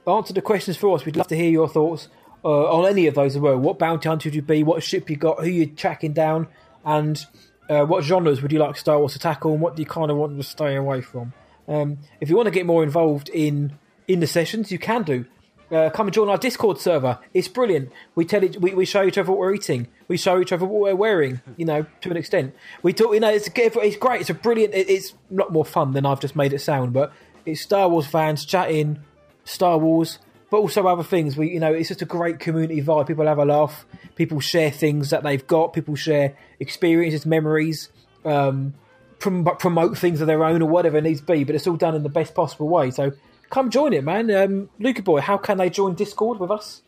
Answer 0.07 0.34
the 0.34 0.41
questions 0.41 0.78
for 0.78 0.95
us. 0.95 1.06
We'd 1.06 1.15
love 1.15 1.28
to 1.28 1.36
hear 1.36 1.49
your 1.49 1.69
thoughts 1.69 2.07
uh, 2.44 2.72
on 2.72 2.90
any 2.90 3.07
of 3.07 3.15
those 3.15 3.36
as 3.36 3.41
well. 3.41 3.57
What 3.57 3.78
bounty 3.78 4.10
hunter 4.10 4.28
would 4.28 4.36
you 4.36 4.41
be? 4.41 4.64
What 4.64 4.84
ship 4.84 5.10
you 5.10 5.15
got? 5.15 5.40
Who 5.44 5.49
you're 5.49 5.68
tracking 5.68 6.14
down? 6.14 6.48
And 6.84 7.23
uh, 7.69 7.86
what 7.86 8.03
genres 8.03 8.41
would 8.41 8.52
you 8.52 8.60
like 8.60 8.78
Star 8.78 8.98
Wars 8.98 9.14
to 9.14 9.19
tackle? 9.19 9.53
And 9.53 9.61
what 9.61 9.76
do 9.76 9.82
you 9.82 9.86
kind 9.86 10.10
of 10.10 10.18
want 10.18 10.38
to 10.38 10.44
stay 10.44 10.76
away 10.76 11.02
from? 11.02 11.34
Um, 11.68 11.99
if 12.19 12.30
you 12.30 12.36
want 12.36 12.48
to 12.48 12.52
get 12.52 12.65
more 12.65 12.84
involved 12.84 13.30
in 13.30 13.78
in 14.07 14.19
the 14.19 14.28
sessions, 14.28 14.72
you 14.72 14.80
can 14.80 15.03
do. 15.03 15.26
Uh, 15.72 15.90
come 15.90 16.07
and 16.07 16.14
join 16.14 16.28
our 16.28 16.38
Discord 16.38 16.80
server. 16.80 17.18
It's 17.34 17.48
brilliant. 17.48 17.91
We 18.15 18.26
tell 18.26 18.44
it, 18.44 18.60
we, 18.60 18.73
we 18.73 18.84
show 18.84 19.06
each 19.06 19.18
other 19.18 19.32
what 19.32 19.40
we're 19.40 19.53
eating. 19.53 19.88
We 20.10 20.18
show 20.18 20.41
each 20.41 20.52
other 20.52 20.65
what 20.65 20.82
we're 20.82 20.95
wearing. 20.95 21.40
You 21.57 21.65
know, 21.65 21.86
to 22.02 22.10
an 22.10 22.18
extent. 22.18 22.56
We 22.82 22.91
talk. 22.91 23.14
You 23.14 23.19
know, 23.19 23.30
it's 23.30 23.48
it's 23.56 23.98
great. 23.98 24.22
It's 24.22 24.30
a 24.32 24.34
brilliant. 24.34 24.73
It, 24.73 24.90
it's 24.90 25.11
a 25.11 25.36
lot 25.36 25.53
more 25.53 25.64
fun 25.64 25.91
than 25.91 26.06
I've 26.06 26.19
just 26.19 26.36
made 26.36 26.53
it 26.53 26.60
sound. 26.60 26.91
But 26.91 27.14
it's 27.45 27.61
Star 27.61 27.88
Wars 27.88 28.07
fans 28.07 28.45
chatting 28.45 28.99
Star 29.43 29.77
Wars, 29.77 30.19
but 30.49 30.57
also 30.57 30.88
other 30.88 31.03
things. 31.03 31.38
We, 31.38 31.49
you 31.49 31.59
know, 31.59 31.73
it's 31.73 31.89
just 31.89 32.01
a 32.01 32.05
great 32.05 32.39
community 32.39 32.81
vibe. 32.81 33.07
People 33.07 33.27
have 33.27 33.39
a 33.39 33.45
laugh. 33.45 33.85
People 34.15 34.39
share 34.39 34.72
things 34.72 35.09
that 35.09 35.23
they've 35.23 35.45
got. 35.45 35.73
People 35.73 35.95
share 35.95 36.35
experiences, 36.59 37.26
memories. 37.26 37.89
Um, 38.26 38.73
prom- 39.22 39.45
promote 39.57 39.97
things 39.97 40.19
of 40.19 40.27
their 40.27 40.43
own 40.43 40.61
or 40.61 40.68
whatever 40.68 40.97
it 40.97 41.03
needs 41.03 41.22
to 41.22 41.26
be, 41.26 41.45
but 41.45 41.55
it's 41.55 41.68
all 41.68 41.77
done 41.77 41.95
in 41.95 42.03
the 42.03 42.09
best 42.09 42.35
possible 42.35 42.68
way. 42.68 42.91
So 42.91 43.13
come 43.49 43.69
join 43.69 43.93
it, 43.93 44.03
man. 44.03 44.30
Um, 44.31 44.69
Luca 44.80 45.01
Boy, 45.01 45.22
how 45.22 45.38
can 45.38 45.57
they 45.57 45.69
join 45.69 45.95
Discord 45.95 46.39
with 46.39 46.51
us? 46.51 46.81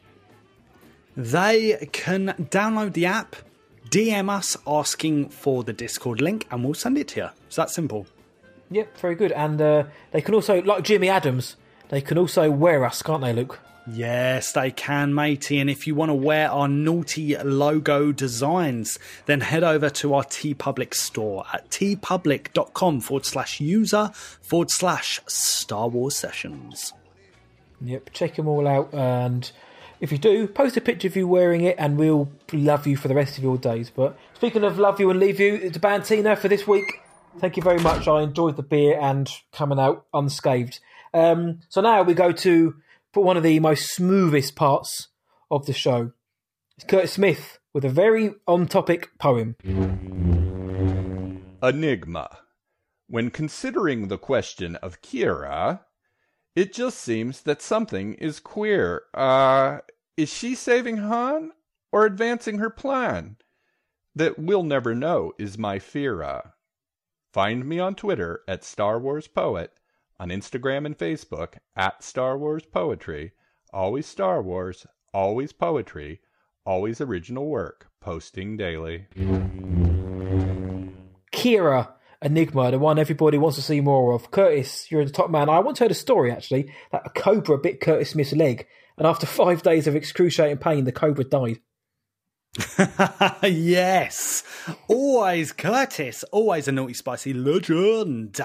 They 1.15 1.87
can 1.91 2.33
download 2.49 2.93
the 2.93 3.05
app, 3.05 3.35
DM 3.89 4.29
us 4.29 4.57
asking 4.65 5.29
for 5.29 5.63
the 5.63 5.73
Discord 5.73 6.19
link, 6.19 6.47
and 6.51 6.65
we'll 6.65 6.73
send 6.73 6.97
it 6.97 7.07
to 7.09 7.19
you. 7.19 7.29
It's 7.47 7.55
that 7.55 7.69
simple. 7.69 8.07
Yep, 8.71 8.97
very 8.97 9.13
good. 9.13 9.31
And 9.31 9.61
uh, 9.61 9.83
they 10.11 10.21
can 10.21 10.33
also, 10.33 10.63
like 10.63 10.83
Jimmy 10.83 11.09
Adams, 11.09 11.55
they 11.93 12.01
can 12.01 12.17
also 12.17 12.49
wear 12.49 12.85
us, 12.85 13.03
can't 13.03 13.21
they, 13.21 13.33
Luke? 13.33 13.59
Yes, 13.85 14.51
they 14.53 14.71
can, 14.71 15.13
matey. 15.13 15.59
And 15.59 15.69
if 15.69 15.85
you 15.85 15.93
want 15.93 16.09
to 16.09 16.15
wear 16.15 16.49
our 16.49 16.67
naughty 16.67 17.37
logo 17.37 18.11
designs, 18.11 18.97
then 19.27 19.41
head 19.41 19.63
over 19.63 19.91
to 19.91 20.15
our 20.15 20.23
TeePublic 20.23 20.95
store 20.95 21.45
at 21.53 21.69
teepublic.com 21.69 22.99
forward 22.99 23.27
slash 23.27 23.61
user 23.61 24.09
forward 24.41 24.71
slash 24.71 25.19
Star 25.27 25.87
Wars 25.87 26.17
Sessions. 26.17 26.93
Yep, 27.79 28.09
check 28.11 28.37
them 28.37 28.47
all 28.47 28.67
out. 28.67 28.91
And 28.91 29.51
if 29.99 30.11
you 30.11 30.17
do, 30.17 30.47
post 30.47 30.75
a 30.75 30.81
picture 30.81 31.09
of 31.09 31.15
you 31.15 31.27
wearing 31.27 31.61
it, 31.61 31.75
and 31.77 31.95
we'll 31.95 32.31
love 32.51 32.87
you 32.87 32.97
for 32.97 33.07
the 33.07 33.15
rest 33.15 33.37
of 33.37 33.43
your 33.43 33.59
days. 33.59 33.91
But 33.91 34.17
speaking 34.33 34.63
of 34.63 34.79
love 34.79 34.99
you 34.99 35.11
and 35.11 35.19
leave 35.19 35.39
you, 35.39 35.53
it's 35.53 35.77
Bantina 35.77 36.37
for 36.37 36.47
this 36.47 36.65
week. 36.65 37.01
Thank 37.37 37.55
you 37.55 37.61
very 37.61 37.79
much. 37.79 38.07
I 38.07 38.23
enjoyed 38.23 38.55
the 38.55 38.63
beer 38.63 38.97
and 38.99 39.29
coming 39.51 39.79
out 39.79 40.07
unscathed. 40.11 40.79
Um, 41.13 41.59
so 41.69 41.81
now 41.81 42.03
we 42.03 42.13
go 42.13 42.31
to 42.31 42.75
one 43.13 43.37
of 43.37 43.43
the 43.43 43.59
most 43.59 43.93
smoothest 43.93 44.55
parts 44.55 45.09
of 45.51 45.65
the 45.65 45.73
show. 45.73 46.11
It's 46.77 46.85
Curtis 46.85 47.13
Smith 47.13 47.59
with 47.73 47.85
a 47.85 47.89
very 47.89 48.31
on 48.47 48.67
topic 48.67 49.11
poem. 49.19 49.55
Enigma. 51.61 52.39
When 53.07 53.29
considering 53.29 54.07
the 54.07 54.17
question 54.17 54.75
of 54.77 55.01
Qi'ra, 55.01 55.81
it 56.55 56.73
just 56.73 56.99
seems 56.99 57.41
that 57.41 57.61
something 57.61 58.15
is 58.15 58.39
queer. 58.39 59.03
Uh, 59.13 59.79
is 60.17 60.33
she 60.33 60.55
saving 60.55 60.97
Han 60.97 61.51
or 61.91 62.05
advancing 62.05 62.57
her 62.57 62.69
plan? 62.69 63.37
That 64.15 64.37
we'll 64.39 64.63
never 64.63 64.93
know 64.93 65.33
is 65.39 65.57
my 65.57 65.79
fear. 65.79 66.53
Find 67.31 67.65
me 67.65 67.79
on 67.79 67.95
Twitter 67.95 68.41
at 68.47 68.63
Star 68.63 68.99
Wars 68.99 69.27
Poet, 69.27 69.71
on 70.23 70.29
Instagram 70.29 70.85
and 70.85 70.97
Facebook 70.97 71.55
at 71.75 72.01
Star 72.01 72.37
Wars 72.37 72.63
Poetry. 72.63 73.33
Always 73.73 74.05
Star 74.05 74.41
Wars, 74.41 74.87
always 75.13 75.51
poetry, 75.51 76.21
always 76.65 77.01
original 77.01 77.45
work, 77.47 77.87
posting 77.99 78.55
daily. 78.55 79.07
Qi'ra 81.33 81.89
Enigma, 82.21 82.71
the 82.71 82.79
one 82.79 82.99
everybody 82.99 83.37
wants 83.37 83.57
to 83.57 83.61
see 83.61 83.81
more 83.81 84.13
of. 84.13 84.31
Curtis, 84.31 84.89
you're 84.89 85.03
the 85.03 85.11
top 85.11 85.29
man. 85.29 85.49
I 85.49 85.59
once 85.59 85.79
heard 85.79 85.91
a 85.91 85.93
story 85.95 86.31
actually 86.31 86.71
that 86.93 87.05
a 87.05 87.09
cobra 87.09 87.57
bit 87.57 87.81
Curtis 87.81 88.11
Smith's 88.11 88.31
leg, 88.31 88.65
and 88.97 89.05
after 89.05 89.25
five 89.25 89.61
days 89.61 89.87
of 89.87 89.95
excruciating 89.97 90.59
pain, 90.59 90.85
the 90.85 90.93
cobra 90.93 91.25
died. 91.25 91.59
yes, 93.43 94.45
always 94.87 95.51
Curtis, 95.51 96.23
always 96.31 96.69
a 96.69 96.71
naughty, 96.71 96.93
spicy 96.93 97.33
legend. 97.33 98.39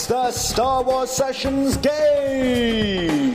It's 0.00 0.06
the 0.06 0.30
Star 0.30 0.82
Wars 0.82 1.10
Sessions 1.10 1.76
game! 1.76 3.34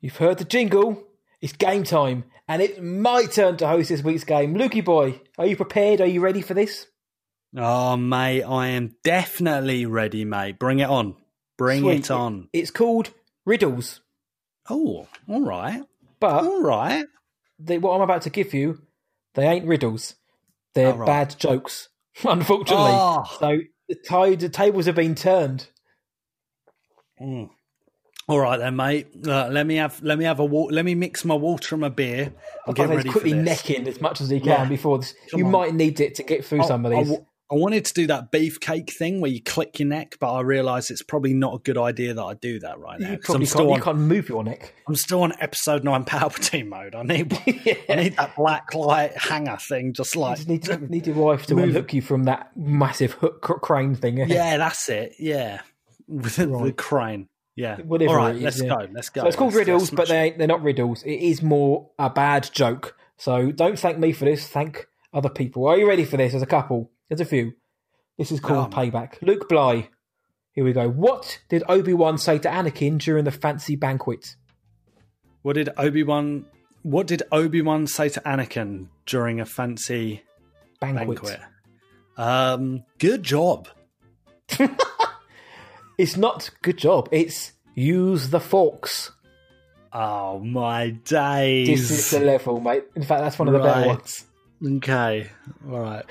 You've 0.00 0.16
heard 0.16 0.38
the 0.38 0.46
jingle. 0.46 1.04
It's 1.42 1.52
game 1.52 1.84
time, 1.84 2.24
and 2.48 2.62
it's 2.62 2.80
my 2.80 3.26
turn 3.26 3.58
to 3.58 3.68
host 3.68 3.90
this 3.90 4.02
week's 4.02 4.24
game. 4.24 4.54
Lukey 4.54 4.82
boy, 4.82 5.20
are 5.36 5.44
you 5.44 5.54
prepared? 5.56 6.00
Are 6.00 6.06
you 6.06 6.22
ready 6.22 6.40
for 6.40 6.54
this? 6.54 6.86
Oh, 7.54 7.98
mate, 7.98 8.44
I 8.44 8.68
am 8.68 8.96
definitely 9.04 9.84
ready, 9.84 10.24
mate. 10.24 10.58
Bring 10.58 10.78
it 10.78 10.88
on. 10.88 11.16
Bring 11.58 11.82
Sweet. 11.82 12.06
it 12.06 12.10
on. 12.10 12.48
It's 12.54 12.70
called 12.70 13.10
Riddles. 13.44 14.00
Oh, 14.70 15.06
all 15.28 15.44
right. 15.44 15.82
But 16.18 16.44
all 16.44 16.62
right. 16.62 17.04
They, 17.64 17.78
what 17.78 17.94
I'm 17.94 18.00
about 18.02 18.22
to 18.22 18.30
give 18.30 18.52
you, 18.54 18.80
they 19.34 19.46
ain't 19.46 19.66
riddles. 19.66 20.14
They're 20.74 20.92
Oh, 20.94 20.96
right. 20.96 21.06
bad 21.06 21.36
jokes, 21.38 21.88
unfortunately. 22.24 22.90
Oh. 22.92 23.24
So 23.38 23.58
the 23.88 23.94
tide, 24.06 24.40
the 24.40 24.48
tables 24.48 24.86
have 24.86 24.94
been 24.94 25.14
turned. 25.14 25.68
Mm. 27.20 27.50
All 28.28 28.38
right 28.40 28.58
then, 28.58 28.76
mate. 28.76 29.08
Uh, 29.26 29.48
let 29.48 29.66
me 29.66 29.76
have 29.76 30.00
let 30.02 30.16
me 30.18 30.24
have 30.24 30.38
a 30.40 30.44
wa- 30.44 30.68
let 30.70 30.84
me 30.84 30.94
mix 30.94 31.24
my 31.24 31.34
water 31.34 31.74
and 31.74 31.80
my 31.82 31.88
beer. 31.88 32.32
I'll 32.66 32.68
and 32.68 32.76
get 32.76 32.88
get 32.88 32.96
ready 32.96 33.08
quickly 33.10 33.30
for 33.32 33.36
this. 33.42 33.44
necking 33.66 33.88
as 33.88 34.00
much 34.00 34.20
as 34.20 34.30
he 34.30 34.38
can 34.40 34.48
Yeah. 34.48 34.64
before 34.68 34.98
this. 34.98 35.14
Come 35.30 35.40
you 35.40 35.46
on. 35.46 35.52
might 35.52 35.74
need 35.74 36.00
it 36.00 36.14
to 36.16 36.22
get 36.22 36.44
through 36.44 36.62
I- 36.62 36.66
some 36.66 36.86
of 36.86 36.92
I 36.92 36.96
these. 36.96 37.08
w- 37.08 37.26
I 37.52 37.56
wanted 37.56 37.84
to 37.84 37.92
do 37.92 38.06
that 38.06 38.32
beefcake 38.32 38.90
thing 38.90 39.20
where 39.20 39.30
you 39.30 39.42
click 39.42 39.78
your 39.78 39.88
neck, 39.88 40.16
but 40.18 40.32
I 40.32 40.40
realise 40.40 40.90
it's 40.90 41.02
probably 41.02 41.34
not 41.34 41.54
a 41.54 41.58
good 41.58 41.76
idea 41.76 42.14
that 42.14 42.22
I 42.22 42.32
do 42.34 42.58
that 42.60 42.78
right 42.78 42.98
now. 42.98 43.10
you 43.10 43.18
probably 43.18 43.34
I'm 43.34 43.40
can't, 43.40 43.48
still 43.50 43.66
you 43.66 43.74
on, 43.74 43.80
can't 43.82 43.98
move 43.98 44.28
your 44.30 44.42
neck. 44.42 44.74
I'm 44.88 44.94
still 44.96 45.22
on 45.22 45.34
episode 45.38 45.84
nine 45.84 46.04
Palpatine 46.04 46.68
mode. 46.68 46.94
I 46.94 47.02
need 47.02 47.32
I 47.90 47.94
need 47.96 48.16
that 48.16 48.34
black 48.36 48.74
light 48.74 49.16
hanger 49.18 49.58
thing, 49.58 49.92
just 49.92 50.14
You 50.14 50.22
like 50.22 50.36
just 50.38 50.48
need, 50.48 50.90
need 50.90 51.06
your 51.06 51.16
wife 51.16 51.44
to 51.46 51.54
Move. 51.54 51.64
unhook 51.64 51.92
you 51.92 52.00
from 52.00 52.24
that 52.24 52.50
massive 52.56 53.12
hook 53.12 53.42
cr- 53.42 53.54
crane 53.54 53.94
thing. 53.96 54.16
yeah, 54.28 54.56
that's 54.56 54.88
it. 54.88 55.16
Yeah, 55.18 55.60
with 56.08 56.36
the, 56.36 56.46
the 56.46 56.52
Right. 56.52 56.76
crane. 56.76 57.28
Yeah. 57.54 57.76
Whatever 57.82 58.12
All 58.12 58.16
right, 58.16 58.36
is, 58.36 58.42
let's 58.42 58.62
yeah. 58.62 58.68
go. 58.70 58.88
Let's 58.94 59.10
go. 59.10 59.20
So 59.20 59.26
it's 59.26 59.36
called 59.36 59.52
Let's- 59.52 59.58
riddles, 59.68 59.82
let's 59.82 59.90
but 59.90 60.08
they 60.08 60.30
they're 60.38 60.46
not 60.46 60.62
riddles. 60.62 61.02
It 61.02 61.16
is 61.20 61.42
more 61.42 61.90
a 61.98 62.08
bad 62.08 62.48
joke. 62.54 62.96
So 63.18 63.52
don't 63.52 63.78
thank 63.78 63.98
me 63.98 64.12
for 64.12 64.24
this. 64.24 64.46
Thank 64.48 64.86
other 65.12 65.28
people. 65.28 65.66
Are 65.66 65.76
you 65.76 65.86
ready 65.86 66.06
for 66.06 66.16
this? 66.16 66.32
There's 66.32 66.42
a 66.42 66.46
couple. 66.46 66.90
There's 67.12 67.20
a 67.20 67.26
few. 67.26 67.52
This 68.16 68.32
is 68.32 68.40
called 68.40 68.72
Come. 68.72 68.90
payback. 68.90 69.20
Luke 69.20 69.46
Bly. 69.46 69.90
Here 70.52 70.64
we 70.64 70.72
go. 70.72 70.88
What 70.88 71.40
did 71.50 71.62
Obi 71.68 71.92
Wan 71.92 72.16
say 72.16 72.38
to 72.38 72.48
Anakin 72.48 72.98
during 72.98 73.24
the 73.24 73.30
fancy 73.30 73.76
banquet? 73.76 74.34
What 75.42 75.56
did 75.56 75.68
Obi 75.76 76.04
Wan? 76.04 76.46
What 76.80 77.06
did 77.06 77.22
Obi 77.30 77.60
Wan 77.60 77.86
say 77.86 78.08
to 78.08 78.20
Anakin 78.22 78.88
during 79.04 79.40
a 79.40 79.44
fancy 79.44 80.22
Banquet. 80.80 81.20
banquet? 81.22 81.40
Um, 82.16 82.84
good 82.98 83.22
job. 83.22 83.68
It's 85.98 86.16
not 86.16 86.48
good 86.62 86.78
job. 86.78 87.10
It's 87.12 87.52
use 87.74 88.30
the 88.30 88.40
forks. 88.40 89.12
Oh 89.92 90.38
my 90.38 90.88
days! 90.90 91.68
This 91.68 91.90
is 91.90 92.10
the 92.10 92.20
level, 92.24 92.58
mate. 92.58 92.84
In 92.96 93.02
fact, 93.02 93.20
that's 93.20 93.38
one 93.38 93.48
of 93.48 93.52
the 93.54 93.60
better 93.60 93.86
ones. 93.88 94.24
Okay, 94.78 95.28
all 95.70 95.78
right. 95.80 96.04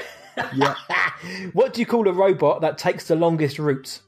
Yeah. 0.55 0.75
What 1.53 1.73
do 1.73 1.81
you 1.81 1.85
call 1.85 2.07
a 2.07 2.13
robot 2.13 2.61
that 2.61 2.77
takes 2.77 3.07
the 3.07 3.15
longest 3.15 3.59
route? 3.59 4.01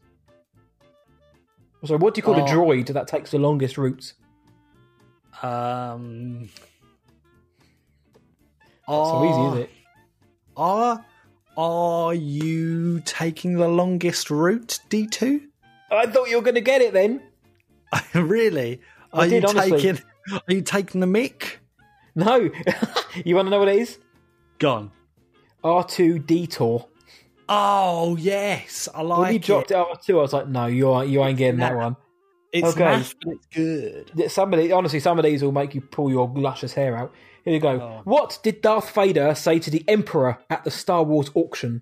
So, 1.86 1.98
what 1.98 2.14
do 2.16 2.20
you 2.20 2.24
call 2.24 2.36
a 2.36 2.44
Oh. 2.44 2.46
droid 2.48 2.88
that 2.94 3.08
takes 3.08 3.32
the 3.32 3.40
longest 3.40 3.78
route? 3.78 4.14
Um. 5.42 6.50
So 8.88 9.26
easy, 9.26 9.42
is 9.62 9.66
it? 9.66 9.70
Are 10.58 11.06
are 11.58 12.14
you 12.14 13.00
taking 13.06 13.54
the 13.58 13.68
longest 13.68 14.30
route, 14.32 14.80
D 14.90 15.08
two? 15.08 15.42
I 15.92 16.08
thought 16.08 16.30
you 16.30 16.38
were 16.38 16.42
going 16.42 16.56
to 16.56 16.62
get 16.62 16.82
it 16.82 16.94
then. 16.94 17.22
really? 18.16 18.82
I 19.14 19.18
Are 19.20 19.28
you 19.28 19.42
honestly. 19.48 19.72
taking? 19.82 20.04
Are 20.32 20.42
you 20.54 20.62
taking 20.62 21.02
the 21.02 21.08
mic? 21.08 21.60
No. 22.16 22.50
you 23.26 23.36
want 23.36 23.46
to 23.48 23.50
know 23.52 23.60
what 23.60 23.68
it 23.70 23.78
is? 23.80 24.00
Gone. 24.60 24.92
R2 25.64 26.26
detour. 26.26 26.88
Oh 27.50 28.16
yes, 28.18 28.88
I 28.94 29.02
like 29.02 29.20
when 29.20 29.30
you 29.34 29.36
it. 29.38 29.44
dropped 29.44 29.70
R2, 29.70 30.10
I 30.10 30.14
was 30.14 30.34
like, 30.34 30.48
no, 30.48 30.66
you 30.68 30.94
ain't, 30.98 31.10
you 31.10 31.24
ain't 31.24 31.38
getting 31.38 31.60
that 31.60 31.76
one. 31.76 31.96
It's 32.52 32.68
Okay. 32.70 33.02
but 33.24 33.34
it's 33.34 33.46
good. 33.48 34.12
Th- 34.16 34.30
Some 34.32 34.54
of 34.54 34.60
these, 34.60 34.72
honestly, 34.72 35.00
some 35.00 35.18
of 35.20 35.26
these 35.26 35.44
will 35.44 35.52
make 35.52 35.74
you 35.76 35.82
pull 35.82 36.10
your 36.12 36.32
luscious 36.36 36.74
hair 36.74 36.96
out. 36.96 37.14
Here 37.44 37.54
you 37.56 37.60
go. 37.60 37.82
Oh. 37.82 38.02
What 38.06 38.40
did 38.44 38.62
Darth 38.62 38.92
Vader 38.94 39.34
say 39.36 39.60
to 39.60 39.70
the 39.72 39.84
Emperor 39.88 40.38
at 40.50 40.64
the 40.64 40.72
Star 40.72 41.04
Wars 41.04 41.30
auction? 41.34 41.82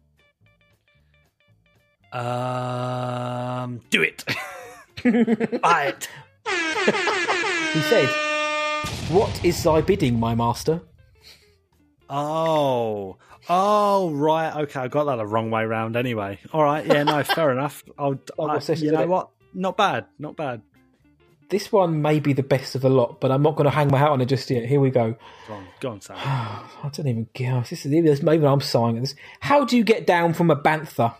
Um, 2.11 3.79
do 3.89 4.01
it. 4.01 4.23
Buy 5.61 5.93
it. 5.93 6.09
He 7.73 7.81
said, 7.81 8.09
What 9.09 9.43
is 9.45 9.61
thy 9.63 9.81
bidding, 9.81 10.19
my 10.19 10.35
master? 10.35 10.81
Oh, 12.09 13.17
oh, 13.51 14.11
right. 14.11 14.55
Okay, 14.63 14.79
I 14.79 14.87
got 14.87 15.05
that 15.05 15.17
the 15.17 15.25
wrong 15.25 15.51
way 15.51 15.65
round. 15.65 15.95
Anyway, 15.95 16.39
all 16.53 16.63
right. 16.63 16.85
Yeah, 16.85 17.03
no, 17.03 17.23
fair 17.23 17.51
enough. 17.57 17.83
I'll. 17.97 18.19
what 18.35 18.49
I, 18.49 18.59
session 18.59 18.85
you 18.85 18.91
know 18.91 19.05
what? 19.05 19.29
Not 19.53 19.77
bad. 19.77 20.05
Not 20.17 20.35
bad. 20.35 20.61
This 21.49 21.69
one 21.69 22.01
may 22.01 22.21
be 22.21 22.31
the 22.31 22.43
best 22.43 22.75
of 22.75 22.81
the 22.81 22.89
lot, 22.89 23.19
but 23.19 23.29
I'm 23.29 23.41
not 23.41 23.57
going 23.57 23.65
to 23.65 23.75
hang 23.75 23.89
my 23.89 23.97
hat 23.97 24.09
on 24.09 24.21
it 24.21 24.27
just 24.27 24.49
yet. 24.49 24.65
Here 24.65 24.79
we 24.79 24.89
go. 24.89 25.17
Go 25.49 25.53
on, 25.53 25.67
go 25.81 25.89
on, 25.91 26.01
Sam. 26.01 26.15
I 26.17 26.89
don't 26.93 27.07
even 27.07 27.27
get 27.33 27.69
this. 27.69 27.85
Is 27.85 27.91
this 27.91 28.23
maybe 28.23 28.45
I'm 28.45 28.61
sighing 28.61 28.95
at 28.95 29.03
this. 29.03 29.15
How 29.41 29.65
do 29.65 29.75
you 29.75 29.83
get 29.83 30.07
down 30.07 30.33
from 30.33 30.49
a 30.49 30.55
bantha? 30.55 31.15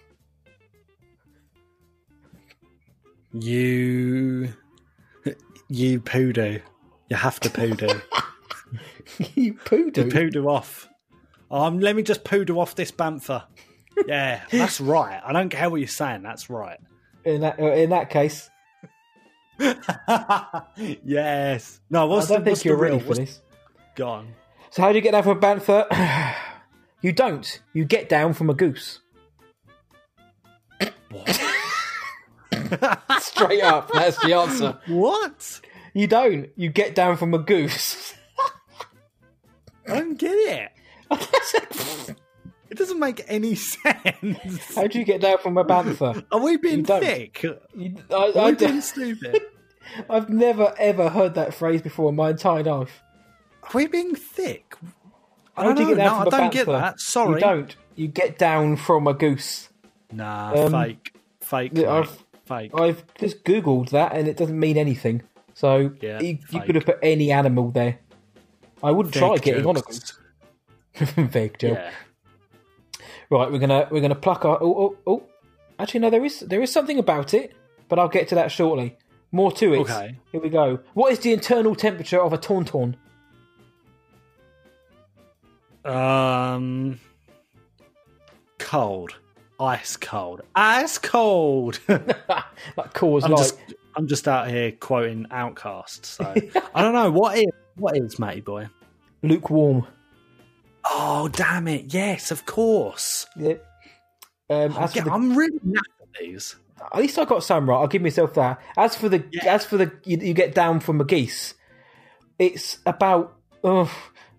You, 3.34 4.54
you 5.68 6.00
poodoo. 6.00 6.60
You 7.10 7.16
have 7.18 7.42
to 7.42 7.50
poodoo. 7.50 8.00
you 9.36 9.56
poodoo. 9.56 10.06
You 10.06 10.12
poodoo 10.12 10.48
off. 10.48 10.88
Um, 11.52 11.80
let 11.80 11.96
me 11.96 12.04
just 12.04 12.24
poodoo 12.24 12.58
off 12.60 12.76
this 12.76 12.92
bantha. 12.92 13.44
Yeah, 14.08 14.42
that's 14.50 14.80
right. 14.80 15.22
I 15.24 15.34
don't 15.34 15.50
care 15.50 15.70
what 15.70 15.82
you're 15.82 15.88
saying. 15.88 16.24
That's 16.24 16.50
right. 16.50 16.80
In 17.26 17.42
that 17.42 17.60
uh, 17.60 17.74
in 17.74 17.90
that 17.92 18.10
case, 18.10 18.50
yes. 21.04 21.82
No, 21.90 22.08
what's 22.08 22.32
I 22.32 22.36
don't 22.36 22.46
the, 22.46 22.52
think 22.52 22.66
you're 22.66 22.78
the 22.78 22.82
ready 22.82 22.98
real? 22.98 23.06
for 23.06 23.16
this. 23.16 23.42
Go 23.96 24.08
on. 24.08 24.34
So 24.70 24.82
how 24.82 24.90
do 24.90 24.96
you 24.96 25.02
get 25.02 25.12
down 25.12 25.24
from 25.24 25.38
a 25.38 25.42
bantha? 25.42 26.36
you 27.02 27.12
don't. 27.12 27.62
You 27.74 27.86
get 27.86 28.08
down 28.10 28.34
from 28.34 28.50
a 28.50 28.54
goose. 28.54 29.02
What? 31.12 31.42
Straight 33.20 33.64
up, 33.64 33.92
that's 33.92 34.18
the 34.24 34.34
answer. 34.34 34.80
What? 34.88 35.62
You 35.94 36.08
don't. 36.08 36.50
You 36.56 36.70
get 36.70 36.96
down 36.96 37.18
from 37.18 37.34
a 37.34 37.40
goose. 37.40 38.14
I 39.88 39.96
don't 40.00 40.18
get 40.18 40.32
it. 40.32 40.72
It 41.12 42.78
doesn't 42.78 43.00
make 43.00 43.24
any 43.28 43.56
sense. 43.56 44.76
How 44.76 44.88
do 44.88 45.00
you 45.00 45.06
get 45.06 45.22
down 45.22 45.38
from 45.40 45.58
a 45.58 45.66
bantha? 45.66 46.24
Are 46.32 46.40
we 46.40 46.58
being 46.58 46.80
You 46.80 46.86
thick? 46.86 47.44
You, 47.76 47.96
I, 48.10 48.14
Are 48.14 48.38
I 48.38 48.50
we 48.50 48.56
being 48.56 48.72
don't- 48.72 48.82
stupid? 48.82 49.42
I've 50.10 50.30
never 50.30 50.74
ever 50.78 51.10
heard 51.10 51.34
that 51.36 51.54
phrase 51.54 51.82
before 51.82 52.10
in 52.10 52.16
my 52.16 52.30
entire 52.30 52.64
life. 52.64 53.02
Are 53.64 53.70
we 53.74 53.88
being 53.88 54.16
thick? 54.16 54.76
I 55.58 55.64
don't 55.64 55.76
do 55.76 55.84
know. 55.96 55.96
No, 55.96 56.16
I 56.20 56.26
don't 56.30 56.54
get 56.54 56.68
that. 56.68 57.00
Sorry. 57.00 57.34
You 57.36 57.40
don't. 57.40 57.76
You 57.96 58.08
get 58.08 58.38
down 58.38 58.78
from 58.78 59.06
a 59.08 59.14
goose. 59.14 59.70
Nah, 60.12 60.54
Um, 60.54 60.72
fake. 60.72 61.14
Fake. 61.42 61.72
Yeah. 61.76 61.92
I've- 61.92 62.10
fake. 62.46 62.72
I've 62.74 63.04
just 63.16 63.44
googled 63.44 63.90
that 63.90 64.14
and 64.14 64.28
it 64.28 64.38
doesn't 64.38 64.58
mean 64.60 64.78
anything. 64.78 65.24
So 65.54 65.92
Yeah, 66.02 66.22
you, 66.22 66.38
you 66.52 66.62
could 66.62 66.76
have 66.76 66.86
put 66.86 67.00
any 67.04 67.32
animal 67.32 67.72
there. 67.72 68.00
I 68.82 68.92
wouldn't 68.92 69.14
try 69.14 69.38
getting 69.38 69.66
on 69.66 69.78
a 69.78 69.82
goose. 69.82 70.18
Fake 71.32 71.58
joke. 71.58 71.78
Yeah. 71.78 71.92
Right, 73.30 73.50
we're 73.52 73.60
gonna 73.60 73.88
we're 73.90 74.02
gonna 74.02 74.16
pluck 74.16 74.44
our. 74.44 74.58
Oh, 74.62 74.76
oh, 74.78 74.98
oh. 75.08 75.24
Actually, 75.80 76.02
no, 76.02 76.10
there 76.10 76.26
is 76.26 76.42
there 76.42 76.62
is 76.62 76.72
something 76.72 77.00
about 77.00 77.34
it, 77.34 77.54
but 77.88 77.98
I'll 77.98 78.10
get 78.10 78.28
to 78.30 78.36
that 78.36 78.52
shortly. 78.52 78.98
More 79.32 79.52
to 79.54 79.74
it. 79.74 79.80
Okay. 79.80 80.18
Here 80.32 80.42
we 80.42 80.50
go. 80.50 80.80
What 80.94 81.14
is 81.14 81.20
the 81.20 81.32
internal 81.32 81.74
temperature 81.74 82.22
of 82.22 82.34
a 82.34 82.38
tauntaun? 82.38 82.96
Um, 85.86 87.00
cold, 88.60 89.16
ice 89.60 89.96
cold, 89.96 90.42
ice 90.54 90.98
cold. 90.98 91.80
like 91.88 92.94
cause 92.94 93.24
I'm 93.24 93.32
light. 93.32 93.38
just, 93.38 93.60
I'm 93.96 94.08
just 94.08 94.28
out 94.28 94.50
here 94.50 94.74
quoting 94.74 95.26
Outcast. 95.32 96.06
So 96.06 96.34
I 96.76 96.82
don't 96.82 96.94
know 96.94 97.10
what 97.10 97.38
is 97.38 97.46
what 97.76 97.98
is 97.98 98.20
Matty 98.20 98.42
boy. 98.42 98.68
Lukewarm. 99.24 99.88
Oh 100.86 101.28
damn 101.30 101.68
it! 101.68 101.94
Yes, 101.94 102.32
of 102.32 102.46
course. 102.46 103.28
Yeah. 103.36 103.56
Um, 104.50 104.76
I'm, 104.78 104.90
get- 104.92 105.06
the, 105.06 105.12
I'm 105.12 105.36
really 105.38 105.60
naff 105.60 105.78
at 106.02 106.08
these. 106.20 106.56
at 106.94 107.00
least 107.00 107.18
I 107.18 107.26
got 107.26 107.44
some 107.44 107.70
right. 107.70 107.78
I'll 107.78 107.88
give 107.88 108.02
myself 108.02 108.34
that. 108.34 108.60
As 108.78 108.96
for 108.96 109.08
the 109.10 109.24
as 109.48 109.66
for 109.66 109.78
the 109.78 109.92
you, 110.06 110.18
you 110.18 110.34
get 110.34 110.54
down 110.56 110.80
from 110.80 111.00
a 111.00 111.06
geese, 111.06 111.54
it's 112.40 112.80
about 112.86 113.38
oh 113.64 113.92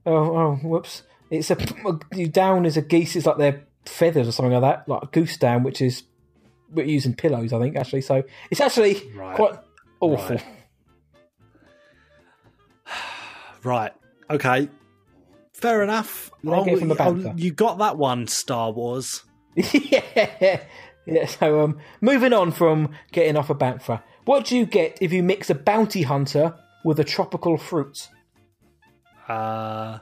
oh 0.04 0.36
oh 0.36 0.54
whoops. 0.62 1.02
It's 1.30 1.50
a 1.50 1.56
you 2.14 2.26
down 2.28 2.66
as 2.66 2.76
a 2.76 2.82
geese. 2.82 3.16
It's 3.16 3.24
like 3.26 3.38
their 3.38 3.64
feathers 3.86 4.28
or 4.28 4.32
something 4.32 4.52
like 4.52 4.62
that, 4.62 4.88
like 4.88 5.02
a 5.04 5.06
goose 5.06 5.36
down, 5.38 5.62
which 5.62 5.80
is 5.80 6.02
we're 6.70 6.84
using 6.86 7.14
pillows, 7.14 7.52
I 7.52 7.58
think 7.60 7.76
actually. 7.76 8.02
So 8.02 8.22
it's 8.50 8.60
actually 8.60 9.10
Right. 9.14 9.36
quite 9.36 9.54
awful. 10.00 10.36
Right. 10.36 10.44
Right. 13.64 13.92
Okay. 14.28 14.68
Fair 15.62 15.84
enough. 15.84 16.32
You 16.42 16.50
don't 16.50 16.78
from 16.78 16.88
the 16.88 16.96
Oh, 17.00 17.34
you 17.36 17.52
got 17.52 17.78
that 17.78 17.96
one, 17.96 18.26
Star 18.26 18.72
Wars. 18.72 19.22
yeah, 19.54 20.60
yeah. 21.06 21.26
So 21.26 21.62
um, 21.62 21.78
moving 22.00 22.32
on 22.32 22.50
from 22.50 22.90
getting 23.12 23.36
off 23.36 23.48
a 23.48 23.54
bantha, 23.54 24.02
what 24.24 24.46
do 24.46 24.56
you 24.56 24.66
get 24.66 24.98
if 25.00 25.12
you 25.12 25.22
mix 25.22 25.50
a 25.50 25.54
bounty 25.54 26.02
hunter 26.02 26.56
with 26.84 26.98
a 26.98 27.04
tropical 27.04 27.56
fruit? 27.56 28.08
Uh, 29.28 29.98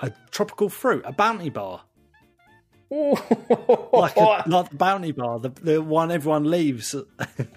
a 0.00 0.12
tropical 0.30 0.68
fruit, 0.68 1.02
a 1.06 1.12
bounty 1.12 1.48
bar. 1.48 1.82
like 2.90 4.16
a, 4.18 4.44
like 4.46 4.68
the 4.68 4.76
bounty 4.76 5.12
bar, 5.12 5.38
the, 5.38 5.48
the 5.48 5.80
one 5.80 6.10
everyone 6.10 6.44
leaves. 6.44 6.94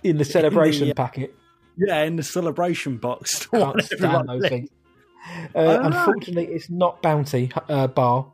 in 0.02 0.18
the 0.18 0.24
celebration 0.24 0.84
in 0.84 0.88
the, 0.88 0.94
uh, 0.94 0.96
packet. 0.96 1.36
Yeah, 1.76 2.04
in 2.04 2.16
the 2.16 2.24
celebration 2.24 2.98
box. 2.98 3.48
Can't 3.48 3.84
stand 3.84 4.30
those 4.30 4.48
things. 4.48 4.70
Uh, 5.56 5.64
know. 5.64 5.82
unfortunately, 5.84 6.46
it's 6.48 6.70
not 6.70 7.02
bounty 7.02 7.52
uh, 7.70 7.88
bar. 7.88 8.32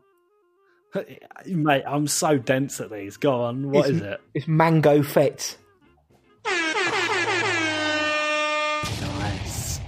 Mate, 1.45 1.84
I'm 1.88 2.07
so 2.07 2.38
dense 2.38 2.80
at 2.80 2.91
these. 2.91 3.18
Go 3.18 3.41
on, 3.41 3.72
What 3.72 3.90
it's, 3.90 3.98
is 3.98 4.02
it? 4.02 4.22
It's 4.34 4.48
mango 4.48 5.02
fete. 5.03 5.57
Nice. 9.02 9.80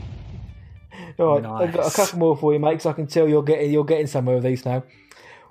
All 1.19 1.39
right, 1.39 1.45
I've 1.67 1.73
got 1.73 1.91
a 1.91 1.95
couple 1.95 2.19
more 2.19 2.35
for 2.37 2.53
you, 2.53 2.59
mate. 2.59 2.73
'cause 2.79 2.85
I 2.87 2.93
can 2.93 3.07
tell 3.07 3.27
you're 3.27 3.43
getting 3.43 3.71
you're 3.71 3.85
getting 3.85 4.07
somewhere 4.07 4.35
with 4.35 4.43
these 4.45 4.65
now. 4.65 4.83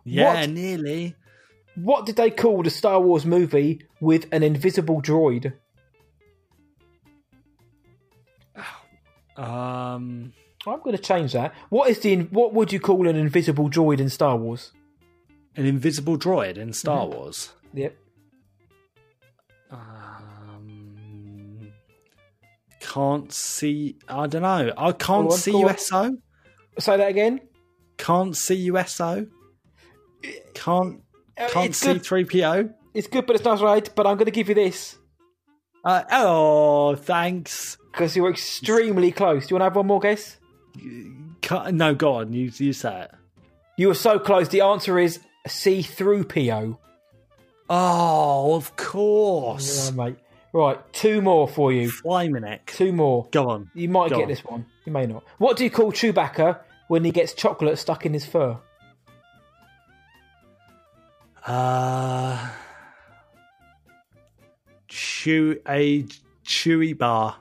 Yeah, 0.05 0.41
What? 0.41 0.51
nearly. 0.51 1.15
What 1.77 2.07
did 2.07 2.17
they 2.17 2.31
call 2.31 2.63
the 2.63 2.71
Star 2.71 3.01
Wars 3.01 3.25
movie 3.27 3.81
with 4.01 4.27
an 4.33 4.43
invisible 4.43 5.01
droid? 5.03 5.55
Um, 9.37 10.33
I'm 10.73 10.81
going 10.81 10.97
to 10.97 11.03
change 11.03 11.33
that. 11.33 11.53
What 11.69 11.91
is 11.91 12.01
the 12.01 12.17
what 12.25 12.53
would 12.55 12.73
you 12.73 12.81
call 12.81 13.07
an 13.09 13.17
invisible 13.17 13.69
droid 13.71 13.99
in 14.01 14.09
Star 14.09 14.37
Wars? 14.37 14.73
an 15.57 15.67
invisible 15.67 16.19
droid 16.19 16.57
in 16.57 16.73
Star 16.73 17.07
Mm-hmm. 17.07 17.15
Wars. 17.17 17.53
Yep. 17.75 17.97
Um, 20.45 21.73
can't 22.81 23.33
see. 23.33 23.97
I 24.09 24.27
don't 24.27 24.43
know. 24.43 24.73
I 24.77 24.93
can't 24.93 25.27
on, 25.27 25.39
see. 25.39 25.53
USO. 25.61 26.17
Say 26.79 26.97
that 26.97 27.09
again. 27.09 27.41
Can't 27.99 28.37
see 28.37 28.55
USO. 28.57 29.27
Can't 30.55 31.01
Uh, 31.39 31.49
can't 31.49 31.71
it's 31.71 31.79
see 31.79 31.99
three 31.99 32.25
PO. 32.25 32.71
It's 32.95 33.07
good, 33.09 33.27
but 33.27 33.37
it's 33.37 33.45
not 33.45 33.61
right. 33.61 33.89
But 33.95 34.07
I'm 34.07 34.17
going 34.17 34.27
to 34.27 34.31
give 34.33 34.49
you 34.49 34.55
this 34.55 34.97
Uh, 35.85 36.03
oh, 36.11 36.97
thanks. 36.97 37.77
because 37.93 38.17
you 38.17 38.23
were 38.25 38.31
extremely 38.31 39.13
close. 39.13 39.47
Do 39.47 39.53
you 39.53 39.57
want 39.57 39.61
to 39.63 39.65
have 39.67 39.77
one 39.77 39.87
more 39.87 40.01
guess? 40.01 40.39
Can't, 41.41 41.75
no, 41.75 41.95
go 41.95 42.15
on. 42.15 42.33
You 42.33 42.51
you 42.57 42.73
say 42.73 43.03
it. 43.03 43.11
You 43.77 43.89
were 43.89 43.95
so 43.95 44.19
close. 44.19 44.49
The 44.49 44.61
answer 44.63 44.99
is 44.99 45.21
C 45.47 45.83
through 45.83 46.25
PO. 46.25 46.79
Oh, 47.69 48.55
of 48.57 48.77
course. 48.77 49.91
Yeah, 49.91 49.97
mate. 49.97 50.17
Right, 50.53 50.79
two 50.93 51.21
more 51.21 51.49
for 51.49 51.73
you. 51.73 51.89
Flymanek. 51.91 52.67
Two 52.67 52.93
more. 52.93 53.27
Go 53.33 53.49
on. 53.51 53.71
You 53.75 53.89
might 53.89 54.11
Go 54.11 54.17
get 54.19 54.23
on. 54.25 54.29
this 54.29 54.45
one. 54.45 54.67
You 54.85 54.93
may 54.93 55.07
not. 55.07 55.25
What 55.39 55.57
do 55.57 55.65
you 55.65 55.71
call 55.71 55.91
Chewbacca 55.91 56.61
when 56.89 57.05
he 57.05 57.11
gets 57.11 57.33
chocolate 57.35 57.79
stuck 57.79 58.07
in 58.07 58.13
his 58.13 58.25
fur? 58.25 58.57
Uh, 61.47 62.49
chew 64.89 65.61
a 65.69 66.05
chewy 66.45 66.97
bar, 66.97 67.37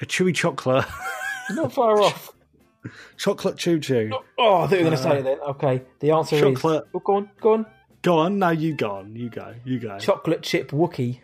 a 0.00 0.06
chewy 0.06 0.34
chocolate, 0.34 0.84
Not 1.50 1.72
far 1.72 2.00
off. 2.00 2.32
chocolate 3.16 3.56
chew 3.56 3.80
chew. 3.80 4.10
Oh, 4.38 4.62
I 4.62 4.66
thought 4.66 4.78
you 4.78 4.84
were 4.84 4.90
going 4.90 4.96
to 4.96 5.02
say 5.02 5.18
it 5.18 5.22
then. 5.24 5.38
Okay, 5.40 5.82
the 6.00 6.10
answer 6.12 6.38
Chocolate. 6.38 6.84
is. 6.84 6.90
Oh, 6.94 6.98
go 7.00 7.14
on, 7.16 7.30
go 7.40 7.52
on. 7.54 7.66
Go 8.02 8.18
on, 8.18 8.38
no, 8.38 8.50
you 8.50 8.74
go 8.74 8.90
on, 8.90 9.16
you 9.16 9.30
go, 9.30 9.54
you 9.64 9.78
go. 9.78 9.98
Chocolate 9.98 10.42
chip 10.42 10.70
Wookie. 10.72 11.20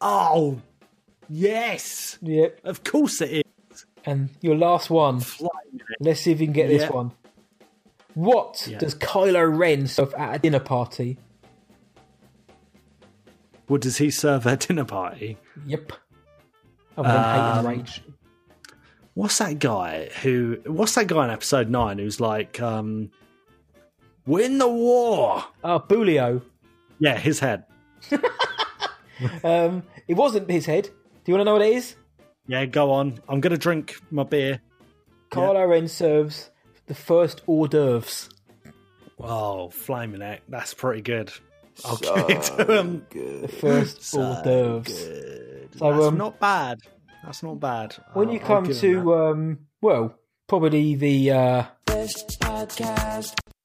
oh, 0.00 0.60
yes, 1.28 2.18
Yep. 2.22 2.60
of 2.64 2.84
course 2.84 3.20
it 3.20 3.44
is. 3.72 3.86
And 4.04 4.30
your 4.40 4.54
last 4.56 4.88
one. 4.90 5.22
Let's 5.98 6.20
see 6.20 6.30
if 6.30 6.40
you 6.40 6.46
can 6.46 6.52
get 6.52 6.68
this 6.68 6.82
Yeah. 6.82 6.90
one. 6.92 7.10
What 8.14 8.66
Yeah. 8.70 8.78
does 8.78 8.94
Kylo 8.94 9.58
Ren 9.58 9.88
serve 9.88 10.14
at 10.14 10.36
a 10.36 10.38
dinner 10.38 10.60
party? 10.60 11.18
What 13.66 13.80
does 13.80 13.98
he 13.98 14.10
serve 14.10 14.46
at 14.46 14.60
dinner 14.68 14.84
party? 14.84 15.38
Yep. 15.66 15.92
Other 16.96 17.08
than 17.08 17.22
hate 17.24 17.40
and 17.40 17.58
Um, 17.58 17.66
rage. 17.66 18.02
What's 19.16 19.38
that 19.38 19.58
guy 19.58 20.10
who? 20.22 20.58
What's 20.66 20.94
that 20.96 21.06
guy 21.06 21.24
in 21.24 21.30
episode 21.30 21.70
nine 21.70 21.98
who's 21.98 22.20
like, 22.20 22.60
um, 22.60 23.10
win 24.26 24.58
the 24.58 24.68
war? 24.68 25.42
Oh, 25.64 25.80
Boolio. 25.80 26.42
Yeah, 26.98 27.16
his 27.18 27.40
head. 27.40 27.64
Um, 29.42 29.82
it 30.08 30.12
wasn't 30.12 30.50
his 30.50 30.66
head. 30.66 30.84
Do 30.84 30.90
you 31.32 31.34
want 31.34 31.40
to 31.40 31.44
know 31.46 31.54
what 31.54 31.62
it 31.62 31.74
is? 31.74 31.96
Yeah, 32.46 32.66
go 32.66 32.90
on. 32.92 33.18
I'm 33.26 33.40
gonna 33.40 33.56
drink 33.56 33.98
my 34.10 34.24
beer. 34.24 34.60
Kylo 35.30 35.66
Ren 35.66 35.88
serves 35.88 36.50
the 36.86 36.94
first 36.94 37.40
hors 37.46 37.68
d'oeuvres. 37.68 38.28
Oh, 39.18 39.70
flaming 39.70 40.18
neck. 40.18 40.42
That's 40.50 40.74
pretty 40.74 41.00
good. 41.00 41.32
I'll 41.82 41.96
give 41.96 42.28
it 42.28 42.42
to 42.42 42.78
him. 42.78 43.06
The 43.10 43.48
first 43.48 44.14
hors 44.14 44.42
d'oeuvres. 44.42 44.98
So, 45.78 45.90
That's 45.90 46.04
um, 46.04 46.18
not 46.18 46.38
bad. 46.38 46.80
That's 47.26 47.42
not 47.42 47.60
bad. 47.60 47.96
when 48.14 48.28
I'll- 48.28 48.34
you 48.34 48.40
come 48.40 48.64
give 48.64 48.80
him 48.80 48.94
that. 48.94 49.02
to, 49.02 49.14
um, 49.14 49.58
well, 49.82 50.14
probably 50.46 50.94
the 50.94 51.30
uh, 51.32 51.64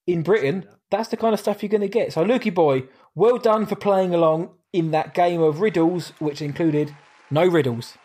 in 0.06 0.22
Britain, 0.22 0.66
that's 0.90 1.08
the 1.08 1.16
kind 1.16 1.32
of 1.32 1.40
stuff 1.40 1.62
you're 1.62 1.70
going 1.70 1.80
to 1.80 1.88
get. 1.88 2.12
So, 2.12 2.24
Lukey 2.24 2.52
boy, 2.52 2.84
well 3.14 3.38
done 3.38 3.66
for 3.66 3.76
playing 3.76 4.14
along 4.14 4.50
in 4.72 4.90
that 4.90 5.14
game 5.14 5.40
of 5.40 5.60
riddles, 5.60 6.12
which 6.18 6.42
included 6.42 6.94
no 7.30 7.46
riddles. 7.46 7.96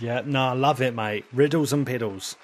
Yeah, 0.00 0.22
no, 0.24 0.48
I 0.48 0.52
love 0.52 0.80
it, 0.80 0.94
mate. 0.94 1.24
Riddles 1.32 1.72
and 1.72 1.86
piddles. 1.86 2.36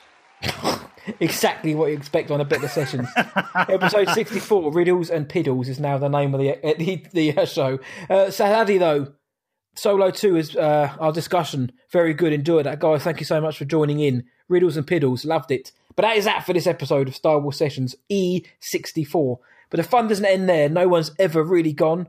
Exactly 1.20 1.74
what 1.74 1.90
you 1.90 1.96
expect 1.98 2.30
on 2.30 2.40
a 2.40 2.46
bit 2.46 2.64
of 2.64 2.70
sessions. 2.70 3.06
Episode 3.54 4.08
64, 4.08 4.72
Riddles 4.72 5.10
and 5.10 5.28
Piddles, 5.28 5.68
is 5.68 5.78
now 5.78 5.98
the 5.98 6.08
name 6.08 6.32
of 6.32 6.40
the 6.40 6.52
uh, 6.66 6.72
the, 6.78 7.04
the 7.12 7.36
uh, 7.36 7.44
show. 7.44 7.78
Uh, 8.08 8.28
Sadadi, 8.28 8.78
though, 8.78 9.12
Solo 9.74 10.10
2 10.10 10.36
is 10.36 10.56
uh, 10.56 10.94
our 10.98 11.12
discussion. 11.12 11.72
Very 11.90 12.14
good. 12.14 12.32
Enjoyed 12.32 12.66
that, 12.66 12.80
guys. 12.80 13.02
Thank 13.02 13.20
you 13.20 13.26
so 13.26 13.40
much 13.40 13.58
for 13.58 13.64
joining 13.64 14.00
in. 14.00 14.24
Riddles 14.48 14.76
and 14.76 14.86
Piddles, 14.86 15.24
loved 15.24 15.50
it. 15.50 15.72
But 15.96 16.02
that 16.02 16.16
is 16.16 16.26
that 16.26 16.44
for 16.44 16.52
this 16.52 16.66
episode 16.66 17.08
of 17.08 17.14
Star 17.14 17.38
Wars 17.38 17.56
Sessions 17.56 17.96
E64. 18.10 19.38
But 19.70 19.78
the 19.78 19.82
fun 19.82 20.08
doesn't 20.08 20.24
end 20.24 20.48
there. 20.48 20.68
No 20.68 20.88
one's 20.88 21.12
ever 21.18 21.42
really 21.42 21.72
gone. 21.72 22.08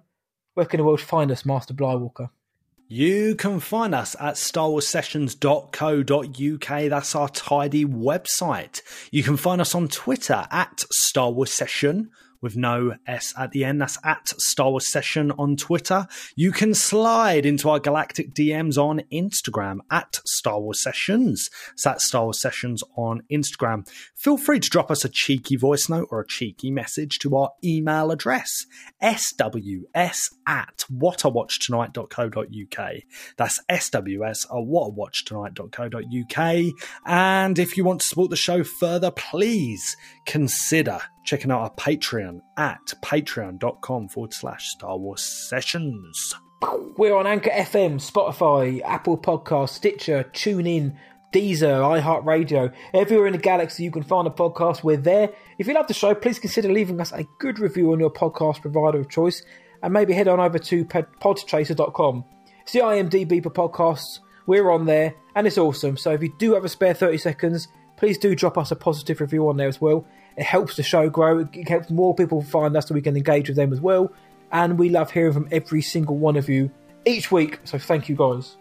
Where 0.53 0.65
can 0.65 0.79
the 0.79 0.83
world 0.83 1.01
find 1.01 1.31
us, 1.31 1.45
Master 1.45 1.73
Blywalker? 1.73 2.29
You 2.87 3.35
can 3.35 3.59
find 3.59 3.95
us 3.95 4.15
at 4.19 4.35
starwarsessions.co.uk. 4.35 6.89
That's 6.89 7.15
our 7.15 7.29
tidy 7.29 7.83
website. 7.83 8.81
You 9.11 9.23
can 9.23 9.37
find 9.37 9.59
us 9.59 9.73
on 9.73 9.87
Twitter 9.87 10.45
at 10.51 10.83
Star 10.91 11.31
Wars 11.31 11.51
Session 11.51 12.11
with 12.45 12.55
no 12.55 12.95
S 13.07 13.34
at 13.38 13.51
the 13.51 13.65
end. 13.65 13.81
That's 13.81 13.97
at 14.05 14.30
Star 14.39 14.69
Wars 14.69 14.88
Session 14.88 15.31
on 15.31 15.57
Twitter. 15.57 16.05
You 16.35 16.51
can 16.51 16.76
slide 16.76 17.43
into 17.43 17.72
our 17.72 17.80
galactic 17.80 18.35
DMs 18.35 18.77
on 18.77 19.01
Instagram 19.11 19.80
at 19.89 20.19
Star 20.27 20.61
Wars 20.61 20.80
Sessions. 20.80 21.49
So 21.76 21.89
that's 21.89 22.05
Star 22.07 22.26
Wars 22.26 22.39
Sessions 22.39 22.84
on 22.95 23.23
Instagram. 23.31 23.89
Feel 24.15 24.38
free 24.38 24.59
to 24.59 24.69
drop 24.69 24.91
us 24.91 25.03
a 25.03 25.09
cheeky 25.09 25.55
voice 25.55 25.89
note 25.89 26.07
or 26.11 26.19
a 26.19 26.27
cheeky 26.27 26.69
message 26.69 27.17
to 27.19 27.35
our 27.35 27.49
email 27.63 28.11
address, 28.11 28.67
sws 29.01 30.30
at 30.45 30.85
whatawatchtonight.co.uk. 30.93 32.93
That's 33.38 33.59
sws 33.72 34.45
at 34.45 34.51
whatawatchtonight.co.uk. 34.51 36.73
And 37.07 37.57
if 37.57 37.76
you 37.76 37.84
want 37.84 38.01
to 38.01 38.07
support 38.07 38.30
the 38.30 38.35
show 38.35 38.63
further, 38.63 39.09
please 39.09 39.97
consider 40.27 41.01
checking 41.26 41.52
out 41.52 41.61
our 41.61 41.72
Patreon 41.72 42.41
at 42.57 42.93
patreon.com 43.02 44.07
forward 44.07 44.34
slash 44.34 44.69
Star 44.69 44.97
Wars 44.97 45.23
Sessions. 45.23 46.35
We're 46.97 47.15
on 47.15 47.27
Anchor 47.27 47.49
FM, 47.49 47.95
Spotify, 47.95 48.81
Apple 48.84 49.18
Podcasts, 49.18 49.69
Stitcher, 49.69 50.23
TuneIn, 50.31 50.95
Deezer, 51.34 52.02
iHeartRadio. 52.02 52.72
Everywhere 52.93 53.27
in 53.27 53.34
the 53.34 53.39
galaxy 53.39 53.84
you 53.84 53.91
can 53.91 54.03
find 54.03 54.26
a 54.26 54.31
podcast, 54.31 54.84
we're 54.84 54.95
there. 54.95 55.31
If 55.57 55.68
you 55.68 55.73
love 55.73 55.88
the 55.88 55.93
show, 55.93 56.15
please 56.15 56.39
consider 56.39 56.72
leaving 56.72 57.02
us 57.02 57.11
a 57.11 57.26
good 57.39 57.60
review 57.60 57.91
on 57.91 57.99
your 57.99 58.11
podcast 58.11 58.61
provider 58.61 58.99
of 58.99 59.10
choice 59.10 59.43
and 59.84 59.91
maybe 59.91 60.14
head 60.14 60.27
on 60.27 60.39
over 60.39 60.57
to 60.57 60.85
podchaser.com. 60.85 62.23
It's 62.61 62.72
the 62.72 62.80
IMDb 62.80 63.43
for 63.43 63.49
podcasts. 63.49 64.19
We're 64.47 64.72
on 64.72 64.85
there 64.85 65.14
and 65.35 65.45
it's 65.45 65.57
awesome. 65.57 65.97
So 65.97 66.11
if 66.14 66.22
you 66.22 66.34
do 66.38 66.53
have 66.53 66.64
a 66.64 66.69
spare 66.69 66.93
30 66.93 67.18
seconds, 67.18 67.68
please 67.97 68.18
do 68.18 68.35
drop 68.35 68.57
us 68.57 68.72
a 68.72 68.76
positive 68.76 69.19
review 69.22 69.49
on 69.49 69.57
there 69.57 69.68
as 69.68 69.81
well. 69.81 70.07
It 70.37 70.43
helps 70.43 70.75
the 70.75 70.83
show 70.83 71.09
grow. 71.09 71.47
It 71.53 71.69
helps 71.69 71.89
more 71.89 72.13
people 72.13 72.41
find 72.41 72.75
us 72.75 72.87
so 72.87 72.93
we 72.93 73.01
can 73.01 73.15
engage 73.15 73.47
with 73.47 73.55
them 73.55 73.71
as 73.71 73.79
well. 73.79 74.11
And 74.51 74.77
we 74.77 74.89
love 74.89 75.11
hearing 75.11 75.33
from 75.33 75.47
every 75.51 75.81
single 75.81 76.17
one 76.17 76.35
of 76.35 76.49
you 76.49 76.71
each 77.05 77.31
week. 77.31 77.59
So 77.63 77.77
thank 77.77 78.09
you 78.09 78.15
guys. 78.15 78.57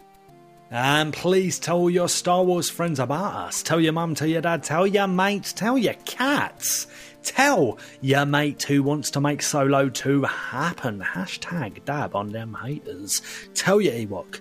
And 0.71 1.13
please 1.13 1.59
tell 1.59 1.89
your 1.89 2.09
Star 2.09 2.43
Wars 2.43 2.69
friends 2.69 2.99
about 2.99 3.35
us. 3.35 3.61
Tell 3.61 3.79
your 3.79 3.93
mum, 3.93 4.15
tell 4.15 4.27
your 4.27 4.41
dad, 4.41 4.63
tell 4.63 4.87
your 4.87 5.07
mates, 5.07 5.53
tell 5.53 5.77
your 5.77 5.93
cats. 6.05 6.87
Tell 7.23 7.77
your 8.01 8.25
mate 8.25 8.63
who 8.63 8.83
wants 8.83 9.11
to 9.11 9.21
make 9.21 9.41
Solo 9.41 9.89
2 9.89 10.23
happen. 10.23 11.01
Hashtag 11.01 11.85
dab 11.85 12.15
on 12.15 12.31
them 12.31 12.57
haters. 12.61 13.21
Tell 13.53 13.79
your 13.79 13.93
Ewok. 13.93 14.39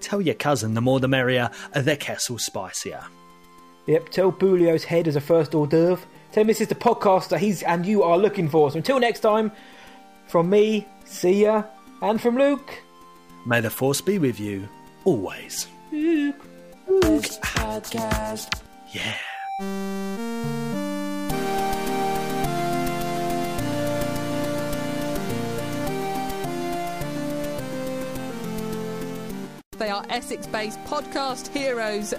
Tell 0.00 0.20
your 0.20 0.34
cousin, 0.34 0.74
the 0.74 0.80
more 0.80 1.00
the 1.00 1.08
merrier, 1.08 1.50
the 1.74 1.96
kettle 1.96 2.38
spicier. 2.38 3.02
Yep, 3.86 4.10
tell 4.10 4.32
Boolio's 4.32 4.84
head 4.84 5.08
as 5.08 5.16
a 5.16 5.20
first 5.20 5.54
hors 5.54 5.66
d'oeuvre. 5.66 6.04
Tell 6.36 6.42
him 6.42 6.48
this 6.48 6.60
is 6.60 6.68
the 6.68 6.74
podcast 6.74 7.30
that 7.30 7.40
he's 7.40 7.62
and 7.62 7.86
you 7.86 8.02
are 8.02 8.18
looking 8.18 8.46
for. 8.50 8.70
So 8.70 8.76
until 8.76 9.00
next 9.00 9.20
time, 9.20 9.50
from 10.26 10.50
me, 10.50 10.86
see 11.06 11.44
ya, 11.44 11.62
and 12.02 12.20
from 12.20 12.36
Luke. 12.36 12.74
May 13.46 13.62
the 13.62 13.70
Force 13.70 14.02
be 14.02 14.18
with 14.18 14.38
you 14.38 14.68
always. 15.06 15.66
Luke. 15.90 16.46
This 17.00 17.38
podcast. 17.38 18.60
Yeah. 18.92 19.14
They 29.78 29.88
are 29.88 30.04
Essex 30.10 30.46
based 30.46 30.84
podcast 30.84 31.48
heroes. 31.48 32.12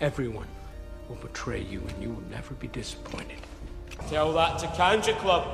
Everyone 0.00 0.46
will 1.08 1.16
betray 1.16 1.62
you 1.62 1.80
and 1.80 2.02
you 2.02 2.10
will 2.10 2.28
never 2.30 2.52
be 2.54 2.68
disappointed. 2.68 3.38
Tell 4.08 4.30
that 4.34 4.58
to 4.58 4.66
Kanjiklub. 4.66 5.46